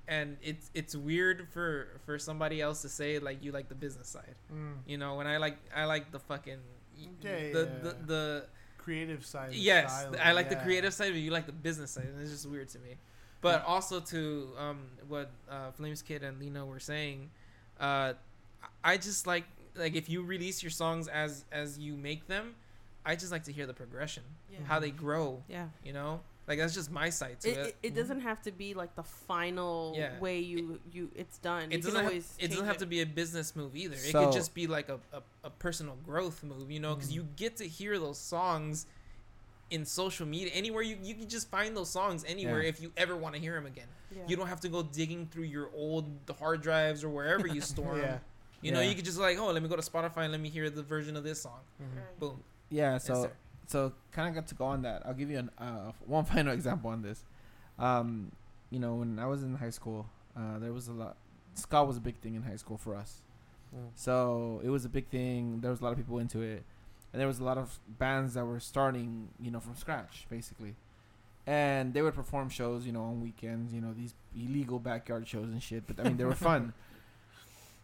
and 0.07 0.35
it's 0.41 0.69
it's 0.73 0.93
weird 0.95 1.47
for 1.53 1.87
for 2.05 2.19
somebody 2.19 2.59
else 2.59 2.81
to 2.81 2.89
say 2.89 3.17
like 3.19 3.41
you 3.43 3.51
like 3.51 3.69
the 3.69 3.75
business 3.75 4.09
side 4.09 4.35
Mm. 4.53 4.73
you 4.85 4.97
know 4.97 5.15
when 5.15 5.25
i 5.27 5.37
like 5.37 5.57
i 5.73 5.85
like 5.85 6.11
the 6.11 6.19
fucking 6.19 6.57
Yeah, 6.97 7.07
the, 7.21 7.59
yeah, 7.59 7.65
the 7.83 7.95
the 8.05 8.45
Creative 8.79 9.23
side. 9.25 9.53
yes 9.53 9.91
style, 10.01 10.15
i 10.23 10.31
like 10.31 10.49
the 10.49 10.55
creative 10.55 10.93
side 10.93 11.11
but 11.11 11.19
you 11.21 11.29
like 11.31 11.45
the 11.45 11.51
business 11.51 11.91
side 11.91 12.05
and 12.11 12.19
it's 12.21 12.31
just 12.31 12.47
weird 12.49 12.67
to 12.69 12.79
me 12.79 12.95
but 13.41 13.63
also 13.65 13.99
to 13.99 14.49
um 14.57 14.79
what 15.07 15.29
uh 15.49 15.69
flames 15.71 16.01
kid 16.01 16.23
and 16.23 16.39
lena 16.39 16.65
were 16.65 16.79
saying 16.79 17.29
uh 17.79 18.13
i 18.83 18.97
just 18.97 19.27
like 19.27 19.43
like 19.75 19.95
if 19.95 20.09
you 20.09 20.23
release 20.23 20.63
your 20.63 20.69
songs 20.71 21.07
as 21.07 21.45
as 21.51 21.77
you 21.77 21.95
make 21.95 22.27
them 22.27 22.55
i 23.05 23.15
just 23.15 23.31
like 23.31 23.43
to 23.43 23.51
hear 23.51 23.65
the 23.67 23.73
progression 23.73 24.23
Yeah. 24.51 24.59
how 24.65 24.79
they 24.79 24.91
grow 24.91 25.43
Yeah. 25.47 25.67
you 25.83 25.93
know 25.93 26.21
like 26.49 26.57
that's 26.57 26.73
just 26.73 26.91
my 26.91 27.09
side 27.11 27.39
to 27.41 27.49
It, 27.49 27.57
it, 27.57 27.65
it, 27.67 27.75
it 27.83 27.95
doesn't 27.95 28.21
have 28.21 28.41
to 28.41 28.51
be 28.51 28.73
like 28.73 28.95
the 28.95 29.03
final 29.03 29.93
Yeah. 29.95 30.19
way 30.19 30.39
you 30.39 30.79
you 30.91 31.11
it's 31.15 31.37
done. 31.37 31.71
it 31.71 31.77
you 31.77 31.81
doesn't 31.83 31.93
can 31.93 32.03
have, 32.05 32.13
it 32.13 32.17
doesn't 32.17 32.49
change 32.57 32.67
have 32.67 32.77
to 32.77 32.85
be 32.87 33.01
a 33.01 33.05
business 33.05 33.55
move 33.55 33.75
either. 33.75 33.95
it 33.95 34.11
could 34.13 34.31
just 34.33 34.53
be 34.55 34.65
like 34.67 34.89
a, 34.89 34.99
a, 35.13 35.21
a 35.43 35.49
personal 35.51 35.95
growth 36.05 36.43
move, 36.43 36.71
you 36.71 36.79
know, 36.79 36.95
because 36.95 37.11
Mhm. 37.11 37.15
you 37.15 37.27
get 37.35 37.55
to 37.57 37.67
hear 37.67 37.99
those 37.99 38.17
songs 38.17 38.87
in 39.69 39.85
social 39.85 40.25
media 40.25 40.49
anywhere 40.55 40.81
you 40.81 40.97
you 41.03 41.13
can 41.13 41.29
just 41.29 41.47
find 41.51 41.77
those 41.77 41.91
songs 41.91 42.25
anywhere 42.27 42.63
Yeah. 42.63 42.69
if 42.69 42.81
you 42.81 42.91
ever 42.97 43.15
want 43.15 43.35
to 43.35 43.41
hear 43.41 43.53
them 43.53 43.67
again. 43.67 43.87
Yeah. 44.11 44.23
You 44.27 44.35
don't 44.35 44.47
have 44.47 44.61
to 44.61 44.69
go 44.69 44.81
digging 44.81 45.27
through 45.27 45.43
your 45.43 45.69
old 45.75 46.05
hard 46.39 46.61
drives 46.63 47.03
or 47.03 47.09
wherever 47.09 47.45
you 47.45 47.61
store 47.73 47.97
Yeah. 47.97 48.05
them. 48.07 48.21
You 48.61 48.71
know, 48.73 48.81
you 48.81 48.93
could 48.95 49.05
just 49.05 49.19
like, 49.19 49.37
oh, 49.37 49.51
let 49.51 49.61
me 49.63 49.69
go 49.69 49.77
to 49.77 49.81
Spotify 49.81 50.23
and 50.23 50.31
let 50.33 50.41
me 50.41 50.49
hear 50.49 50.69
the 50.69 50.83
version 50.83 51.15
of 51.15 51.23
this 51.23 51.41
song. 51.43 51.59
Mhm. 51.81 51.95
Right. 51.95 52.19
Boom. 52.19 52.43
Yeah, 52.69 52.97
so 52.97 53.13
sir. 53.23 53.31
So 53.69 53.93
kind 54.11 54.27
of 54.27 54.33
got 54.33 54.47
to 54.47 54.55
go 54.55 54.65
on 54.65 54.81
that. 54.81 55.03
I'll 55.05 55.13
give 55.13 55.29
you 55.29 55.37
an 55.37 55.51
uh, 55.59 55.91
one 56.05 56.25
final 56.33 56.53
example 56.53 56.89
on 56.89 57.03
this. 57.03 57.23
Um, 57.77 58.31
you 58.71 58.79
know, 58.79 58.95
when 58.95 59.19
I 59.19 59.27
was 59.27 59.43
in 59.43 59.55
high 59.55 59.69
school, 59.69 60.07
uh, 60.35 60.57
there 60.57 60.73
was 60.73 60.87
a 60.87 60.93
lot. 60.93 61.17
Ska 61.53 61.83
was 61.83 61.97
a 61.97 62.01
big 62.01 62.17
thing 62.17 62.33
in 62.35 62.41
high 62.41 62.55
school 62.55 62.77
for 62.77 62.95
us. 62.95 63.21
Mm. 63.75 63.89
So 63.93 64.59
it 64.63 64.69
was 64.69 64.85
a 64.85 64.89
big 64.89 65.07
thing. 65.09 65.59
There 65.61 65.69
was 65.69 65.81
a 65.81 65.83
lot 65.83 65.91
of 65.91 65.97
people 65.97 66.17
into 66.17 66.41
it, 66.41 66.63
and 67.13 67.19
there 67.19 67.27
was 67.27 67.37
a 67.37 67.43
lot 67.43 67.59
of 67.59 67.77
bands 67.87 68.33
that 68.33 68.45
were 68.45 68.59
starting, 68.59 69.29
you 69.39 69.51
know, 69.51 69.59
from 69.59 69.75
scratch, 69.75 70.25
basically. 70.31 70.75
And 71.45 71.93
they 71.93 72.01
would 72.01 72.15
perform 72.15 72.49
shows, 72.49 72.85
you 72.87 72.91
know, 72.91 73.03
on 73.03 73.21
weekends, 73.21 73.71
you 73.71 73.81
know, 73.81 73.93
these 73.93 74.15
illegal 74.35 74.79
backyard 74.79 75.27
shows 75.27 75.49
and 75.49 75.61
shit. 75.61 75.85
But 75.85 75.99
I 75.99 76.03
mean, 76.03 76.17
they 76.17 76.25
were 76.25 76.35
fun. 76.35 76.73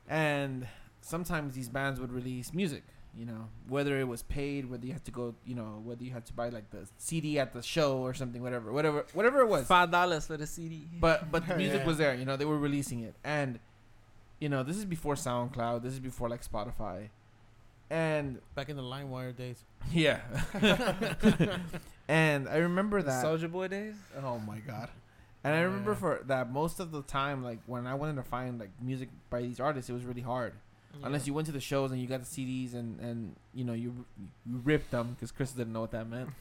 And 0.08 0.68
sometimes 1.02 1.56
these 1.56 1.68
bands 1.68 2.00
would 2.00 2.12
release 2.12 2.54
music, 2.54 2.84
you 3.18 3.26
know, 3.26 3.48
whether 3.70 4.00
it 4.00 4.08
was 4.08 4.24
paid, 4.24 4.70
whether 4.70 4.86
you 4.86 4.94
had 4.94 5.06
to 5.06 5.12
go, 5.12 5.36
you 5.46 5.56
know, 5.56 5.82
whether 5.84 6.04
you 6.04 6.12
had 6.12 6.26
to 6.26 6.34
buy 6.34 6.50
like 6.50 6.70
the 6.72 6.88
CD 6.98 7.40
at 7.40 7.54
the 7.54 7.62
show 7.62 7.98
or 8.00 8.14
something, 8.14 8.42
whatever, 8.42 8.72
whatever, 8.72 9.06
whatever 9.14 9.40
it 9.42 9.48
was. 9.48 9.66
Five 9.68 9.92
dollars 9.92 10.28
for 10.28 10.38
the 10.38 10.46
CD. 10.48 10.88
But 11.00 11.32
but 11.32 11.48
the 11.48 11.56
music 11.64 11.82
Yeah. 11.82 11.88
was 11.88 11.98
there, 11.98 12.14
you 12.16 12.26
know, 12.26 12.36
they 12.36 12.46
were 12.46 12.60
releasing 12.60 13.00
it, 13.02 13.16
and 13.24 13.60
you 14.40 14.50
know, 14.50 14.64
this 14.64 14.76
is 14.78 14.86
before 14.86 15.16
SoundCloud. 15.16 15.82
This 15.84 15.94
is 15.94 16.00
before 16.00 16.28
like 16.30 16.44
Spotify, 16.46 17.08
and 17.90 18.40
Back 18.54 18.70
in 18.70 18.76
the 18.76 18.84
LimeWire 18.84 19.36
days. 19.36 19.64
yeah. 19.92 20.20
and 22.08 22.48
I 22.50 22.58
remember 22.58 23.02
that. 23.02 23.24
Soulja 23.24 23.52
Boy 23.52 23.68
days. 23.68 23.96
Oh 24.24 24.40
my 24.40 24.60
god. 24.60 24.90
And 25.44 25.54
I 25.56 25.62
remember 25.62 25.92
Yeah. 25.92 25.98
for 25.98 26.22
that 26.26 26.52
most 26.52 26.80
of 26.80 26.92
the 26.92 27.02
time, 27.04 27.44
like 27.44 27.60
when 27.68 27.86
I 27.88 27.94
wanted 27.94 28.16
to 28.16 28.24
find 28.24 28.60
like 28.60 28.72
music 28.82 29.10
by 29.30 29.42
these 29.42 29.60
artists, 29.60 29.90
it 29.90 29.94
was 29.94 30.04
really 30.04 30.22
hard. 30.22 30.54
Unless 31.04 31.28
you 31.28 31.34
went 31.34 31.46
to 31.48 31.52
the 31.52 31.60
shows 31.60 31.92
and 31.92 32.02
you 32.02 32.08
got 32.08 32.22
the 32.22 32.26
CDs 32.26 32.74
and 32.74 33.00
and 33.00 33.36
you 33.54 33.64
know 33.64 33.74
you 33.74 34.06
you 34.18 34.62
ripped 34.64 34.92
them 34.92 35.14
because 35.14 35.32
Chris 35.32 35.52
didn't 35.52 35.74
know 35.74 35.82
what 35.82 35.92
that 35.92 36.08
meant. 36.08 36.30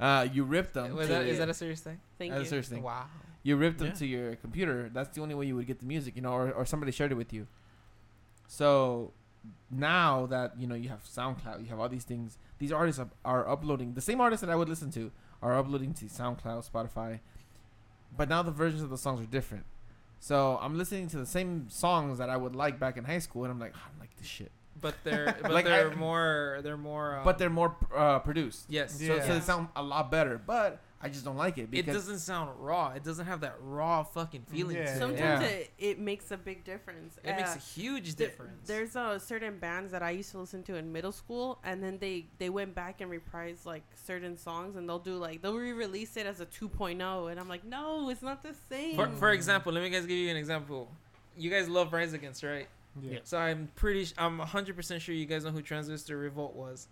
Uh, 0.00 0.26
you 0.32 0.42
ripped 0.42 0.74
them. 0.74 0.96
Wait, 0.96 1.02
to 1.02 1.08
that, 1.12 1.22
is 1.22 1.28
your- 1.36 1.46
that 1.46 1.48
a 1.48 1.54
serious 1.54 1.80
thing? 1.80 2.00
Thank 2.18 2.32
that's 2.32 2.46
a 2.46 2.48
serious 2.48 2.68
thing. 2.68 2.82
Wow. 2.82 3.04
You 3.44 3.54
ripped 3.56 3.78
them 3.78 3.86
Yeah. 3.88 3.92
to 3.94 4.06
your 4.06 4.34
computer. 4.34 4.90
That's 4.92 5.10
the 5.14 5.22
only 5.22 5.36
way 5.36 5.46
you 5.46 5.54
would 5.54 5.68
get 5.68 5.78
the 5.78 5.86
music, 5.86 6.16
you 6.16 6.22
know, 6.22 6.32
or, 6.32 6.50
or 6.50 6.66
somebody 6.66 6.90
shared 6.90 7.12
it 7.12 7.14
with 7.14 7.32
you. 7.32 7.46
So 8.48 9.12
now 9.70 10.26
that 10.26 10.58
you 10.58 10.66
know 10.66 10.74
you 10.74 10.88
have 10.88 11.04
SoundCloud, 11.04 11.60
you 11.62 11.66
have 11.68 11.78
all 11.78 11.88
these 11.88 12.02
things. 12.02 12.36
These 12.58 12.72
artists 12.72 12.98
are, 13.00 13.08
are 13.24 13.48
uploading 13.48 13.94
the 13.94 14.00
same 14.00 14.20
artists 14.20 14.40
that 14.44 14.50
I 14.50 14.56
would 14.56 14.68
listen 14.68 14.90
to 14.92 15.12
are 15.40 15.56
uploading 15.56 15.94
to 15.94 16.06
SoundCloud, 16.06 16.68
Spotify, 16.68 17.20
but 18.16 18.28
now 18.28 18.42
the 18.42 18.50
versions 18.50 18.82
of 18.82 18.90
the 18.90 18.98
songs 18.98 19.20
are 19.20 19.26
different. 19.30 19.64
So 20.26 20.58
I'm 20.60 20.76
listening 20.76 21.06
to 21.10 21.18
the 21.18 21.26
same 21.38 21.70
songs 21.70 22.18
that 22.18 22.28
I 22.28 22.36
would 22.36 22.56
like 22.56 22.80
back 22.80 22.96
in 22.96 23.04
high 23.04 23.20
school, 23.20 23.44
and 23.44 23.52
I'm 23.52 23.60
like, 23.60 23.74
"Ah, 23.76 23.82
I 23.86 23.90
don't 23.90 24.00
like 24.00 24.16
this 24.16 24.26
shit. 24.26 24.50
But 24.80 24.94
they're 25.04 25.36
but 25.42 25.52
Like, 25.52 25.64
they're 25.66 25.92
I- 25.92 25.94
more 25.94 26.58
they're 26.64 26.76
more. 26.76 27.18
Um, 27.18 27.24
but 27.24 27.38
they're 27.38 27.48
more 27.62 27.76
uh, 27.94 28.18
produced, 28.18 28.66
yes. 28.68 28.98
so, 28.98 29.04
Yeah. 29.04 29.22
so 29.24 29.34
they 29.34 29.40
sound 29.40 29.68
a 29.76 29.82
lot 29.84 30.10
better. 30.10 30.36
But 30.44 30.80
I 30.98 31.08
just 31.10 31.26
don't 31.26 31.36
like 31.36 31.58
it 31.58 31.68
It 31.72 31.84
doesn't 31.84 32.20
sound 32.20 32.58
raw. 32.58 32.92
It 32.92 33.04
doesn't 33.04 33.26
have 33.26 33.40
that 33.42 33.56
raw 33.60 34.02
fucking 34.02 34.44
feeling. 34.50 34.76
Yeah. 34.76 34.86
to 34.86 34.90
it. 34.92 34.98
Sometimes 34.98 35.42
Yeah. 35.42 35.46
it, 35.48 35.70
it 35.78 35.98
makes 35.98 36.30
a 36.30 36.38
big 36.38 36.64
difference. 36.64 37.18
It 37.22 37.36
makes 37.36 37.50
Uh, 37.54 37.58
a 37.58 37.58
huge 37.58 38.14
There- 38.14 38.28
difference. 38.28 38.66
There's 38.66 38.96
uh, 38.96 39.18
certain 39.18 39.58
bands 39.58 39.92
that 39.92 40.02
I 40.02 40.10
used 40.10 40.30
to 40.30 40.38
listen 40.38 40.62
to 40.64 40.76
in 40.76 40.90
middle 40.92 41.12
school, 41.12 41.58
and 41.64 41.82
then 41.82 41.98
they 41.98 42.26
they 42.38 42.48
went 42.48 42.74
back 42.74 43.02
and 43.02 43.10
reprised 43.12 43.66
like 43.66 43.84
certain 43.94 44.38
songs, 44.38 44.74
and 44.76 44.88
they'll 44.88 44.98
do 44.98 45.16
like 45.16 45.42
they'll 45.42 45.54
re-release 45.54 46.16
it 46.16 46.26
as 46.26 46.40
a 46.40 46.46
2.0, 46.46 47.30
and 47.30 47.38
I'm 47.38 47.48
like, 47.48 47.64
no, 47.64 48.08
it's 48.08 48.22
not 48.22 48.42
the 48.42 48.54
same. 48.70 48.96
for, 48.96 49.08
for 49.10 49.30
example, 49.32 49.72
let 49.74 49.82
me 49.82 49.90
guys 49.90 50.06
give 50.06 50.16
you 50.16 50.30
an 50.30 50.36
example. 50.38 50.90
You 51.36 51.50
guys 51.50 51.68
love 51.68 51.92
Rise 51.92 52.14
Against, 52.14 52.42
right? 52.42 52.68
Yeah. 53.02 53.18
So 53.24 53.36
I'm 53.36 53.68
pretty. 53.76 54.06
Sh- 54.06 54.14
I'm 54.16 54.38
100 54.38 54.74
percent 54.74 55.02
sure 55.02 55.14
you 55.14 55.26
guys 55.26 55.44
know 55.44 55.50
who 55.50 55.60
Transistor 55.60 56.16
Revolt 56.16 56.54
was. 56.54 56.88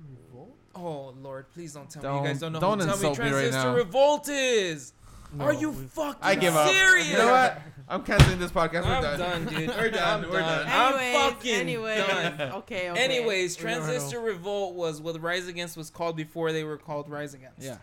Revolt? 0.00 0.56
Oh 0.74 1.14
Lord, 1.20 1.50
please 1.52 1.74
don't 1.74 1.90
tell 1.90 2.02
me 2.02 2.20
you 2.20 2.24
guys 2.26 2.40
Don't- 2.40 2.52
don't 2.52 2.60
know 2.60 2.60
don't 2.60 2.80
who. 2.80 2.86
Tell 2.86 2.96
me 2.98 3.08
insult 3.08 3.18
me 3.18 3.24
right 3.24 3.30
Transistor 3.30 3.68
now. 3.70 3.74
Revolt 3.76 4.28
is. 4.28 4.92
Are 5.40 5.52
you 5.52 5.70
we- 5.70 5.84
fucking 5.84 6.20
I 6.22 6.34
give 6.36 6.56
up. 6.56 6.68
serious? 6.70 7.08
You 7.10 7.18
know 7.18 7.30
what? 7.30 7.60
I'm 7.86 8.02
canceling 8.02 8.38
this 8.38 8.50
podcast. 8.50 8.84
We're 8.84 8.94
I'm 8.94 9.02
done. 9.02 9.18
done. 9.18 9.44
dude. 9.46 9.68
We're 9.76 9.90
done. 9.90 10.24
I'm 10.24 10.30
We're 10.30 10.40
done. 10.40 10.66
done. 10.66 10.94
anyways, 10.94 11.16
I'm 11.16 11.32
fucking 11.34 11.54
anyways, 11.54 12.06
done. 12.06 12.40
okay, 12.52 12.90
okay. 12.90 13.00
Anyways, 13.04 13.58
We 13.58 13.64
never 13.64 13.80
know. 13.80 13.86
Transistor 13.86 14.20
Revolt 14.20 14.74
was 14.74 15.02
what 15.02 15.20
Rise 15.20 15.46
Against 15.48 15.76
was 15.76 15.90
called 15.90 16.16
before 16.16 16.52
they 16.52 16.64
were 16.64 16.78
called 16.78 17.10
Rise 17.10 17.34
Against. 17.34 17.60
Yeah. 17.62 17.76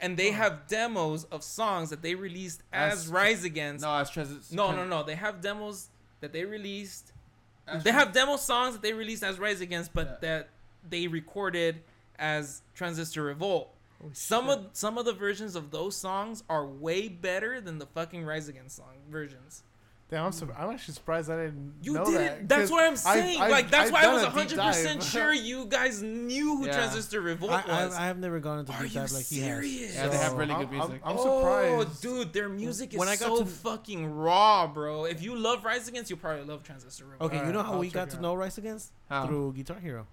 And 0.00 0.16
they 0.16 0.32
have 0.32 0.66
demos 0.66 1.24
of 1.24 1.42
songs 1.44 1.90
that 1.90 2.02
they 2.02 2.14
released 2.16 2.62
as, 2.72 2.94
As- 3.04 3.08
Rise 3.08 3.44
Against. 3.44 3.82
No, 3.84 3.94
as 3.96 4.10
trans- 4.10 4.52
No, 4.52 4.72
no, 4.74 4.84
no. 4.84 5.02
They 5.04 5.14
have 5.14 5.40
demos 5.40 5.88
that 6.20 6.32
they 6.32 6.44
released. 6.44 7.12
as 7.68 7.84
They 7.84 7.90
trans- 7.92 8.04
have 8.06 8.12
demo 8.14 8.36
songs 8.36 8.74
that 8.74 8.82
they 8.82 8.92
released 8.92 9.22
as 9.22 9.38
Rise 9.38 9.60
Against, 9.60 9.94
but 9.94 10.18
Yeah. 10.22 10.28
that 10.28 10.48
they 10.88 11.06
recorded 11.08 11.82
as 12.18 12.62
Transistor 12.74 13.22
Revolt. 13.24 13.72
Oh, 14.04 14.10
Some 14.12 14.48
of 14.50 14.66
some 14.72 14.98
of 14.98 15.04
the 15.06 15.12
versions 15.14 15.56
of 15.56 15.70
those 15.70 15.96
songs 15.96 16.42
are 16.50 16.66
way 16.66 17.08
better 17.08 17.60
than 17.60 17.78
the 17.78 17.86
fucking 17.86 18.24
Rise 18.24 18.48
Against 18.48 18.76
song 18.76 18.94
versions. 19.10 19.62
Damn, 20.08 20.26
I'm, 20.26 20.30
sur- 20.32 20.54
I'm 20.56 20.70
actually 20.70 20.94
surprised 20.94 21.28
I 21.28 21.46
didn't 21.46 21.74
You 21.82 21.94
know 21.94 22.04
did 22.04 22.14
that. 22.14 22.38
it. 22.42 22.48
That's 22.48 22.60
'cause 22.62 22.70
what 22.70 22.84
I'm 22.84 22.90
I've- 22.92 22.96
saying. 22.98 23.40
I've- 23.40 23.50
like 23.50 23.70
that's 23.70 23.88
I've 23.88 23.92
why 23.92 24.02
I 24.04 24.12
was 24.14 24.22
100 24.22 24.56
percent 24.56 25.02
sure 25.14 25.32
you 25.32 25.66
guys 25.66 26.00
knew 26.00 26.58
who 26.58 26.66
Yeah. 26.66 26.74
Transistor 26.74 27.20
Revolt 27.20 27.50
I, 27.50 27.62
I, 27.66 27.86
was. 27.86 27.94
I 27.96 28.06
have 28.06 28.18
never 28.18 28.38
gone 28.38 28.60
into 28.60 28.70
Are 28.72 28.82
deep 28.84 28.94
you 28.94 29.00
dive 29.00 29.10
like 29.10 29.24
he 29.26 29.40
has. 29.40 29.46
serious? 29.48 29.94
Yeah, 29.96 30.06
they 30.06 30.16
have 30.18 30.34
really 30.34 30.54
good 30.54 30.70
music. 30.70 31.00
I'm, 31.02 31.10
I'm 31.12 31.16
oh, 31.18 31.80
surprised. 31.80 32.02
dude, 32.02 32.32
their 32.32 32.48
music 32.48 32.92
is 32.94 33.00
When 33.00 33.08
I 33.08 33.16
got 33.16 33.26
so 33.36 33.38
to- 33.40 33.46
fucking 33.46 34.06
raw, 34.14 34.68
bro. 34.68 35.06
If 35.06 35.22
you 35.24 35.34
love 35.34 35.64
Rise 35.64 35.88
Against, 35.88 36.08
you'll 36.10 36.20
probably 36.20 36.44
love 36.44 36.62
Transistor 36.62 37.06
Revolt. 37.06 37.32
Okay, 37.32 37.44
you 37.44 37.52
know 37.52 37.64
how 37.64 37.72
I'll 37.72 37.78
we 37.80 37.88
got 37.90 38.10
to 38.10 38.20
know 38.20 38.34
Rise 38.34 38.58
Against 38.58 38.92
How? 39.08 39.26
through 39.26 39.54
Guitar 39.54 39.80
Hero. 39.80 40.06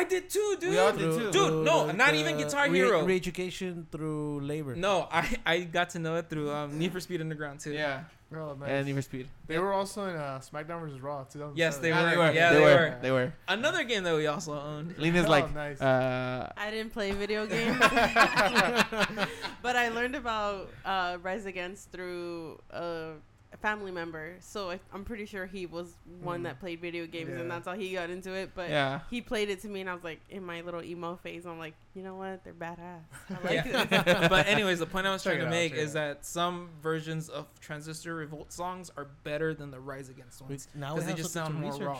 I 0.00 0.04
did 0.04 0.28
too, 0.28 0.56
dude. 0.60 0.70
We 0.70 0.78
all 0.78 0.90
did 0.92 1.00
Through- 1.00 1.18
too. 1.18 1.30
Dude, 1.30 1.32
through 1.32 1.64
no, 1.64 1.86
the- 1.86 1.92
not 1.92 2.14
even 2.14 2.36
the 2.36 2.42
Guitar 2.44 2.68
re- 2.68 2.78
Hero. 2.78 3.04
Re-education 3.04 3.86
through 3.92 4.40
labor. 4.40 4.74
No, 4.74 5.08
I 5.10 5.22
I 5.46 5.60
got 5.60 5.90
to 5.90 5.98
know 5.98 6.16
it 6.16 6.28
through 6.28 6.50
um, 6.50 6.78
Need 6.78 6.92
for 6.92 7.00
Speed 7.00 7.20
Underground 7.20 7.60
too. 7.60 7.72
Yeah. 7.72 8.04
Oh, 8.34 8.56
nice. 8.58 8.68
And 8.68 8.86
Need 8.86 8.96
for 8.96 9.02
Speed. 9.02 9.28
they 9.46 9.58
were 9.60 9.72
also 9.72 10.08
in 10.10 10.16
uh, 10.16 10.40
SmackDown 10.42 10.80
vs. 10.82 10.98
Raw 11.00 11.22
2007. 11.22 11.56
Yes, 11.56 11.76
they 11.78 11.90
Yeah, 11.90 12.02
were. 12.02 12.10
they 12.10 12.16
were. 12.16 12.32
Yeah, 12.32 12.50
they, 12.52 12.58
they 12.58 12.64
were. 12.64 12.74
were. 12.74 12.98
They 13.02 13.10
were. 13.12 13.32
Another 13.46 13.84
game 13.84 14.02
that 14.02 14.16
we 14.16 14.26
also 14.26 14.58
owned. 14.58 14.98
Lena's 14.98 15.26
Oh, 15.26 15.30
like, 15.36 15.54
nice. 15.54 15.80
uh, 15.80 16.50
I 16.56 16.70
didn't 16.72 16.92
play 16.92 17.12
video 17.12 17.46
games, 17.54 17.78
but 19.62 19.76
I 19.76 19.88
learned 19.90 20.16
about 20.16 20.70
uh, 20.84 21.18
Rise 21.22 21.46
Against 21.46 21.92
through 21.92 22.58
uh, 22.72 22.76
a 22.78 23.33
family 23.64 23.90
member. 23.90 24.34
So 24.40 24.70
I, 24.72 24.78
I'm 24.92 25.04
pretty 25.04 25.24
sure 25.24 25.46
he 25.46 25.64
was 25.64 25.94
one 26.20 26.40
Mm. 26.40 26.44
that 26.44 26.60
played 26.60 26.80
video 26.82 27.06
games, 27.06 27.30
Yeah. 27.32 27.40
and 27.40 27.50
that's 27.50 27.66
how 27.66 27.72
he 27.72 27.94
got 27.94 28.10
into 28.10 28.32
it. 28.34 28.50
But 28.54 28.68
yeah. 28.68 29.00
he 29.10 29.22
played 29.22 29.48
it 29.48 29.62
to 29.62 29.68
me, 29.68 29.80
and 29.80 29.88
I 29.88 29.94
was 29.94 30.04
like, 30.04 30.20
in 30.28 30.44
my 30.44 30.60
little 30.60 30.82
emo 30.82 31.16
phase, 31.16 31.46
I'm 31.46 31.58
like, 31.58 31.72
you 31.94 32.02
know 32.02 32.14
what? 32.16 32.44
They're 32.44 32.52
badass. 32.52 33.00
I 33.30 33.34
like 33.44 33.64
Yeah. 33.64 34.28
but 34.28 34.46
anyways, 34.48 34.80
the 34.80 34.86
point 34.86 35.06
I 35.06 35.12
was 35.12 35.22
trying 35.22 35.36
it 35.36 35.40
to 35.40 35.46
out, 35.46 35.50
make 35.50 35.72
check 35.72 35.78
it 35.80 35.82
is 35.84 35.92
that 35.94 36.26
some 36.26 36.68
versions 36.82 37.30
of 37.30 37.46
Transistor 37.60 38.14
Revolt 38.14 38.52
songs 38.52 38.90
are 38.98 39.06
better 39.24 39.54
than 39.54 39.70
the 39.70 39.80
Rise 39.80 40.10
Against 40.10 40.42
ones 40.42 40.68
because 40.74 40.96
they 41.04 41.10
have 41.12 41.16
just 41.16 41.32
sound 41.32 41.54
more 41.54 41.70
research. 41.72 41.86
raw. 41.86 41.98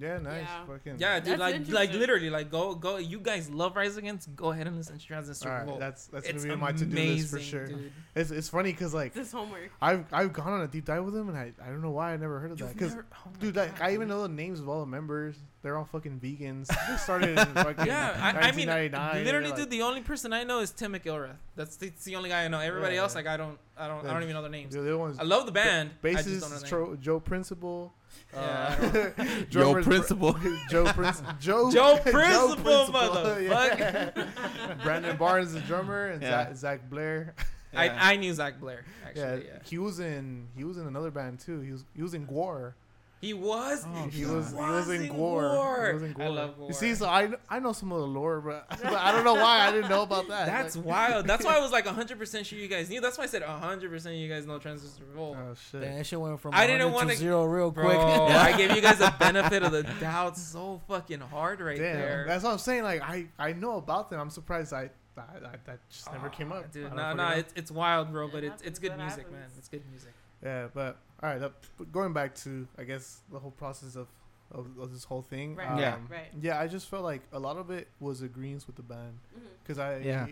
Yeah, 0.00 0.18
nice. 0.18 0.42
Yeah. 0.42 0.64
Fucking. 0.66 0.96
Yeah, 0.98 1.20
dude, 1.20 1.38
That's 1.38 1.40
like 1.40 1.68
like 1.90 1.92
literally, 1.92 2.30
like 2.30 2.50
go 2.50 2.74
go. 2.74 2.96
You 2.98 3.18
guys 3.18 3.50
love 3.50 3.76
Rise 3.76 3.96
Against? 3.96 4.34
Go 4.36 4.50
ahead 4.52 4.66
and 4.66 4.76
listen 4.76 4.98
to 4.98 5.04
Transistor 5.04 5.48
All 5.48 5.54
right, 5.54 5.60
Revolt. 5.62 5.80
that's 5.80 6.06
that's 6.06 6.28
it's 6.28 6.44
gonna 6.44 6.46
be 6.46 6.52
on 6.52 6.60
my 6.60 6.72
to 6.72 6.84
do 6.84 6.96
list 6.96 7.30
for 7.30 7.40
sure. 7.40 7.66
dude. 7.66 7.92
It's 8.14 8.30
it's 8.30 8.48
funny 8.48 8.72
because 8.72 8.94
like 8.94 9.14
this 9.14 9.32
homework. 9.32 9.70
I've 9.80 10.04
I've 10.12 10.32
gone 10.32 10.52
on 10.52 10.60
a 10.62 10.68
deep 10.68 10.84
dive 10.84 11.04
with 11.04 11.14
them 11.14 11.28
and 11.28 11.36
I, 11.38 11.52
I 11.62 11.66
don't 11.66 11.82
know 11.82 11.90
why 11.90 12.12
I 12.12 12.16
never 12.16 12.38
heard 12.38 12.52
of 12.52 12.58
that 12.58 12.64
You've 12.64 12.74
because 12.74 12.94
oh 12.94 13.30
my 13.32 13.38
dude 13.40 13.56
like 13.56 13.78
God, 13.78 13.88
I 13.88 13.94
even 13.94 14.08
know 14.08 14.22
the 14.22 14.28
names 14.28 14.60
of 14.60 14.68
all 14.68 14.80
the 14.80 14.86
members. 14.86 15.36
They're 15.62 15.76
all 15.76 15.84
fucking 15.84 16.20
vegans. 16.20 16.68
They 16.90 16.96
started 16.96 17.38
in 17.38 17.46
fucking 17.54 17.84
Yeah, 17.86 18.16
I, 18.18 18.48
I 18.48 18.52
mean, 18.52 18.68
1999. 18.68 19.24
literally, 19.24 19.24
They're 19.24 19.40
dude. 19.56 19.58
like- 19.60 19.70
The 19.70 19.82
only 19.82 20.00
person 20.00 20.32
I 20.32 20.42
know 20.44 20.60
is 20.60 20.70
Tim 20.70 20.94
McIlrath. 20.94 21.36
That's 21.54 21.76
the, 21.76 21.88
it's 21.88 22.02
the 22.04 22.16
only 22.16 22.30
guy 22.30 22.44
I 22.44 22.48
know. 22.48 22.60
Everybody 22.60 22.94
Yeah, 22.94 23.02
else, 23.02 23.14
like, 23.14 23.26
I 23.26 23.36
don't, 23.36 23.58
I 23.76 23.86
don't, 23.86 24.06
I 24.06 24.12
don't 24.14 24.22
even 24.22 24.34
know 24.34 24.40
their 24.40 24.50
names. 24.50 24.72
The 24.72 24.80
other 24.80 24.96
ones. 24.96 25.18
I 25.18 25.24
love 25.24 25.44
the 25.44 25.52
band. 25.52 25.90
I 26.02 26.06
Bassist 26.06 26.40
don't 26.40 26.50
know 26.50 26.56
is 26.56 26.62
their 26.62 26.78
name. 26.80 26.86
Tro- 26.86 26.96
Joe 26.96 27.20
Principe. 27.20 27.90
Yeah, 28.32 28.76
Uh, 29.18 29.24
Yo, 29.24 29.44
drummer's 29.50 29.84
principal. 29.86 30.36
Joe 30.70 30.84
Prince. 30.92 31.20
Joe. 31.40 31.70
Joe 31.72 31.98
Principe, 31.98 32.62
Principe, 32.62 32.62
motherfucker. 32.62 34.82
Brandon 34.84 35.16
Barnes 35.16 35.48
is 35.48 35.54
the 35.54 35.60
drummer 35.60 36.06
and 36.08 36.22
Yeah. 36.22 36.44
Zach, 36.46 36.56
Zach 36.56 36.90
Blair. 36.90 37.34
Yeah. 37.72 37.80
I, 37.80 38.12
I 38.12 38.16
knew 38.16 38.32
Zach 38.32 38.60
Blair. 38.60 38.84
Actually, 39.06 39.46
yeah. 39.46 39.58
he 39.64 39.78
was 39.78 39.98
in 40.00 40.46
he 40.56 40.64
was 40.64 40.76
in 40.78 40.86
another 40.86 41.10
band 41.10 41.40
too. 41.40 41.60
He 41.60 41.72
was 41.72 41.84
he 41.96 42.02
was 42.02 42.14
in 42.14 42.26
Gwar. 42.26 42.74
He 43.20 43.34
was. 43.34 43.84
Oh, 43.86 44.08
he 44.08 44.22
God. 44.22 44.34
was 44.34 44.50
he 44.52 44.56
was 44.56 44.88
in 44.88 45.08
Gore. 45.08 45.42
Gwar. 45.42 45.88
He 45.88 45.92
was 45.92 46.02
in 46.04 46.10
I 46.12 46.14
Gwar. 46.14 46.34
love 46.34 46.54
You 46.68 46.72
see, 46.72 46.94
so 46.94 47.06
I 47.06 47.28
I 47.50 47.58
know 47.58 47.72
some 47.72 47.92
of 47.92 48.00
the 48.00 48.06
lore, 48.06 48.40
but, 48.40 48.66
but 48.82 48.94
I 48.94 49.12
don't 49.12 49.24
know 49.24 49.34
why 49.34 49.66
I 49.68 49.70
didn't 49.72 49.90
know 49.90 50.02
about 50.02 50.28
that. 50.28 50.46
That's 50.46 50.74
Like- 50.76 50.86
wild. 50.86 51.26
That's 51.26 51.44
why 51.44 51.58
I 51.58 51.60
was 51.66 51.70
like 51.70 51.84
100% 51.84 52.46
sure 52.46 52.58
you 52.58 52.66
guys 52.66 52.88
knew. 52.88 53.02
That's 53.02 53.18
why 53.18 53.24
I 53.24 53.26
said 53.26 53.42
100% 53.42 54.18
you 54.18 54.26
guys 54.28 54.46
know 54.46 54.58
Transistor 54.58 55.04
Revolt. 55.04 55.36
Oh 55.38 55.54
shit. 55.70 55.82
Damn, 55.82 55.96
that 55.98 56.06
shit 56.06 56.18
went 56.18 56.40
from 56.40 56.54
I 56.54 56.66
didn't 56.66 56.92
wanna- 56.92 57.12
to 57.12 57.18
zero 57.18 57.44
real 57.44 57.70
quick. 57.70 57.84
Bro, 57.84 57.94
quick. 58.26 58.36
I 58.36 58.56
gave 58.56 58.74
you 58.74 58.80
guys 58.80 58.98
the 58.98 59.12
benefit 59.18 59.62
of 59.64 59.72
the 59.72 59.82
doubt 60.00 60.38
so 60.38 60.80
fucking 60.88 61.20
hard 61.20 61.60
right 61.60 61.76
Damn, 61.78 61.96
there. 61.98 62.24
that's 62.26 62.42
what 62.42 62.52
I'm 62.52 62.58
saying. 62.58 62.84
Like 62.84 63.02
I 63.02 63.26
I 63.38 63.52
know 63.52 63.76
about 63.76 64.08
them. 64.08 64.18
I'm 64.18 64.30
surprised 64.30 64.72
I 64.72 64.88
I, 65.18 65.20
I 65.20 65.56
that 65.66 65.80
just 65.90 66.10
never 66.10 66.28
Oh, 66.28 66.30
came 66.30 66.52
up. 66.52 66.72
Dude, 66.72 66.84
don't 66.86 66.96
no, 66.96 67.12
no, 67.12 67.28
know. 67.28 67.34
it's 67.34 67.52
it's 67.54 67.70
wild, 67.70 68.10
bro. 68.12 68.26
It 68.28 68.32
But 68.32 68.44
it's 68.44 68.62
it's 68.62 68.78
good 68.78 68.92
that 68.92 68.98
music, 68.98 69.30
man. 69.30 69.42
It's 69.58 69.68
good 69.68 69.82
music. 69.90 70.12
Yeah, 70.42 70.68
but 70.72 70.96
all 71.22 71.28
right. 71.30 71.38
That, 71.40 71.52
but 71.78 71.92
going 71.92 72.12
back 72.12 72.34
to 72.36 72.66
I 72.78 72.84
guess 72.84 73.20
the 73.32 73.38
whole 73.38 73.50
process 73.52 73.96
of 73.96 74.08
of, 74.52 74.66
of 74.80 74.92
this 74.92 75.04
whole 75.04 75.22
thing. 75.22 75.54
Right. 75.56 75.68
um, 75.70 75.78
Yeah. 75.78 75.96
Right. 76.10 76.28
Yeah, 76.40 76.58
I 76.58 76.66
just 76.66 76.88
felt 76.88 77.04
like 77.04 77.22
a 77.32 77.38
lot 77.38 77.56
of 77.56 77.70
it 77.70 77.86
was 78.00 78.22
agreements 78.22 78.66
with 78.66 78.74
the 78.76 78.82
band 78.82 79.18
because 79.62 79.78
I 79.78 79.98
Yeah. 79.98 80.26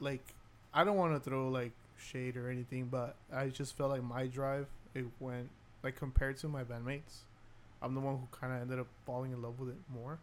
like 0.00 0.34
I 0.74 0.82
don't 0.84 0.96
want 0.96 1.14
to 1.14 1.20
throw 1.20 1.48
like 1.48 1.72
shade 1.96 2.36
or 2.36 2.48
anything, 2.50 2.86
but 2.86 3.14
I 3.32 3.48
just 3.48 3.76
felt 3.76 3.90
like 3.90 4.02
my 4.02 4.26
drive 4.26 4.66
it 4.94 5.04
went 5.20 5.50
like 5.84 5.96
compared 5.96 6.36
to 6.38 6.48
my 6.48 6.64
bandmates. 6.64 7.20
I'm 7.82 7.94
the 7.94 8.00
one 8.00 8.16
who 8.18 8.28
kind 8.32 8.52
of 8.52 8.60
ended 8.60 8.78
up 8.80 8.88
falling 9.06 9.32
in 9.32 9.40
love 9.40 9.58
with 9.60 9.68
it 9.70 9.76
more 9.88 10.18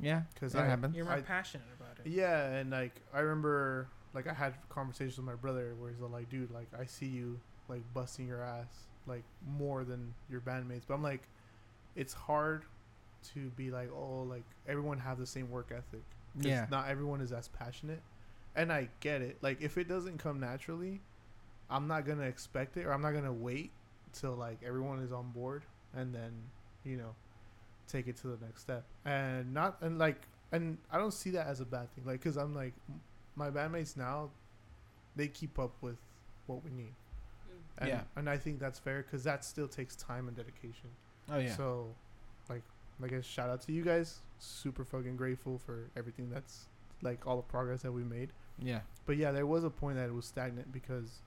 Yeah. 0.00 0.22
because 0.34 0.54
That 0.54 0.64
I 0.64 0.68
happens. 0.68 0.96
You're 0.96 1.04
more 1.04 1.14
I- 1.14 1.20
passionate 1.20 1.66
about 1.78 1.98
it. 2.04 2.10
Yeah, 2.10 2.46
and 2.54 2.70
like 2.70 2.94
I 3.12 3.20
remember, 3.20 3.88
like 4.14 4.26
I 4.26 4.32
had 4.32 4.54
conversations 4.70 5.18
with 5.18 5.26
my 5.26 5.34
brother 5.34 5.74
where 5.78 5.90
he's 5.90 6.00
like, 6.00 6.30
"Dude, 6.30 6.50
like 6.50 6.68
I 6.78 6.86
see 6.86 7.06
you 7.06 7.38
like 7.68 7.82
busting 7.92 8.26
your 8.26 8.42
ass 8.42 8.86
like 9.06 9.24
more 9.46 9.84
than 9.84 10.14
your 10.28 10.40
bandmates," 10.40 10.82
but 10.86 10.94
I'm 10.94 11.02
like, 11.02 11.28
it's 11.94 12.12
hard 12.14 12.64
to 13.34 13.50
be 13.50 13.70
like, 13.70 13.90
"Oh, 13.92 14.22
like 14.22 14.44
everyone 14.66 14.98
have 14.98 15.18
the 15.18 15.26
same 15.26 15.50
work 15.50 15.70
ethic." 15.72 16.02
'Cause 16.34 16.44
Yeah. 16.46 16.66
not 16.70 16.88
everyone 16.88 17.20
is 17.20 17.32
as 17.32 17.48
passionate, 17.48 18.02
and 18.54 18.72
I 18.72 18.90
get 19.00 19.22
it. 19.22 19.42
Like 19.42 19.60
if 19.62 19.78
it 19.78 19.88
doesn't 19.88 20.18
come 20.18 20.38
naturally, 20.40 21.00
I'm 21.70 21.86
not 21.88 22.04
gonna 22.04 22.24
expect 22.24 22.76
it, 22.76 22.84
or 22.86 22.92
I'm 22.92 23.02
not 23.02 23.12
gonna 23.12 23.32
wait 23.32 23.72
till 24.12 24.34
like 24.34 24.62
everyone 24.62 25.00
is 25.00 25.12
on 25.12 25.30
board 25.32 25.64
and 25.92 26.14
then 26.14 26.32
you 26.84 26.96
know 26.96 27.14
take 27.86 28.06
it 28.06 28.16
to 28.16 28.28
the 28.28 28.44
next 28.46 28.62
step 28.62 28.84
and 29.04 29.52
not 29.52 29.76
and 29.82 29.98
like 29.98 30.26
and 30.52 30.78
i 30.90 30.96
don't 30.96 31.12
see 31.12 31.30
that 31.30 31.46
as 31.46 31.60
a 31.60 31.64
bad 31.66 31.90
thing 31.94 32.04
like 32.06 32.18
because 32.20 32.36
i'm 32.38 32.54
like 32.54 32.72
my 33.34 33.50
bandmates 33.50 33.94
now 33.96 34.30
they 35.16 35.28
keep 35.28 35.58
up 35.58 35.72
with 35.82 35.98
what 36.46 36.64
we 36.64 36.70
need 36.70 36.94
and, 37.78 37.88
Yeah. 37.88 38.02
and 38.16 38.28
i 38.30 38.36
think 38.38 38.58
that's 38.58 38.78
fair 38.78 39.02
because 39.02 39.24
that 39.24 39.44
still 39.44 39.68
takes 39.68 39.96
time 39.96 40.28
and 40.28 40.36
dedication 40.36 40.90
Oh 41.30 41.38
yeah. 41.38 41.54
so 41.54 41.94
like 42.48 42.62
i 43.02 43.08
guess 43.08 43.24
shout 43.24 43.50
out 43.50 43.60
to 43.62 43.72
you 43.72 43.82
guys 43.82 44.20
super 44.38 44.84
fucking 44.84 45.16
grateful 45.16 45.58
for 45.58 45.90
everything 45.96 46.30
that's 46.30 46.66
like 47.02 47.26
all 47.26 47.36
the 47.36 47.42
progress 47.42 47.82
that 47.82 47.92
we 47.92 48.02
made 48.04 48.30
yeah. 48.58 48.80
but 49.04 49.18
yeah, 49.18 49.32
there 49.32 49.44
was 49.46 49.64
a 49.64 49.70
point 49.70 49.96
that 49.98 50.06
it 50.08 50.14
was 50.14 50.24
stagnant 50.24 50.72
because 50.72 51.20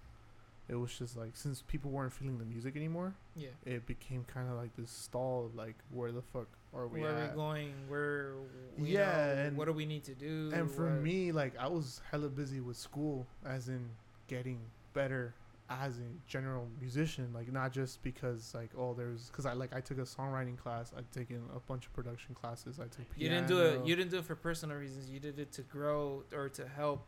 it 0.67 0.73
was 0.75 0.91
just 0.97 1.15
like 1.15 1.31
since 1.37 1.61
people 1.67 1.91
weren't 1.91 2.11
feeling 2.11 2.39
the 2.39 2.45
music 2.45 2.75
anymore, 2.75 3.13
Yeah. 3.35 3.49
it 3.65 3.85
became 3.85 4.23
kind 4.23 4.49
of 4.49 4.55
like 4.55 4.75
this 4.75 4.89
stall 4.89 5.45
of 5.45 5.53
like 5.55 5.75
where 5.91 6.11
the 6.11 6.23
fuck 6.23 6.47
are 6.73 6.87
we 6.87 7.01
Where 7.01 7.15
are 7.15 7.29
we 7.29 7.35
going? 7.35 7.73
Where? 7.87 8.33
Yeah, 8.79 9.03
know, 9.35 9.41
and- 9.43 9.57
what 9.57 9.65
do 9.65 9.73
we 9.73 9.85
need 9.85 10.03
to 10.05 10.15
do? 10.15 10.49
And 10.53 10.71
for 10.71 10.85
What- 10.91 11.01
me, 11.03 11.31
like 11.31 11.55
I 11.59 11.67
was 11.67 12.01
hella 12.09 12.29
busy 12.29 12.61
with 12.61 12.77
school, 12.77 13.27
as 13.45 13.69
in 13.69 13.89
getting 14.27 14.59
better 14.93 15.33
as 15.70 15.99
a 15.99 16.03
general 16.28 16.67
musician, 16.82 17.30
like 17.34 17.51
not 17.51 17.72
just 17.72 18.01
because 18.01 18.53
like 18.55 18.70
oh 18.78 18.93
there's 18.93 19.28
because 19.28 19.45
I 19.45 19.53
like 19.53 19.74
I 19.76 19.82
took 19.82 19.97
a 19.99 20.01
songwriting 20.01 20.57
class, 20.57 20.91
I'd 20.97 21.11
taken 21.11 21.41
a 21.55 21.59
bunch 21.59 21.86
of 21.86 21.93
production 21.93 22.34
classes, 22.36 22.80
I 22.80 22.84
took 22.86 23.05
you 23.17 23.30
piano. 23.30 23.36
didn't 23.36 23.47
do 23.47 23.59
it. 23.61 23.86
You 23.88 23.95
didn't 23.95 24.11
do 24.11 24.17
it 24.17 24.26
for 24.26 24.36
personal 24.36 24.78
reasons. 24.78 25.09
You 25.09 25.20
did 25.20 25.38
it 25.39 25.51
to 25.53 25.61
grow 25.63 26.24
or 26.34 26.49
to 26.49 26.67
help 26.67 27.05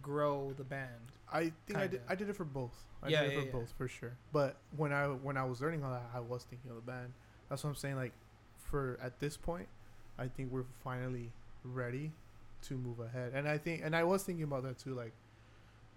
grow 0.00 0.52
the 0.56 0.64
band. 0.64 0.88
I 1.32 1.52
think 1.66 1.78
I 1.78 1.86
did. 1.88 2.00
I 2.08 2.14
did 2.14 2.28
it 2.28 2.36
for 2.36 2.44
both. 2.44 2.84
I 3.02 3.08
Yeah, 3.08 3.22
did 3.22 3.30
it 3.30 3.34
yeah, 3.34 3.40
for 3.40 3.46
yeah. 3.46 3.52
both 3.52 3.72
for 3.76 3.88
sure. 3.88 4.12
But 4.32 4.56
when 4.76 4.92
I 4.92 5.06
when 5.06 5.36
I 5.36 5.44
was 5.44 5.60
learning 5.60 5.82
all 5.84 5.90
that, 5.90 6.08
I 6.14 6.20
was 6.20 6.44
thinking 6.44 6.70
of 6.70 6.76
the 6.76 6.82
band. 6.82 7.12
That's 7.48 7.62
what 7.64 7.70
I'm 7.70 7.76
saying. 7.76 7.96
Like, 7.96 8.12
for 8.56 8.98
at 9.02 9.18
this 9.20 9.36
point, 9.36 9.66
I 10.18 10.28
think 10.28 10.50
we're 10.52 10.64
finally 10.82 11.30
ready 11.64 12.12
to 12.62 12.74
move 12.74 13.00
ahead. 13.00 13.32
And 13.34 13.46
I 13.48 13.58
think, 13.58 13.82
and 13.84 13.94
I 13.94 14.04
was 14.04 14.22
thinking 14.22 14.44
about 14.44 14.62
that 14.62 14.78
too. 14.78 14.94
Like, 14.94 15.12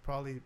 probably 0.03 0.41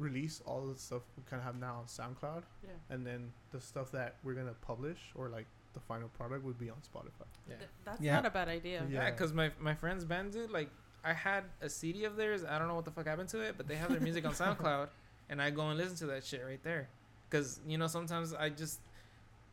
release 0.00 0.42
all 0.46 0.66
the 0.66 0.76
stuff 0.78 1.02
we 1.16 1.22
kind 1.30 1.38
of 1.40 1.44
have 1.46 1.56
now 1.60 1.76
on 1.76 1.84
SoundCloud, 1.84 2.42
Yeah. 2.64 2.70
and 2.88 3.06
then 3.06 3.32
the 3.52 3.60
stuff 3.60 3.92
that 3.92 4.16
we're 4.24 4.34
gonna 4.34 4.54
publish 4.62 4.98
or 5.14 5.28
like 5.28 5.46
the 5.74 5.80
final 5.80 6.08
product 6.08 6.42
would 6.44 6.58
be 6.58 6.68
on 6.70 6.78
Spotify. 6.78 7.26
Yeah. 7.48 7.56
Th- 7.56 7.68
that's 7.84 8.00
Yeah. 8.00 8.14
not 8.16 8.26
a 8.26 8.30
bad 8.30 8.48
idea. 8.48 8.84
Yeah. 8.88 9.04
Yeah, 9.04 9.10
because 9.12 9.32
my 9.32 9.52
my 9.60 9.74
friend's 9.74 10.04
band, 10.04 10.32
dude, 10.32 10.50
like 10.50 10.70
I 11.04 11.12
had 11.12 11.44
a 11.60 11.68
CD 11.70 12.04
of 12.04 12.16
theirs. 12.16 12.44
I 12.44 12.58
don't 12.58 12.66
know 12.68 12.74
what 12.74 12.84
the 12.86 12.90
fuck 12.90 13.06
happened 13.06 13.28
to 13.30 13.40
it, 13.40 13.56
but 13.56 13.68
they 13.68 13.76
have 13.76 13.90
their 13.90 14.00
music 14.00 14.24
on 14.26 14.32
SoundCloud, 14.42 14.88
and 15.28 15.40
I 15.40 15.50
go 15.50 15.68
and 15.68 15.78
listen 15.78 15.96
to 15.98 16.06
that 16.06 16.24
shit 16.24 16.42
right 16.44 16.62
there. 16.64 16.88
Because 17.28 17.60
you 17.66 17.78
know 17.78 17.86
sometimes 17.86 18.34
I 18.34 18.48
just, 18.48 18.80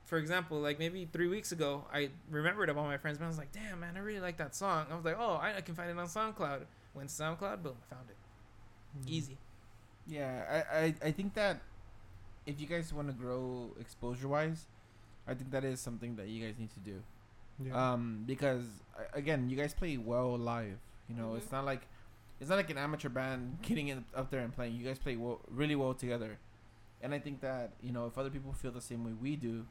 for 0.05 0.17
example, 0.17 0.59
like 0.59 0.79
maybe 0.79 1.05
three 1.11 1.27
weeks 1.27 1.51
ago, 1.51 1.85
I 1.93 2.09
remembered 2.31 2.69
about 2.69 2.85
my 2.85 2.97
friend's 2.97 3.17
band. 3.19 3.27
I 3.27 3.29
was 3.29 3.37
like, 3.37 3.51
damn 3.51 3.79
man, 3.81 3.95
I 3.95 3.99
really 3.99 4.19
like 4.21 4.37
that 4.37 4.55
song. 4.55 4.87
I 4.89 4.95
was 4.95 5.05
like, 5.05 5.17
oh, 5.19 5.33
I, 5.35 5.57
I 5.57 5.61
can 5.61 5.75
find 5.75 5.89
it 5.91 5.97
on 5.97 6.07
SoundCloud. 6.07 6.61
Went 6.95 7.09
to 7.09 7.15
SoundCloud, 7.15 7.61
boom, 7.63 7.75
I 7.91 7.93
found 7.93 8.09
it. 8.09 8.15
Mm-hmm. 8.99 9.09
Easy. 9.13 9.37
Yeah, 10.07 10.63
I, 10.71 10.77
I, 10.77 10.95
I 11.05 11.11
think 11.11 11.33
that 11.33 11.59
if 12.45 12.59
you 12.61 12.67
guys 12.67 12.93
want 12.93 13.07
to 13.09 13.13
grow 13.13 13.71
exposure 13.79 14.27
wise, 14.27 14.67
I 15.27 15.33
think 15.33 15.51
that 15.51 15.63
is 15.65 15.79
something 15.81 16.15
that 16.15 16.27
you 16.29 16.45
guys 16.45 16.55
need 16.57 16.71
to 16.73 16.79
do. 16.79 17.03
Yeah. 17.63 17.91
Um, 17.93 18.23
because 18.25 18.65
again, 19.13 19.49
you 19.49 19.57
guys 19.57 19.73
play 19.73 19.97
well 19.97 20.37
live. 20.37 20.77
You 21.09 21.15
know, 21.15 21.29
Mhm. 21.31 21.37
it's 21.37 21.51
not 21.51 21.65
like 21.65 21.87
it's 22.39 22.49
not 22.49 22.55
like 22.57 22.69
an 22.69 22.77
amateur 22.77 23.09
band 23.09 23.57
getting 23.67 23.87
it 23.89 23.97
up 24.15 24.29
there 24.29 24.41
and 24.41 24.53
playing. 24.53 24.75
You 24.75 24.85
guys 24.85 24.99
play 24.99 25.15
well, 25.17 25.41
really 25.49 25.75
well 25.75 25.93
together, 25.93 26.37
and 27.01 27.13
I 27.13 27.19
think 27.19 27.41
that 27.41 27.71
you 27.81 27.91
know 27.91 28.05
if 28.07 28.17
other 28.17 28.29
people 28.29 28.53
feel 28.53 28.71
the 28.71 28.79
same 28.81 29.03
way 29.03 29.11
we 29.13 29.35
do, 29.35 29.65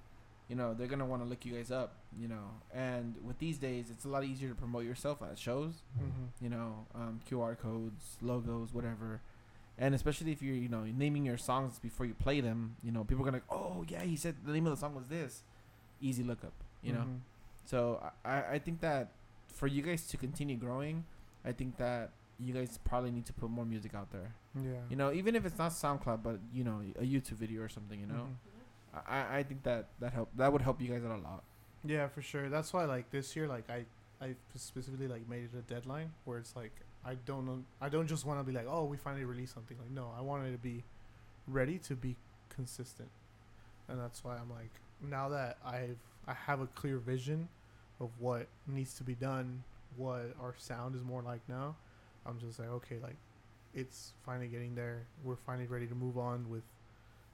you 0.49 0.57
know 0.57 0.74
they're 0.74 0.89
gonna 0.89 1.07
want 1.07 1.22
to 1.22 1.28
look 1.28 1.47
you 1.47 1.55
guys 1.55 1.70
up. 1.70 1.95
You 2.18 2.28
know, 2.28 2.51
and 2.74 3.14
with 3.24 3.39
these 3.39 3.57
days, 3.59 3.89
it's 3.91 4.05
a 4.05 4.09
lot 4.09 4.24
easier 4.24 4.49
to 4.51 4.55
promote 4.55 4.84
yourself 4.84 5.22
at 5.22 5.39
shows 5.39 5.82
Mhm. 5.99 6.28
you 6.41 6.49
know, 6.51 6.87
um, 6.95 7.20
QR 7.30 7.55
codes, 7.57 8.18
logos, 8.20 8.74
whatever. 8.74 9.20
And 9.78 9.94
especially 9.94 10.32
if 10.32 10.40
you're, 10.42 10.54
you 10.56 10.68
know, 10.68 10.84
naming 10.84 11.24
your 11.26 11.36
songs 11.36 11.78
before 11.78 12.06
you 12.06 12.14
play 12.14 12.40
them, 12.40 12.76
you 12.82 12.90
know, 12.90 13.04
people 13.04 13.22
are 13.22 13.26
gonna, 13.30 13.36
like, 13.38 13.50
oh 13.52 13.84
yeah, 13.88 14.02
he 14.02 14.16
said 14.16 14.34
the 14.44 14.52
name 14.52 14.66
of 14.66 14.70
the 14.72 14.80
song 14.80 14.94
was 14.94 15.06
this. 15.08 15.42
Easy 16.00 16.22
lookup, 16.22 16.52
you 16.82 16.92
know. 16.92 17.00
Mhm. 17.00 17.18
So 17.64 18.02
I, 18.24 18.54
I- 18.54 18.58
think 18.58 18.80
that 18.80 19.12
for 19.48 19.66
you 19.66 19.82
guys 19.82 20.06
to 20.08 20.16
continue 20.16 20.56
growing, 20.56 21.04
I 21.44 21.52
think 21.52 21.76
that 21.78 22.10
you 22.38 22.52
guys 22.54 22.78
probably 22.84 23.10
need 23.10 23.24
to 23.26 23.32
put 23.32 23.50
more 23.50 23.64
music 23.64 23.94
out 23.94 24.10
there. 24.12 24.34
Yeah. 24.54 24.80
You 24.90 24.96
know, 24.96 25.12
even 25.12 25.34
if 25.36 25.44
it's 25.46 25.58
not 25.58 25.72
SoundCloud, 25.72 26.22
but 26.22 26.38
you 26.52 26.64
know, 26.64 26.82
a 26.98 27.02
YouTube 27.04 27.36
video 27.44 27.62
or 27.62 27.68
something. 27.68 27.98
You 28.00 28.06
know, 28.06 28.28
Mhm. 28.94 29.02
I, 29.06 29.38
I 29.38 29.42
think 29.42 29.62
that 29.64 29.88
that 30.00 30.12
help 30.14 30.30
that 30.36 30.50
would 30.52 30.62
help 30.62 30.80
you 30.80 30.88
guys 30.88 31.04
out 31.04 31.18
a 31.18 31.22
lot. 31.22 31.44
Yeah, 31.84 32.08
for 32.08 32.22
sure. 32.22 32.48
That's 32.48 32.72
why 32.72 32.84
like 32.86 33.10
this 33.10 33.36
year, 33.36 33.46
like 33.46 33.68
I, 33.70 33.84
I 34.20 34.36
specifically 34.54 35.08
like 35.08 35.28
made 35.28 35.44
it 35.44 35.50
a 35.58 35.60
deadline 35.62 36.12
where 36.24 36.38
it's 36.38 36.56
like 36.56 36.72
I 37.07 37.14
don't 37.26 37.46
know, 37.46 37.62
I 37.80 37.88
don't 37.88 38.07
just 38.07 38.26
want 38.26 38.40
to 38.40 38.44
be 38.44 38.52
like, 38.52 38.66
oh, 38.68 38.84
we 38.84 38.96
finally 38.96 39.24
released 39.24 39.54
something. 39.54 39.76
Like 39.78 39.90
no, 39.90 40.11
I 40.16 40.20
wanted 40.22 40.52
to 40.52 40.59
be 40.59 40.82
ready 41.46 41.78
to 41.78 41.94
be 41.94 42.16
consistent, 42.48 43.09
and 43.88 43.98
that's 44.00 44.24
why 44.24 44.36
I'm 44.36 44.50
like 44.50 44.70
now 45.09 45.28
that 45.28 45.59
I've 45.64 45.98
I 46.26 46.32
have 46.34 46.61
a 46.61 46.66
clear 46.68 46.98
vision 46.98 47.48
of 48.00 48.11
what 48.18 48.48
needs 48.66 48.94
to 48.94 49.04
be 49.04 49.14
done, 49.14 49.62
what 49.96 50.34
our 50.40 50.54
sound 50.59 50.96
is 50.96 51.02
more 51.04 51.22
like 51.22 51.40
now. 51.48 51.76
I'm 52.26 52.38
just 52.40 52.59
like 52.59 52.68
okay, 52.68 52.96
like 53.02 53.16
it's 53.74 54.12
finally 54.24 54.48
getting 54.48 54.74
there. 54.74 55.02
We're 55.22 55.36
finally 55.36 55.66
ready 55.68 55.86
to 55.86 55.94
move 55.94 56.18
on 56.18 56.48
with 56.50 56.62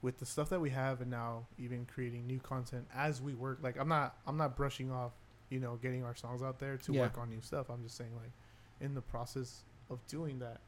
with 0.01 0.19
the 0.19 0.25
stuff 0.25 0.49
that 0.49 0.59
we 0.59 0.69
have 0.69 0.99
and 0.99 1.09
now 1.09 1.45
even 1.57 1.85
creating 1.85 2.27
new 2.27 2.37
content 2.39 2.85
as 2.93 3.21
we 3.21 3.33
work 3.33 3.59
like 3.63 3.79
i'm 3.79 3.87
not 3.87 4.17
i'm 4.27 4.35
not 4.35 4.53
brushing 4.53 4.91
off 4.91 5.13
you 5.49 5.61
know 5.61 5.79
getting 5.81 6.03
our 6.03 6.13
songs 6.13 6.41
out 6.43 6.59
there 6.59 6.75
to 6.75 6.91
Yeah. 6.91 6.99
work 7.03 7.17
on 7.17 7.29
new 7.29 7.39
stuff 7.39 7.69
i'm 7.69 7.81
just 7.81 7.95
saying 7.95 8.09
like 8.21 8.33
in 8.83 8.93
the 8.93 9.01
process 9.01 9.63
of 9.89 9.97
doing 10.07 10.37
that 10.39 10.59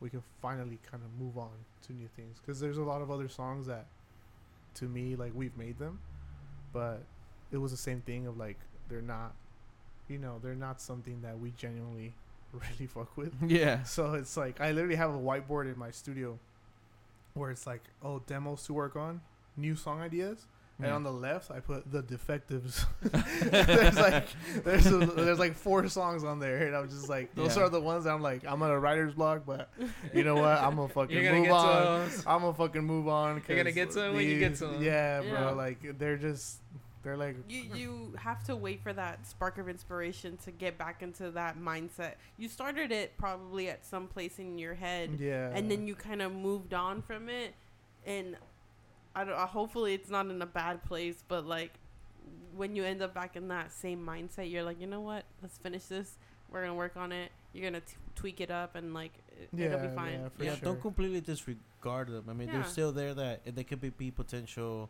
we 0.00 0.08
can 0.10 0.22
finally 0.42 0.78
kind 0.90 1.02
of 1.04 1.10
move 1.24 1.36
on 1.38 1.50
to 1.86 1.92
new 1.92 2.08
things 2.16 2.38
because 2.40 2.58
there's 2.58 2.78
a 2.78 2.82
lot 2.82 3.00
of 3.02 3.10
other 3.10 3.28
songs 3.28 3.66
that 3.66 3.86
to 4.74 4.86
me 4.86 5.14
like 5.16 5.32
we've 5.34 5.56
made 5.56 5.78
them 5.78 6.00
but 6.72 7.02
it 7.52 7.58
was 7.58 7.70
the 7.70 7.76
same 7.76 8.00
thing 8.00 8.26
of 8.26 8.36
like 8.36 8.56
they're 8.88 9.02
not 9.02 9.34
you 10.08 10.18
know 10.18 10.40
they're 10.42 10.54
not 10.54 10.80
something 10.80 11.20
that 11.22 11.38
we 11.38 11.52
genuinely 11.52 12.14
really 12.52 12.86
fuck 12.86 13.16
with 13.16 13.32
Yeah. 13.46 13.82
so 13.82 14.14
it's 14.14 14.36
like 14.36 14.60
I 14.60 14.72
literally 14.72 14.96
have 14.96 15.14
a 15.14 15.18
whiteboard 15.18 15.70
in 15.72 15.78
my 15.78 15.90
studio 15.90 16.38
where 17.34 17.50
it's 17.50 17.66
like, 17.66 17.82
oh, 18.02 18.20
demos 18.26 18.64
to 18.64 18.72
work 18.72 18.96
on, 18.96 19.20
new 19.56 19.76
song 19.76 20.00
ideas, 20.00 20.46
and 20.80 20.92
on 20.92 21.02
the 21.02 21.12
left 21.12 21.50
I 21.50 21.60
put 21.60 21.90
the 21.90 22.02
defectives. 22.02 22.86
there's 23.02 23.96
like 23.96 24.26
there's 24.64 24.86
a, 24.86 24.98
there's 24.98 25.38
like 25.38 25.54
four 25.54 25.88
songs 25.88 26.24
on 26.24 26.38
there, 26.38 26.66
and 26.66 26.76
I'm 26.76 26.88
just 26.88 27.08
like, 27.08 27.34
those 27.34 27.56
Yeah. 27.56 27.64
are 27.64 27.68
the 27.68 27.80
ones 27.80 28.04
that 28.04 28.10
I'm 28.12 28.22
like, 28.22 28.44
I'm 28.46 28.62
on 28.62 28.70
a 28.70 28.78
writer's 28.78 29.14
block, 29.14 29.42
but 29.46 29.70
you 30.14 30.24
know 30.24 30.36
what? 30.36 30.58
I'm 30.58 30.76
gonna 30.76 30.88
fucking 30.94 31.22
gonna 31.24 31.40
move 31.40 31.50
on. 31.50 32.10
to. 32.10 32.16
I'm 32.28 32.40
gonna 32.42 32.54
fucking 32.54 32.84
move 32.84 33.08
on. 33.08 33.42
You're 33.48 33.56
gonna 33.56 33.72
get 33.72 33.90
to 33.92 34.02
'em 34.04 34.14
when 34.14 34.26
you 34.26 34.38
get 34.38 34.50
these- 34.50 34.60
to 34.60 34.68
'em. 34.68 34.82
Yeah, 34.82 35.20
Yeah. 35.22 35.30
bro. 35.30 35.54
Like 35.54 35.98
they're 35.98 36.16
just 36.16 36.58
they're 37.04 37.16
like 37.16 37.36
You 37.48 37.62
you 37.74 38.14
have 38.18 38.42
to 38.44 38.56
wait 38.56 38.82
for 38.82 38.92
that 38.92 39.26
spark 39.26 39.58
of 39.58 39.68
inspiration 39.68 40.36
to 40.44 40.50
get 40.50 40.76
back 40.78 41.02
into 41.02 41.30
that 41.30 41.58
mindset. 41.58 42.14
You 42.36 42.48
started 42.48 42.90
it 42.92 43.16
probably 43.16 43.68
at 43.70 43.86
some 43.86 44.08
place 44.08 44.38
in 44.38 44.58
your 44.58 44.74
head, 44.74 45.10
yeah, 45.18 45.50
and 45.54 45.70
then 45.70 45.86
you 45.86 45.94
kind 45.94 46.20
of 46.22 46.32
moved 46.32 46.74
on 46.74 47.02
from 47.02 47.28
it, 47.28 47.54
and 48.04 48.36
I 49.14 49.24
don't. 49.24 49.34
uh, 49.34 49.46
Hopefully, 49.46 49.94
it's 49.94 50.10
not 50.10 50.26
in 50.26 50.40
a 50.42 50.46
bad 50.46 50.84
place, 50.84 51.22
but 51.28 51.46
like 51.46 51.72
when 52.56 52.74
you 52.76 52.84
end 52.84 53.02
up 53.02 53.14
back 53.14 53.36
in 53.36 53.48
that 53.48 53.72
same 53.72 54.04
mindset, 54.04 54.50
you're 54.50 54.62
like, 54.62 54.80
you 54.80 54.86
know 54.86 55.00
what? 55.00 55.24
Let's 55.42 55.58
finish 55.58 55.84
this. 55.84 56.16
We're 56.50 56.62
gonna 56.62 56.74
work 56.74 56.96
on 56.96 57.12
it. 57.12 57.30
You're 57.52 57.64
gonna 57.70 57.80
t- 57.80 57.94
tweak 58.14 58.40
it 58.40 58.50
up, 58.50 58.74
and 58.74 58.94
like 58.94 59.12
it, 59.52 59.60
it'll 59.60 59.78
be 59.80 59.94
fine. 59.94 60.12
yeah, 60.20 60.28
for 60.36 60.44
yeah, 60.44 60.54
sure. 60.54 60.64
don't 60.64 60.80
completely 60.80 61.20
disregard 61.20 62.08
them. 62.08 62.24
I 62.28 62.32
mean, 62.32 62.48
Yeah. 62.48 62.54
they're 62.54 62.64
still 62.64 62.92
there. 62.92 63.14
That 63.14 63.40
and 63.46 63.54
they 63.56 63.64
could 63.64 63.80
be, 63.80 63.90
be 63.90 64.10
potential. 64.10 64.88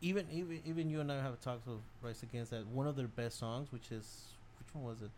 Even 0.00 0.26
even 0.30 0.60
even 0.66 0.90
you 0.90 1.00
and 1.00 1.10
I 1.10 1.16
have 1.22 1.40
talked 1.40 1.66
with 1.66 1.78
Rise 2.02 2.22
Against 2.22 2.50
that 2.50 2.66
one 2.66 2.86
of 2.86 2.96
their 2.96 3.08
best 3.08 3.38
songs, 3.38 3.72
which 3.72 3.90
is 3.90 4.26
which 4.58 4.74
one 4.74 4.84
was 4.84 5.02
it? 5.02 5.10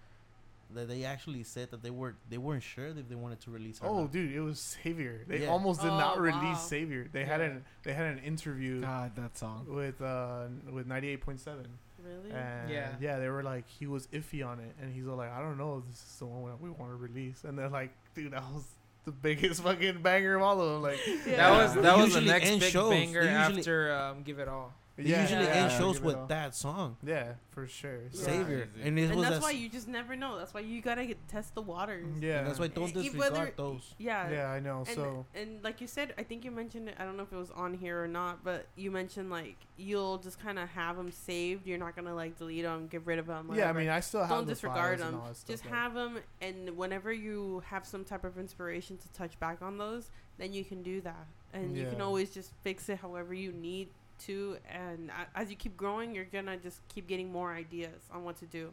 That 0.74 0.86
they 0.89 1.05
actually 1.05 1.43
said 1.45 1.70
that 1.70 1.82
they 1.82 1.90
were 1.90 2.15
they 2.28 2.36
weren't 2.36 2.62
sure 2.62 2.89
if 2.89 3.09
they 3.09 3.15
wanted 3.15 3.40
to 3.40 3.51
release. 3.51 3.81
Oh, 3.82 4.03
not. 4.03 4.12
dude, 4.12 4.32
it 4.35 4.40
was 4.40 4.61
Savior. 4.61 5.24
They 5.27 5.43
Yeah. 5.43 5.49
almost 5.49 5.81
did 5.81 5.90
Oh, 5.90 5.99
not 5.99 6.20
release 6.20 6.43
wow. 6.43 6.55
Savior. 6.55 7.09
They 7.11 7.24
had 7.24 7.40
an 7.40 7.65
they 7.85 7.95
had 7.95 8.07
an 8.07 8.19
interview 8.19 8.82
God, 8.82 9.16
that 9.16 9.39
song. 9.39 9.66
with 9.69 10.01
uh 10.03 10.47
with 10.70 10.86
ninety 10.86 11.09
eight 11.09 11.23
point 11.23 11.40
seven, 11.40 11.66
Really? 12.05 12.31
and 12.32 12.69
Yeah. 12.70 12.90
yeah, 13.01 13.19
they 13.19 13.28
were 13.31 13.43
like 13.43 13.66
he 13.69 13.86
was 13.86 14.09
iffy 14.09 14.47
on 14.47 14.61
it, 14.61 14.74
and 14.81 14.93
he's 14.93 15.09
all 15.09 15.16
like, 15.16 15.31
I 15.32 15.40
don't 15.40 15.57
know 15.57 15.78
if 15.78 15.90
this 15.90 16.03
is 16.03 16.16
the 16.19 16.27
one 16.27 16.51
that 16.51 16.61
we 16.61 16.69
want 16.69 16.93
to 16.93 16.97
release, 16.97 17.45
and 17.45 17.59
they're 17.59 17.70
like, 17.70 17.90
dude, 18.15 18.32
that 18.32 18.45
was 18.53 18.65
the 19.07 19.12
biggest 19.12 19.62
fucking 19.65 20.03
banger 20.03 20.35
of 20.36 20.43
all 20.43 20.61
of 20.61 20.69
them. 20.74 20.82
Like, 20.82 20.99
Yeah. 21.27 21.36
That 21.36 21.51
was 21.62 21.74
that 21.82 21.97
was 21.97 22.12
the 22.12 22.20
next 22.20 22.47
end 22.47 22.61
big 22.61 22.73
shows. 22.73 22.90
banger 22.90 23.24
They 23.24 23.32
usually- 23.39 23.59
after 23.61 23.95
um, 23.95 24.23
Give 24.23 24.39
It 24.39 24.49
All. 24.49 24.74
They 24.99 25.11
Yeah, 25.11 25.23
usually 25.23 25.45
yeah, 25.45 25.51
end 25.51 25.70
yeah. 25.70 25.79
shows 25.79 26.01
with 26.01 26.27
that 26.27 26.57
song, 26.57 26.97
Yeah, 27.05 27.35
for 27.53 27.69
sure. 27.69 28.01
So- 28.11 28.19
Yeah. 28.19 28.25
Savior, 28.25 28.69
and 28.83 28.99
it 28.99 29.11
and 29.12 29.23
that's 29.23 29.37
that 29.37 29.43
why 29.43 29.53
you 29.53 29.69
just 29.69 29.87
never 29.87 30.16
know. 30.16 30.37
That's 30.37 30.53
why 30.53 30.59
you 30.61 30.81
gotta 30.83 31.07
get, 31.07 31.29
test 31.29 31.55
the 31.55 31.62
waters. 31.62 32.05
Yeah, 32.20 32.39
And 32.41 32.49
that's 32.49 32.59
why 32.59 32.66
don't 32.66 32.89
eh, 32.97 33.01
E- 33.01 33.03
disregard 33.05 33.33
whether- 33.33 33.53
those. 33.57 33.95
Yeah. 33.99 34.29
Yeah, 34.29 34.51
I 34.51 34.59
know. 34.59 34.79
And, 34.79 34.89
so 34.89 35.25
and 35.37 35.62
like 35.62 35.81
you 35.81 35.87
said, 35.87 36.15
I 36.19 36.25
think 36.25 36.45
you 36.45 36.51
mentioned 36.51 36.89
it. 36.89 36.97
I 36.99 37.05
don't 37.05 37.16
know 37.16 37.23
if 37.23 37.33
it 37.33 37.37
was 37.37 37.53
on 37.53 37.75
here 37.75 38.03
or 38.03 38.09
not, 38.09 38.43
but 38.43 38.66
you 38.75 38.91
mentioned 38.91 39.31
like 39.31 39.55
you'll 39.77 40.19
just 40.19 40.41
kind 40.41 40.59
of 40.59 40.69
have 40.70 40.97
them 40.97 41.12
saved. 41.12 41.65
You're 41.65 41.79
not 41.79 41.95
gonna 41.95 42.15
like 42.16 42.37
delete 42.37 42.65
them, 42.65 42.89
get 42.89 43.07
rid 43.07 43.20
of 43.20 43.29
them. 43.29 43.53
yeah, 43.55 43.70
I 43.70 43.73
mean, 43.73 43.89
I 43.89 44.01
still 44.01 44.23
have 44.23 44.31
don't 44.31 44.47
the 44.47 44.53
disregard 44.55 44.99
files 44.99 45.07
and 45.07 45.15
them. 45.15 45.20
all 45.20 45.29
that 45.29 45.37
stuff, 45.37 45.49
Just 45.49 45.65
like- 45.65 45.75
have 45.75 45.95
them, 45.95 46.19
and 46.41 46.77
whenever 46.77 47.12
you 47.12 47.62
have 47.66 47.87
some 47.87 48.05
type 48.05 48.25
of 48.25 48.37
inspiration 48.37 48.97
to 48.99 49.09
touch 49.12 49.39
back 49.39 49.62
on 49.62 49.79
those, 49.79 50.11
then 50.39 50.53
you 50.53 50.65
can 50.65 50.83
do 50.83 51.01
that, 51.03 51.27
and 51.53 51.77
you 51.77 51.87
can 51.87 52.01
always 52.01 52.31
just 52.35 52.51
fix 52.65 52.89
it 52.89 52.99
however 52.99 53.33
you 53.33 53.53
need 53.53 53.89
to. 54.20 54.57
And 54.69 55.11
a- 55.11 55.39
as 55.39 55.51
you 55.51 55.57
keep 55.57 55.77
growing, 55.77 56.15
you're 56.15 56.24
gonna 56.24 56.57
just 56.57 56.81
keep 56.89 57.07
getting 57.07 57.31
more 57.32 57.53
ideas 57.53 58.03
on 58.12 58.24
what 58.24 58.36
to 58.39 58.47
do. 58.47 58.73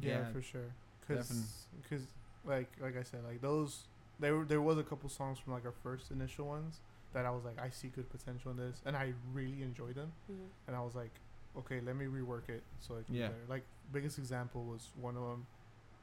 Yeah, 0.00 0.18
Yeah, 0.20 0.32
for 0.32 0.42
sure. 0.42 0.70
definitely. 1.08 1.44
Because, 1.82 2.06
like, 2.44 2.68
like 2.80 2.96
I 2.96 3.02
said, 3.02 3.20
like 3.26 3.40
those, 3.40 3.84
there 4.20 4.36
were 4.36 4.44
there 4.44 4.60
was 4.62 4.78
a 4.78 4.82
couple 4.82 5.08
songs 5.08 5.38
from 5.38 5.52
like 5.52 5.64
our 5.64 5.74
first 5.82 6.10
initial 6.10 6.46
ones 6.46 6.80
that 7.14 7.24
I 7.24 7.30
was 7.30 7.44
like, 7.44 7.58
I 7.60 7.70
see 7.70 7.88
good 7.88 8.08
potential 8.10 8.50
in 8.50 8.56
this, 8.58 8.82
and 8.84 8.96
I 8.96 9.12
really 9.32 9.62
enjoyed 9.62 9.94
them, 9.94 10.12
mm-hmm. 10.30 10.42
and 10.66 10.76
I 10.76 10.80
was 10.80 10.94
like, 10.94 11.10
okay, 11.56 11.80
let 11.80 11.96
me 11.96 12.04
rework 12.04 12.48
it 12.48 12.62
so 12.80 12.96
it 12.96 13.06
can 13.06 13.14
Yeah. 13.14 13.28
be 13.28 13.32
better. 13.32 13.44
Like 13.48 13.62
biggest 13.92 14.18
example 14.18 14.64
was 14.64 14.88
one 15.00 15.16
of 15.16 15.22
them. 15.22 15.46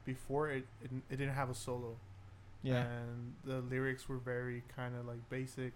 Before 0.04 0.50
it, 0.50 0.66
it, 0.84 0.90
it 1.10 1.16
didn't 1.16 1.34
have 1.34 1.50
a 1.50 1.54
solo, 1.54 1.96
Yeah. 2.62 2.84
and 2.84 3.34
the 3.44 3.60
lyrics 3.60 4.08
were 4.08 4.18
very 4.18 4.62
kind 4.74 4.94
of 4.96 5.06
like 5.06 5.28
basic, 5.30 5.72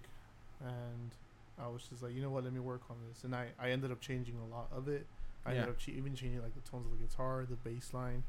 and 0.60 1.10
I 1.59 1.68
was 1.68 1.82
just 1.89 2.02
like, 2.02 2.14
you 2.14 2.22
know 2.22 2.31
what, 2.31 2.44
let 2.44 2.52
me 2.52 2.60
work 2.60 2.82
on 2.90 2.97
this, 3.09 3.24
and 3.24 3.35
I 3.35 3.48
I 3.59 3.70
ended 3.70 3.90
up 3.93 4.01
changing 4.01 4.36
a 4.39 4.47
lot 4.55 4.68
of 4.72 4.89
it. 4.89 5.06
I 5.44 5.51
ended 5.52 5.70
up 5.70 5.78
ch- 5.78 5.89
even 5.89 6.14
changing 6.14 6.43
like 6.43 6.55
the 6.55 6.68
tones 6.70 6.85
of 6.86 6.93
the 6.98 7.05
guitar, 7.06 7.47
the 7.48 7.56
bass 7.56 7.94
line. 7.94 8.24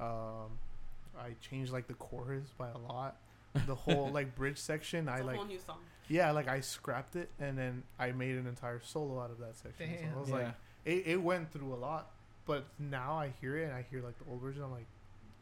Um, 0.00 0.58
I 1.18 1.34
changed 1.40 1.72
like 1.72 1.86
the 1.86 1.94
chorus 1.94 2.48
by 2.58 2.68
a 2.70 2.78
lot. 2.78 3.16
The 3.66 3.74
whole 3.74 4.10
like 4.12 4.34
bridge 4.36 4.58
section, 4.58 5.08
I 5.08 5.14
It's 5.14 5.22
a 5.22 5.26
like 5.26 5.36
whole 5.36 5.44
new 5.44 5.58
song. 5.58 5.78
yeah, 6.08 6.30
like 6.32 6.48
I 6.48 6.60
scrapped 6.60 7.16
it 7.16 7.30
and 7.38 7.56
then 7.58 7.82
I 7.98 8.12
made 8.12 8.36
an 8.36 8.46
entire 8.46 8.80
solo 8.82 9.20
out 9.20 9.30
of 9.30 9.38
that 9.38 9.56
section. 9.56 9.88
So 9.98 10.16
I 10.16 10.20
was 10.20 10.28
yeah. 10.28 10.34
like, 10.36 10.54
it, 10.84 11.02
it 11.06 11.22
went 11.22 11.52
through 11.52 11.72
a 11.72 11.76
lot, 11.76 12.10
but 12.46 12.64
now 12.78 13.14
I 13.14 13.32
hear 13.40 13.56
it 13.56 13.64
and 13.64 13.72
I 13.72 13.84
hear 13.90 14.02
like 14.02 14.18
the 14.18 14.24
old 14.30 14.40
version. 14.40 14.62
I'm 14.62 14.70
like, 14.72 14.86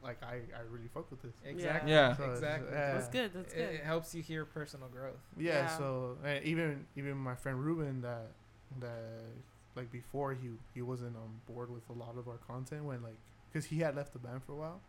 like 0.03 0.23
I, 0.23 0.35
I 0.57 0.61
really 0.71 0.89
fuck 0.95 1.11
with 1.11 1.23
this. 1.23 1.33
Exactly. 1.45 1.91
Yeah. 1.91 2.17
So 2.17 2.23
it's- 2.25 2.39
Exactly. 2.39 2.69
yeah. 2.73 2.93
That's 2.95 3.09
good. 3.09 3.31
That's 3.35 3.53
It, 3.53 3.57
good. 3.57 3.75
it 3.77 3.85
helps 3.85 4.15
you 4.15 4.23
hear 4.23 4.45
personal 4.45 4.89
growth. 4.89 5.17
Yeah, 5.37 5.53
Yeah. 5.53 5.79
so 5.79 6.17
uh, 6.25 6.41
even 6.45 6.87
even 6.97 7.17
my 7.17 7.35
friend 7.35 7.63
Ruben 7.65 8.01
that 8.03 8.29
that 8.81 9.23
like 9.77 9.91
before 9.91 10.35
he 10.35 10.51
he 10.75 10.83
wasn't 10.83 11.17
on 11.17 11.41
board 11.53 11.71
with 11.71 11.89
a 11.89 11.93
lot 11.93 12.17
of 12.17 12.29
our 12.29 12.39
content 12.47 12.85
when 12.85 13.03
like 13.03 13.17
because 13.53 13.65
he 13.67 13.79
had 13.81 13.97
left 13.97 14.13
the 14.13 14.19
band 14.19 14.43
for 14.45 14.53
a 14.53 14.57
while 14.57 14.81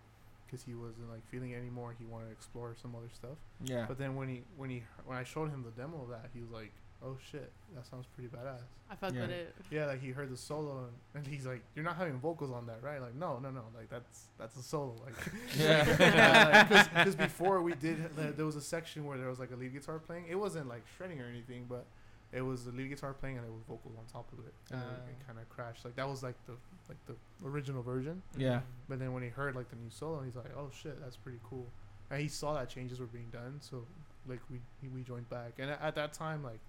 because 0.45 0.64
he 0.64 0.73
wasn't 0.73 1.10
like 1.10 1.26
feeling 1.30 1.52
it 1.52 1.57
anymore. 1.57 1.95
He 1.98 2.06
wanted 2.06 2.26
to 2.27 2.31
explore 2.31 2.76
some 2.81 2.95
other 2.95 3.10
stuff. 3.14 3.38
Yeah. 3.64 3.86
But 3.88 3.98
then 3.98 4.15
when 4.15 4.27
he 4.30 4.44
when 4.57 4.69
he 4.69 4.84
when 5.06 5.18
I 5.18 5.23
showed 5.23 5.49
him 5.49 5.64
the 5.64 5.72
demo 5.72 6.02
of 6.03 6.10
that, 6.10 6.30
he 6.34 6.41
was 6.41 6.49
like, 6.52 6.72
"Oh 7.03 7.15
shit, 7.31 7.51
that 7.76 7.85
sounds 7.85 8.05
pretty 8.15 8.30
badass." 8.30 8.61
I 8.91 8.95
fuck 8.95 9.13
Yeah. 9.13 9.21
with 9.21 9.30
it. 9.31 9.55
Yeah, 9.69 9.85
like 9.85 10.01
he 10.01 10.09
heard 10.09 10.30
the 10.31 10.38
solo 10.38 10.85
and, 10.85 10.93
and 11.26 11.27
he's 11.27 11.45
like, 11.45 11.61
"You're 11.76 11.85
not 11.85 11.95
having 11.95 12.19
vocals 12.19 12.51
on 12.51 12.65
that, 12.67 12.81
right?" 12.81 12.99
Like, 13.01 13.15
no, 13.15 13.39
no, 13.39 13.51
no, 13.51 13.63
like 13.76 13.89
that's 13.89 14.27
that's 14.38 14.55
a 14.57 14.63
solo. 14.63 14.95
Like, 15.05 15.13
Yeah. 15.57 16.63
because 16.93 17.15
before 17.27 17.61
we 17.61 17.73
did, 17.76 18.05
uh, 18.17 18.31
there 18.35 18.45
was 18.45 18.55
a 18.55 18.61
section 18.61 19.05
where 19.05 19.17
there 19.17 19.30
was 19.30 19.39
like 19.39 19.51
a 19.51 19.55
lead 19.55 19.73
guitar 19.73 19.99
playing. 19.99 20.26
It 20.30 20.35
wasn't 20.35 20.67
like 20.67 20.84
shredding 20.97 21.21
or 21.21 21.26
anything, 21.26 21.65
but 21.69 21.85
it 22.31 22.41
was 22.41 22.65
the 22.65 22.71
lead 22.71 22.89
guitar 22.89 23.13
playing 23.13 23.38
and 23.38 23.45
there 23.45 23.51
was 23.51 23.63
vocals 23.67 23.95
on 23.97 24.05
top 24.05 24.31
of 24.34 24.39
it. 24.45 24.53
And 24.71 24.81
it, 24.81 24.85
Ah. 24.88 25.09
it 25.09 25.27
kind 25.27 25.39
of 25.39 25.49
crashed. 25.49 25.85
Like 25.85 25.95
that 25.95 26.07
was 26.07 26.21
like 26.23 26.35
the 26.45 26.53
like 26.88 26.97
the 27.05 27.15
original 27.47 27.81
version. 27.84 28.21
Yeah. 28.38 28.61
But 28.88 28.99
then 28.99 29.13
when 29.13 29.23
he 29.23 29.30
heard 29.30 29.55
like 29.55 29.69
the 29.69 29.76
new 29.77 29.89
solo, 29.89 30.21
he's 30.23 30.35
like, 30.35 30.55
"Oh 30.57 30.69
shit, 30.73 30.99
that's 30.99 31.15
pretty 31.17 31.39
cool." 31.47 31.67
And 32.11 32.19
he 32.21 32.27
saw 32.27 32.53
that 32.55 32.69
changes 32.69 32.99
were 32.99 33.05
being 33.05 33.30
done, 33.31 33.57
so 33.61 33.85
like 34.27 34.39
we 34.49 34.59
we 34.93 35.01
joined 35.03 35.30
back. 35.30 35.53
And 35.59 35.69
at, 35.69 35.80
at 35.81 35.95
that 35.95 36.13
time, 36.13 36.43
like 36.43 36.59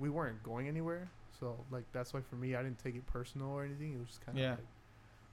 we 0.00 0.08
weren't 0.10 0.42
going 0.42 0.66
anywhere, 0.66 1.08
so 1.38 1.54
like 1.70 1.84
that's 1.92 2.12
why 2.12 2.20
for 2.20 2.36
me, 2.36 2.54
I 2.56 2.62
didn't 2.62 2.78
take 2.82 2.96
it 2.96 3.06
personal 3.06 3.48
or 3.50 3.64
anything. 3.64 3.94
It 3.94 3.98
was 3.98 4.08
just 4.08 4.24
kind 4.26 4.36
of 4.38 4.42
Yeah. 4.42 4.50
like 4.52 4.66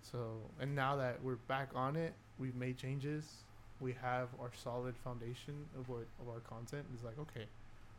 so. 0.02 0.52
And 0.60 0.76
now 0.76 0.96
that 0.98 1.24
we're 1.24 1.36
back 1.48 1.70
on 1.74 1.96
it, 1.96 2.14
we've 2.38 2.56
made 2.56 2.78
changes. 2.78 3.44
We 3.80 3.94
have 4.02 4.30
our 4.42 4.52
solid 4.54 4.96
foundation 4.98 5.66
of 5.80 5.88
what 5.90 6.06
of 6.22 6.28
our 6.30 6.40
content. 6.42 6.86
It's 6.94 7.04
like 7.04 7.18
okay, 7.20 7.46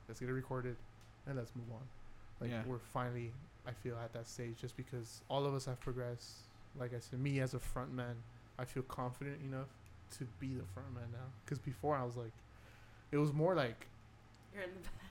let's 0.08 0.20
get 0.20 0.28
it 0.28 0.32
recorded, 0.34 0.76
and 1.26 1.36
let's 1.36 1.54
move 1.56 1.70
on. 1.72 1.86
Like 2.40 2.50
Yeah. 2.50 2.62
we're 2.66 2.78
finally, 2.78 3.32
I 3.66 3.72
feel 3.72 3.96
at 3.96 4.12
that 4.12 4.28
stage 4.28 4.60
just 4.60 4.76
because 4.76 5.22
all 5.28 5.44
of 5.46 5.54
us 5.54 5.64
have 5.66 5.80
progressed. 5.80 6.44
Like 6.78 6.94
I 6.94 6.98
said, 7.00 7.18
me 7.20 7.40
as 7.40 7.54
a 7.54 7.58
front 7.58 7.92
man, 7.92 8.14
I 8.58 8.64
feel 8.64 8.82
confident 8.84 9.40
enough 9.42 9.68
to 10.18 10.24
be 10.38 10.54
the 10.54 10.64
front 10.74 10.92
man 10.94 11.08
now. 11.12 11.26
Because 11.44 11.58
before 11.58 11.96
I 11.96 12.04
was 12.04 12.16
like, 12.16 12.32
it 13.10 13.16
was 13.18 13.32
more 13.32 13.54
like, 13.54 13.86
You're 14.54 14.62
in 14.62 14.70
the 14.70 14.80
back. 14.80 15.07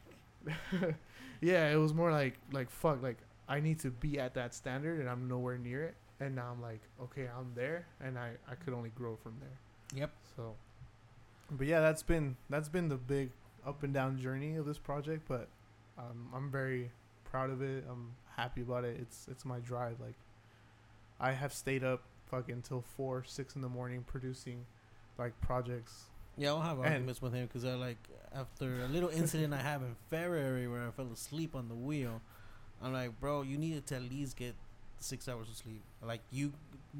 yeah, 1.41 1.69
it 1.71 1.77
was 1.77 1.93
more 1.93 2.11
like 2.11 2.37
like 2.51 2.69
fuck, 2.69 3.01
like 3.01 3.17
I 3.47 3.59
need 3.59 3.79
to 3.79 3.91
be 3.91 4.19
at 4.19 4.33
that 4.35 4.53
standard 4.53 4.99
and 4.99 5.09
I'm 5.09 5.27
nowhere 5.27 5.57
near 5.57 5.83
it. 5.83 5.95
And 6.19 6.35
now 6.35 6.49
I'm 6.51 6.61
like, 6.61 6.81
okay, 7.01 7.27
I'm 7.37 7.51
there, 7.55 7.85
and 8.01 8.17
I 8.17 8.31
I 8.49 8.55
could 8.55 8.73
only 8.73 8.89
grow 8.89 9.15
from 9.15 9.35
there. 9.39 9.99
Yep. 9.99 10.11
So, 10.35 10.55
but 11.51 11.67
yeah, 11.67 11.79
that's 11.79 12.01
been 12.01 12.37
that's 12.49 12.69
been 12.69 12.89
the 12.89 12.97
big 12.97 13.29
up 13.65 13.83
and 13.83 13.93
down 13.93 14.19
journey 14.19 14.55
of 14.55 14.65
this 14.65 14.79
project. 14.79 15.27
But 15.27 15.47
um, 15.97 16.29
I'm 16.33 16.49
very 16.49 16.91
proud 17.23 17.51
of 17.51 17.61
it. 17.61 17.85
I'm 17.89 18.13
happy 18.35 18.61
about 18.61 18.83
it. 18.83 18.97
It's 18.99 19.27
it's 19.29 19.45
my 19.45 19.59
drive. 19.59 19.99
Like, 19.99 20.15
I 21.19 21.33
have 21.33 21.53
stayed 21.53 21.83
up 21.83 22.01
fucking 22.31 22.63
till 22.63 22.81
four, 22.81 23.23
six 23.25 23.55
in 23.55 23.61
the 23.61 23.69
morning 23.69 24.03
producing, 24.05 24.65
like 25.17 25.39
projects. 25.39 26.05
Yeah, 26.37 26.49
I'll 26.49 26.61
have 26.61 26.77
And- 26.79 26.87
arguments 26.87 27.21
with 27.21 27.33
him 27.33 27.47
because 27.47 27.65
I 27.65 27.73
like 27.73 27.97
after 28.33 28.83
a 28.83 28.87
little 28.87 29.09
incident 29.09 29.53
I 29.53 29.57
have 29.57 29.81
in 29.81 29.95
February 30.09 30.67
where 30.67 30.87
I 30.87 30.91
fell 30.91 31.09
asleep 31.11 31.55
on 31.55 31.67
the 31.67 31.75
wheel. 31.75 32.21
I'm 32.81 32.93
like, 32.93 33.19
bro, 33.19 33.41
you 33.41 33.57
needed 33.57 33.87
to 33.87 33.95
at 33.95 34.03
least 34.03 34.35
get 34.37 34.53
six 34.99 35.27
hours 35.27 35.49
of 35.49 35.55
sleep. 35.55 35.81
Like 36.03 36.21
you 36.31 36.53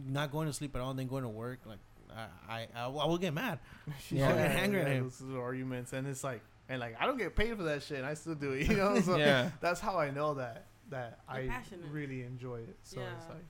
not 0.08 0.32
going 0.32 0.48
to 0.48 0.54
sleep 0.54 0.76
at 0.76 0.82
all, 0.82 0.90
and 0.90 1.00
then 1.00 1.08
going 1.08 1.24
to 1.24 1.30
work. 1.30 1.60
Like 1.66 1.78
I, 2.16 2.26
I, 2.50 2.68
I, 2.76 2.84
I 2.86 3.06
will 3.06 3.18
get 3.20 3.34
mad. 3.34 3.60
Yeah. 4.10 4.30
I'll 4.30 4.36
get 4.36 4.52
angry 4.52 4.82
at 4.82 4.88
him. 4.88 5.04
Those 5.20 5.36
are 5.36 5.42
arguments, 5.42 5.94
and 5.94 6.08
it's 6.08 6.24
like, 6.24 6.42
and 6.70 6.80
like 6.80 6.96
I 7.00 7.06
don't 7.06 7.18
get 7.18 7.36
paid 7.36 7.56
for 7.58 7.64
that 7.64 7.84
shit. 7.84 7.98
And 8.00 8.08
I 8.08 8.16
still 8.16 8.36
do 8.36 8.52
it. 8.54 8.68
You 8.68 8.76
know. 8.76 9.00
So 9.02 9.18
yeah. 9.18 9.52
that's 9.62 9.80
how 9.80 9.98
I 10.00 10.10
know 10.10 10.34
that 10.36 10.66
that 10.90 11.20
You're 11.32 11.44
I 11.44 11.48
passionate. 11.48 11.86
really 11.92 12.24
enjoy 12.24 12.58
it. 12.62 12.76
So 12.84 13.00
it's 13.02 13.26
Yeah. 13.28 13.34
like. 13.34 13.46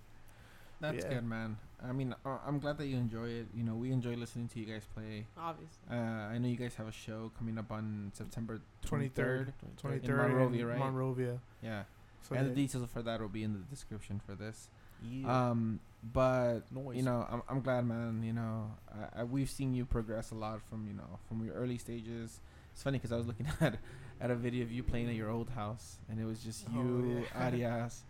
That's 0.80 1.06
Yeah. 1.06 1.14
good, 1.16 1.24
man. 1.26 1.58
I 1.84 1.92
mean, 1.92 2.16
uh, 2.26 2.38
I'm 2.46 2.60
glad 2.60 2.78
that 2.80 2.88
you 2.88 2.98
enjoy 2.98 3.30
it. 3.30 3.48
You 3.54 3.64
know, 3.64 3.76
we 3.76 3.92
enjoy 3.92 4.16
listening 4.16 4.48
to 4.50 4.60
you 4.60 4.66
guys 4.66 4.84
play. 4.94 5.28
Obviously. 5.38 5.78
Uh, 5.90 5.96
I 5.96 6.38
know 6.38 6.48
you 6.48 6.56
guys 6.56 6.76
have 6.76 6.88
a 6.88 6.92
show 6.92 7.32
coming 7.38 7.58
up 7.58 7.72
on 7.72 8.12
September 8.14 8.62
23rd. 8.86 9.14
23rd. 9.14 9.54
23rd 9.84 10.04
In 10.04 10.16
Monrovia, 10.18 10.62
in 10.62 10.68
right? 10.68 10.80
Monrovia. 10.80 11.40
Yeah. 11.62 11.84
So 12.28 12.36
and 12.36 12.46
yeah. 12.48 12.54
the 12.54 12.56
details 12.56 12.90
for 12.92 13.02
that 13.04 13.22
will 13.22 13.30
be 13.30 13.44
in 13.44 13.54
the 13.54 13.60
description 13.60 14.20
for 14.26 14.34
this. 14.36 14.70
Yeah. 15.04 15.50
Um, 15.50 15.80
but 16.04 16.62
Noise. 16.72 16.98
you 16.98 17.04
know, 17.04 17.26
I'm 17.30 17.42
I'm 17.48 17.62
glad, 17.62 17.86
man. 17.86 18.24
You 18.24 18.34
know, 18.34 18.72
I, 18.92 19.22
I, 19.22 19.24
we've 19.24 19.50
seen 19.50 19.74
you 19.74 19.86
progress 19.86 20.32
a 20.32 20.36
lot 20.36 20.62
from 20.70 20.88
you 20.88 20.94
know 20.94 21.20
from 21.28 21.46
your 21.46 21.54
early 21.54 21.78
stages. 21.78 22.40
It's 22.74 22.84
funny 22.84 22.98
because 22.98 23.12
I 23.12 23.18
was 23.18 23.28
looking 23.28 23.48
at 23.62 23.78
at 24.20 24.32
a 24.32 24.36
video 24.36 24.64
of 24.64 24.72
you 24.72 24.84
playing 24.84 25.10
at 25.10 25.16
your 25.16 25.30
old 25.30 25.50
house, 25.50 25.98
and 26.10 26.20
it 26.20 26.26
was 26.26 26.40
just 26.40 26.66
Oh, 26.70 26.80
you, 26.80 27.26
yeah. 27.36 27.46
Arias, 27.46 28.04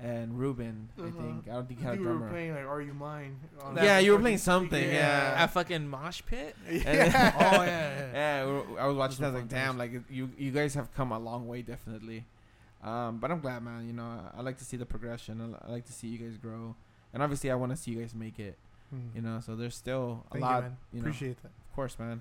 and 0.00 0.38
Ruben. 0.38 0.88
I 0.98 1.02
Uh-huh. 1.02 1.10
think 1.22 1.48
I 1.48 1.52
don't 1.54 1.68
think 1.68 1.80
I 1.80 1.82
you 1.82 1.86
had 1.88 1.92
a 1.94 1.96
think 1.96 2.00
we 2.00 2.06
were 2.06 2.12
drummer. 2.18 2.30
playing 2.30 2.54
like 2.54 2.66
"Are 2.66 2.80
You 2.82 2.94
Mine?" 2.94 3.36
on 3.62 3.76
Yeah, 3.76 3.98
you 4.00 4.12
were 4.12 4.18
playing 4.18 4.38
something, 4.38 4.82
yeah. 4.90 5.44
A 5.44 5.48
fucking 5.48 5.88
mosh 5.88 6.22
pit. 6.26 6.56
yeah. 6.70 7.32
oh 7.38 7.62
yeah, 7.62 7.66
yeah. 7.66 8.12
Yeah, 8.14 8.62
I 8.82 8.86
was 8.86 8.96
watching. 8.96 9.20
That, 9.20 9.28
I 9.28 9.30
was 9.30 9.42
like, 9.42 9.50
fun 9.50 9.58
damn, 9.60 9.78
like 9.78 9.92
you 10.10 10.30
you 10.36 10.50
guys 10.50 10.74
have 10.74 10.92
come 10.94 11.12
a 11.12 11.18
long 11.18 11.46
way, 11.46 11.62
definitely. 11.62 12.24
Um, 12.82 13.18
but 13.18 13.30
I'm 13.30 13.40
glad, 13.40 13.62
man. 13.62 13.86
You 13.86 13.92
know, 13.94 14.04
I, 14.04 14.38
I 14.38 14.42
like 14.42 14.58
to 14.58 14.64
see 14.64 14.76
the 14.76 14.84
progression. 14.86 15.40
I, 15.40 15.68
I 15.68 15.70
like 15.72 15.86
to 15.86 15.92
see 15.92 16.08
you 16.08 16.18
guys 16.18 16.36
grow, 16.36 16.74
and 17.14 17.22
obviously, 17.22 17.50
I 17.50 17.54
want 17.54 17.72
to 17.72 17.76
see 17.76 17.92
you 17.92 18.00
guys 18.00 18.14
make 18.14 18.38
it. 18.38 18.58
Hmm. 18.90 19.08
You 19.14 19.22
know, 19.22 19.40
so 19.40 19.56
there's 19.56 19.74
still 19.74 20.24
a 20.30 20.32
Thank 20.34 20.42
lot. 20.44 20.56
you, 20.56 20.62
man. 20.62 20.76
you 20.92 21.00
know, 21.00 21.04
Appreciate 21.06 21.40
that. 21.42 21.48
Of 21.70 21.74
course, 21.74 21.98
man. 21.98 22.20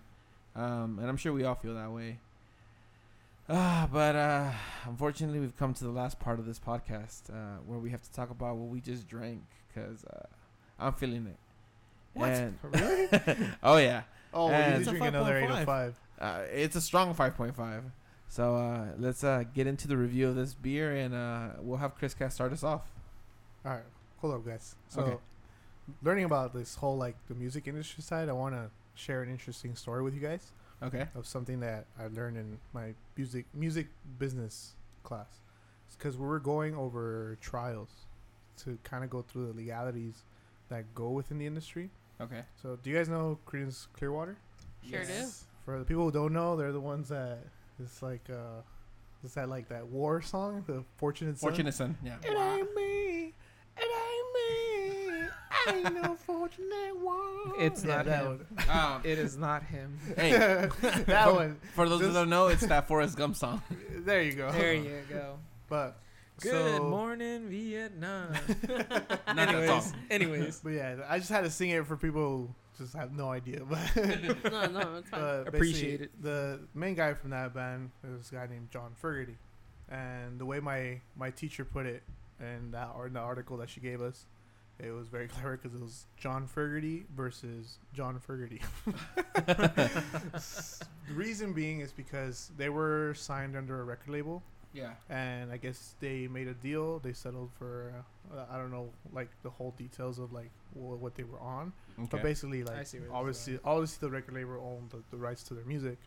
Um, 0.56 1.00
and 1.00 1.10
I'm 1.10 1.18
sure 1.18 1.34
we 1.34 1.44
all 1.44 1.56
feel 1.56 1.74
that 1.76 1.92
way. 1.92 2.20
Ah, 3.50 3.90
but 3.92 4.16
uh, 4.16 4.52
unfortunately, 4.86 5.40
we've 5.40 5.58
come 5.58 5.74
to 5.74 5.84
the 5.84 5.90
last 5.92 6.20
part 6.20 6.40
of 6.40 6.46
this 6.46 6.60
podcast 6.60 7.30
uh, 7.30 7.60
where 7.66 7.78
we 7.80 7.90
have 7.90 8.02
to 8.02 8.12
talk 8.14 8.30
about 8.30 8.56
what 8.56 8.70
we 8.70 8.80
just 8.80 9.08
drank 9.08 9.44
because 9.68 10.06
uh, 10.06 10.26
I'm 10.80 10.94
feeling 10.94 11.28
it. 11.28 11.38
What? 12.14 12.30
And 12.30 12.58
Really? 12.62 13.08
oh 13.64 13.78
yeah, 13.78 14.04
Oh, 14.34 14.50
And- 14.50 14.74
you 14.76 14.80
It's 14.80 14.86
did 14.90 14.98
drink 15.00 15.06
another 15.14 15.34
5.5. 15.42 15.46
805. 15.46 15.96
uh, 16.20 16.42
it's 16.52 16.76
a 16.76 16.82
strong 16.82 17.14
5.5. 17.14 17.82
So 18.30 18.56
uh, 18.56 18.86
let's 18.98 19.24
uh, 19.24 19.44
get 19.54 19.68
into 19.68 19.88
the 19.88 19.98
review 19.98 20.30
of 20.30 20.36
this 20.36 20.54
beer, 20.56 20.96
and 20.96 21.14
uh, 21.14 21.50
we'll 21.60 21.78
have 21.78 21.96
Chris 21.96 22.14
Cass 22.16 22.34
start 22.34 22.52
us 22.54 22.64
off. 22.64 22.82
All 23.66 23.72
right, 23.74 23.84
hold 24.18 24.34
up, 24.34 24.46
guys. 24.46 24.76
So, 24.90 25.02
Okay. 25.02 25.18
learning 26.02 26.24
about 26.26 26.54
this 26.54 26.76
whole 26.76 26.98
like 26.98 27.16
the 27.28 27.36
music 27.36 27.68
industry 27.68 28.02
side, 28.04 28.30
I 28.30 28.32
want 28.34 28.56
to 28.56 28.70
share 28.96 29.22
an 29.22 29.30
interesting 29.30 29.76
story 29.76 30.02
with 30.02 30.14
you 30.16 30.20
guys 30.22 30.52
Okay. 30.84 31.08
of 31.16 31.26
something 31.26 31.60
that 31.62 31.86
I 32.00 32.08
learned 32.08 32.38
in 32.38 32.60
my 32.74 32.94
music 33.16 33.46
music 33.54 33.88
business 34.20 34.74
class. 35.04 35.40
because 35.98 36.18
we 36.18 36.26
were 36.26 36.40
going 36.40 36.76
over 36.76 37.38
trials 37.42 37.90
to 38.58 38.78
kind 38.84 39.04
of 39.04 39.10
go 39.10 39.22
through 39.22 39.48
the 39.48 39.54
legalities 39.54 40.24
that 40.70 40.94
go 40.94 41.10
within 41.12 41.38
the 41.38 41.46
industry. 41.46 41.90
Okay. 42.22 42.42
So, 42.62 42.78
do 42.82 42.90
you 42.90 42.96
guys 42.96 43.10
know 43.10 43.38
Creedence 43.48 43.88
Clearwater? 43.94 44.38
Sure 44.88 45.00
Yes. 45.00 45.46
For 45.66 45.80
the 45.80 45.86
people 45.86 46.04
who 46.04 46.12
don't 46.12 46.34
know, 46.34 46.56
they're 46.58 46.72
the 46.74 46.80
ones 46.82 47.10
that 47.10 47.40
it's 47.80 48.02
like 48.02 48.30
uh, 48.30 48.62
is 49.24 49.34
that 49.36 49.50
like 49.50 49.70
that 49.70 49.88
war 49.88 50.22
song, 50.22 50.64
the 50.68 50.84
Fortunate 50.98 51.38
Son? 51.38 51.50
Fortunate 51.50 51.74
son. 51.74 51.98
Yeah. 52.04 52.16
It 52.24 52.38
ain't 52.38 52.76
me. 52.76 53.34
It 53.78 53.90
ain't 54.06 54.30
me. 54.36 55.28
I 55.52 55.53
ain't 55.70 55.94
no 56.02 56.16
fortunate 56.16 56.98
one. 57.00 57.54
It's 57.60 57.84
Yeah, 57.84 57.96
not 57.98 58.06
that 58.06 58.24
him. 58.24 58.48
Um, 58.70 59.02
It 59.04 59.20
is 59.20 59.38
not 59.38 59.64
him. 59.64 59.98
hey, 60.16 60.32
that 61.08 61.34
one. 61.34 61.58
for 61.76 61.88
those 61.90 62.00
who 62.02 62.08
Just- 62.08 62.16
don't 62.16 62.30
know, 62.30 62.48
it's 62.48 62.66
that 62.66 62.88
Forrest 62.88 63.18
Gump 63.18 63.36
song. 63.36 63.62
There 64.06 64.22
you 64.22 64.34
go. 64.34 64.52
There 64.52 64.74
you 64.74 65.00
go. 65.10 65.38
But 65.70 65.98
Good 66.42 66.78
so, 66.78 66.90
morning, 66.90 67.48
Vietnam. 67.50 68.34
Not 68.68 68.90
that 68.90 69.38
anyways, 69.50 69.84
song. 69.86 69.94
anyways, 70.12 70.60
But 70.62 70.70
yeah, 70.72 70.96
I 71.08 71.20
just 71.20 71.30
had 71.30 71.42
to 71.46 71.50
sing 71.50 71.70
it 71.70 71.86
for 71.88 71.96
people 71.96 72.22
who 72.22 72.50
just 72.84 72.94
have 72.96 73.14
no 73.14 73.30
idea. 73.30 73.62
But 73.64 73.96
no, 74.52 74.66
no, 74.68 74.96
it's 74.98 75.10
fine. 75.10 75.22
uh, 75.22 75.44
Appreciate 75.48 76.02
it. 76.02 76.12
The 76.22 76.60
main 76.74 76.96
guy 76.96 77.14
from 77.14 77.30
that 77.30 77.54
band 77.54 77.92
is 78.20 78.30
a 78.32 78.36
guy 78.36 78.48
named 78.48 78.72
John 78.72 78.92
Fogerty, 78.96 79.38
and 79.90 80.38
the 80.38 80.46
way 80.46 80.60
my 80.60 81.00
my 81.16 81.30
teacher 81.30 81.64
put 81.64 81.86
it 81.86 82.04
in 82.42 82.72
that 82.72 82.90
or 82.98 83.08
in 83.08 83.14
the 83.14 83.20
article 83.22 83.56
that 83.58 83.70
she 83.70 83.80
gave 83.80 84.02
us, 84.02 84.26
it 84.80 84.92
was 84.92 85.08
very 85.08 85.28
clever 85.34 85.58
because 85.58 85.74
it 85.76 85.82
was 85.82 86.06
John 86.18 86.48
Fogerty 86.48 87.06
versus 87.16 87.78
John 87.94 88.20
Fogerty. 88.20 88.62
the 89.36 91.14
reason 91.14 91.54
being 91.54 91.80
is 91.82 91.92
because 91.92 92.52
they 92.58 92.70
were 92.70 93.14
signed 93.16 93.56
under 93.56 93.82
a 93.82 93.84
record 93.84 94.10
label 94.12 94.44
Yeah. 94.74 94.92
and 95.10 95.52
I 95.52 95.58
guess 95.58 95.96
they 96.00 96.28
made 96.28 96.48
a 96.48 96.54
deal. 96.54 97.00
They 97.00 97.14
settled 97.14 97.52
for 97.58 97.94
uh, 98.34 98.44
I 98.52 98.58
don't 98.58 98.72
know 98.72 98.90
like 99.12 99.30
the 99.44 99.50
whole 99.50 99.74
details 99.78 100.20
of 100.20 100.32
like 100.34 100.50
wh- 100.74 101.02
what 101.02 101.16
they 101.16 101.24
were 101.24 101.40
on, 101.40 101.74
Okay. 102.00 102.08
but 102.12 102.24
basically 102.24 102.64
like 102.64 102.78
I 102.78 102.84
see 102.84 102.98
where 103.00 103.08
this 103.08 103.48
is 103.48 103.60
obviously 103.60 103.60
obviously 103.64 104.08
the 104.08 104.12
record 104.12 104.36
label 104.36 104.78
owned 104.80 104.90
the, 104.92 105.04
the 105.12 105.18
rights 105.18 105.44
to 105.44 105.54
their 105.54 105.66
music. 105.66 105.98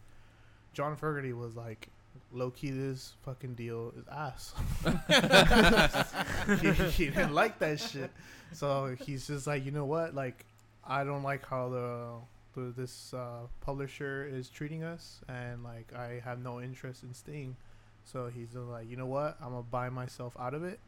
John 0.72 0.96
Fogerty 0.96 1.32
was 1.32 1.56
like, 1.56 1.88
low 2.32 2.50
key, 2.50 2.70
this 2.70 3.14
fucking 3.24 3.54
deal 3.54 3.92
is 3.96 4.04
ass. 4.10 4.54
he, 6.60 6.72
he 6.72 7.06
didn't 7.06 7.34
like 7.34 7.58
that 7.58 7.80
shit, 7.80 8.10
so 8.52 8.96
he's 9.00 9.26
just 9.26 9.46
like, 9.46 9.64
you 9.64 9.70
know 9.70 9.84
what, 9.84 10.14
like 10.14 10.44
I 10.84 11.04
don't 11.04 11.22
like 11.22 11.46
how 11.46 11.68
the. 11.68 12.08
the 12.54 12.72
this 12.74 13.12
uh, 13.12 13.46
publisher 13.60 14.26
is 14.26 14.48
treating 14.48 14.82
us, 14.82 15.20
and 15.28 15.62
like 15.62 15.92
I 15.94 16.22
have 16.24 16.38
no 16.38 16.60
interest 16.60 17.02
in 17.02 17.12
staying. 17.12 17.56
So 18.04 18.30
he's 18.32 18.54
like, 18.54 18.88
you 18.88 18.96
know 18.96 19.06
what? 19.06 19.36
I'm 19.42 19.50
gonna 19.50 19.62
buy 19.62 19.90
myself 19.90 20.34
out 20.38 20.54
of 20.54 20.64
it, 20.64 20.80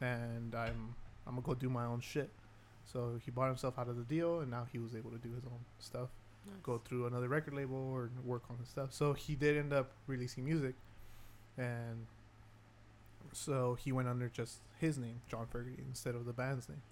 and 0.00 0.54
I'm 0.54 0.94
I'm 1.26 1.34
gonna 1.34 1.46
go 1.46 1.54
do 1.54 1.68
my 1.68 1.84
own 1.84 2.00
shit. 2.00 2.30
So 2.84 3.20
he 3.24 3.30
bought 3.30 3.48
himself 3.48 3.78
out 3.78 3.88
of 3.88 3.96
the 3.96 4.02
deal, 4.02 4.40
and 4.40 4.50
now 4.50 4.66
he 4.72 4.78
was 4.78 4.96
able 4.96 5.10
to 5.10 5.18
do 5.18 5.32
his 5.34 5.44
own 5.44 5.60
stuff, 5.78 6.08
go 6.62 6.78
through 6.78 7.06
another 7.06 7.28
record 7.28 7.54
label 7.54 7.76
or 7.76 8.10
work 8.24 8.42
on 8.50 8.58
stuff. 8.66 8.92
So 8.92 9.12
he 9.12 9.34
did 9.34 9.56
end 9.56 9.72
up 9.72 9.92
releasing 10.06 10.44
music, 10.44 10.74
and 11.56 12.06
so 13.32 13.76
he 13.80 13.92
went 13.92 14.08
under 14.08 14.28
just 14.28 14.58
his 14.78 14.98
name, 14.98 15.20
John 15.28 15.46
Fergie, 15.52 15.78
instead 15.88 16.14
of 16.14 16.26
the 16.26 16.32
band's 16.32 16.68
name. 16.68 16.82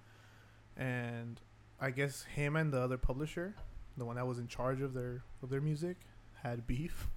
And 0.76 1.40
I 1.80 1.90
guess 1.90 2.22
him 2.22 2.56
and 2.56 2.72
the 2.72 2.80
other 2.80 2.98
publisher, 2.98 3.54
the 3.96 4.04
one 4.04 4.16
that 4.16 4.26
was 4.26 4.38
in 4.38 4.48
charge 4.48 4.80
of 4.80 4.94
their 4.94 5.22
of 5.42 5.50
their 5.50 5.60
music, 5.60 5.96
had 6.42 6.66
beef 6.66 7.08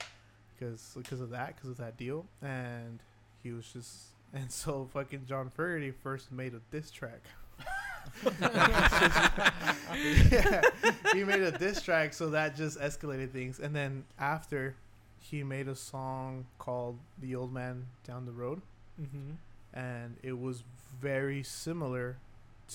because 0.58 0.92
because 0.96 1.20
of 1.20 1.30
that, 1.30 1.56
because 1.56 1.70
of 1.70 1.76
that 1.78 1.96
deal, 1.96 2.26
and 2.40 3.00
he 3.42 3.52
was 3.52 3.66
just 3.72 4.12
and 4.32 4.50
so 4.50 4.88
fucking 4.92 5.26
John 5.28 5.50
Fergie 5.56 5.94
first 6.02 6.32
made 6.32 6.54
a 6.54 6.60
diss 6.70 6.90
track. 6.90 7.22
Yeah, 10.30 10.62
he 11.14 11.24
made 11.24 11.40
a 11.42 11.52
diss 11.52 11.82
track, 11.82 12.12
so 12.14 12.30
that 12.30 12.56
just 12.56 12.78
escalated 12.80 13.30
things. 13.30 13.58
And 13.58 13.74
then 13.74 14.04
after, 14.18 14.74
he 15.18 15.42
made 15.42 15.68
a 15.68 15.74
song 15.74 16.46
called 16.58 16.98
"The 17.20 17.34
Old 17.36 17.52
Man 17.52 17.86
Down 18.06 18.26
the 18.26 18.32
Road," 18.32 18.60
Mm-hmm. 19.00 19.32
and 19.78 20.16
it 20.22 20.38
was 20.38 20.62
very 21.00 21.42
similar 21.42 22.16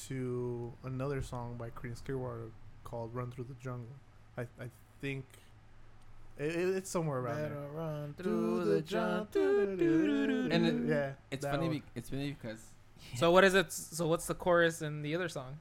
to 0.07 0.73
another 0.83 1.21
song 1.21 1.55
by 1.57 1.69
Creedence 1.69 2.03
Clearwater 2.03 2.49
called 2.83 3.13
"Run 3.13 3.31
Through 3.31 3.45
the 3.45 3.55
Jungle." 3.61 3.87
I 4.37 4.41
I 4.61 4.69
think 5.01 5.25
it, 6.37 6.55
it- 6.55 6.75
it's 6.77 6.89
somewhere 6.89 7.19
around 7.19 7.37
there. 7.37 7.57
Run 7.73 8.13
through 8.17 8.65
the 8.65 8.81
jump. 8.81 9.35
And 9.35 10.65
it- 10.65 10.87
yeah, 10.89 11.11
It's 11.31 11.45
funny. 11.45 11.69
Be- 11.69 11.83
it's 11.95 12.09
funny 12.09 12.35
because 12.39 12.61
So 13.15 13.31
what 13.31 13.43
is 13.43 13.53
it? 13.53 13.71
So 13.71 14.07
what's 14.07 14.25
the 14.27 14.35
chorus 14.35 14.81
in 14.81 15.01
the 15.01 15.15
other 15.15 15.29
song? 15.29 15.57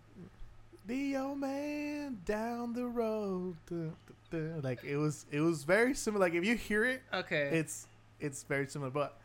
the 0.86 1.16
old 1.16 1.38
man 1.40 2.18
down 2.24 2.72
the 2.72 2.86
road. 2.86 3.56
duh, 3.68 3.90
duh, 4.30 4.38
duh. 4.38 4.60
Like 4.62 4.84
it 4.84 4.96
was, 4.96 5.26
it 5.32 5.40
was 5.40 5.64
very 5.64 5.94
similar. 5.94 6.24
Like 6.26 6.34
if 6.34 6.44
you 6.44 6.54
hear 6.54 6.84
it, 6.84 7.02
Okay. 7.12 7.48
it's 7.52 7.88
it's 8.20 8.44
very 8.44 8.68
similar. 8.68 8.90
But 8.92 9.18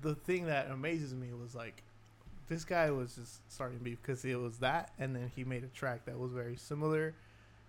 the 0.00 0.14
thing 0.14 0.46
that 0.46 0.70
amazes 0.70 1.12
me 1.14 1.28
was 1.38 1.54
like 1.54 1.82
this 2.48 2.64
guy 2.64 2.90
was 2.90 3.14
just 3.16 3.40
starting 3.52 3.78
beef 3.78 3.98
because 4.00 4.24
it 4.24 4.38
was 4.40 4.58
that, 4.58 4.90
and 4.98 5.14
then 5.14 5.30
he 5.36 5.44
made 5.44 5.64
a 5.64 5.68
track 5.68 6.06
that 6.06 6.18
was 6.18 6.32
very 6.32 6.56
similar, 6.56 7.14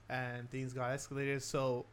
and 0.09 0.49
things 0.49 0.71
got 0.71 0.91
escalated. 0.91 1.41
So 1.41 1.85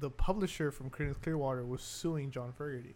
the 0.00 0.10
publisher 0.10 0.70
from 0.70 0.90
Creedence 0.90 1.20
Clearwater 1.22 1.64
was 1.64 1.80
suing 1.82 2.30
John 2.30 2.52
Fogerty, 2.52 2.94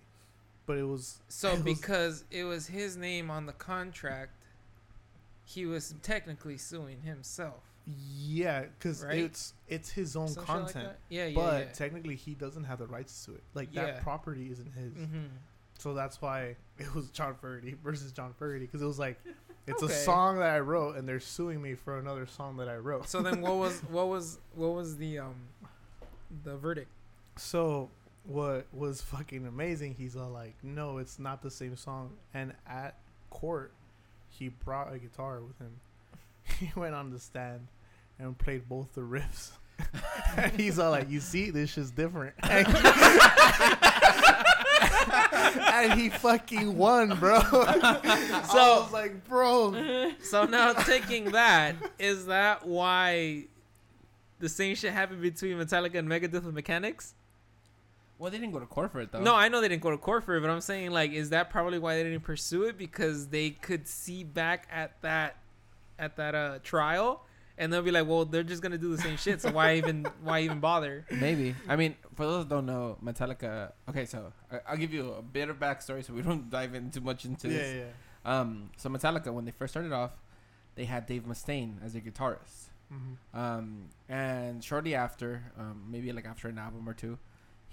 but 0.67 0.77
it 0.77 0.85
was 0.85 1.21
so 1.29 1.49
it 1.53 1.53
was- 1.55 1.63
because 1.63 2.25
it 2.31 2.45
was 2.45 2.67
his 2.67 2.99
name 2.99 3.31
on 3.31 3.47
the 3.47 3.53
contract, 3.55 4.33
he 5.45 5.67
was 5.67 5.95
technically 6.03 6.57
suing 6.59 7.01
himself. 7.03 7.63
yeah, 7.87 8.63
because 8.63 9.05
Right? 9.05 9.19
it's 9.19 9.53
it's 9.69 9.91
his 9.91 10.17
own 10.17 10.29
Some 10.29 10.45
shit 10.47 10.55
like 10.55 10.65
content. 10.73 10.93
yeah, 11.11 11.27
yeah, 11.27 11.35
but 11.35 11.67
yeah. 11.67 11.73
technically 11.73 12.17
he 12.17 12.35
doesn't 12.35 12.65
have 12.65 12.79
the 12.79 12.87
rights 12.87 13.25
to 13.27 13.35
it. 13.35 13.43
Like 13.55 13.69
Yeah. 13.73 13.85
that 13.87 14.03
property 14.03 14.49
isn't 14.51 14.73
his. 14.73 14.93
mm-hmm. 14.95 15.27
So 15.79 15.93
that's 15.93 16.23
why 16.23 16.57
it 16.79 16.95
was 16.95 17.11
John 17.11 17.35
Fogerty 17.35 17.77
versus 17.85 18.11
John 18.13 18.33
Fogerty 18.39 18.65
because 18.67 18.81
it 18.81 18.87
was 18.87 18.99
like 18.99 19.21
it's 19.67 19.83
a 19.83 19.89
song 19.89 20.39
that 20.39 20.51
I 20.51 20.61
wrote 20.61 20.97
and 20.97 21.07
they're 21.09 21.21
suing 21.21 21.61
me 21.61 21.75
for 21.75 21.99
another 21.99 22.27
song 22.27 22.57
that 22.59 22.69
I 22.69 22.77
wrote. 22.77 23.09
So 23.09 23.21
then, 23.23 23.41
what 23.43 23.57
was 23.57 23.81
what 23.91 24.09
was 24.09 24.39
what 24.55 24.75
was 24.75 24.97
the 24.97 25.19
um 25.19 25.35
the 26.45 26.57
verdict? 26.57 26.89
So 27.37 27.91
what 28.25 28.67
was 28.73 29.03
fucking 29.03 29.47
amazing? 29.47 29.95
He's 29.99 30.17
all 30.17 30.31
like, 30.31 30.55
"No, 30.63 30.97
it's 30.99 31.19
not 31.19 31.43
the 31.43 31.51
same 31.51 31.77
song." 31.77 32.13
And 32.33 32.55
at 32.67 32.97
court, 33.31 33.73
he 34.39 34.49
brought 34.49 34.93
a 34.93 34.99
guitar 34.99 35.41
with 35.41 35.59
him. 35.59 35.81
He 36.61 36.71
went 36.77 36.95
on 36.95 37.11
the 37.11 37.19
stand 37.19 37.69
and 38.19 38.37
played 38.37 38.69
both 38.69 38.95
the 38.95 39.01
riffs. 39.01 39.53
and 40.37 40.53
he's 40.61 40.79
all 40.79 40.91
like, 40.91 41.11
"You 41.11 41.21
see, 41.21 41.51
this 41.51 41.79
is 41.79 41.91
different." 41.91 42.35
and 45.73 45.95
he 45.99 46.11
fucking 46.11 46.77
won, 46.77 47.19
bro. 47.19 47.41
so 47.41 47.63
I 47.63 48.79
was 48.83 48.93
like, 48.93 49.27
"Bro, 49.27 50.13
So 50.23 50.45
now 50.45 50.73
taking 50.75 51.33
that, 51.33 51.77
is 51.99 52.27
that 52.27 52.67
why 52.67 53.47
the 54.39 54.49
same 54.49 54.75
shit 54.77 54.93
happened 54.93 55.23
between 55.23 55.57
Metallica 55.57 55.95
and 55.97 56.09
Megadeth 56.09 56.45
with 56.45 56.55
Mechanix? 56.55 57.15
Well, 58.19 58.31
they 58.31 58.39
didn't 58.39 58.53
go 58.53 58.61
to 58.61 58.67
court 58.67 58.93
for 58.93 59.01
it 59.01 59.13
though. 59.13 59.21
No, 59.23 59.35
I 59.35 59.49
know 59.49 59.61
they 59.61 59.69
didn't 59.69 59.83
go 59.83 59.91
to 59.91 59.99
court 59.99 60.25
for 60.25 60.37
it, 60.37 60.41
but 60.41 60.51
I'm 60.51 60.61
saying 60.61 60.91
like, 60.91 61.13
is 61.13 61.31
that 61.31 61.51
probably 61.51 61.79
why 61.79 61.97
they 61.97 62.05
didn't 62.05 62.23
pursue 62.23 62.65
it 62.65 62.79
because 62.79 63.29
they 63.29 63.51
could 63.51 63.87
see 63.87 64.25
back 64.25 64.69
at 64.73 65.01
that 65.03 65.37
at 65.99 66.17
that 66.17 66.35
uh 66.35 66.59
trial 66.63 67.25
and 67.57 67.73
they'll 67.73 67.83
be 67.83 67.91
like, 67.91 68.07
well, 68.07 68.25
they're 68.25 68.43
just 68.43 68.63
gonna 68.63 68.79
do 68.79 68.95
the 68.95 69.01
same 69.03 69.17
shit, 69.17 69.41
so 69.41 69.51
why 69.51 69.75
even 69.77 70.07
why 70.23 70.41
even 70.41 70.61
bother? 70.61 71.07
Maybe. 71.11 71.55
I 71.69 71.77
mean, 71.77 71.95
for 72.15 72.27
those 72.27 72.45
that 72.45 72.55
don't 72.55 72.67
know, 72.67 72.99
Metallica. 73.03 73.73
Okay, 73.89 74.07
so 74.07 74.33
I, 74.51 74.61
I'll 74.69 74.77
give 74.77 74.93
you 74.93 75.13
a 75.13 75.23
bit 75.23 75.49
of 75.49 75.59
backstory 75.59 76.05
so 76.05 76.13
we 76.13 76.23
don't 76.29 76.51
dive 76.51 76.75
in 76.75 76.91
too 76.91 77.01
much 77.01 77.25
into 77.25 77.49
yeah, 77.49 77.59
this. 77.59 77.75
yeah." 77.75 77.83
yeah. 77.83 78.41
Um, 78.41 78.71
so 78.77 78.89
Metallica, 78.89 79.33
when 79.33 79.45
they 79.45 79.51
first 79.51 79.73
started 79.73 79.93
off, 79.93 80.13
they 80.75 80.85
had 80.85 81.07
Dave 81.07 81.25
Mustaine 81.25 81.85
as 81.85 81.93
their 81.93 82.03
guitarist. 82.03 82.71
Mhm. 82.93 83.39
Um, 83.39 83.89
and 84.09 84.63
shortly 84.63 84.95
after, 84.95 85.53
um, 85.59 85.85
maybe 85.91 86.13
like 86.13 86.27
after 86.27 86.49
an 86.49 86.59
album 86.59 86.89
or 86.89 86.95
two, 86.95 87.19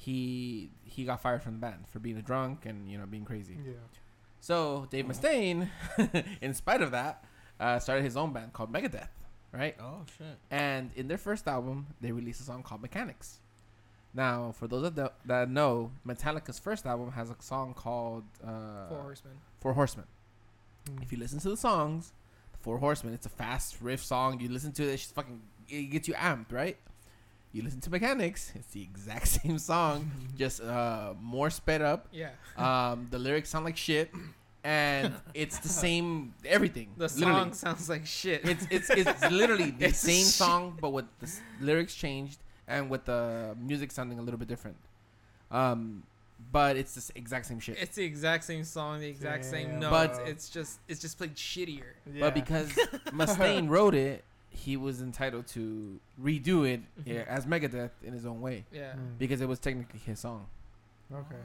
he 0.01 0.71
he 0.83 1.05
got 1.05 1.21
fired 1.21 1.43
from 1.43 1.53
the 1.53 1.59
band 1.59 1.85
for 1.89 1.99
being 1.99 2.17
a 2.17 2.23
drunk 2.23 2.65
and 2.65 2.89
you 2.89 2.97
know 2.97 3.05
being 3.05 3.23
crazy. 3.23 3.55
Yeah. 3.63 3.73
So 4.39 4.87
Dave 4.89 5.05
Mustaine, 5.05 5.69
in 6.41 6.55
spite 6.55 6.81
of 6.81 6.89
that, 6.91 7.23
uh, 7.59 7.77
started 7.77 8.03
his 8.03 8.17
own 8.17 8.33
band 8.33 8.51
called 8.51 8.73
Megadeth, 8.73 9.09
right? 9.51 9.75
Oh 9.79 10.03
shit. 10.17 10.37
And 10.49 10.89
in 10.95 11.07
their 11.07 11.19
first 11.19 11.47
album, 11.47 11.85
they 12.01 12.11
released 12.11 12.41
a 12.41 12.43
song 12.43 12.63
called 12.63 12.81
Mechanix. 12.81 13.37
Now, 14.13 14.53
for 14.57 14.67
those 14.67 14.81
that, 14.83 14.95
do- 14.95 15.15
that 15.27 15.49
know, 15.51 15.91
Metallica's 16.05 16.57
first 16.57 16.87
album 16.87 17.11
has 17.11 17.29
a 17.29 17.35
song 17.39 17.75
called 17.75 18.23
uh, 18.43 18.89
Four 18.89 19.01
Horsemen. 19.03 19.33
Four 19.59 19.73
Horsemen. 19.73 20.05
Mm. 20.89 21.03
If 21.03 21.11
you 21.11 21.19
listen 21.19 21.39
to 21.41 21.49
the 21.49 21.55
songs, 21.55 22.11
the 22.53 22.57
Four 22.57 22.79
Horsemen, 22.79 23.13
it's 23.13 23.27
a 23.27 23.29
fast 23.29 23.77
riff 23.81 24.03
song. 24.03 24.39
You 24.41 24.49
listen 24.49 24.71
to 24.73 24.83
it, 24.83 24.93
it's 24.93 25.03
just 25.03 25.15
fucking, 25.15 25.41
it 25.69 25.91
gets 25.91 26.07
you 26.07 26.15
amped, 26.15 26.51
right? 26.51 26.77
You 27.53 27.63
listen 27.63 27.81
to 27.81 27.89
Mechanix, 27.89 28.55
it's 28.55 28.67
the 28.71 28.81
exact 28.81 29.27
same 29.39 29.59
song, 29.59 30.09
just 30.37 30.61
uh, 30.61 31.13
more 31.19 31.49
sped 31.49 31.81
up. 31.81 32.07
Yeah. 32.13 32.29
Um, 32.57 33.07
the 33.11 33.19
lyrics 33.19 33.49
sound 33.49 33.65
like 33.65 33.75
shit, 33.77 34.09
and 34.63 35.13
it's 35.33 35.59
the 35.59 35.67
same 35.67 36.33
everything. 36.45 36.91
The 36.97 37.05
literally. 37.07 37.23
song 37.33 37.53
sounds 37.53 37.89
like 37.89 38.05
shit. 38.05 38.47
It's 38.47 38.65
it's 38.69 38.89
it's 38.89 39.29
literally 39.31 39.71
the 39.71 39.87
It's 39.87 39.99
same 39.99 40.23
shit. 40.23 40.33
song, 40.33 40.77
but 40.79 40.91
with 40.93 41.05
the 41.19 41.25
s- 41.27 41.41
lyrics 41.59 41.93
changed 41.93 42.39
and 42.67 42.89
with 42.89 43.03
the 43.05 43.55
music 43.59 43.91
sounding 43.91 44.17
a 44.17 44.21
little 44.21 44.37
bit 44.39 44.47
different. 44.47 44.77
Um, 45.51 46.03
but 46.53 46.75
it's 46.77 46.95
the 46.95 47.11
exact 47.17 47.45
same 47.47 47.59
shit. 47.59 47.77
It's 47.79 47.95
the 47.95 48.03
exact 48.05 48.45
same 48.45 48.63
song, 48.63 48.99
the 49.01 49.07
exact 49.09 49.43
same 49.45 49.71
Damn, 49.71 49.79
notes. 49.91 50.17
bro. 50.19 50.27
it's 50.27 50.49
just 50.49 50.79
it's 50.87 51.01
just 51.01 51.17
played 51.17 51.35
shittier. 51.35 51.83
Yeah. 52.11 52.21
But 52.21 52.33
because 52.33 52.69
Mustaine 53.07 53.67
wrote 53.69 53.93
it, 53.93 54.23
he 54.53 54.75
was 54.77 55.01
entitled 55.01 55.47
to 55.47 55.99
redo 56.21 56.69
it 56.71 56.81
Mhm. 56.99 57.05
yeah, 57.15 57.23
as 57.27 57.45
Megadeth 57.45 57.91
in 58.03 58.13
his 58.13 58.25
own 58.25 58.41
way 58.41 58.65
Yeah. 58.71 58.93
Mm. 58.93 59.17
because 59.17 59.39
it 59.41 59.47
was 59.47 59.59
technically 59.59 59.99
his 60.01 60.19
song. 60.19 60.47
okay. 61.11 61.35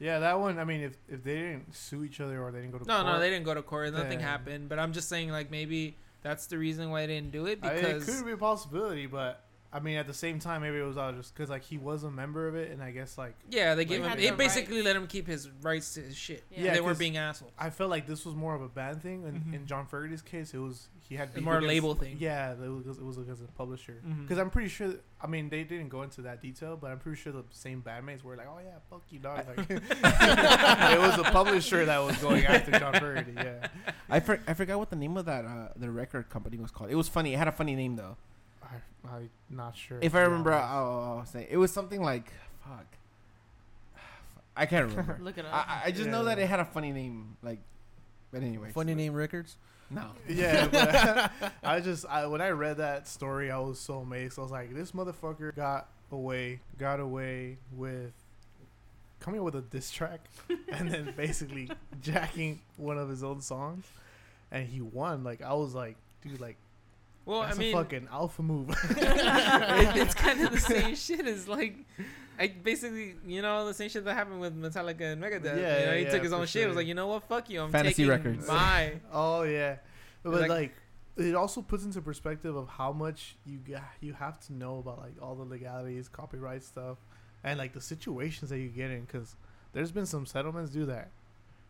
Yeah, 0.00 0.18
that 0.18 0.38
one. 0.40 0.58
I 0.58 0.64
mean, 0.64 0.80
if 0.82 0.96
if 1.08 1.22
they 1.22 1.36
didn't 1.36 1.72
sue 1.74 2.02
each 2.04 2.20
other 2.20 2.42
or 2.42 2.50
they 2.50 2.58
didn't 2.60 2.72
go 2.72 2.78
to 2.78 2.84
No, 2.84 2.94
court, 3.02 3.06
no, 3.06 3.20
they 3.20 3.30
didn't 3.30 3.44
go 3.46 3.54
to 3.54 3.62
court. 3.62 3.92
Nothing 3.94 4.18
Yeah. 4.20 4.26
happened. 4.28 4.68
But 4.68 4.78
I'm 4.80 4.92
just 4.92 5.08
saying, 5.08 5.30
like 5.30 5.50
maybe 5.50 5.96
that's 6.22 6.46
the 6.46 6.58
reason 6.58 6.90
why 6.90 7.06
they 7.06 7.14
didn't 7.14 7.30
do 7.30 7.46
it 7.46 7.60
I- 7.62 7.74
because 7.76 8.08
it 8.08 8.12
could 8.16 8.26
be 8.26 8.32
a 8.32 8.36
possibility, 8.36 9.06
but 9.06 9.44
I 9.74 9.80
mean, 9.80 9.96
at 9.96 10.06
the 10.06 10.14
same 10.14 10.38
time, 10.38 10.62
maybe 10.62 10.78
it 10.78 10.84
was 10.84 10.96
all 10.96 11.10
just 11.12 11.34
because 11.34 11.50
like 11.50 11.64
he 11.64 11.78
was 11.78 12.04
a 12.04 12.10
member 12.10 12.46
of 12.46 12.54
it, 12.54 12.70
and 12.70 12.80
I 12.80 12.92
guess 12.92 13.18
like 13.18 13.34
yeah, 13.50 13.74
they 13.74 13.84
gave 13.84 13.98
he 13.98 14.04
him. 14.04 14.10
had 14.10 14.18
They 14.20 14.30
basically 14.30 14.76
rights. 14.76 14.86
let 14.86 14.94
him 14.96 15.06
keep 15.08 15.26
his 15.26 15.50
rights 15.62 15.94
to 15.94 16.00
his 16.00 16.16
shit. 16.16 16.44
Yeah. 16.48 16.58
Yeah, 16.58 16.70
they 16.70 16.76
'cause 16.78 16.84
weren't 16.86 16.98
being 17.00 17.16
assholes. 17.16 17.50
I 17.58 17.70
felt 17.70 17.90
like 17.90 18.06
this 18.06 18.24
was 18.24 18.36
more 18.36 18.54
of 18.54 18.62
a 18.62 18.68
bad 18.68 19.02
thing. 19.02 19.24
In, 19.24 19.34
Mhm. 19.40 19.54
in 19.54 19.66
John 19.66 19.86
Fogerty's 19.86 20.22
case, 20.22 20.54
it 20.54 20.58
was 20.58 20.88
he 21.00 21.16
had 21.16 21.26
It's 21.26 21.34
beef 21.34 21.44
more 21.44 21.54
a 21.54 21.56
against- 21.58 21.68
label 21.74 21.94
thing. 21.96 22.16
Yeah, 22.20 22.52
it 22.52 22.58
was, 22.86 22.98
it 22.98 23.04
was 23.04 23.18
against 23.18 23.42
a 23.42 23.46
publisher. 23.48 24.00
Mhm. 24.06 24.22
Because 24.22 24.38
I'm 24.38 24.48
pretty 24.48 24.68
sure. 24.68 24.94
I 25.20 25.26
mean, 25.26 25.48
they 25.48 25.64
didn't 25.64 25.88
go 25.88 26.02
into 26.02 26.22
that 26.22 26.40
detail, 26.40 26.76
but 26.76 26.92
I'm 26.92 26.98
pretty 27.00 27.20
sure 27.20 27.32
the 27.32 27.42
same 27.50 27.82
bandmates 27.82 28.22
were 28.22 28.36
like, 28.36 28.46
"Oh 28.46 28.60
yeah, 28.64 28.78
fuck 28.88 29.02
you, 29.10 29.18
dog." 29.18 29.44
Like, 29.56 29.58
it 29.70 31.00
was 31.00 31.16
the 31.16 31.24
publisher 31.32 31.84
that 31.84 31.98
was 31.98 32.16
going 32.18 32.44
after 32.46 32.70
John 32.78 32.92
Fogerty. 33.00 33.32
Yeah, 33.34 33.66
I 34.08 34.20
for, 34.20 34.40
I 34.46 34.54
forgot 34.54 34.78
what 34.78 34.90
the 34.90 34.96
name 34.96 35.16
of 35.16 35.24
that 35.26 35.44
uh, 35.44 35.68
the 35.76 35.90
record 35.90 36.28
company 36.30 36.58
was 36.58 36.70
called. 36.70 36.90
It 36.90 36.94
was 36.96 37.08
funny. 37.08 37.34
It 37.34 37.38
had 37.38 37.48
a 37.48 37.52
funny 37.52 37.74
name 37.74 37.96
though. 37.96 38.16
I, 39.06 39.16
I'm 39.16 39.30
not 39.50 39.76
sure. 39.76 39.98
If 40.00 40.14
I 40.14 40.20
remember. 40.22 40.52
I'll, 40.52 41.18
I'll 41.18 41.26
say 41.26 41.46
it 41.50 41.56
was 41.56 41.70
something 41.72 42.02
like 42.02 42.32
fuck. 42.66 42.86
I 44.56 44.66
can't 44.66 44.88
remember. 44.90 45.18
Look 45.20 45.38
it 45.38 45.44
up. 45.46 45.52
I, 45.52 45.58
I- 45.58 45.82
I 45.86 45.90
just 45.90 46.08
know 46.08 46.20
Yeah. 46.22 46.34
that 46.34 46.38
it 46.38 46.48
had 46.48 46.60
a 46.60 46.64
funny 46.64 46.92
name. 46.92 47.36
Like, 47.42 47.58
but 48.32 48.42
anyway. 48.42 48.70
Funny 48.72 48.94
name 48.94 49.12
records. 49.14 49.56
No. 49.90 50.06
Yeah, 50.28 50.66
but 51.40 51.52
I 51.62 51.80
just 51.80 52.06
I, 52.06 52.26
when 52.26 52.40
I 52.40 52.48
read 52.50 52.78
that 52.78 53.06
story, 53.06 53.50
I 53.50 53.58
was 53.58 53.78
so 53.78 53.98
amazed. 53.98 54.38
I 54.38 54.42
was 54.42 54.50
like, 54.50 54.74
this 54.74 54.92
motherfucker 54.92 55.54
got 55.54 55.88
away, 56.10 56.60
got 56.78 57.00
away 57.00 57.58
with 57.76 58.12
coming 59.20 59.40
up 59.40 59.44
with 59.44 59.54
a 59.56 59.60
diss 59.60 59.90
track, 59.90 60.20
and 60.72 60.90
then 60.90 61.12
basically 61.16 61.70
jacking 62.00 62.60
one 62.76 62.98
of 62.98 63.08
his 63.08 63.22
own 63.22 63.40
songs, 63.40 63.84
and 64.50 64.66
he 64.68 64.80
won. 64.80 65.22
Like 65.22 65.42
I 65.42 65.52
was 65.54 65.74
like, 65.74 65.96
dude, 66.22 66.40
like 66.40 66.56
Well, 67.26 67.40
that's 67.42 67.56
I 67.56 67.58
mean, 67.58 67.74
a 67.74 67.78
fucking 67.78 68.08
alpha 68.12 68.42
move. 68.42 68.68
it, 68.90 69.96
it's 69.96 70.14
kind 70.26 70.40
of 70.42 70.52
the 70.52 70.60
same 70.60 70.94
shit 70.94 71.26
as 71.26 71.48
like, 71.48 71.76
I 72.38 72.48
basically, 72.48 73.14
you 73.26 73.40
know, 73.42 73.66
the 73.66 73.74
same 73.74 73.88
shit 73.88 74.04
that 74.04 74.14
happened 74.14 74.40
with 74.40 74.54
Metallica 74.60 75.12
and 75.12 75.22
Megadeth. 75.22 75.44
Yeah, 75.44 75.50
you 75.52 75.56
know, 75.56 75.68
yeah, 75.92 75.94
he 75.96 76.02
yeah, 76.04 76.10
took 76.10 76.22
his 76.22 76.32
for 76.32 76.38
own 76.38 76.46
shit. 76.46 76.64
It 76.64 76.66
was 76.68 76.76
like, 76.76 76.86
you 76.86 76.94
know 76.94 77.06
what, 77.06 77.22
fuck 77.28 77.48
you, 77.48 77.62
I'm 77.62 77.70
Fantasy 77.72 78.02
taking 78.04 78.08
Records. 78.10 78.46
my. 78.48 78.92
oh 79.12 79.42
yeah, 79.42 79.76
but 80.22 80.42
Like- 80.42 80.50
like. 80.50 80.74
It 81.16 81.36
also 81.36 81.62
puts 81.62 81.84
into 81.84 82.02
perspective 82.02 82.56
of 82.56 82.66
how 82.66 82.90
much 82.90 83.36
you 83.46 83.58
ga- 83.58 83.78
you 84.00 84.14
have 84.14 84.40
to 84.46 84.52
know 84.52 84.78
about 84.78 84.98
like 84.98 85.12
all 85.22 85.36
the 85.36 85.44
legalities, 85.44 86.08
copyright 86.08 86.64
stuff, 86.64 86.98
and 87.44 87.56
like 87.56 87.72
the 87.72 87.80
situations 87.80 88.50
that 88.50 88.58
you 88.58 88.68
get 88.68 88.90
in. 88.90 89.02
Because 89.02 89.36
there's 89.74 89.92
been 89.92 90.06
some 90.06 90.26
settlements 90.26 90.72
do 90.72 90.86
that 90.86 91.10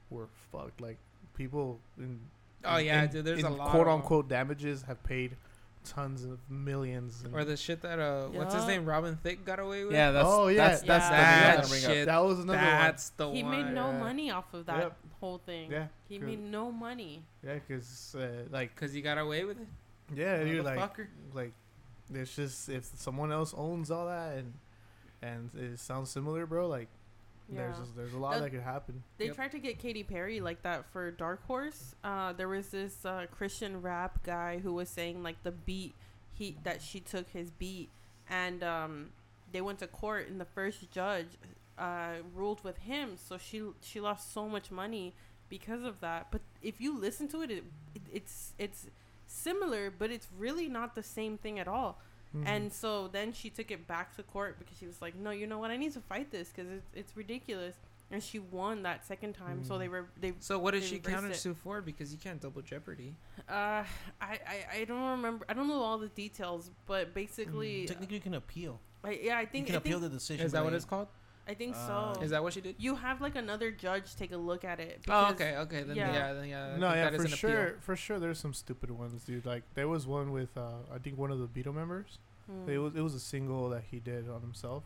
were 0.09 0.29
fucked. 0.51 0.81
Like 0.81 0.97
people 1.37 1.79
in 1.99 2.21
Oh 2.65 2.77
yeah, 2.79 3.05
in- 3.05 3.11
dude. 3.11 3.25
There's 3.25 3.39
in 3.41 3.45
a 3.47 3.51
lot. 3.51 3.71
quote 3.71 3.87
of 3.87 3.93
'em. 3.95 4.01
unquote 4.01 4.29
damages 4.29 4.83
have 4.83 5.03
paid 5.03 5.37
tons 5.85 6.25
of 6.25 6.39
millions. 6.51 7.23
And 7.25 7.35
Or 7.35 7.45
the 7.45 7.57
shit 7.59 7.83
that 7.83 7.99
uh, 7.99 8.29
what's 8.29 8.55
his 8.55 8.67
name, 8.67 8.87
Robin 8.87 9.17
Thicke 9.17 9.45
got 9.45 9.59
away 9.59 9.85
with. 9.85 9.93
Yeah, 9.93 10.13
that's 10.13 10.27
Oh, 10.29 10.49
yeah. 10.49 10.69
that's 10.69 10.83
that's 10.83 11.09
the 11.09 11.15
Yeah. 11.15 11.21
one 11.21 11.29
I 11.29 11.41
that 11.43 11.59
was 11.59 11.69
gonna 11.71 11.81
bring 11.83 11.97
shit. 11.97 12.07
that 12.07 12.19
was 12.25 12.39
another 12.41 12.59
That's 12.59 13.09
the 13.11 13.31
he 13.31 13.43
one. 13.43 13.53
He 13.53 13.63
made 13.63 13.73
no 13.75 13.91
yeah. 13.91 13.99
money 13.99 14.31
off 14.31 14.55
of 14.55 14.67
that 14.67 14.79
Yep. 14.79 14.97
whole 15.21 15.39
thing. 15.39 15.71
Yeah, 15.71 15.87
He 16.09 16.19
Good. 16.19 16.27
made 16.27 16.41
no 16.41 16.73
money. 16.73 17.23
yeah, 17.43 17.55
because 17.55 18.15
uh, 18.19 18.45
like 18.51 18.75
Cause 18.77 18.93
he 18.95 19.03
got 19.03 19.19
away 19.19 19.45
with 19.45 19.61
it. 19.61 19.69
yeah, 20.15 20.43
dude, 20.43 20.65
like 20.65 20.79
Motherfucker. 20.79 21.07
like 21.35 21.53
it's 22.13 22.35
just 22.35 22.69
if 22.71 22.85
someone 22.97 23.31
else 23.33 23.53
owns 23.57 23.91
all 23.91 24.07
that 24.07 24.37
and 24.39 24.55
and 25.23 25.51
it 25.55 25.79
sounds 25.79 26.09
similar, 26.11 26.47
bro. 26.47 26.67
Like 26.67 26.89
Yeah. 27.49 27.59
there's 27.59 27.79
just, 27.79 27.97
there's 27.97 28.15
a 28.15 28.19
lot 28.19 28.37
Uh, 28.37 28.41
that 28.41 28.51
could 28.51 28.63
happen. 28.63 29.03
They 29.19 29.27
Yep. 29.27 29.35
tried 29.37 29.53
to 29.53 29.59
get 29.59 29.79
Katy 29.79 30.03
Perry 30.05 30.41
like 30.41 30.63
that 30.63 30.87
for 30.93 31.11
Dark 31.11 31.45
Horse. 31.47 31.95
Uh, 32.03 32.33
there 32.33 32.49
was 32.49 32.69
this 32.71 33.05
uh, 33.05 33.27
Christian 33.31 33.83
rap 33.83 34.23
guy 34.25 34.59
who 34.59 34.73
was 34.75 34.89
saying 34.89 35.23
like 35.23 35.43
the 35.43 35.53
beat 35.53 35.95
he 36.33 36.57
that 36.65 36.83
she 36.83 37.01
took 37.01 37.29
his 37.31 37.51
beat, 37.51 37.91
and 38.29 38.63
um, 38.65 39.11
they 39.53 39.61
went 39.61 39.79
to 39.81 39.87
court, 39.87 40.29
and 40.29 40.41
the 40.41 40.45
first 40.47 40.91
judge 40.91 41.29
uh, 41.79 42.15
ruled 42.35 42.65
with 42.65 42.79
him. 42.79 43.17
So 43.17 43.39
she 43.39 43.63
she 43.83 44.01
lost 44.01 44.33
so 44.33 44.49
much 44.49 44.71
money 44.71 45.15
because 45.49 45.85
of 45.85 46.01
that. 46.01 46.29
But 46.33 46.41
if 46.63 46.81
you 46.81 46.99
listen 46.99 47.29
to 47.29 47.43
it, 47.43 47.51
it, 47.51 47.65
it 47.95 48.03
it's 48.13 48.53
it's 48.59 48.87
similar, 49.27 49.91
but 49.97 50.11
it's 50.11 50.29
really 50.37 50.69
not 50.69 50.95
the 50.95 51.03
same 51.03 51.37
thing 51.39 51.59
at 51.61 51.69
all. 51.69 52.01
Mhm. 52.35 52.47
And 52.47 52.73
so 52.73 53.09
then 53.09 53.33
she 53.33 53.49
took 53.51 53.71
it 53.71 53.87
back 53.87 54.15
to 54.17 54.23
court 54.23 54.59
because 54.59 54.77
she 54.79 54.87
was 54.87 55.01
like, 55.01 55.15
"No, 55.15 55.31
you 55.31 55.47
know 55.47 55.59
what? 55.59 55.71
I 55.71 55.77
need 55.77 55.93
to 55.93 56.01
fight 56.01 56.31
this 56.31 56.49
because 56.55 56.71
it's, 56.71 56.91
it's 56.95 57.17
ridiculous." 57.17 57.77
And 58.11 58.23
she 58.23 58.39
won 58.39 58.83
that 58.83 59.05
second 59.07 59.33
time. 59.33 59.65
So 59.65 59.75
Mm. 59.75 59.79
they 59.79 59.89
were 59.89 60.07
they. 60.21 60.35
So 60.41 60.59
what 60.59 60.73
did 60.73 60.83
she 60.85 60.97
reversed 60.97 61.15
counter 61.15 61.31
it. 61.53 61.57
for? 61.57 61.81
Because 61.81 62.13
you 62.13 62.19
can't 62.19 62.41
double 62.41 62.61
jeopardy. 62.63 63.17
Uh, 63.49 63.53
I, 63.53 63.87
I 64.21 64.67
I 64.81 64.85
don't 64.85 65.11
remember. 65.17 65.47
I 65.49 65.55
don't 65.55 65.69
know 65.69 65.81
all 65.83 65.99
the 65.99 66.09
details, 66.09 66.71
but 66.87 67.15
basically, 67.15 67.87
Technically, 67.87 68.17
you 68.17 68.23
can 68.23 68.35
appeal. 68.35 68.81
I, 69.03 69.13
yeah, 69.23 69.39
I 69.39 69.47
think 69.47 69.47
You 69.47 69.51
think 69.51 69.67
can 69.67 69.75
I 69.75 69.79
appeal 69.79 70.01
think, 70.01 70.13
the 70.13 70.17
decision. 70.19 70.47
Is 70.47 70.53
that 70.53 70.59
but 70.61 70.65
what 70.67 70.75
it's 70.75 70.85
called? 70.85 71.09
I 71.47 71.53
think 71.53 71.77
Uh, 71.77 72.15
so. 72.15 72.21
Is 72.23 72.31
that 72.31 72.43
what 72.43 72.55
she 72.55 72.63
did? 72.63 72.77
you 72.79 72.95
have 72.95 73.21
like 73.21 73.37
another 73.37 73.71
judge 73.71 74.15
take 74.17 74.33
a 74.33 74.37
look 74.37 74.65
at 74.65 74.81
it. 74.81 75.03
Oh, 75.09 75.31
okay, 75.33 75.57
okay. 75.59 75.83
Then 75.83 75.95
yeah. 75.97 76.13
yeah, 76.13 76.33
then 76.33 76.49
yeah. 76.49 76.77
No, 76.79 76.89
yeah, 76.95 77.05
that 77.11 77.15
is 77.15 77.21
for 77.21 77.27
an 77.27 77.33
appeal. 77.35 77.51
sure, 77.51 77.77
for 77.81 77.97
sure. 77.97 78.19
There's 78.19 78.39
some 78.39 78.55
stupid 78.55 78.91
ones, 78.91 79.25
dude. 79.25 79.45
Like 79.45 79.63
there 79.75 79.87
was 79.89 80.07
one 80.07 80.33
with 80.33 80.57
uh, 80.57 80.73
I 80.95 80.99
think 80.99 81.19
one 81.19 81.31
of 81.31 81.39
the 81.39 81.47
Beatle 81.49 81.75
members. 81.75 82.19
Hmm. 82.47 82.71
It 82.71 82.79
was 82.79 82.95
it 82.95 83.01
was 83.01 83.15
a 83.15 83.21
single 83.21 83.71
that 83.71 83.85
he 83.91 84.01
did 84.01 84.29
on 84.29 84.41
himself, 84.43 84.85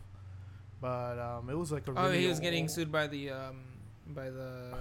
but 0.80 1.18
um, 1.18 1.50
it 1.50 1.56
was 1.56 1.72
like 1.72 1.86
a. 1.88 1.90
Oh, 1.92 2.04
really 2.04 2.20
he 2.20 2.26
was 2.28 2.40
getting 2.40 2.68
sued 2.68 2.90
by 2.92 3.06
the 3.06 3.30
um 3.30 3.62
by 4.06 4.30
the 4.30 4.74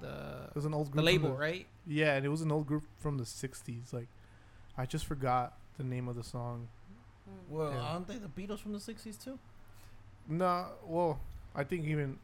the 0.00 0.44
It 0.48 0.54
was 0.56 0.64
an 0.64 0.74
old 0.74 0.90
group. 0.90 0.96
The 0.96 1.02
label, 1.02 1.30
the- 1.30 1.36
right? 1.36 1.66
Yeah, 1.86 2.14
and 2.16 2.26
it 2.26 2.28
was 2.28 2.42
an 2.42 2.50
old 2.52 2.66
group 2.66 2.82
from 2.98 3.18
the 3.18 3.24
'60s. 3.24 3.92
Like, 3.92 4.08
I 4.76 4.84
just 4.86 5.06
forgot 5.06 5.56
the 5.78 5.84
name 5.84 6.08
of 6.08 6.16
the 6.16 6.24
song. 6.24 6.68
Well, 7.48 7.70
Yeah. 7.72 7.80
aren't 7.80 8.08
they 8.08 8.16
the 8.18 8.28
Beatles 8.28 8.58
from 8.60 8.72
the 8.72 8.78
'60s 8.80 9.16
too? 9.22 9.38
No, 10.28 10.66
well, 10.84 11.20
I 11.54 11.64
think 11.64 11.86
even 11.86 12.18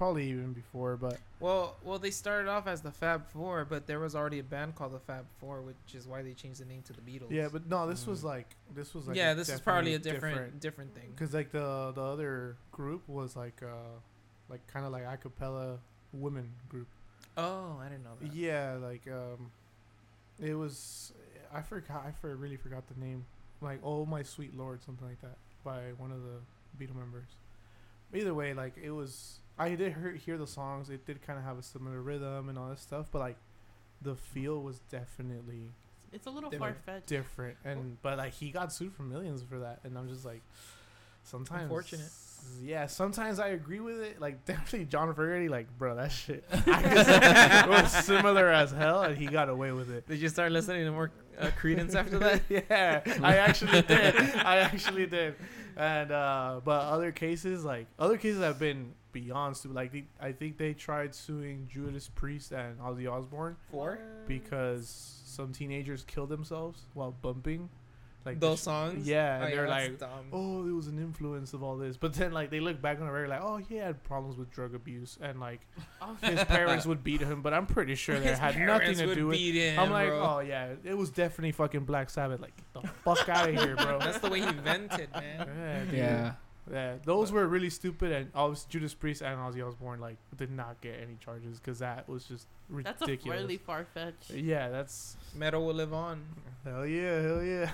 probably 0.00 0.30
even 0.30 0.54
before, 0.54 0.96
but 0.96 1.18
Well, 1.40 1.76
well, 1.84 1.98
they 1.98 2.10
started 2.10 2.48
off 2.48 2.66
as 2.66 2.80
the 2.80 2.90
Fab 2.90 3.26
Four, 3.34 3.66
but 3.66 3.86
there 3.86 4.00
was 4.00 4.14
already 4.16 4.38
a 4.38 4.42
band 4.42 4.74
called 4.74 4.94
the 4.94 4.98
Fab 4.98 5.26
Four, 5.38 5.60
which 5.60 5.76
is 5.94 6.08
why 6.08 6.22
they 6.22 6.32
changed 6.32 6.58
the 6.58 6.64
name 6.64 6.80
to 6.84 6.94
the 6.94 7.02
Beatles. 7.02 7.30
yeah, 7.30 7.48
but 7.52 7.68
no, 7.68 7.86
this 7.86 8.06
was 8.06 8.22
Mm. 8.22 8.24
like 8.24 8.56
this 8.74 8.94
was 8.94 9.06
like 9.08 9.16
yeah, 9.18 9.32
a 9.32 9.34
this 9.34 9.50
is 9.50 9.60
probably 9.60 9.92
a 9.92 9.98
definitely 9.98 10.30
different 10.30 10.60
different 10.60 10.94
thing. 10.94 11.10
because 11.10 11.34
like 11.34 11.52
the 11.52 11.92
the 11.94 12.02
other 12.02 12.56
group 12.72 13.06
was 13.08 13.36
like 13.36 13.62
uh 13.62 13.98
like 14.48 14.66
kind 14.68 14.86
of 14.86 14.92
like 14.92 15.04
a 15.04 15.16
cappella 15.18 15.78
women 16.14 16.50
group. 16.70 16.88
Oh, 17.36 17.78
I 17.78 17.88
didn't 17.90 18.04
know 18.04 18.16
that. 18.22 18.34
Yeah, 18.34 18.78
like 18.80 19.06
um, 19.06 19.50
it 20.40 20.54
was 20.54 21.12
I 21.52 21.60
forgot 21.60 22.06
I 22.06 22.12
for, 22.12 22.34
really 22.36 22.56
forgot 22.56 22.84
the 22.88 22.98
name 22.98 23.26
like 23.60 23.80
Oh 23.84 24.06
My 24.06 24.22
Sweet 24.22 24.56
Lord 24.56 24.82
something 24.82 25.06
like 25.06 25.20
that 25.20 25.36
by 25.62 25.92
one 25.98 26.10
of 26.10 26.22
the 26.22 26.38
Beatle 26.78 26.96
members. 26.96 27.28
Either 28.14 28.32
way, 28.32 28.54
like 28.54 28.78
it 28.82 28.90
was 28.92 29.40
I 29.58 29.70
did 29.74 29.94
hear, 29.94 30.12
hear 30.12 30.38
the 30.38 30.46
songs. 30.46 30.88
It 30.90 31.04
did 31.06 31.20
kind 31.22 31.38
of 31.38 31.44
have 31.44 31.58
a 31.58 31.62
similar 31.62 32.00
rhythm 32.00 32.48
and 32.48 32.58
all 32.58 32.70
this 32.70 32.80
stuff, 32.80 33.06
but 33.12 33.18
like 33.18 33.36
the 34.02 34.14
feel 34.16 34.62
was 34.62 34.80
definitely 34.90 35.70
It's 36.12 36.26
a 36.26 36.30
little 36.30 36.50
far 36.50 36.74
fetched. 36.86 37.06
different. 37.06 37.56
And 37.64 38.00
but 38.02 38.18
like 38.18 38.32
he 38.32 38.50
got 38.50 38.72
sued 38.72 38.92
for 38.94 39.02
millions 39.02 39.42
for 39.42 39.58
that, 39.60 39.80
and 39.84 39.96
I'm 39.98 40.08
just 40.08 40.24
like, 40.24 40.42
sometimes 41.22 41.64
Unfortunate. 41.64 42.10
Yeah, 42.62 42.86
sometimes 42.86 43.38
I 43.38 43.48
agree 43.48 43.80
with 43.80 44.00
it. 44.00 44.18
Like 44.20 44.44
definitely 44.46 44.86
John 44.86 45.08
Fogerty, 45.14 45.48
like 45.50 45.66
bro, 45.78 45.94
that 45.96 46.10
shit 46.10 46.42
it 46.52 47.68
was 47.68 47.92
similar 47.92 48.48
as 48.48 48.70
hell, 48.72 49.02
and 49.02 49.16
he 49.16 49.26
got 49.26 49.48
away 49.50 49.72
with 49.72 49.90
it. 49.90 50.08
Did 50.08 50.20
you 50.20 50.28
start 50.30 50.50
listening 50.52 50.86
to 50.86 50.90
more 50.90 51.10
uh, 51.38 51.50
Creedence 51.60 51.94
after 51.94 52.18
that? 52.18 52.40
yeah, 52.48 53.02
I 53.22 53.36
actually 53.36 53.82
did. 53.82 54.16
I 54.16 54.58
actually 54.58 55.06
did. 55.06 55.34
And 55.76 56.10
uh 56.10 56.60
but 56.64 56.80
other 56.84 57.12
cases, 57.12 57.62
like 57.64 57.86
other 57.98 58.16
cases 58.16 58.40
have 58.40 58.58
been 58.58 58.94
beyond 59.12 59.56
stupid. 59.56 59.74
Like 59.74 59.92
the, 59.92 60.04
I 60.20 60.32
think 60.32 60.58
they 60.58 60.72
tried 60.74 61.14
suing 61.14 61.68
Judas 61.72 62.08
Priest 62.08 62.52
and 62.52 62.78
Ozzy 62.80 63.10
Osbourne 63.10 63.56
for 63.70 63.98
because 64.26 65.20
some 65.26 65.52
teenagers 65.52 66.04
killed 66.04 66.28
themselves 66.28 66.86
while 66.94 67.10
bumping 67.10 67.68
like 68.26 68.38
the 68.38 68.48
Those 68.48 68.58
sh- 68.60 68.64
songs. 68.64 69.08
Yeah, 69.08 69.38
Oh, 69.40 69.44
and 69.44 69.52
they're 69.54 69.66
that's 69.66 69.88
like, 69.88 69.98
dumb. 69.98 70.26
oh, 70.32 70.68
it 70.68 70.72
was 70.72 70.88
an 70.88 70.98
influence 70.98 71.54
of 71.54 71.62
all 71.62 71.78
this. 71.78 71.96
But 71.96 72.12
then 72.12 72.32
like 72.32 72.50
they 72.50 72.60
look 72.60 72.80
back 72.82 73.00
on 73.00 73.06
the 73.06 73.12
record 73.12 73.30
like, 73.30 73.40
oh, 73.42 73.56
he 73.56 73.76
had 73.76 74.02
problems 74.04 74.36
with 74.36 74.50
drug 74.50 74.74
abuse 74.74 75.16
and 75.22 75.40
like 75.40 75.60
Oh, 76.02 76.14
his 76.22 76.44
parents 76.44 76.84
would 76.84 77.02
beat 77.02 77.22
him. 77.22 77.40
But 77.40 77.54
I'm 77.54 77.64
pretty 77.66 77.94
sure 77.94 78.20
that 78.20 78.28
His 78.28 78.38
had 78.38 78.58
nothing 78.58 78.94
to 78.96 79.06
would 79.06 79.14
do 79.14 79.26
with. 79.28 79.38
beat 79.38 79.54
him, 79.54 79.78
I'm 79.80 79.90
like, 79.90 80.08
bro. 80.08 80.20
oh 80.36 80.40
yeah, 80.40 80.68
it 80.84 80.96
was 80.98 81.08
definitely 81.10 81.52
fucking 81.52 81.84
Black 81.86 82.10
Sabbath. 82.10 82.40
Like 82.42 82.52
the 82.74 82.82
fuck 83.04 83.26
out 83.30 83.48
of 83.48 83.54
here, 83.54 83.74
bro. 83.74 83.98
That's 84.00 84.18
the 84.18 84.28
way 84.28 84.40
he 84.40 84.52
vented, 84.52 85.08
man. 85.14 85.48
Yeah, 85.58 85.84
dude. 85.86 85.94
Yeah. 85.94 86.32
Yeah, 86.70 86.96
those 87.04 87.32
were 87.32 87.46
really 87.46 87.70
stupid, 87.70 88.12
and 88.12 88.30
obviously 88.34 88.68
Judas 88.70 88.94
Priest 88.94 89.22
and 89.22 89.38
Ozzy 89.38 89.66
Osbourne 89.66 90.00
like 90.00 90.16
did 90.36 90.50
not 90.50 90.80
get 90.80 91.00
any 91.02 91.16
charges 91.24 91.58
because 91.58 91.78
that 91.80 92.08
was 92.08 92.24
just 92.24 92.46
ridiculous. 92.68 92.84
that's 92.98 93.02
a 93.02 93.10
ridiculous. 93.12 93.40
really 93.40 93.56
far 93.56 93.84
fetched. 93.94 94.30
yeah, 94.30 94.68
that's 94.68 95.16
Metal 95.34 95.64
will 95.64 95.74
live 95.74 95.92
on. 95.92 96.22
hell 96.64 96.86
yeah, 96.86 97.22
hell 97.22 97.42
yeah. 97.42 97.70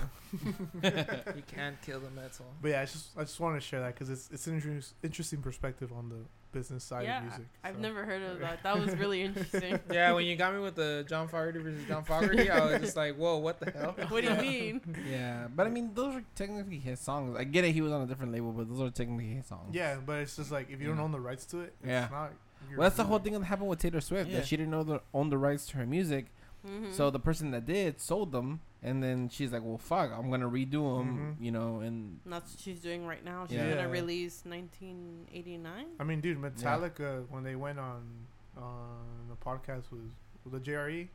You 1.35 1.43
can't 1.47 1.79
kill 1.81 1.99
the 1.99 2.09
metal. 2.11 2.45
But 2.61 2.69
yeah, 2.69 2.81
I 2.81 2.85
just 2.85 3.09
I 3.17 3.21
just 3.21 3.39
want 3.39 3.55
to 3.55 3.61
share 3.61 3.81
that 3.81 3.93
because 3.93 4.09
it's 4.09 4.29
it's 4.31 4.47
an 4.47 4.55
interest, 4.55 4.93
interesting 5.03 5.41
perspective 5.41 5.91
on 5.91 6.09
the 6.09 6.19
business 6.51 6.83
side 6.83 7.03
Yeah, 7.03 7.17
of 7.19 7.23
music. 7.25 7.45
I've 7.63 7.79
never 7.79 8.03
heard 8.05 8.21
of 8.23 8.39
that. 8.39 8.63
That 8.63 8.79
was 8.79 8.95
really 8.97 9.21
interesting. 9.21 9.79
Yeah, 9.91 10.11
when 10.13 10.25
you 10.25 10.35
got 10.35 10.53
me 10.53 10.59
with 10.59 10.75
the 10.75 11.05
John 11.07 11.27
Fogerty 11.27 11.59
versus 11.59 11.85
John 11.87 12.03
Fogerty, 12.03 12.49
I 12.49 12.65
was 12.65 12.81
just 12.81 12.95
like, 12.97 13.15
whoa, 13.15 13.37
what 13.37 13.59
the 13.59 13.71
hell? 13.71 13.95
what 14.09 14.23
do 14.23 14.29
you 14.31 14.35
mean? 14.41 14.81
Yeah, 15.09 15.47
but 15.55 15.67
I 15.67 15.69
mean, 15.69 15.91
those 15.93 16.15
are 16.15 16.23
technically 16.35 16.79
his 16.79 16.99
songs. 16.99 17.35
I 17.37 17.43
get 17.43 17.65
it, 17.65 17.71
he 17.73 17.81
was 17.81 17.91
on 17.91 18.01
a 18.01 18.05
different 18.05 18.31
label, 18.31 18.51
but 18.51 18.67
those 18.69 18.81
are 18.81 18.89
technically 18.91 19.27
his 19.35 19.45
songs. 19.47 19.73
Yeah, 19.73 19.97
but 20.05 20.17
it's 20.19 20.35
just 20.35 20.51
like 20.51 20.69
if 20.69 20.79
you 20.81 20.87
don't 20.87 20.97
Yeah. 20.97 21.03
own 21.03 21.11
the 21.11 21.19
rights 21.19 21.45
to 21.47 21.61
it, 21.61 21.73
it's 21.81 21.87
Yeah. 21.89 22.07
not. 22.11 22.31
your 22.69 22.79
Well, 22.79 22.85
that's 22.85 22.97
the 22.97 23.03
whole 23.03 23.19
thing 23.19 23.33
that 23.33 23.43
happened 23.43 23.69
with 23.69 23.79
Taylor 23.79 24.01
Swift. 24.01 24.29
Yeah. 24.29 24.37
That 24.39 24.47
she 24.47 24.57
didn't 24.57 24.71
know 24.71 24.83
the, 24.83 25.01
own 25.13 25.29
the 25.29 25.37
rights 25.37 25.65
to 25.67 25.77
her 25.77 25.85
music. 25.85 26.25
Mhm. 26.67 26.91
So 26.93 27.09
the 27.09 27.19
person 27.19 27.51
that 27.51 27.65
did 27.65 27.99
sold 28.01 28.31
them, 28.31 28.59
and 28.83 29.01
then 29.01 29.29
she's 29.29 29.51
like, 29.51 29.63
"Well, 29.63 29.77
fuck, 29.77 30.11
I'm 30.11 30.29
gonna 30.29 30.49
redo 30.49 30.97
them," 30.99 31.35
Mhm. 31.39 31.43
you 31.43 31.51
know. 31.51 31.79
And 31.79 32.19
And 32.25 32.33
that's 32.33 32.51
what 32.53 32.59
she's 32.59 32.79
doing 32.81 33.05
right 33.07 33.23
now. 33.23 33.45
She's 33.47 33.57
Yeah. 33.57 33.75
gonna 33.75 33.89
release 33.89 34.43
1989. 34.45 35.87
I 35.99 36.03
mean, 36.03 36.21
dude, 36.21 36.37
Metallica 36.39 37.27
when 37.29 37.43
they 37.43 37.55
went 37.55 37.79
on 37.79 38.27
on 38.57 39.27
the 39.29 39.35
podcast 39.35 39.91
with, 39.91 40.11
with 40.43 40.53
the 40.53 40.59
JRE, 40.59 41.09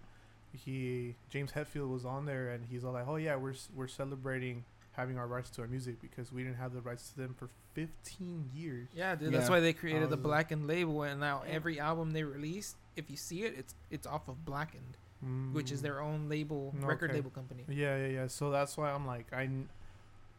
he 0.52 1.16
James 1.28 1.52
Hetfield 1.52 1.90
was 1.90 2.04
on 2.04 2.24
there, 2.26 2.50
and 2.50 2.66
he's 2.66 2.84
all 2.84 2.92
like, 2.92 3.06
"Oh 3.06 3.16
yeah, 3.16 3.36
we're 3.36 3.54
we're 3.74 3.88
celebrating 3.88 4.64
having 4.92 5.16
our 5.18 5.26
rights 5.26 5.48
to 5.50 5.62
our 5.62 5.68
music 5.68 5.98
because 6.00 6.30
we 6.32 6.42
didn't 6.44 6.58
have 6.58 6.74
the 6.74 6.82
rights 6.82 7.10
to 7.10 7.16
them 7.16 7.34
for 7.34 7.48
15 7.74 8.50
years." 8.54 8.88
Yeah, 8.94 9.14
dude. 9.14 9.32
Yeah. 9.32 9.38
That's 9.38 9.50
why 9.50 9.60
they 9.60 9.72
created 9.72 10.10
the 10.10 10.16
was- 10.16 10.22
blackened 10.24 10.66
label, 10.66 11.02
and 11.02 11.18
now 11.20 11.42
every 11.46 11.80
album 11.80 12.10
they 12.12 12.22
release, 12.24 12.76
if 12.96 13.10
you 13.10 13.16
see 13.16 13.42
it, 13.44 13.54
it's 13.58 13.74
it's 13.90 14.06
off 14.06 14.28
of 14.28 14.44
blackened, 14.44 14.96
which 15.52 15.70
is 15.70 15.80
Mm. 15.80 15.82
their 15.82 16.00
own 16.00 16.28
label, 16.28 16.72
record 16.80 17.12
label 17.12 17.30
company. 17.30 17.64
Yeah, 17.68 17.96
yeah, 17.96 18.06
yeah. 18.08 18.26
So 18.26 18.50
that's 18.50 18.76
why 18.76 18.90
I'm 18.90 19.06
like, 19.06 19.32
I 19.32 19.48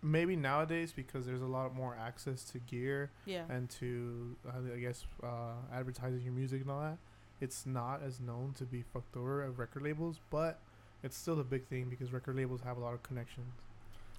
maybe 0.02 0.36
nowadays 0.36 0.92
because 0.92 1.26
there's 1.26 1.42
a 1.42 1.46
lot 1.48 1.74
more 1.74 1.96
access 1.96 2.44
to 2.44 2.60
gear 2.60 3.10
Yeah. 3.26 3.46
and 3.50 3.70
to 3.80 4.36
uh, 4.46 4.74
I 4.76 4.80
guess 4.80 5.06
uh, 5.24 5.54
advertising 5.72 6.22
your 6.24 6.34
music 6.34 6.62
and 6.62 6.72
all 6.72 6.82
that. 6.82 6.98
It's 7.40 7.66
not 7.66 8.02
as 8.04 8.20
known 8.20 8.54
to 8.58 8.66
be 8.66 8.82
fucked 8.82 9.16
over 9.16 9.44
at 9.44 9.58
record 9.58 9.84
labels, 9.84 10.20
but 10.30 10.60
it's 11.04 11.18
still 11.18 11.40
a 11.40 11.44
big 11.44 11.66
thing 11.68 11.90
because 11.90 12.12
record 12.14 12.36
labels 12.36 12.62
have 12.62 12.78
a 12.78 12.80
lot 12.82 12.94
of 12.94 13.04
connections. 13.04 13.54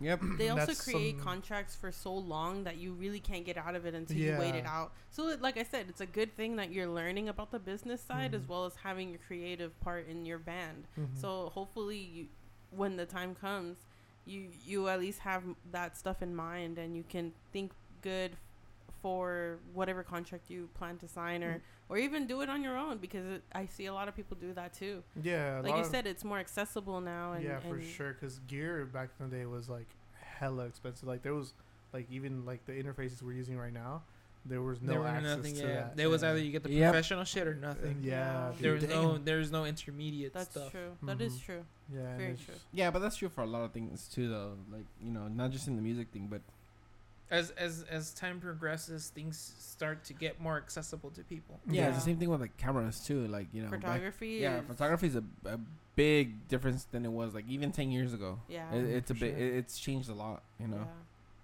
Yep, 0.01 0.21
They 0.39 0.49
also 0.49 0.67
That's 0.67 0.83
create 0.85 1.17
some- 1.17 1.25
contracts 1.25 1.75
for 1.77 1.91
so 1.93 2.15
long 2.15 2.65
that 2.65 2.77
you 2.77 2.93
really 2.93 3.21
can't 3.21 3.45
get 3.45 3.57
out 3.57 3.75
of 3.75 3.87
it 3.87 3.95
until 3.95 4.17
you 4.17 4.37
wait 4.39 4.55
it 4.55 4.67
out. 4.67 4.93
So, 5.11 5.37
like 5.41 5.57
I 5.57 5.63
said, 5.63 5.87
it's 5.89 6.01
a 6.01 6.07
good 6.07 6.37
thing 6.37 6.57
that 6.57 6.73
you're 6.73 6.89
learning 6.89 7.29
about 7.29 7.51
the 7.51 7.59
business 7.59 8.01
side 8.03 8.35
as 8.35 8.43
Mhm. 8.43 8.49
well 8.49 8.65
as 8.67 8.77
having 8.77 9.11
your 9.11 9.21
creative 9.27 9.79
part 9.81 10.07
in 10.09 10.25
your 10.27 10.39
band. 10.39 10.87
Mhm. 10.99 11.17
So, 11.17 11.49
hopefully, 11.51 11.99
you, 11.99 12.29
when 12.71 12.97
the 12.97 13.07
time 13.07 13.35
comes, 13.35 13.79
you 14.27 14.51
you 14.65 14.89
at 14.89 14.99
least 15.01 15.21
have 15.21 15.43
that 15.71 15.97
stuff 15.97 16.23
in 16.23 16.35
mind 16.35 16.79
and 16.79 16.97
you 16.97 17.03
can 17.05 17.33
think 17.53 17.73
good 18.01 18.37
for 19.05 19.59
whatever 19.75 20.03
contract 20.03 20.49
you 20.49 20.67
plan 20.79 20.97
to 20.97 21.07
sign 21.07 21.43
Mm. 21.43 21.47
or 21.49 21.63
or 21.91 21.99
even 21.99 22.27
do 22.27 22.41
it 22.41 22.49
on 22.49 22.63
your 22.63 22.77
own 22.79 22.97
because 22.97 23.27
it, 23.27 23.43
I 23.53 23.67
see 23.67 23.85
a 23.85 23.93
lot 23.93 24.09
of 24.09 24.17
people 24.17 24.35
do 24.41 24.55
that 24.55 24.73
too. 24.73 25.03
yeah, 25.23 25.61
like 25.63 25.77
you 25.77 25.85
said, 25.85 26.07
it's 26.07 26.25
more 26.25 26.39
accessible 26.39 26.99
now. 27.03 27.33
And, 27.35 27.45
yeah, 27.45 27.59
for 27.59 27.75
and 27.77 27.85
sure. 27.97 28.15
Because 28.15 28.39
gear 28.53 28.87
back 28.87 29.11
in 29.21 29.29
the 29.29 29.37
day 29.37 29.45
was 29.45 29.69
like 29.69 29.91
hella 30.39 30.65
expensive. 30.65 31.07
Like 31.07 31.23
there 31.23 31.35
was 31.35 31.53
like 31.93 32.07
even 32.11 32.47
like 32.47 32.65
the 32.65 32.73
interfaces 32.73 33.21
we're 33.23 33.35
using 33.45 33.59
right 33.59 33.73
now, 33.85 34.03
there 34.47 34.63
was 34.63 34.81
no 34.81 34.93
there 34.95 35.07
access 35.07 35.37
nothing. 35.37 35.55
to 35.57 35.61
Yeah, 35.61 35.75
that. 35.75 35.97
there 35.99 36.09
was 36.09 36.25
either 36.25 36.39
you 36.39 36.53
get 36.57 36.63
the 36.63 36.71
Yep. 36.73 36.93
professional 36.93 37.25
shit 37.25 37.47
or 37.47 37.55
nothing. 37.55 37.97
Yeah, 38.03 38.13
Yeah. 38.15 38.53
There 38.59 38.73
was 38.73 38.85
damn. 38.85 39.03
no 39.03 39.19
there 39.19 39.39
was 39.45 39.51
no 39.59 39.63
intermediate 39.67 40.33
That's 40.33 40.51
stuff. 40.57 40.71
true. 40.71 40.91
That 41.03 41.21
is 41.21 41.39
true. 41.39 41.65
Yeah, 41.95 42.17
very 42.17 42.37
true. 42.45 42.55
yeah, 42.73 42.91
but 42.91 43.01
that's 43.01 43.17
true 43.17 43.29
for 43.29 43.43
a 43.43 43.47
lot 43.55 43.63
of 43.67 43.73
things 43.73 44.09
too, 44.15 44.27
though. 44.35 44.53
Like 44.73 44.87
you 45.07 45.11
know, 45.17 45.29
not 45.29 45.51
just 45.51 45.69
in 45.69 45.77
the 45.77 45.83
music 45.91 46.09
thing, 46.15 46.29
but 46.35 46.41
As 47.35 47.51
as 47.53 47.85
as 47.91 48.13
time 48.15 48.39
progresses, 48.41 49.09
things 49.09 49.55
start 49.59 50.05
to 50.05 50.13
get 50.13 50.41
more 50.41 50.57
accessible 50.57 51.11
to 51.11 51.23
people. 51.25 51.59
yeah, 51.69 51.89
it's 51.89 51.99
the 51.99 52.05
same 52.05 52.17
thing 52.19 52.31
with 52.31 52.41
like 52.41 52.57
cameras 52.57 53.01
too. 53.01 53.27
Like 53.27 53.49
you 53.53 53.63
know, 53.63 53.71
back- 53.71 53.81
Photography. 53.81 54.29
yeah, 54.41 54.59
is, 54.61 54.67
photography 54.67 55.07
is 55.09 55.17
a, 55.17 55.25
a 55.47 55.59
big 55.97 56.49
difference 56.49 56.85
than 56.93 57.05
it 57.05 57.11
was 57.11 57.35
like 57.35 57.45
even 57.49 57.73
ten 57.73 57.91
years 57.91 58.13
ago. 58.15 58.39
Yeah. 58.49 58.73
It, 58.73 58.85
it's 58.85 59.11
a 59.11 59.15
bit. 59.15 59.37
sure. 59.37 59.47
It, 59.47 59.55
it's 59.57 59.79
changed 59.79 60.09
a 60.09 60.15
lot. 60.15 60.43
You 60.61 60.69
know. 60.69 60.87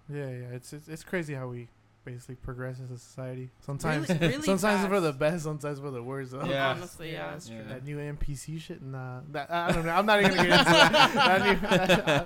Yeah. 0.09 0.17
Yeah, 0.17 0.29
yeah. 0.29 0.55
It's 0.55 0.71
it's, 0.73 0.87
it's 0.87 1.03
crazy 1.03 1.33
how 1.33 1.47
we 1.47 1.67
basically 2.03 2.35
progress 2.35 2.77
as 2.83 2.89
a 2.89 2.97
society. 2.97 3.49
Sometimes 3.59 4.09
Really- 4.09 4.27
really 4.27 4.41
sometimes 4.41 4.87
for 4.87 4.99
the 4.99 5.13
best, 5.13 5.43
sometimes 5.43 5.79
for 5.79 5.91
the 5.91 6.01
worst. 6.01 6.31
though. 6.31 6.43
Yeah. 6.45 6.69
Honestly, 6.71 7.11
yeah. 7.11 7.31
that's 7.31 7.47
true. 7.47 7.57
Yeah. 7.57 7.73
That 7.73 7.85
new 7.85 7.97
NPC 7.97 8.59
shit, 8.59 8.81
nah. 8.81 9.19
That, 9.31 9.51
I 9.51 9.71
don't 9.71 9.85
know. 9.85 9.91
I'm 9.93 10.05
not 10.05 10.19
even 10.19 10.35
gonna 10.35 10.47
get 10.49 10.59
into 10.59 10.71
that. 10.71 11.13
that 11.13 11.41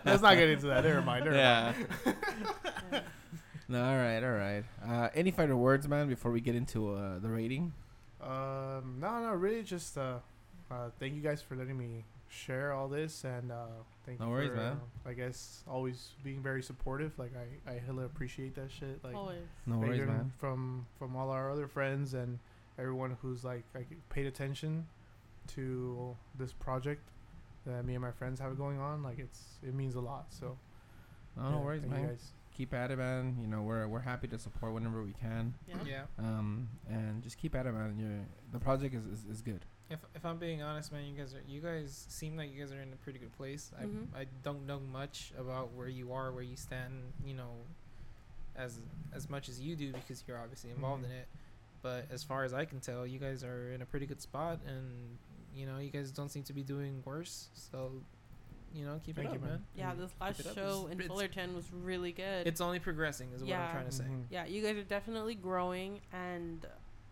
new, 0.06 0.12
let's 0.12 0.22
not 0.22 0.36
get 0.36 0.50
into 0.50 0.68
that. 0.68 0.84
Never 0.84 1.02
mind. 1.02 1.26
Never 1.26 1.36
Yeah. 1.38 1.74
mind. 2.06 3.04
Yeah. 3.68 3.78
No, 3.78 3.84
all 3.84 3.98
right, 3.98 4.24
all 4.24 4.32
right. 4.32 4.64
Uh, 4.88 5.10
any 5.16 5.32
final 5.32 5.58
words, 5.58 5.88
man, 5.88 6.08
before 6.08 6.32
we 6.32 6.42
get 6.42 6.56
into 6.56 6.94
uh, 6.94 7.20
the 7.20 7.30
rating? 7.30 7.74
Um, 8.22 8.98
no, 9.00 9.22
no, 9.22 9.32
really, 9.34 9.64
just 9.64 9.98
uh, 9.98 10.20
uh, 10.72 10.90
thank 11.00 11.16
you 11.16 11.22
guys 11.22 11.42
for 11.42 11.56
letting 11.56 11.78
me 11.78 12.06
share 12.28 12.74
all 12.74 12.88
this, 12.88 13.24
and 13.24 13.52
uh, 13.52 13.66
thank 14.06 14.20
No 14.20 14.26
you 14.28 14.32
worries, 14.32 14.50
for, 14.50 14.56
man. 14.56 14.80
uh, 15.06 15.10
I 15.10 15.14
guess 15.14 15.64
always 15.68 16.10
being 16.24 16.42
very 16.42 16.62
supportive. 16.64 17.18
Like 17.18 17.34
I, 17.36 17.72
I 17.72 17.80
hella 17.86 18.04
appreciate 18.06 18.56
that 18.56 18.72
shit. 18.72 19.04
Like 19.04 19.16
Always. 19.16 19.38
No 19.66 19.78
worries, 19.78 19.98
even 20.02 20.08
man. 20.08 20.32
from 20.40 20.86
from 20.98 21.16
all 21.16 21.30
our 21.30 21.52
other 21.52 21.68
friends 21.68 22.14
and 22.14 22.40
everyone 22.80 23.18
who's 23.22 23.44
like 23.44 23.64
like 23.74 23.88
paid 24.10 24.26
attention 24.26 24.86
to 25.48 26.16
this 26.38 26.52
project 26.52 27.02
that 27.66 27.86
me 27.86 27.94
and 27.94 28.02
my 28.02 28.12
friends 28.12 28.40
have 28.40 28.58
going 28.58 28.80
on. 28.80 29.04
Like 29.04 29.20
it's 29.20 29.60
it 29.66 29.74
means 29.74 29.96
a 29.96 30.02
lot. 30.02 30.26
So 30.30 30.58
No, 31.38 31.52
no 31.52 31.58
worries, 31.60 31.82
thank 31.82 31.94
you 31.94 32.00
man. 32.08 32.18
Guys. 32.56 32.58
Keep 32.58 32.74
at 32.74 32.92
it, 32.92 32.98
man. 32.98 33.38
You 33.42 33.48
know, 33.48 33.62
we're 33.62 33.88
we're 33.88 34.00
happy 34.00 34.28
to 34.30 34.40
support 34.40 34.74
whenever 34.74 35.04
we 35.04 35.14
can. 35.14 35.54
Yeah. 35.68 35.76
Yeah. 35.86 36.02
Um, 36.20 36.70
and 36.90 37.22
just 37.24 37.38
keep 37.38 37.56
at 37.56 37.66
it, 37.66 37.74
man. 37.74 37.96
You're, 38.00 38.26
the 38.52 38.60
project 38.60 38.96
is, 38.96 39.06
is, 39.06 39.26
is 39.30 39.42
good. 39.42 39.62
If 39.90 40.00
if 40.16 40.26
I'm 40.26 40.38
being 40.38 40.62
honest, 40.62 40.92
man, 40.92 41.06
you 41.06 41.16
guys 41.16 41.34
are 41.34 41.44
you 41.48 41.62
guys 41.62 42.06
seem 42.10 42.38
like 42.38 42.52
you 42.54 42.60
guys 42.60 42.72
are 42.72 42.82
in 42.82 42.92
a 42.94 42.96
pretty 42.98 43.20
good 43.20 43.34
place. 43.38 43.72
Mhm. 43.80 44.08
I 44.16 44.22
I 44.22 44.26
don't 44.44 44.66
know 44.66 44.80
much 44.92 45.32
about 45.38 45.74
where 45.74 45.88
you 45.90 46.14
are, 46.14 46.32
where 46.32 46.44
you 46.44 46.56
stand, 46.56 46.94
you 47.26 47.34
know, 47.36 47.52
as 48.56 48.80
as 49.14 49.30
much 49.30 49.50
as 49.50 49.60
you 49.60 49.76
do 49.76 49.92
because 49.94 50.24
you're 50.28 50.40
obviously 50.40 50.72
involved 50.72 51.04
Mhm. 51.04 51.08
in 51.08 51.12
it. 51.12 51.28
But 51.82 52.08
as 52.10 52.24
far 52.24 52.44
as 52.44 52.52
I 52.54 52.66
can 52.66 52.80
tell, 52.80 53.06
you 53.06 53.20
guys 53.20 53.44
are 53.44 53.72
in 53.72 53.82
a 53.84 53.86
pretty 53.86 54.08
good 54.08 54.22
spot, 54.22 54.60
and 54.66 55.18
you 55.54 55.66
know, 55.68 55.78
you 55.78 55.92
guys 55.92 56.12
don't 56.12 56.30
seem 56.30 56.44
to 56.44 56.54
be 56.54 56.64
doing 56.64 57.02
worse. 57.06 57.50
So, 57.54 58.02
you 58.76 58.86
know, 58.86 59.00
keep 59.06 59.16
Thank 59.16 59.30
it 59.30 59.32
you, 59.34 59.36
up, 59.38 59.42
man. 59.42 59.52
man. 59.52 59.64
Yeah, 59.76 59.94
Mm. 59.94 59.98
this 60.00 60.12
last 60.20 60.40
it 60.42 60.48
up. 60.48 60.56
show 60.56 60.62
It's- 60.68 60.86
in 60.88 60.92
it's- 61.00 61.08
Fullerton 61.08 61.56
was 61.56 61.72
really 61.72 62.12
good. 62.12 62.46
It's 62.46 62.60
only 62.62 62.80
progressing, 62.80 63.32
is 63.32 63.42
what 63.44 63.54
I'm 63.54 63.72
trying 63.72 63.86
to 63.86 63.92
say. 63.92 64.04
Mhm. 64.04 64.26
yeah, 64.30 64.46
you 64.46 64.62
guys 64.62 64.76
are 64.78 64.84
definitely 64.84 65.36
growing, 65.36 66.02
and 66.12 66.66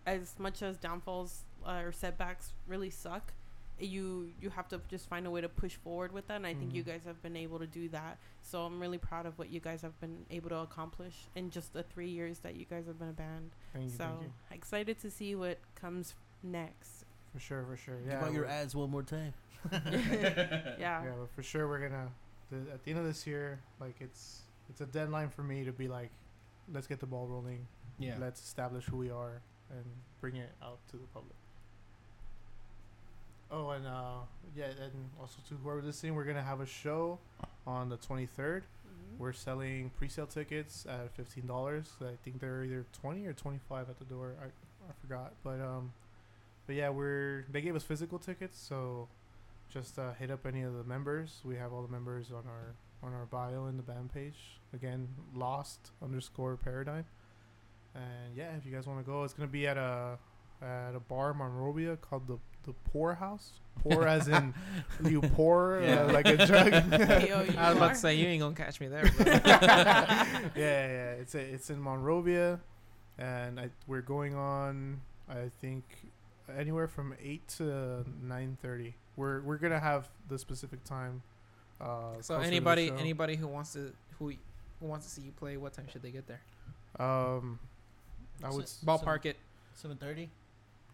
as 0.06 0.38
much 0.38 0.61
as 0.61 0.77
downfalls 0.77 1.44
uh, 1.65 1.81
or 1.85 1.91
setbacks 1.94 2.52
really 2.68 2.90
suck, 2.90 3.34
you 3.80 4.31
you 4.40 4.49
have 4.52 4.68
to 4.68 4.80
just 4.90 5.07
find 5.07 5.26
a 5.26 5.31
way 5.31 5.41
to 5.41 5.49
push 5.49 5.76
forward 5.77 6.11
with 6.11 6.27
that. 6.27 6.35
And 6.35 6.45
I 6.45 6.53
think 6.53 6.73
you 6.73 6.84
Mhm. 6.84 6.88
guys 6.88 7.03
have 7.06 7.22
been 7.23 7.35
able 7.38 7.57
to 7.60 7.65
do 7.68 7.88
that. 7.90 8.18
So 8.41 8.65
I'm 8.65 8.80
really 8.80 8.98
proud 8.99 9.26
of 9.26 9.40
what 9.40 9.49
you 9.49 9.60
guys 9.60 9.81
have 9.81 9.99
been 9.99 10.26
able 10.30 10.49
to 10.49 10.57
accomplish 10.57 11.27
in 11.35 11.49
just 11.49 11.72
the 11.73 11.81
three 11.84 12.10
years 12.10 12.40
that 12.40 12.56
you 12.56 12.65
guys 12.65 12.85
have 12.85 12.99
been 12.99 13.10
a 13.10 13.14
band. 13.14 13.52
Thank 13.72 13.85
you, 13.85 13.90
so 13.91 14.03
thank 14.06 14.22
you. 14.23 14.34
excited 14.52 14.99
to 14.99 15.10
see 15.10 15.35
what 15.35 15.57
comes 15.76 16.14
next. 16.44 17.06
For 17.31 17.40
sure, 17.40 17.64
for 17.65 17.76
sure. 17.77 17.98
Give 17.99 18.07
Yeah. 18.10 18.23
out 18.26 18.31
your 18.34 18.44
we're- 18.44 18.53
ads 18.53 18.76
one 18.76 18.91
more 18.91 19.02
time. 19.03 19.34
Yeah. 19.91 20.76
yeah, 20.80 21.03
but 21.19 21.30
for 21.35 21.44
sure 21.44 21.68
we're 21.68 21.80
gonna 21.88 22.10
the, 22.52 22.57
at 22.73 22.84
the 22.84 22.91
end 22.91 22.99
of 22.99 23.06
this 23.06 23.26
year, 23.26 23.60
like 23.80 23.95
it's 23.99 24.41
it's 24.69 24.81
a 24.81 24.85
deadline 24.85 25.30
for 25.30 25.44
me 25.44 25.64
to 25.65 25.72
be 25.72 25.88
like, 25.88 26.10
let's 26.73 26.88
get 26.88 26.99
the 26.99 27.06
ball 27.06 27.27
rolling. 27.27 27.65
Yeah. 27.99 28.15
Let's 28.19 28.41
establish 28.44 28.85
who 28.85 28.98
we 28.98 29.10
are 29.10 29.41
and 29.69 29.85
bring 30.22 30.35
it 30.35 30.49
out 30.61 30.80
to 30.91 30.98
the 30.98 31.07
public. 31.14 31.35
Oh, 33.52 33.69
and 33.69 33.85
uh, 33.85 34.22
yeah, 34.56 34.65
and 34.65 35.10
also 35.19 35.38
to 35.49 35.56
whoever 35.56 35.81
listening, 35.81 36.15
we're 36.15 36.23
gonna 36.23 36.41
have 36.44 36.60
a 36.61 36.65
show 36.65 37.19
on 37.68 37.90
the 37.90 37.98
23rd. 37.98 38.61
Mhm. 38.64 39.18
We're 39.19 39.34
selling 39.34 39.91
pre-sale 39.98 40.26
tickets 40.27 40.85
at 40.88 41.11
fifteen 41.15 41.45
dollars. 41.45 41.91
I 42.02 42.15
think 42.23 42.40
they're 42.40 42.64
either 42.64 42.85
twenty 42.99 43.26
or 43.27 43.34
twenty-five 43.34 43.90
at 43.90 43.99
the 43.99 44.06
door. 44.06 44.34
I 44.41 44.45
I 44.45 44.94
forgot, 45.02 45.34
but 45.44 45.60
um, 45.61 45.94
but 46.65 46.76
yeah, 46.76 46.90
we're 46.90 47.45
they 47.52 47.61
gave 47.61 47.76
us 47.76 47.84
physical 47.84 48.18
tickets, 48.18 48.57
so 48.60 49.07
just 49.74 49.98
uh, 49.98 50.14
hit 50.14 50.30
up 50.32 50.45
any 50.45 50.62
of 50.62 50.74
the 50.76 50.84
members. 50.84 51.41
We 51.44 51.56
have 51.56 51.74
all 51.74 51.82
the 51.82 51.91
members 51.91 52.32
on 52.32 52.44
our 52.48 52.76
on 53.02 53.14
our 53.14 53.26
bio 53.26 53.66
in 53.68 53.76
the 53.78 53.84
band 53.84 54.14
page. 54.14 54.60
Again, 54.74 55.08
Lost 55.36 55.91
underscore 56.02 56.56
Paradigm. 56.58 57.06
And 57.95 58.36
yeah, 58.36 58.56
if 58.56 58.66
you 58.66 58.72
guys 58.72 58.88
want 58.88 59.00
to 59.00 59.06
go, 59.06 59.24
it's 59.24 59.34
gonna 59.34 59.48
be 59.48 59.68
at 59.68 59.78
a 59.78 60.18
at 60.62 60.95
a 60.95 61.00
bar 61.00 61.32
in 61.32 61.38
Monrovia 61.38 61.98
called 61.98 62.28
the 62.28 62.38
the 62.66 62.74
Pour 62.91 63.16
House. 63.16 63.54
Pour 63.80 64.08
as 64.08 64.28
in 64.28 64.54
you 65.04 65.22
pour 65.22 65.82
Yeah. 65.84 66.04
uh, 66.04 66.14
like 66.14 66.28
a 66.28 66.45
drug. 66.45 66.74
I 66.74 67.70
was 67.70 67.78
about 67.78 67.90
to 67.90 67.95
say 67.95 68.16
you 68.16 68.28
ain't 68.28 68.41
gonna 68.41 68.56
catch 68.56 68.80
me 68.80 68.88
there. 68.88 69.04
Bro. 69.18 69.26
yeah, 69.26 70.26
yeah. 70.56 71.12
It's 71.14 71.36
a, 71.36 71.40
it's 71.40 71.70
in 71.70 71.82
Monrovia, 71.82 72.60
and 73.18 73.60
I, 73.60 73.70
we're 73.88 74.02
going 74.02 74.36
on. 74.36 75.02
I 75.30 75.50
think 75.62 75.84
anywhere 76.58 76.88
from 76.88 77.16
eight 77.22 77.48
to 77.58 78.06
nine 78.22 78.58
thirty. 78.62 78.95
We're 79.15 79.41
we're 79.41 79.57
gonna 79.57 79.80
have 79.80 80.10
the 80.30 80.38
specific 80.40 80.84
time. 80.84 81.22
Uh, 81.81 81.85
so 82.22 82.35
closer 82.35 82.35
to 82.35 82.40
the 82.41 82.45
anybody 82.48 82.91
anybody 82.98 83.35
who 83.35 83.48
wants 83.48 83.73
to 83.73 83.91
who 84.19 84.34
who 84.80 84.85
wants 84.88 85.06
to 85.06 85.11
see 85.11 85.22
you 85.22 85.31
play, 85.31 85.57
what 85.57 85.73
time 85.73 85.85
should 85.91 86.02
they 86.02 86.11
get 86.11 86.26
there? 86.27 86.41
Um, 86.99 87.60
I 88.44 88.49
would. 88.49 88.68
So- 88.68 88.80
s- 88.80 88.84
Ballpark 88.85 89.26
it. 89.26 89.38
Seven 89.76 89.98
thirty. 89.98 90.30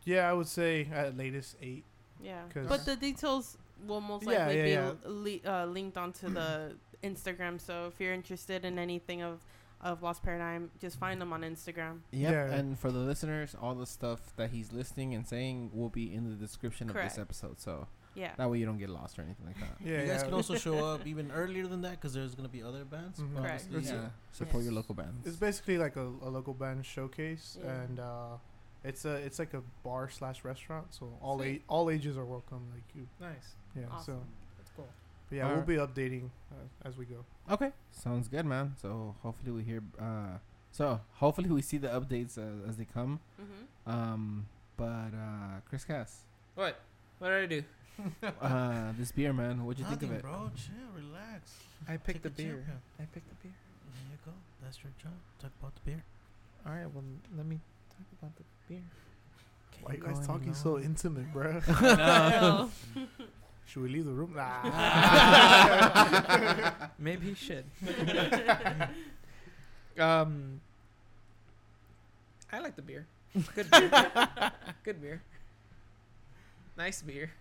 Yeah, 0.05 0.29
I 0.29 0.33
would 0.33 0.47
say 0.47 0.87
at 0.93 1.17
latest 1.17 1.55
eight. 1.61 1.83
Yeah, 2.21 2.41
'Cause- 2.53 2.67
but 2.67 2.85
the 2.85 2.95
details 2.95 3.57
will 3.87 4.01
most 4.01 4.25
likely 4.25 4.71
yeah, 4.73 4.91
be 5.03 5.09
li- 5.09 5.41
uh, 5.45 5.65
linked 5.65 5.97
onto 5.97 6.29
the 6.29 6.75
Instagram. 7.03 7.59
So 7.61 7.87
if 7.87 7.99
you're 7.99 8.13
interested 8.13 8.65
in 8.65 8.77
anything 8.79 9.21
of 9.21 9.39
of 9.81 10.03
Lost 10.03 10.21
Paradigm, 10.23 10.69
just 10.81 10.99
find 10.99 11.21
them 11.21 11.31
on 11.31 11.41
Instagram. 11.41 11.99
Yep. 12.11 12.31
Yeah. 12.33 12.51
And 12.53 12.77
for 12.77 12.91
the 12.91 12.99
listeners, 12.99 13.55
all 13.61 13.75
the 13.75 13.85
stuff 13.85 14.35
that 14.35 14.49
he's 14.49 14.73
listing 14.73 15.13
and 15.15 15.25
saying 15.25 15.71
will 15.73 15.87
be 15.87 16.13
in 16.13 16.29
the 16.29 16.35
description 16.35 16.89
of 16.89 16.95
this 16.95 17.17
episode. 17.17 17.61
So 17.61 17.87
Yeah. 18.15 18.31
that 18.37 18.49
way 18.49 18.57
you 18.57 18.65
don't 18.65 18.77
get 18.77 18.89
lost 18.89 19.17
or 19.19 19.21
anything 19.21 19.45
like 19.45 19.59
that. 19.59 19.75
Yeah, 19.85 20.01
you 20.01 20.07
guys 20.07 20.19
yeah. 20.21 20.23
can 20.25 20.33
also 20.33 20.55
show 20.55 20.83
up 20.85 21.05
even 21.07 21.31
earlier 21.31 21.67
than 21.67 21.81
that 21.81 21.91
because 21.91 22.13
there's 22.13 22.35
gonna 22.35 22.49
be 22.49 22.61
other 22.63 22.83
bands. 22.85 23.19
Mhm. 23.19 23.35
Correct. 23.37 23.63
obviously. 23.67 23.95
Yeah. 23.97 24.09
Support 24.31 24.63
your 24.63 24.73
local 24.73 24.95
bands. 24.95 25.25
It's 25.27 25.37
basically 25.37 25.77
like 25.77 25.95
a, 25.95 26.07
a 26.21 26.29
local 26.29 26.53
band 26.53 26.85
showcase, 26.85 27.57
Yeah. 27.63 27.81
and 27.81 27.99
uh, 27.99 28.37
it's 28.83 29.05
a 29.05 29.15
it's 29.15 29.39
like 29.39 29.53
a 29.53 29.61
bar 29.83 30.09
slash 30.09 30.43
restaurant. 30.43 30.87
So 30.93 31.13
all 31.21 31.37
Sweet. 31.39 31.61
a- 31.67 31.71
all 31.71 31.89
ages 31.89 32.17
are 32.17 32.25
welcome. 32.25 32.61
Like 32.73 32.83
you, 32.95 33.07
Nice. 33.19 33.55
yeah. 33.75 33.83
So 33.89 33.93
Awesome. 33.95 34.21
That's 34.57 34.71
cool. 34.75 34.87
but 35.29 35.35
yeah, 35.35 35.43
we'll 35.45 35.59
Alright. 35.61 35.67
be 35.67 35.75
updating 35.75 36.29
uh, 36.51 36.87
as 36.87 36.97
we 36.97 37.05
go. 37.05 37.23
Okay, 37.51 37.71
sounds 37.91 38.27
good, 38.27 38.45
man. 38.45 38.75
So 38.81 39.15
hopefully 39.23 39.51
we 39.51 39.63
hear. 39.63 39.81
Uh, 39.99 40.37
so 40.71 40.99
hopefully 41.13 41.49
we 41.49 41.61
see 41.61 41.77
the 41.77 41.87
updates 41.89 42.37
uh, 42.37 42.67
as 42.69 42.77
they 42.77 42.85
come. 42.85 43.19
Mm-hmm. 43.41 43.91
Um, 43.91 44.45
but 44.77 45.13
uh, 45.13 45.59
Chris 45.67 45.83
Cass, 45.85 46.21
What? 46.55 46.79
What 47.17 47.29
did 47.29 47.43
I 47.43 47.45
do? 47.47 47.63
uh, 48.41 48.91
this 48.97 49.11
beer, 49.11 49.33
man. 49.33 49.65
What'd 49.65 49.79
you 49.79 49.85
think 49.85 50.03
of 50.03 50.09
Nothing, 50.09 50.19
it? 50.19 50.23
bro. 50.23 50.51
Chill, 50.55 50.91
relax. 50.95 51.51
I 51.87 51.97
picked 51.97 52.23
the 52.23 52.29
Take 52.29 52.39
a 52.39 52.41
chill 52.43 52.51
beer. 52.55 52.63
pill. 52.67 52.81
I 52.99 53.03
picked 53.13 53.29
the 53.29 53.35
beer. 53.43 53.53
There 53.93 54.11
you 54.11 54.17
go. 54.25 54.31
That's 54.63 54.77
your 54.83 54.91
job. 55.01 55.13
Talk 55.41 55.51
about 55.59 55.75
the 55.75 55.81
beer. 55.91 56.03
All 56.65 56.73
right. 56.73 56.87
Well, 56.93 57.03
let 57.37 57.45
me 57.45 57.59
talk 57.89 58.07
about 58.21 58.35
the 58.35 58.43
beer. 58.67 58.83
Why 59.81 59.93
you 59.93 60.01
guys 60.03 60.25
talking 60.27 60.47
any 60.47 60.55
so 60.55 60.77
intimate, 60.77 61.31
bro? 61.31 61.61
Should 63.65 63.83
we 63.83 63.89
leave 63.89 64.05
the 64.05 64.11
room? 64.11 64.33
Nah. 64.35 64.63
Maybe 66.97 67.27
he 67.27 67.33
should. 67.35 67.65
um, 69.99 70.59
I 72.51 72.59
like 72.59 72.75
the 72.75 72.81
beer. 72.81 73.05
Good 73.53 73.69
beer. 73.69 73.91
Good 74.83 75.01
beer. 75.01 75.21
Nice 76.77 77.01
beer. 77.03 77.31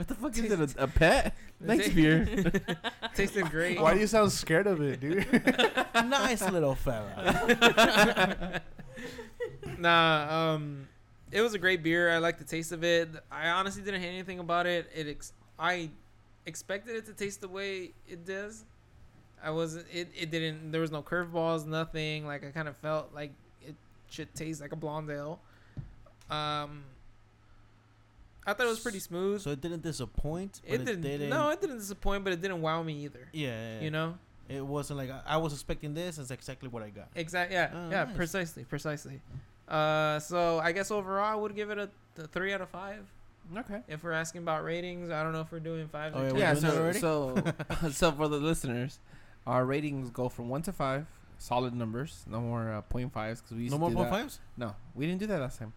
What 0.00 0.08
the 0.08 0.14
fuck 0.14 0.38
is 0.38 0.50
it? 0.50 0.76
A, 0.78 0.84
a 0.84 0.86
pet? 0.86 1.36
Thanks, 1.66 1.90
beer. 1.90 2.26
Tasted 3.14 3.50
great. 3.50 3.78
Why 3.78 3.92
do 3.92 4.00
you 4.00 4.06
sound 4.06 4.32
scared 4.32 4.66
of 4.66 4.80
it, 4.80 4.98
dude? 4.98 5.26
nice 5.94 6.40
little 6.50 6.74
fella. 6.74 8.62
nah, 9.78 10.54
um, 10.54 10.88
it 11.30 11.42
was 11.42 11.52
a 11.52 11.58
great 11.58 11.82
beer. 11.82 12.10
I 12.10 12.16
like 12.16 12.38
the 12.38 12.44
taste 12.44 12.72
of 12.72 12.82
it. 12.82 13.10
I 13.30 13.50
honestly 13.50 13.82
didn't 13.82 14.00
hate 14.00 14.08
anything 14.08 14.38
about 14.38 14.64
it. 14.64 14.90
It 14.94 15.06
ex- 15.06 15.34
I 15.58 15.90
expected 16.46 16.96
it 16.96 17.04
to 17.04 17.12
taste 17.12 17.42
the 17.42 17.48
way 17.48 17.90
it 18.08 18.24
does. 18.24 18.64
I 19.44 19.50
was 19.50 19.74
it, 19.74 20.08
it 20.18 20.30
didn't 20.30 20.72
there 20.72 20.80
was 20.80 20.90
no 20.90 21.02
curveballs, 21.02 21.66
nothing. 21.66 22.26
Like 22.26 22.42
I 22.42 22.52
kind 22.52 22.68
of 22.68 22.76
felt 22.78 23.10
like 23.14 23.32
it 23.60 23.74
should 24.08 24.34
taste 24.34 24.62
like 24.62 24.72
a 24.72 24.76
blonde 24.76 25.10
ale. 25.10 25.40
Um 26.30 26.84
I 28.46 28.52
thought 28.52 28.66
it 28.66 28.70
was 28.70 28.80
pretty 28.80 29.00
smooth. 29.00 29.42
So 29.42 29.50
it 29.50 29.60
didn't 29.60 29.82
disappoint. 29.82 30.60
But 30.64 30.74
it, 30.74 30.80
it, 30.80 30.84
didn't, 30.84 31.02
didn't. 31.02 31.30
no, 31.30 31.50
it 31.50 31.60
didn't 31.60 31.78
disappoint, 31.78 32.24
but 32.24 32.32
it 32.32 32.40
didn't 32.40 32.62
wow 32.62 32.82
me 32.82 33.04
either. 33.04 33.28
Yeah. 33.32 33.80
You 33.80 33.90
know? 33.90 34.14
It 34.48 34.64
wasn't 34.64 34.98
like 34.98 35.10
I, 35.10 35.20
I 35.26 35.36
was 35.36 35.52
expecting 35.52 35.94
this. 35.94 36.18
It's 36.18 36.30
exactly 36.30 36.68
what 36.68 36.82
I 36.82 36.90
got. 36.90 37.08
Exactly. 37.14 37.54
Yeah. 37.54 37.70
Oh, 37.72 37.90
yeah. 37.90 38.04
nice. 38.04 38.16
Precisely. 38.16 38.64
Precisely. 38.64 39.20
Uh, 39.68 40.18
so 40.18 40.58
I 40.58 40.72
guess 40.72 40.90
overall 40.90 41.32
I 41.32 41.36
would 41.36 41.54
give 41.54 41.70
it 41.70 41.78
a, 41.78 41.88
a 42.18 42.26
three 42.26 42.52
out 42.52 42.60
of 42.60 42.68
five. 42.70 43.06
okay. 43.56 43.82
If 43.86 44.02
we're 44.02 44.12
asking 44.12 44.42
about 44.42 44.64
ratings, 44.64 45.10
I 45.10 45.22
don't 45.22 45.32
know 45.32 45.42
if 45.42 45.52
we're 45.52 45.60
doing 45.60 45.86
five. 45.86 46.12
Oh, 46.16 46.22
or 46.22 46.36
yeah, 46.36 46.54
ten. 46.54 46.64
Yeah. 46.64 46.92
So 46.92 47.34
so 47.34 47.90
so 47.92 48.12
for 48.12 48.26
the 48.26 48.38
listeners, 48.38 48.98
our 49.46 49.64
ratings 49.64 50.10
go 50.10 50.28
from 50.28 50.48
one 50.48 50.62
to 50.62 50.72
five. 50.72 51.06
Solid 51.38 51.72
numbers. 51.74 52.24
No 52.28 52.40
more 52.40 52.72
uh, 52.72 52.80
point 52.82 53.12
fives 53.12 53.40
because 53.40 53.56
we 53.56 53.62
used 53.64 53.72
No 53.72 53.76
to 53.76 53.80
more 53.80 53.90
do 53.90 53.96
point 53.96 54.10
that. 54.10 54.20
fives. 54.22 54.40
No, 54.56 54.74
we 54.94 55.06
didn't 55.06 55.20
do 55.20 55.26
that 55.28 55.40
last 55.40 55.58
time. 55.58 55.72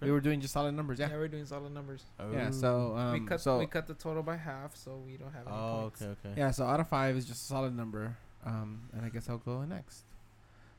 We 0.00 0.10
were 0.10 0.20
doing 0.20 0.40
just 0.40 0.52
solid 0.54 0.72
numbers. 0.74 0.98
yeah. 0.98 1.08
Yeah. 1.10 1.16
we're 1.16 1.28
doing 1.28 1.44
solid 1.46 1.72
numbers. 1.74 2.04
Yeah. 2.32 2.46
Oh. 2.48 2.52
So 2.52 2.96
um, 2.96 3.12
we 3.12 3.20
cut 3.26 3.40
so 3.40 3.58
we 3.58 3.66
cut 3.66 3.86
the 3.86 3.94
total 3.94 4.22
by 4.22 4.36
half, 4.36 4.74
so 4.76 4.96
we 5.04 5.16
don't 5.16 5.32
have 5.32 5.46
any 5.46 5.54
Oh, 5.56 5.80
points. 5.82 6.02
okay, 6.02 6.10
okay. 6.30 6.40
Yeah, 6.40 6.50
so 6.52 6.64
out 6.64 6.80
of 6.80 6.88
five 6.88 7.16
is 7.16 7.26
just 7.26 7.42
a 7.42 7.46
solid 7.46 7.76
number. 7.76 8.16
Um, 8.44 8.88
and 8.94 9.04
I 9.04 9.10
guess 9.10 9.28
I'll 9.28 9.36
go 9.38 9.62
next. 9.64 10.04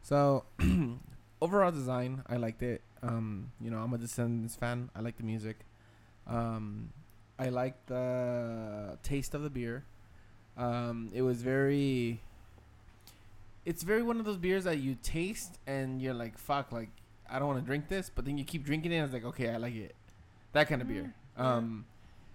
So, 0.02 0.45
overall 1.41 1.72
design, 1.72 2.23
I 2.27 2.38
liked 2.38 2.64
it. 2.64 2.81
Um, 3.03 3.52
you 3.61 3.69
know, 3.69 3.77
I'm 3.77 3.93
a 3.93 3.98
Descendents 3.99 4.56
fan. 4.56 4.89
I 4.95 5.02
like 5.02 5.18
the 5.18 5.23
music. 5.23 5.57
Um, 6.26 6.91
I 7.38 7.49
like 7.49 7.85
the 7.85 8.98
taste 9.03 9.35
of 9.35 9.43
the 9.43 9.49
beer. 9.52 9.84
Um, 10.57 11.10
it 11.14 11.22
was 11.22 11.43
very. 11.43 12.19
It's 13.65 13.84
very 13.84 14.02
one 14.02 14.18
of 14.19 14.26
those 14.26 14.38
beers 14.38 14.64
that 14.64 14.80
you 14.80 14.95
taste 15.03 15.60
and 15.68 16.02
you're 16.02 16.15
like, 16.15 16.38
"Fuck!" 16.39 16.72
Like, 16.72 16.89
I 17.32 17.40
don't 17.40 17.48
want 17.48 17.60
to 17.60 17.66
drink 17.66 17.88
this, 17.88 18.12
but 18.14 18.26
then 18.26 18.38
you 18.38 18.44
keep 18.44 18.64
drinking 18.64 18.91
it. 18.91 18.98
and 18.98 19.06
It's 19.06 19.14
like, 19.14 19.26
okay, 19.26 19.49
I 19.49 19.58
like 19.58 19.76
it. 19.76 19.95
That 20.53 20.68
kind 20.68 20.82
of 20.82 20.88
beer. 20.88 21.14
Mm. 21.38 21.44
Um, 21.44 21.86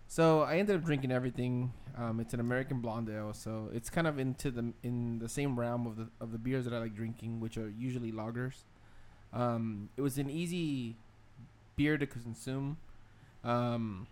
so 0.09 0.43
I 0.43 0.57
ended 0.57 0.77
up 0.77 0.85
drinking 0.85 1.13
everything. 1.13 1.73
Um, 1.97 2.21
it's 2.21 2.35
an 2.35 2.41
American 2.41 2.81
blonde 2.81 3.09
ale, 3.09 3.33
so 3.33 3.71
it's 3.73 3.91
kind 3.91 4.07
of 4.07 4.19
into 4.19 4.51
the 4.51 4.73
in 4.83 5.19
the 5.19 5.29
same 5.29 5.59
realm 5.59 5.87
of 5.87 5.97
the 5.97 6.09
of 6.21 6.33
the 6.33 6.39
beers 6.39 6.65
that 6.65 6.75
I 6.75 6.79
like 6.79 6.95
drinking, 6.95 7.41
which 7.41 7.57
are 7.57 7.69
usually 7.71 8.13
lagers. 8.13 8.65
Um, 9.33 9.89
it 9.97 10.03
was 10.03 10.19
an 10.19 10.31
easy 10.31 10.97
beer 11.75 11.99
to 11.99 12.07
consume. 12.07 12.79
Um, 13.45 14.07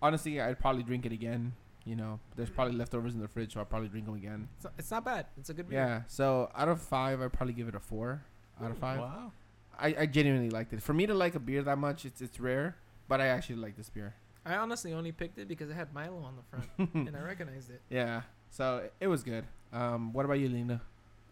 honestly, 0.00 0.40
I'd 0.40 0.58
probably 0.58 0.82
drink 0.82 1.06
it 1.06 1.12
again. 1.12 1.52
You 1.84 1.96
know, 1.96 2.18
there's 2.36 2.50
probably 2.50 2.74
leftovers 2.74 3.14
in 3.14 3.20
the 3.20 3.28
fridge, 3.28 3.52
so 3.54 3.60
I'll 3.60 3.66
probably 3.66 3.88
drink 3.88 4.06
them 4.06 4.14
again. 4.14 4.48
It's, 4.56 4.64
not, 4.64 4.72
it's 4.78 4.90
not 4.90 5.04
bad. 5.04 5.26
It's 5.38 5.50
a 5.50 5.54
good 5.54 5.68
beer. 5.68 5.78
Yeah. 5.78 6.02
So 6.06 6.50
out 6.54 6.68
of 6.68 6.80
five, 6.80 7.20
I'd 7.20 7.32
probably 7.32 7.52
give 7.52 7.68
it 7.68 7.74
a 7.74 7.80
four 7.80 8.22
out 8.62 8.70
of 8.70 8.78
five. 8.78 9.00
Wow. 9.00 9.32
I, 9.78 9.94
I 10.00 10.06
genuinely 10.06 10.50
liked 10.50 10.72
it. 10.72 10.82
For 10.82 10.92
me 10.92 11.06
to 11.06 11.14
like 11.14 11.34
a 11.34 11.40
beer 11.40 11.62
that 11.62 11.78
much, 11.78 12.04
it's 12.04 12.20
it's 12.20 12.38
rare, 12.40 12.76
but 13.08 13.20
I 13.20 13.26
actually 13.28 13.56
like 13.56 13.76
this 13.76 13.88
beer. 13.90 14.14
I 14.46 14.56
honestly 14.56 14.92
only 14.92 15.10
picked 15.12 15.38
it 15.38 15.48
because 15.48 15.70
it 15.70 15.74
had 15.74 15.92
Milo 15.94 16.18
on 16.22 16.34
the 16.36 16.42
front, 16.50 16.94
and 17.08 17.16
I 17.16 17.20
recognized 17.22 17.70
it. 17.70 17.80
Yeah. 17.88 18.22
So 18.50 18.78
it- 18.78 18.92
it 19.00 19.06
was 19.08 19.22
good. 19.22 19.44
Um, 19.72 20.12
what 20.12 20.24
about 20.24 20.38
you, 20.38 20.48
Lena? 20.48 20.80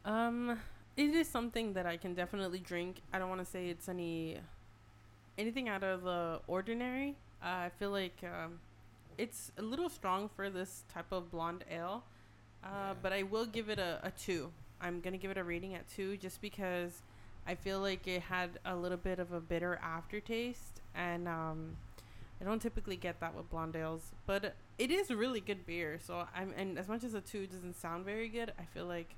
Um, 0.04 0.58
it 0.96 1.10
is 1.14 1.28
something 1.28 1.74
that 1.74 1.86
I 1.86 1.96
can 1.96 2.14
definitely 2.14 2.58
drink. 2.58 3.02
I 3.12 3.18
don't 3.18 3.28
want 3.28 3.40
to 3.44 3.50
say 3.50 3.68
it's 3.68 3.88
any 3.88 4.38
anything 5.38 5.68
out 5.68 5.82
of 5.84 6.02
the 6.02 6.40
ordinary. 6.46 7.16
Uh, 7.42 7.46
I 7.66 7.70
feel 7.78 7.90
like 7.90 8.16
um, 8.24 8.58
it's 9.18 9.52
a 9.58 9.62
little 9.62 9.88
strong 9.88 10.28
for 10.34 10.50
this 10.50 10.84
type 10.92 11.10
of 11.12 11.30
blonde 11.30 11.64
ale, 11.70 12.04
uh, 12.64 12.68
Yeah. 12.68 12.94
but 13.02 13.12
I 13.12 13.22
will 13.24 13.46
give 13.46 13.68
it 13.68 13.78
a, 13.78 14.00
a 14.02 14.10
two. 14.10 14.50
I'm 14.80 15.00
gonna 15.00 15.18
give 15.18 15.30
it 15.30 15.38
a 15.38 15.44
rating 15.44 15.74
at 15.74 15.88
two 15.88 16.16
just 16.16 16.40
because 16.40 17.02
I 17.46 17.54
feel 17.54 17.80
like 17.80 18.06
it 18.06 18.22
had 18.22 18.58
a 18.64 18.76
little 18.76 18.96
bit 18.98 19.18
of 19.18 19.32
a 19.32 19.40
bitter 19.40 19.78
aftertaste, 19.82 20.80
and 20.94 21.26
um, 21.26 21.76
I 22.40 22.44
don't 22.44 22.60
typically 22.62 22.96
get 22.96 23.20
that 23.20 23.34
with 23.34 23.50
blonde 23.50 23.74
ales, 23.76 24.12
but 24.26 24.54
it 24.78 24.90
is 24.90 25.10
a 25.10 25.16
really 25.16 25.40
good 25.40 25.66
beer. 25.66 25.98
So 26.04 26.26
I'm 26.34 26.52
and 26.56 26.78
as 26.78 26.88
much 26.88 27.02
as 27.04 27.14
a 27.14 27.20
two 27.20 27.46
doesn't 27.46 27.76
sound 27.76 28.04
very 28.04 28.28
good, 28.28 28.52
I 28.58 28.64
feel 28.64 28.86
like 28.86 29.14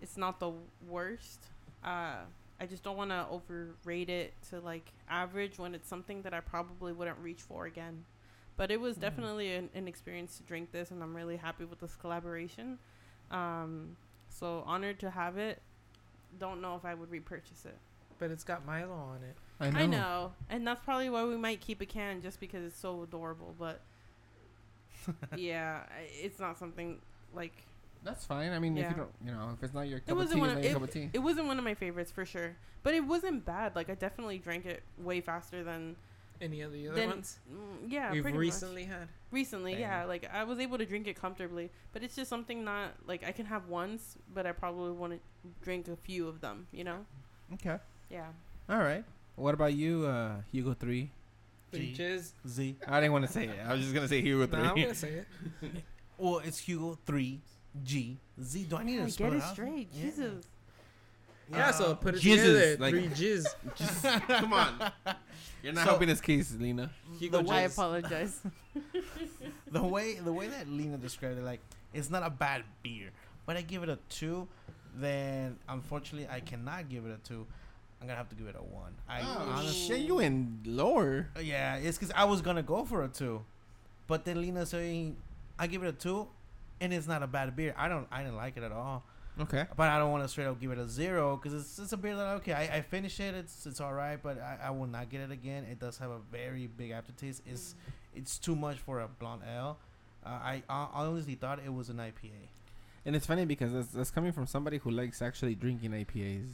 it's 0.00 0.16
not 0.16 0.40
the 0.40 0.52
worst. 0.88 1.40
Uh, 1.84 2.16
I 2.62 2.66
just 2.66 2.82
don't 2.82 2.96
want 2.96 3.10
to 3.10 3.26
overrate 3.30 4.10
it 4.10 4.34
to 4.50 4.60
like 4.60 4.92
average 5.08 5.58
when 5.58 5.74
it's 5.74 5.88
something 5.88 6.22
that 6.22 6.32
I 6.34 6.40
probably 6.40 6.92
wouldn't 6.92 7.18
reach 7.18 7.40
for 7.42 7.66
again. 7.66 8.04
But 8.56 8.70
it 8.70 8.80
was 8.80 8.96
Mm. 8.96 9.00
definitely 9.00 9.54
an, 9.54 9.70
an 9.74 9.88
experience 9.88 10.36
to 10.38 10.42
drink 10.42 10.70
this, 10.72 10.90
and 10.90 11.02
I'm 11.02 11.14
really 11.16 11.36
happy 11.38 11.64
with 11.64 11.80
this 11.80 11.94
collaboration. 11.96 12.78
Um, 13.30 13.96
so 14.28 14.62
honored 14.66 14.98
to 15.00 15.10
have 15.10 15.38
it. 15.38 15.62
Don't 16.38 16.60
know 16.60 16.76
if 16.76 16.84
I 16.84 16.94
would 16.94 17.10
repurchase 17.10 17.64
it. 17.64 17.76
But 18.18 18.30
it's 18.30 18.44
got 18.44 18.66
Milo 18.66 18.92
on 18.92 19.20
it. 19.22 19.36
I 19.58 19.70
know, 19.70 19.78
I 19.78 19.86
know. 19.86 20.32
and 20.48 20.66
that's 20.66 20.82
probably 20.84 21.10
why 21.10 21.24
we 21.24 21.36
might 21.36 21.60
keep 21.60 21.80
a 21.80 21.86
can 21.86 22.22
just 22.22 22.40
because 22.40 22.64
it's 22.64 22.78
so 22.78 23.02
adorable. 23.02 23.54
But 23.58 23.80
yeah, 25.36 25.80
it's 26.20 26.38
not 26.38 26.58
something 26.58 26.98
like 27.34 27.52
That's 28.04 28.24
fine. 28.24 28.52
I 28.52 28.58
mean, 28.58 28.76
if 28.76 28.90
you 28.90 28.96
don't, 28.96 29.10
you 29.24 29.32
know, 29.32 29.50
if 29.56 29.62
it's 29.62 29.74
not 29.74 29.88
your 29.88 30.00
cup 30.00 30.10
of 30.10 30.16
wasn't 30.18 30.34
tea, 30.34 30.40
one 30.40 30.48
of 30.50 30.54
not 30.56 30.62
your 30.64 30.70
it, 30.70 30.74
cup 30.74 30.82
of 30.82 30.90
tea. 30.90 31.10
it 31.12 31.18
wasn't 31.18 31.46
one 31.46 31.58
of 31.58 31.64
my 31.64 31.74
favorites 31.74 32.10
for 32.10 32.24
sure, 32.24 32.56
but 32.82 32.94
it 32.94 33.04
wasn't 33.06 33.44
bad. 33.44 33.74
Like 33.76 33.90
I 33.90 33.94
definitely 33.94 34.38
drank 34.38 34.66
it 34.66 34.82
way 34.98 35.20
faster 35.20 35.62
than 35.64 35.96
Any 36.40 36.62
of 36.62 36.72
the 36.72 36.88
other 36.88 36.96
Then- 36.96 37.08
ones 37.10 37.38
mm, 37.52 37.90
yeah, 37.92 38.10
we've 38.12 38.22
pretty 38.22 38.38
recently 38.38 38.84
had? 38.84 39.08
recently. 39.30 39.72
Dang. 39.72 39.80
Yeah, 39.82 40.04
like 40.04 40.28
I 40.32 40.44
was 40.44 40.58
able 40.58 40.78
to 40.78 40.86
drink 40.86 41.06
it 41.06 41.14
comfortably, 41.16 41.70
but 41.92 42.02
it's 42.02 42.16
just 42.16 42.28
something 42.30 42.64
not 42.64 42.94
like 43.06 43.22
I 43.26 43.32
can 43.32 43.46
have 43.46 43.66
once, 43.68 44.16
but 44.32 44.46
I 44.46 44.52
probably 44.52 44.92
want 44.92 45.12
to 45.14 45.18
drink 45.62 45.88
a 45.88 45.96
few 45.96 46.26
of 46.28 46.40
them. 46.40 46.66
You 46.72 46.84
know? 46.84 47.06
Okay. 47.54 47.76
Yeah. 48.10 48.26
All 48.68 48.78
right. 48.78 49.04
What 49.36 49.54
about 49.54 49.74
you, 49.74 50.06
uh, 50.06 50.40
Hugo 50.50 50.72
Three? 50.74 51.10
Three 51.72 51.90
G. 51.90 51.94
cheers. 51.94 52.32
Z. 52.48 52.76
I 52.88 53.00
didn't 53.00 53.12
want 53.12 53.26
to 53.26 53.32
say 53.32 53.44
it. 53.46 53.58
I 53.64 53.72
was 53.74 53.82
just 53.82 53.94
gonna 53.94 54.08
say 54.08 54.20
Hugo 54.22 54.46
Three. 54.46 54.62
Nah, 54.62 54.70
I'm 54.70 54.76
gonna 54.76 54.94
say 54.94 55.10
it. 55.10 55.26
Well, 56.18 56.40
it's 56.44 56.58
Hugo 56.58 56.98
three 57.06 57.40
G 57.82 58.18
Z. 58.42 58.64
Do 58.64 58.76
I 58.76 58.82
need 58.82 58.96
Yeah, 58.96 59.04
to 59.06 59.10
spell 59.10 59.30
get 59.30 59.36
it 59.38 59.42
out? 59.42 59.52
straight. 59.54 59.88
Yeah. 59.94 60.02
Jesus. 60.02 60.44
Yeah, 61.50 61.70
so 61.70 61.92
Uh, 61.92 61.94
put 61.94 62.14
it 62.14 62.20
jizzes, 62.20 62.36
together. 62.36 62.76
like- 62.78 62.90
Three 62.92 63.08
jizz. 63.08 64.26
Come 64.28 64.52
on. 64.52 64.92
You're 65.62 65.72
not 65.72 65.84
So- 65.84 65.90
helping 65.90 66.08
his 66.08 66.20
case, 66.20 66.54
Lena. 66.58 66.90
Hugo 67.18 67.42
The 67.42 67.50
I 67.50 67.64
jizz. 67.64 67.72
apologize. 67.72 68.40
the 69.70 69.82
way 69.82 70.14
the 70.14 70.32
way 70.32 70.48
that 70.48 70.68
Lena 70.68 70.96
described 70.96 71.38
it, 71.38 71.44
like 71.44 71.60
it's 71.92 72.10
not 72.10 72.22
a 72.22 72.30
bad 72.30 72.64
beer, 72.82 73.10
but 73.46 73.56
I 73.56 73.62
give 73.62 73.82
it 73.82 73.88
a 73.88 73.98
two. 74.08 74.48
Then 74.94 75.58
unfortunately, 75.68 76.28
I 76.28 76.40
cannot 76.40 76.88
give 76.88 77.06
it 77.06 77.12
a 77.12 77.28
two. 77.28 77.46
I'm 78.00 78.06
gonna 78.06 78.16
have 78.16 78.28
to 78.30 78.34
give 78.34 78.46
it 78.46 78.56
a 78.58 78.62
one. 78.62 78.94
I 79.08 79.20
oh, 79.20 79.46
honestly, 79.56 79.96
shit, 79.96 80.06
you 80.06 80.20
in 80.20 80.60
lower. 80.64 81.28
Uh, 81.36 81.40
yeah, 81.40 81.76
it's 81.76 81.98
because 81.98 82.12
I 82.16 82.24
was 82.24 82.40
gonna 82.40 82.62
go 82.62 82.84
for 82.84 83.04
a 83.04 83.08
two, 83.08 83.44
but 84.06 84.24
then 84.24 84.40
Lena 84.40 84.64
saying 84.66 85.16
I 85.58 85.66
give 85.66 85.82
it 85.82 85.88
a 85.88 85.92
two, 85.92 86.26
and 86.80 86.94
it's 86.94 87.06
not 87.06 87.22
a 87.22 87.26
bad 87.26 87.54
beer. 87.54 87.74
I 87.76 87.88
don't, 87.88 88.06
I 88.10 88.22
didn't 88.22 88.36
like 88.36 88.56
it 88.56 88.62
at 88.62 88.72
all. 88.72 89.04
Okay. 89.40 89.66
But 89.76 89.88
I 89.88 89.98
don't 89.98 90.10
want 90.10 90.22
to 90.24 90.28
straight 90.28 90.46
up 90.46 90.60
give 90.60 90.70
it 90.70 90.78
a 90.78 90.86
zero 90.88 91.36
because 91.36 91.54
it's, 91.58 91.78
it's 91.78 91.92
a 91.92 91.96
beer 91.96 92.14
that 92.16 92.26
okay, 92.38 92.52
I, 92.52 92.76
I 92.78 92.80
finish 92.82 93.18
it, 93.20 93.34
it's 93.34 93.66
it's 93.66 93.80
all 93.80 93.92
right, 93.94 94.18
but 94.22 94.38
I, 94.40 94.58
I 94.66 94.70
will 94.70 94.86
not 94.86 95.08
get 95.10 95.20
it 95.22 95.30
again. 95.30 95.64
It 95.70 95.78
does 95.80 95.98
have 95.98 96.10
a 96.10 96.18
very 96.30 96.66
big 96.66 96.90
aftertaste. 96.90 97.42
It's 97.46 97.74
it's 98.14 98.38
too 98.38 98.54
much 98.56 98.76
for 98.78 99.00
a 99.00 99.08
blonde 99.08 99.42
ale. 99.50 99.78
Uh, 100.24 100.28
I, 100.28 100.62
I 100.68 100.88
honestly 100.92 101.34
thought 101.34 101.60
it 101.64 101.72
was 101.72 101.88
an 101.88 101.96
IPA. 101.96 102.32
And 103.06 103.16
it's 103.16 103.24
funny 103.26 103.46
because 103.46 103.72
that's, 103.72 103.88
that's 103.88 104.10
coming 104.10 104.32
from 104.32 104.46
somebody 104.46 104.76
who 104.76 104.90
likes 104.90 105.22
actually 105.22 105.54
drinking 105.54 105.92
IPAs. 105.92 106.48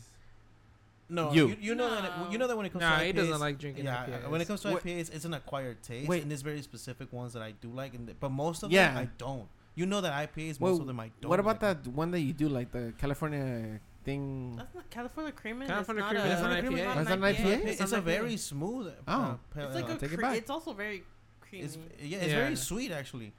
No, 1.08 1.32
You. 1.32 1.48
you, 1.48 1.56
you 1.60 1.74
know 1.74 1.88
that 1.90 2.18
No. 2.18 2.30
you 2.30 2.38
know 2.38 2.46
that 2.48 2.56
when 2.56 2.66
it 2.66 2.72
comes 2.72 2.82
Nah, 2.82 2.98
to 2.98 3.02
IPAs, 3.04 3.06
he 3.06 3.12
doesn't 3.12 3.40
like 3.40 3.58
drinking 3.58 3.84
yeah, 3.84 4.06
IPAs. 4.06 4.28
when 4.30 4.40
it 4.40 4.46
comes 4.46 4.60
to 4.62 4.68
Wait- 4.74 4.84
IPAs, 4.84 5.14
it's 5.14 5.24
an 5.24 5.34
acquired 5.34 5.82
taste, 5.82 6.08
Wait. 6.08 6.22
and 6.22 6.30
there's 6.30 6.42
very 6.42 6.62
specific 6.62 7.12
ones 7.12 7.32
that 7.32 7.42
I 7.42 7.52
do 7.60 7.68
like, 7.68 7.94
and 7.94 8.06
th- 8.06 8.16
but 8.20 8.30
most 8.30 8.62
of 8.62 8.70
Yeah. 8.72 8.88
them 8.94 8.98
I 8.98 9.08
don't. 9.18 9.46
You 9.76 9.86
know 9.86 10.00
that 10.00 10.12
IPAs, 10.34 10.58
Well, 10.58 10.72
most 10.72 10.80
of 10.80 10.86
them 10.88 10.98
I 10.98 11.10
don't. 11.20 11.28
What 11.30 11.38
about 11.38 11.62
like. 11.62 11.82
that 11.84 11.86
one 11.92 12.10
that 12.10 12.20
you 12.20 12.32
do, 12.32 12.48
like 12.48 12.72
the 12.72 12.92
California 12.98 13.78
thing? 14.04 14.56
That's 14.56 14.74
not 14.74 14.90
California 14.90 15.32
creamin'. 15.32 15.68
California 15.68 16.02
it's 16.04 16.12
not 16.14 16.22
Creamin' 16.24 16.30
a, 16.30 16.34
is 16.34 16.40
an 16.40 16.52
it's 16.52 16.68
IPA. 16.68 16.94
not 16.96 17.04
that 17.04 17.18
an 17.18 17.22
IPA? 17.22 17.64
It's, 17.68 17.80
It's, 17.82 17.92
a 17.92 17.94
not 17.96 17.98
an 17.98 18.04
very 18.04 18.36
smooth. 18.38 18.92
Oh. 19.06 19.12
uh, 19.12 19.34
It's 19.54 19.74
like 19.74 19.84
ale. 19.84 19.90
a 19.92 19.98
take 19.98 20.12
it 20.12 20.16
cre- 20.16 20.22
back. 20.22 20.36
It's 20.38 20.50
also 20.50 20.72
very 20.72 21.02
creamy. 21.42 21.64
It's 21.66 21.76
yeah, 22.00 22.18
it's 22.18 22.28
Yeah. 22.32 22.36
very 22.44 22.56
sweet 22.56 22.90
actually. 22.90 23.32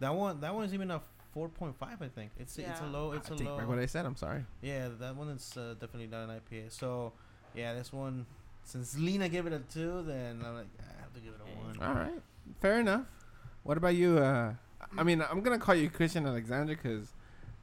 That 0.00 0.12
one, 0.14 0.40
that 0.40 0.52
one 0.52 0.64
is 0.64 0.74
even 0.74 0.90
a 0.90 1.00
four 1.32 1.48
point 1.48 1.76
five. 1.78 2.02
I 2.02 2.08
think 2.08 2.32
it's 2.40 2.58
it's 2.58 2.80
a 2.80 2.86
low. 2.86 3.12
It's 3.12 3.30
I 3.30 3.34
a 3.34 3.38
take 3.38 3.46
low. 3.46 3.56
back 3.58 3.68
what 3.68 3.78
I 3.78 3.86
said. 3.86 4.04
I'm 4.04 4.16
sorry. 4.16 4.44
Yeah, 4.62 4.88
that 4.98 5.14
one 5.14 5.28
is 5.28 5.56
uh, 5.56 5.74
definitely 5.78 6.08
not 6.08 6.28
an 6.28 6.40
IPA. 6.40 6.72
So, 6.72 7.12
yeah, 7.54 7.72
this 7.74 7.92
one, 7.92 8.26
since 8.64 8.98
Lena 8.98 9.28
gave 9.28 9.46
it 9.46 9.52
a 9.52 9.60
two, 9.72 10.02
then 10.02 10.42
I'm 10.44 10.54
like, 10.56 10.66
I 10.80 11.00
have 11.02 11.12
to 11.14 11.20
give 11.20 11.34
it 11.34 11.40
a 11.40 11.64
one. 11.64 11.78
All 11.88 11.94
right, 11.94 12.20
fair 12.60 12.80
enough. 12.80 13.06
What 13.62 13.76
about 13.78 13.94
you? 13.94 14.18
Uh, 14.18 14.54
I 14.96 15.02
mean, 15.02 15.22
I'm 15.28 15.40
gonna 15.40 15.58
call 15.58 15.74
you 15.74 15.90
Christian 15.90 16.26
Alexander 16.26 16.74
because 16.76 17.08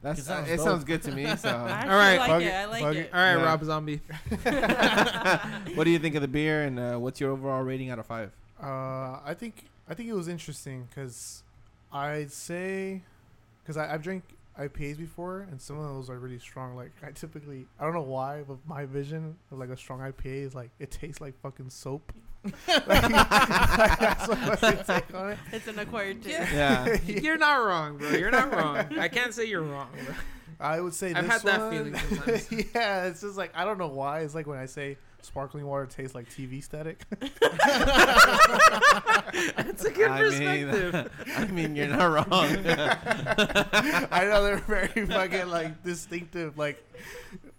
that's 0.02 0.20
It 0.20 0.24
sounds 0.24 0.48
uh, 0.48 0.52
it 0.52 0.56
dope. 0.56 0.64
sounds 0.66 0.84
good 0.84 1.02
to 1.02 1.12
me. 1.12 1.34
So, 1.36 1.48
All 1.56 1.64
right, 1.66 2.16
like 2.18 2.28
bug 2.28 2.42
it. 2.42 2.46
it, 2.46 2.52
I 2.54 2.64
like 2.66 2.82
bug 2.82 2.96
it. 2.96 2.98
it. 3.00 3.10
All 3.14 3.20
right, 3.20 3.36
Yeah. 3.36 3.44
Rob 3.44 3.64
Zombie. 3.64 4.00
what 5.74 5.84
do 5.84 5.90
you 5.90 5.98
think 5.98 6.14
of 6.14 6.22
the 6.22 6.28
beer, 6.28 6.64
and 6.64 6.78
uh, 6.78 6.96
what's 6.98 7.20
your 7.20 7.30
overall 7.30 7.62
rating 7.62 7.90
out 7.90 7.98
of 7.98 8.06
five? 8.06 8.32
Uh, 8.62 9.18
I 9.24 9.34
think 9.38 9.64
I 9.88 9.94
think 9.94 10.08
it 10.08 10.14
was 10.14 10.28
interesting 10.28 10.88
because 10.88 11.42
I'd 11.92 12.32
say 12.32 13.02
because 13.62 13.76
I've 13.76 14.02
drank 14.02 14.24
IPAs 14.58 14.98
before 14.98 15.46
and 15.50 15.60
some 15.60 15.78
of 15.78 15.84
those 15.84 16.10
are 16.10 16.18
really 16.18 16.38
strong. 16.38 16.76
Like 16.76 16.92
I 17.02 17.10
typically 17.12 17.66
I 17.80 17.84
don't 17.84 17.94
know 17.94 18.02
why, 18.02 18.42
but 18.46 18.58
my 18.66 18.84
vision 18.84 19.36
of 19.50 19.58
like 19.58 19.70
a 19.70 19.76
strong 19.76 20.00
IPA 20.00 20.46
is 20.46 20.54
like 20.54 20.70
it 20.78 20.90
tastes 20.90 21.20
like 21.20 21.40
fucking 21.40 21.70
soap. 21.70 22.12
like, 22.68 22.86
that's 22.86 24.28
what 24.28 24.64
I 24.64 24.72
take 24.74 25.14
on 25.14 25.30
it. 25.30 25.38
It's 25.52 25.68
an 25.68 25.78
acquired 25.78 26.22
taste. 26.22 26.52
Yeah. 26.52 26.96
You're 27.06 27.38
not 27.38 27.54
wrong, 27.54 27.98
bro. 27.98 28.10
You're 28.10 28.30
not 28.32 28.52
wrong. 28.52 28.98
I 28.98 29.08
can't 29.08 29.32
say 29.32 29.44
you're 29.46 29.62
wrong. 29.62 29.88
Bro. 30.04 30.14
I 30.60 30.80
would 30.80 30.94
say 30.94 31.12
I've 31.14 31.24
this 31.24 31.32
had 31.32 31.42
that 31.42 31.60
one- 31.60 31.70
feeling 31.70 31.94
sometimes. 32.08 32.52
yeah, 32.74 33.04
it's 33.06 33.20
just 33.20 33.36
like 33.36 33.52
I 33.56 33.64
don't 33.64 33.78
know 33.78 33.88
why. 33.88 34.20
It's 34.20 34.34
like 34.34 34.46
when 34.46 34.58
I 34.58 34.66
say 34.66 34.96
sparkling 35.22 35.66
water 35.66 35.86
tastes 35.86 36.14
like 36.14 36.28
TV 36.28 36.62
static. 36.62 37.02
It's 39.34 39.84
a 39.84 39.90
good 39.90 40.10
I 40.10 40.18
perspective. 40.20 40.92
mean, 40.94 41.08
I 41.36 41.46
mean, 41.46 41.76
you're 41.76 41.88
not 41.88 42.04
wrong. 42.04 42.26
I 44.12 44.24
know 44.28 44.42
they're 44.44 44.56
very 44.58 45.06
fucking 45.06 45.48
like 45.48 45.82
distinctive 45.82 46.58
like 46.58 46.84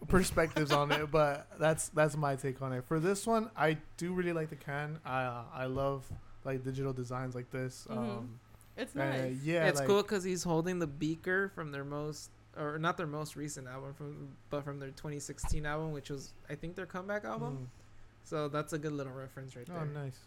perspectives 0.08 0.72
on 0.72 0.92
it, 0.92 1.10
but 1.12 1.48
that's 1.60 1.90
that's 1.90 2.16
my 2.16 2.36
take 2.36 2.62
on 2.62 2.74
it. 2.74 2.84
For 2.88 3.00
this 3.00 3.26
one, 3.26 3.50
I 3.58 3.78
do 3.98 4.14
really 4.14 4.34
like 4.34 4.50
the 4.50 4.56
can. 4.56 5.00
I 5.06 5.24
uh, 5.24 5.44
I 5.54 5.66
love 5.66 6.06
like 6.44 6.64
digital 6.64 6.94
designs 6.94 7.34
like 7.36 7.50
this. 7.52 7.88
Mhm. 7.90 7.98
Um, 7.98 8.40
It's 8.78 8.96
uh, 8.96 9.00
nice. 9.00 9.38
yeah, 9.44 9.68
it's 9.68 9.80
like, 9.80 9.88
cool 9.88 10.02
because 10.04 10.24
he's 10.24 10.44
holding 10.44 10.80
the 10.80 10.88
beaker 10.88 11.52
from 11.56 11.72
their 11.72 11.84
most, 11.86 12.30
or 12.58 12.78
not 12.78 12.98
their 12.98 13.08
most 13.08 13.36
recent 13.36 13.68
album, 13.68 13.94
from 13.94 14.30
but 14.50 14.64
from 14.64 14.80
their 14.80 14.90
2016 14.90 15.66
album, 15.66 15.92
which 15.92 16.10
was 16.10 16.34
I 16.50 16.56
think 16.56 16.76
their 16.76 16.86
comeback 16.86 17.26
album. 17.26 17.68
mm. 17.70 17.80
So 18.26 18.48
that's 18.48 18.72
a 18.74 18.78
good 18.80 18.94
little 18.94 19.12
reference 19.14 19.56
right 19.56 19.66
there. 19.66 19.76
Oh, 19.82 19.86
there. 19.86 20.04
nice. 20.04 20.20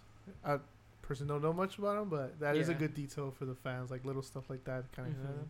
I 0.44 0.58
personally 1.02 1.32
don't 1.32 1.42
know 1.42 1.52
much 1.52 1.78
about 1.78 1.96
them, 1.96 2.08
but 2.10 2.38
that 2.40 2.56
is 2.56 2.68
a 2.68 2.74
good 2.74 2.94
detail 2.94 3.30
for 3.30 3.44
the 3.46 3.54
fans, 3.54 3.90
like 3.90 4.04
little 4.04 4.22
stuff 4.22 4.50
like 4.50 4.64
that, 4.64 4.90
kind 4.92 5.08
of. 5.24 5.30
Mhm. 5.30 5.44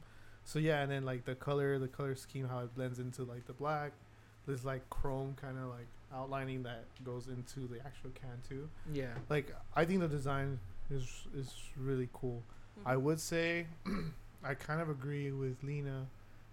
So 0.45 0.59
yeah, 0.61 0.81
and 0.83 0.91
then 0.93 1.05
like 1.05 1.25
the 1.25 1.35
color, 1.35 1.79
the 1.79 1.89
color 1.89 2.15
scheme, 2.15 2.47
how 2.49 2.61
it 2.61 2.75
blends 2.75 2.99
into 3.01 3.25
like 3.25 3.47
the 3.47 3.53
black. 3.53 3.93
There's 4.47 4.65
like 4.65 4.89
chrome 4.91 5.35
kind 5.41 5.59
of 5.59 5.71
like 5.71 5.89
outlining 6.15 6.63
that 6.63 6.85
goes 7.05 7.27
into 7.27 7.67
the 7.67 7.81
actual 7.85 8.11
can 8.11 8.41
too. 8.49 8.69
Yeah. 8.93 9.15
Like 9.29 9.53
I 9.75 9.85
think 9.85 10.01
the 10.01 10.09
design 10.09 10.61
is 10.91 11.25
is 11.35 11.53
really 11.77 12.09
cool. 12.13 12.43
I 12.85 12.95
Mhm. 12.95 13.01
would 13.03 13.21
say 13.21 13.67
I 14.45 14.55
kind 14.55 14.81
of 14.81 14.89
agree 14.89 15.33
with 15.33 15.61
Lena 15.65 16.07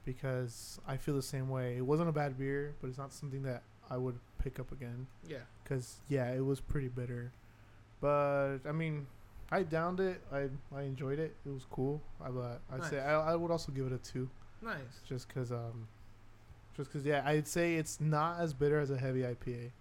because 0.06 0.80
I 0.88 0.98
feel 0.98 1.16
the 1.16 1.22
same 1.22 1.50
way. 1.50 1.78
It 1.78 1.86
wasn't 1.86 2.10
a 2.10 2.14
bad 2.14 2.38
beer, 2.38 2.76
but 2.82 2.88
it's 2.90 2.98
not 2.98 3.14
something 3.14 3.44
that 3.44 3.64
I 3.90 3.98
would 3.98 4.20
pick 4.42 4.60
up 4.60 4.72
again. 4.72 5.08
Yeah. 5.28 5.38
Cause 5.66 5.98
yeah, 6.10 6.32
it 6.32 6.44
was 6.46 6.60
pretty 6.60 6.90
bitter, 6.90 7.32
but 8.02 8.60
I 8.68 8.72
mean, 8.72 9.08
I 9.52 9.64
downed 9.64 10.00
it. 10.00 10.22
I 10.32 10.50
I 10.76 10.84
enjoyed 10.84 11.20
it. 11.20 11.36
It 11.46 11.50
was 11.54 11.66
cool. 11.70 12.02
I 12.24 12.30
but 12.30 12.60
I'd 12.72 12.84
say 12.90 13.00
I, 13.00 13.32
I 13.32 13.36
would 13.36 13.52
also 13.52 13.72
give 13.72 13.86
it 13.88 13.94
a 13.94 13.98
two, 13.98 14.30
Nice. 14.62 14.78
just 15.08 15.34
cause 15.34 15.52
um, 15.52 15.88
just 16.76 16.92
cause 16.92 17.06
yeah, 17.06 17.22
I'd 17.26 17.48
say 17.48 17.76
it's 17.76 18.02
not 18.02 18.40
as 18.40 18.54
bitter 18.54 18.80
as 18.80 18.92
a 18.92 18.98
heavy 18.98 19.22
IPA. 19.22 19.72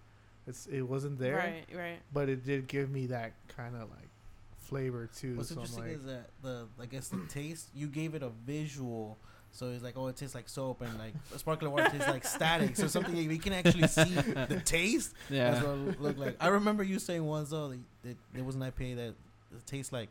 It's 0.47 0.67
it 0.67 0.81
wasn't 0.83 1.19
there, 1.19 1.35
Right, 1.37 1.65
right. 1.77 1.99
but 2.13 2.29
it 2.29 2.45
did 2.45 2.67
give 2.67 2.89
me 2.89 3.07
that 3.07 3.33
kind 3.49 3.75
of 3.75 3.89
like 3.89 4.09
flavor 4.57 5.09
too. 5.13 5.35
What's 5.35 5.49
so 5.49 5.55
interesting 5.55 5.83
like, 5.83 5.95
is 5.97 6.03
that 6.05 6.29
the 6.41 6.67
I 6.81 6.85
guess 6.85 7.09
the 7.09 7.19
taste 7.27 7.67
you 7.75 7.87
gave 7.87 8.15
it 8.15 8.23
a 8.23 8.29
visual. 8.45 9.17
So 9.53 9.69
it's 9.69 9.83
like, 9.83 9.93
oh, 9.95 10.07
it 10.07 10.15
tastes 10.15 10.33
like 10.33 10.49
soap, 10.49 10.81
and 10.81 10.97
like 10.97 11.13
sparkling 11.37 11.71
water 11.71 11.89
tastes 11.89 12.07
like 12.07 12.25
static. 12.25 12.75
So 12.75 12.87
something 12.87 13.15
we 13.15 13.37
can 13.37 13.53
actually 13.53 13.87
see 13.87 14.03
the 14.03 14.61
taste. 14.65 15.13
That's 15.29 15.61
yeah. 15.61 15.63
what 15.63 15.93
it 15.93 16.01
looked 16.01 16.19
like. 16.19 16.35
I 16.39 16.47
remember 16.47 16.83
you 16.83 16.97
saying 16.97 17.23
once 17.23 17.51
though 17.51 17.69
that, 17.69 17.79
that 18.03 18.17
there 18.33 18.43
was 18.43 18.55
an 18.55 18.61
IPA 18.61 18.95
that 18.95 19.13
tastes 19.67 19.93
like 19.93 20.09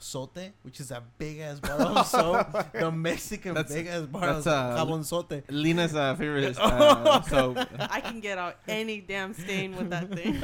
zote, 0.00 0.52
which 0.62 0.80
is 0.80 0.90
a 0.90 1.02
big 1.18 1.38
ass 1.40 1.60
bottle 1.60 1.98
of 1.98 2.06
soap. 2.06 2.72
The 2.72 2.90
Mexican 2.90 3.54
That's- 3.54 3.74
big 3.74 3.86
ass 3.86 4.02
bottle 4.02 4.34
that's, 4.34 4.46
of 4.46 4.52
uh, 4.52 4.76
jabon 4.84 5.00
zote. 5.00 5.42
Lena's 5.50 5.94
uh, 5.94 6.14
favorite. 6.14 6.56
Uh, 6.66 7.20
so 7.22 7.54
I 7.78 8.00
can 8.00 8.20
get 8.20 8.38
out 8.38 8.56
any 8.68 9.00
damn 9.00 9.32
stain 9.34 9.76
with 9.76 9.90
that 9.90 10.08
thing. 10.12 10.42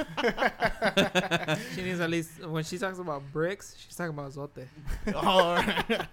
She 1.74 1.82
needs 1.82 2.00
at 2.00 2.10
least 2.10 2.44
when 2.46 2.64
she 2.64 2.78
talks 2.78 2.98
about 2.98 3.22
bricks, 3.32 3.74
she's 3.78 3.94
talking 3.94 4.12
about 4.12 4.32
zote. 4.32 4.66
oh, 5.14 5.54
right. 5.54 6.06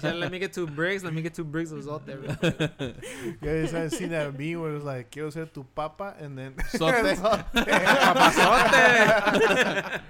Said, 0.00 0.16
let 0.16 0.30
me 0.32 0.38
get 0.38 0.52
two 0.52 0.66
bricks. 0.66 1.02
Let 1.04 1.12
me 1.14 1.22
get 1.22 1.34
two 1.34 1.44
bricks 1.44 1.70
of 1.70 1.78
zote. 1.84 2.06
real 2.08 2.34
quick." 2.36 2.70
you 3.24 3.36
guys 3.42 3.70
haven't 3.72 3.90
seen 3.90 4.08
that 4.10 4.38
meme 4.38 4.60
where 4.60 4.70
it 4.70 4.74
was 4.74 4.84
like, 4.84 5.10
"Quiero 5.10 5.30
ser 5.30 5.46
tu 5.46 5.64
papa," 5.74 6.14
and 6.20 6.36
then 6.38 6.54
Zote? 6.72 7.16
Papazote. 7.16 10.00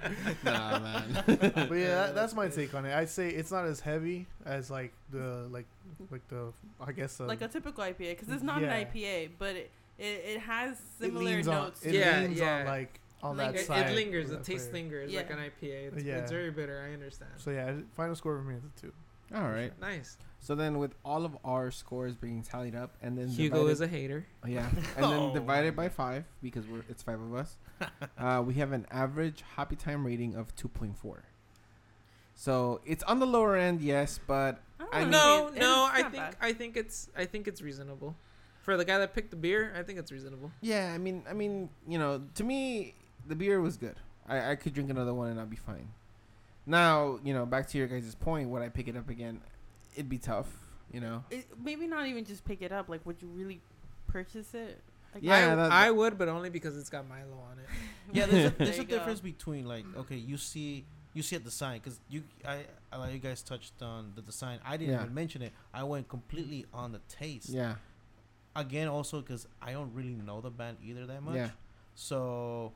nah, 0.43 0.79
man. 0.79 1.25
but 1.25 1.71
yeah, 1.75 1.95
that, 1.95 2.10
that's 2.15 2.33
my 2.33 2.47
take 2.47 2.73
on 2.73 2.85
it. 2.85 2.93
I'd 2.93 3.09
say 3.09 3.29
it's 3.29 3.51
not 3.51 3.65
as 3.65 3.79
heavy 3.79 4.27
as 4.45 4.69
like 4.71 4.93
the 5.11 5.47
like 5.51 5.65
like 6.09 6.27
the 6.27 6.53
I 6.79 6.91
guess 6.91 7.19
uh, 7.19 7.25
like 7.25 7.41
a 7.41 7.47
typical 7.47 7.83
IPA, 7.83 7.97
because 8.17 8.29
it's 8.29 8.43
not 8.43 8.61
Yeah. 8.61 8.73
an 8.73 8.85
IPA, 8.87 9.29
but 9.39 9.55
it, 9.55 9.71
it, 9.97 10.03
it 10.35 10.39
has 10.41 10.77
similar 10.99 11.23
leans 11.25 11.47
notes. 11.47 11.83
on 11.83 11.89
it 11.89 11.95
Yeah, 11.95 12.19
leans 12.21 12.39
yeah. 12.39 12.59
on 12.59 12.65
like 12.65 12.99
on 13.23 13.37
Linger- 13.37 13.51
that 13.53 13.59
it, 13.61 13.65
side. 13.67 13.89
it 13.91 13.95
lingers. 13.95 14.31
of 14.31 14.39
The 14.39 14.51
taste 14.51 14.71
flavor. 14.71 14.97
lingers 15.05 15.13
like 15.13 15.29
an 15.29 15.37
IPA. 15.37 15.93
It's, 15.95 16.03
Yeah. 16.03 16.17
it's 16.17 16.31
very 16.31 16.49
bitter. 16.51 16.83
I 16.89 16.93
understand. 16.93 17.31
So 17.37 17.51
yeah, 17.51 17.73
final 17.95 18.15
score 18.15 18.37
for 18.37 18.43
me 18.43 18.55
is 18.55 18.63
a 18.63 18.81
two. 18.81 18.91
All 19.35 19.49
right. 19.49 19.71
Nice. 19.79 20.17
So 20.43 20.55
then, 20.55 20.79
with 20.79 20.95
all 21.05 21.23
of 21.23 21.37
our 21.45 21.69
scores 21.69 22.15
being 22.15 22.41
tallied 22.41 22.73
up, 22.75 22.95
and 23.03 23.15
then 23.15 23.27
Hugo 23.29 23.57
divided- 23.57 23.71
is 23.73 23.81
a 23.81 23.87
hater. 23.87 24.25
yeah, 24.45 24.67
and 24.95 25.03
then 25.05 25.13
Oh. 25.29 25.33
divided 25.33 25.75
by 25.75 25.87
five 25.87 26.25
because 26.41 26.65
we're 26.65 26.81
it's 26.89 27.03
five 27.03 27.21
of 27.21 27.35
us. 27.35 27.55
uh, 28.17 28.43
we 28.45 28.55
have 28.55 28.71
an 28.71 28.87
average 28.89 29.43
happy 29.55 29.75
time 29.75 30.03
rating 30.05 30.33
of 30.35 30.53
two 30.55 30.67
point 30.67 30.97
four. 30.97 31.23
So 32.41 32.81
it's 32.87 33.03
on 33.03 33.19
the 33.19 33.27
lower 33.27 33.55
end, 33.55 33.81
yes, 33.81 34.19
but 34.25 34.59
I 34.79 34.83
don't 34.83 35.01
mean- 35.01 35.11
know, 35.11 35.49
No, 35.49 35.55
it- 35.55 35.59
no. 35.59 35.89
I 35.93 36.01
think 36.01 36.13
bad. 36.15 36.35
I 36.41 36.53
think 36.53 36.75
it's 36.75 37.07
I 37.15 37.25
think 37.25 37.47
it's 37.47 37.61
reasonable. 37.61 38.15
For 38.63 38.77
the 38.77 38.83
guy 38.85 38.97
that 38.97 39.13
picked 39.13 39.29
the 39.29 39.35
beer, 39.35 39.71
I 39.77 39.83
think 39.83 39.99
it's 39.99 40.11
reasonable. 40.11 40.51
yeah, 40.59 40.91
I 40.91 40.97
mean, 40.97 41.23
I 41.29 41.33
mean, 41.33 41.69
you 41.87 41.99
know, 41.99 42.23
to 42.33 42.43
me, 42.43 42.95
the 43.27 43.35
beer 43.35 43.61
was 43.61 43.77
good. 43.77 43.95
I, 44.27 44.51
I 44.51 44.55
could 44.55 44.73
drink 44.73 44.89
another 44.89 45.13
one 45.13 45.29
and 45.29 45.39
I'd 45.39 45.51
be 45.51 45.55
fine. 45.55 45.89
Now, 46.65 47.19
you 47.23 47.31
know, 47.35 47.45
back 47.45 47.67
to 47.69 47.77
your 47.77 47.85
guys' 47.85 48.15
point, 48.15 48.49
would 48.49 48.63
I 48.63 48.69
pick 48.69 48.87
it 48.87 48.97
up 48.97 49.07
again? 49.09 49.39
It'd 49.93 50.09
be 50.09 50.17
tough, 50.17 50.47
you 50.91 50.99
know. 50.99 51.23
It, 51.29 51.45
maybe 51.63 51.85
not 51.85 52.07
even 52.07 52.25
just 52.25 52.43
pick 52.43 52.63
it 52.63 52.71
up. 52.71 52.89
Like, 52.89 53.05
would 53.05 53.21
you 53.21 53.27
really 53.27 53.61
purchase 54.07 54.55
it? 54.55 54.79
Like, 55.13 55.21
Yeah, 55.23 55.51
I, 55.51 55.55
that- 55.55 55.71
I 55.71 55.91
would, 55.91 56.17
but 56.17 56.27
only 56.27 56.49
because 56.49 56.75
it's 56.75 56.89
got 56.89 57.07
Milo 57.07 57.37
on 57.51 57.59
it. 57.59 57.65
Yeah, 58.13 58.25
there's 58.25 58.51
a, 58.51 58.55
There 58.57 58.81
a 58.81 58.83
difference 58.85 59.19
between 59.21 59.65
like 59.67 59.85
okay, 59.95 60.17
you 60.17 60.37
see 60.37 60.85
you 61.13 61.21
see 61.23 61.35
at 61.35 61.43
the 61.43 61.51
sign 61.51 61.79
because 61.79 61.99
you 62.09 62.23
I, 62.47 62.65
I 62.91 63.09
you 63.09 63.19
guys 63.19 63.41
touched 63.41 63.81
on 63.81 64.13
the 64.15 64.21
design. 64.21 64.59
I 64.65 64.77
didn't 64.77 64.93
Yeah. 64.95 65.01
even 65.01 65.13
mention 65.13 65.41
it. 65.41 65.51
I 65.73 65.83
went 65.83 66.07
completely 66.07 66.65
on 66.73 66.91
the 66.93 66.99
taste. 67.09 67.49
Yeah, 67.49 67.75
Again, 68.55 68.87
also 68.87 69.21
because 69.21 69.47
I 69.61 69.71
don't 69.73 69.93
really 69.93 70.13
know 70.15 70.41
the 70.41 70.49
band 70.49 70.77
either 70.83 71.05
that 71.05 71.21
much. 71.23 71.35
Yeah. 71.35 71.49
So 71.95 72.73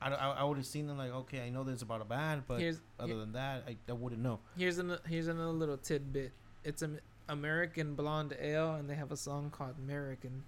I, 0.00 0.10
I, 0.12 0.30
I 0.30 0.44
would 0.44 0.56
have 0.58 0.66
seen 0.66 0.86
them 0.86 0.98
like 0.98 1.12
okay, 1.12 1.40
I 1.46 1.50
know 1.50 1.64
this 1.64 1.82
about 1.82 2.00
a 2.00 2.04
band, 2.04 2.42
but 2.46 2.60
here's 2.60 2.80
other 2.98 3.16
than 3.16 3.32
that, 3.32 3.64
I, 3.66 3.76
I 3.88 3.92
wouldn't 3.92 4.22
know. 4.22 4.40
here's 4.56 4.78
an, 4.78 4.96
here's 5.08 5.28
another 5.28 5.52
little 5.52 5.76
tidbit. 5.76 6.32
It's 6.64 6.82
an 6.82 7.00
American 7.28 7.94
blonde 7.94 8.34
ale, 8.40 8.74
and 8.74 8.88
they 8.88 8.94
have 8.94 9.12
a 9.12 9.16
song 9.16 9.50
called 9.50 9.74
"American," 9.78 10.42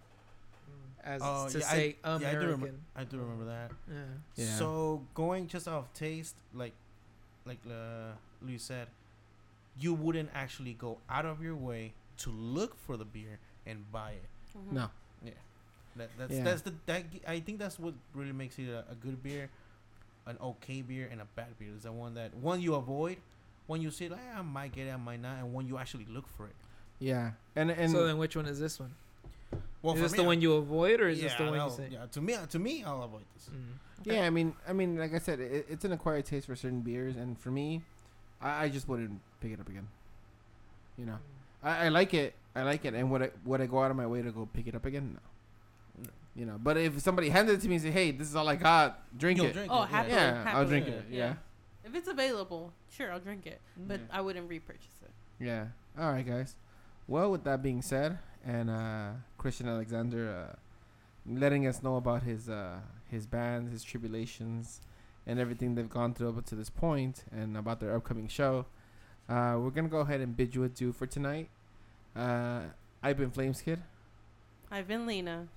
as 1.02 1.20
Oh, 1.24 1.48
to 1.48 1.58
yeah, 1.58 1.66
I- 1.66 1.70
say 1.70 1.96
yeah, 2.04 2.10
I 2.14 2.18
do 2.18 2.24
American. 2.24 2.48
remember- 2.50 2.74
I 2.96 3.04
do 3.04 3.18
remember 3.18 3.44
that. 3.46 3.70
Yeah. 3.88 3.94
Yeah. 4.44 4.54
So 4.56 5.06
going 5.14 5.46
just 5.46 5.68
off 5.68 5.92
taste, 5.94 6.36
like 6.54 6.72
like 7.46 7.58
uh, 7.68 8.12
Louis 8.42 8.58
said, 8.58 8.88
you 9.78 9.94
wouldn't 9.94 10.30
actually 10.34 10.74
go 10.74 10.98
out 11.08 11.24
of 11.24 11.42
your 11.42 11.54
way 11.54 11.92
to 12.18 12.30
look 12.30 12.76
for 12.76 12.96
the 12.96 13.04
beer 13.04 13.38
and 13.66 13.90
buy 13.92 14.12
it. 14.12 14.28
Mhm. 14.58 14.72
no, 14.72 14.90
That, 15.96 16.10
that's 16.18 16.32
Yeah. 16.34 16.44
that's 16.44 16.62
the 16.62 16.74
that 16.86 17.04
I 17.26 17.40
think 17.40 17.58
that's 17.58 17.78
what 17.78 17.94
really 18.14 18.32
makes 18.32 18.58
it 18.58 18.68
a, 18.68 18.84
a 18.90 18.94
good 18.94 19.22
beer, 19.22 19.48
an 20.26 20.36
okay 20.42 20.82
beer, 20.82 21.08
and 21.10 21.20
a 21.22 21.26
bad 21.36 21.58
beer. 21.58 21.70
Is 21.74 21.84
the 21.84 21.92
one 21.92 22.14
that 22.14 22.34
one 22.34 22.60
you 22.60 22.74
avoid, 22.74 23.16
one 23.66 23.80
you 23.80 23.90
say 23.90 24.08
like 24.08 24.20
"Eh, 24.20 24.38
I 24.38 24.42
might 24.42 24.72
get 24.72 24.86
it, 24.88 24.92
I 24.92 24.96
might 24.96 25.20
not, 25.22 25.38
and 25.38 25.54
one 25.54 25.66
you 25.66 25.78
actually 25.78 26.04
look 26.04 26.28
for 26.28 26.46
it. 26.46 26.54
yeah, 26.98 27.32
and 27.54 27.70
and 27.70 27.90
so 27.90 28.06
then, 28.06 28.18
which 28.18 28.36
one 28.36 28.44
is 28.46 28.58
this 28.60 28.78
one? 28.78 28.92
Well, 29.82 29.94
is 29.94 30.00
this 30.00 30.12
me, 30.12 30.18
the 30.18 30.24
one 30.24 30.40
you 30.40 30.54
avoid, 30.54 31.00
or 31.00 31.08
is 31.08 31.20
this 31.20 31.34
the 31.34 31.44
one 31.44 31.54
you 31.54 31.60
I'll- 31.60 31.70
say? 31.70 31.88
Yeah, 31.90 32.06
to 32.06 32.20
me, 32.20 32.36
to 32.50 32.58
me, 32.58 32.82
I'll 32.84 33.02
avoid 33.02 33.24
this. 33.34 33.48
Mm. 33.50 33.78
Yeah, 34.04 34.26
I 34.26 34.30
mean, 34.30 34.54
I 34.68 34.72
mean, 34.72 34.96
like 34.98 35.14
I 35.14 35.18
said, 35.18 35.40
it, 35.40 35.66
it's 35.68 35.84
an 35.84 35.92
acquired 35.92 36.24
taste 36.26 36.46
for 36.46 36.54
certain 36.56 36.80
beers, 36.80 37.16
and 37.16 37.38
for 37.38 37.50
me, 37.50 37.82
I, 38.40 38.64
I 38.64 38.68
just 38.68 38.88
wouldn't 38.88 39.20
pick 39.40 39.52
it 39.52 39.60
up 39.60 39.68
again. 39.68 39.88
You 40.96 41.06
know, 41.06 41.18
I, 41.62 41.86
I 41.86 41.88
like 41.88 42.14
it, 42.14 42.34
I 42.54 42.62
like 42.62 42.84
it, 42.84 42.94
and 42.94 43.10
would 43.10 43.22
I 43.22 43.30
would 43.44 43.60
I 43.60 43.66
go 43.66 43.82
out 43.82 43.90
of 43.90 43.96
my 43.96 44.06
way 44.06 44.22
to 44.22 44.30
go 44.30 44.48
pick 44.52 44.66
it 44.66 44.74
up 44.74 44.86
again? 44.86 45.18
No. 45.98 46.04
No. 46.04 46.10
You 46.34 46.46
know, 46.46 46.58
but 46.62 46.76
if 46.76 47.00
somebody 47.00 47.28
handed 47.30 47.54
it 47.58 47.60
to 47.62 47.68
me 47.68 47.74
and 47.76 47.84
said, 47.84 47.92
"Hey, 47.92 48.10
this 48.12 48.28
is 48.28 48.36
all 48.36 48.48
I 48.48 48.56
got, 48.56 49.02
drink 49.18 49.38
You'll 49.38 49.46
it," 49.46 49.52
drink 49.54 49.72
Oh, 49.72 49.82
it, 49.82 49.88
happily, 49.88 50.14
yeah, 50.14 50.38
I'll 50.38 50.44
happily. 50.44 50.66
drink 50.66 50.88
it. 50.88 51.04
Yeah. 51.10 51.18
Yeah, 51.18 51.34
If 51.84 51.94
it's 51.94 52.08
available, 52.08 52.72
sure, 52.90 53.12
I'll 53.12 53.20
drink 53.20 53.46
it. 53.46 53.60
But 53.76 54.00
Yeah. 54.00 54.06
I 54.18 54.20
wouldn't 54.20 54.48
repurchase 54.48 55.00
it. 55.02 55.10
yeah. 55.44 55.66
All 55.98 56.12
right, 56.12 56.26
guys. 56.26 56.54
Well, 57.08 57.30
with 57.30 57.44
that 57.44 57.62
being 57.62 57.82
said, 57.82 58.18
and 58.46 58.70
uh, 58.70 59.08
Christian 59.38 59.68
Alexander 59.68 60.48
uh, 60.50 60.56
letting 61.28 61.66
us 61.66 61.82
know 61.82 61.96
about 61.96 62.22
his 62.22 62.48
uh, 62.48 62.78
his 63.10 63.26
band, 63.26 63.70
his 63.70 63.82
tribulations, 63.82 64.80
and 65.26 65.38
everything 65.38 65.74
they've 65.74 65.90
gone 65.90 66.14
through 66.14 66.28
up 66.30 66.46
to 66.46 66.54
this 66.54 66.70
point, 66.70 67.24
and 67.32 67.56
about 67.56 67.80
their 67.80 67.94
upcoming 67.94 68.28
show, 68.28 68.66
uh, 69.28 69.56
we're 69.58 69.70
gonna 69.70 69.88
go 69.88 69.98
ahead 70.00 70.20
and 70.20 70.36
bid 70.36 70.54
you 70.54 70.64
adieu 70.64 70.92
for 70.92 71.06
tonight. 71.06 71.48
Uh, 72.14 72.60
I've 73.02 73.18
been 73.18 73.30
Flames 73.30 73.60
Kid. 73.60 73.80
I've 74.70 74.88
been 74.88 75.06
Lena. 75.06 75.48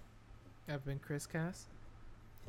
I've 0.67 0.83
been 0.85 0.99
Chris 0.99 1.25
Cass. 1.25 1.65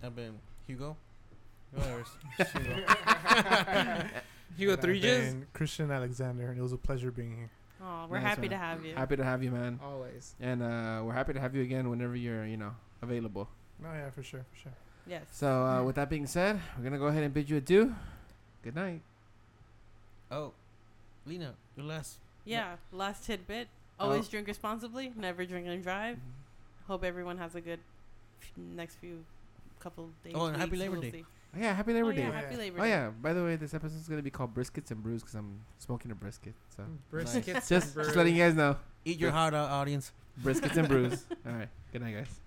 I've 0.03 0.17
been 0.17 0.39
Hugo. 0.67 0.97
Whatever. 1.75 2.05
Hugo 4.57 4.77
Three 4.77 4.99
I've 4.99 5.05
Jizz. 5.05 5.45
Christian 5.53 5.91
Alexander, 5.91 6.49
and 6.51 6.59
it 6.59 6.63
was 6.63 6.73
a 6.73 6.77
pleasure 6.79 7.11
being 7.11 7.37
here. 7.37 7.51
Oh, 7.83 8.07
we're 8.11 8.19
Nice 8.19 8.29
happy 8.29 8.41
one. 8.43 8.51
to 8.51 8.57
have 8.59 8.85
you. 8.85 8.95
Happy 8.95 9.17
to 9.17 9.25
have 9.25 9.43
you, 9.43 9.51
man, 9.51 9.81
Always. 9.83 10.35
and 10.41 10.63
uh, 10.63 11.01
we're 11.05 11.15
happy 11.15 11.33
to 11.33 11.41
have 11.41 11.55
you 11.55 11.63
again 11.63 11.89
whenever 11.89 12.15
you're, 12.15 12.45
you 12.47 12.57
know, 12.59 12.73
available. 13.03 13.49
Oh 13.83 13.93
yeah, 13.93 14.11
for 14.11 14.23
sure, 14.23 14.45
for 14.53 14.59
sure. 14.61 14.73
Yes. 15.07 15.23
So, 15.33 15.49
uh, 15.65 15.83
with 15.87 15.97
that 15.97 16.11
being 16.11 16.27
said, 16.27 16.61
we're 16.77 16.85
gonna 16.85 16.99
go 16.99 17.07
ahead 17.07 17.23
and 17.23 17.33
bid 17.33 17.49
you 17.49 17.57
adieu. 17.57 17.95
Good 18.63 18.75
night. 18.77 19.01
oh, 20.31 20.53
Lena, 21.27 21.55
your 21.77 21.87
last. 21.87 22.19
Yeah. 22.45 22.77
Last 22.93 23.25
tidbit. 23.25 23.69
Oh. 23.99 24.07
Always 24.07 24.29
drink 24.29 24.47
responsibly. 24.47 25.13
Never 25.17 25.45
drink 25.47 25.67
and 25.67 25.83
drive. 25.83 26.19
Hope 26.87 27.05
everyone 27.05 27.39
has 27.39 27.55
a 27.55 27.61
good 27.61 27.79
f- 28.43 28.51
next 28.57 28.97
few 28.97 29.25
couple 29.79 30.11
days. 30.25 30.33
Oh, 30.37 30.47
and 30.47 30.57
happy 30.57 30.77
Labor 30.77 30.93
we'll 30.93 31.03
Day. 31.03 31.11
see. 31.11 31.25
Oh, 31.55 31.59
yeah, 31.61 31.75
happy 31.75 31.93
Labor 31.93 32.09
oh, 32.09 32.13
Day. 32.13 32.23
Yeah, 32.23 32.29
Oh, 32.29 32.33
happy 32.33 32.55
yeah. 32.55 32.59
Labor 32.61 32.79
Oh 32.79 32.83
Day. 32.85 32.89
yeah. 32.91 33.11
By 33.11 33.33
the 33.33 33.43
way, 33.43 33.57
this 33.57 33.75
episode's 33.75 34.09
gonna 34.09 34.23
be 34.23 34.31
called 34.31 34.55
briskets 34.55 34.91
and 34.91 35.03
brews 35.03 35.23
because 35.23 35.35
I'm 35.35 35.61
smoking 35.79 36.11
a 36.11 36.15
brisket. 36.15 36.55
So 36.77 36.83
mm, 36.85 36.97
Briskets. 37.13 37.69
just 37.69 37.95
just 37.95 38.17
letting 38.17 38.37
you 38.37 38.45
guys 38.45 38.55
know, 38.55 38.77
Eat 39.05 39.19
your 39.19 39.31
heart 39.33 39.55
out, 39.55 39.69
audience. 39.71 40.13
briskets 40.43 40.77
and 40.77 40.89
brews. 40.93 41.25
All 41.47 41.53
right. 41.53 41.69
Good 41.93 42.03
night, 42.03 42.15
guys. 42.15 42.41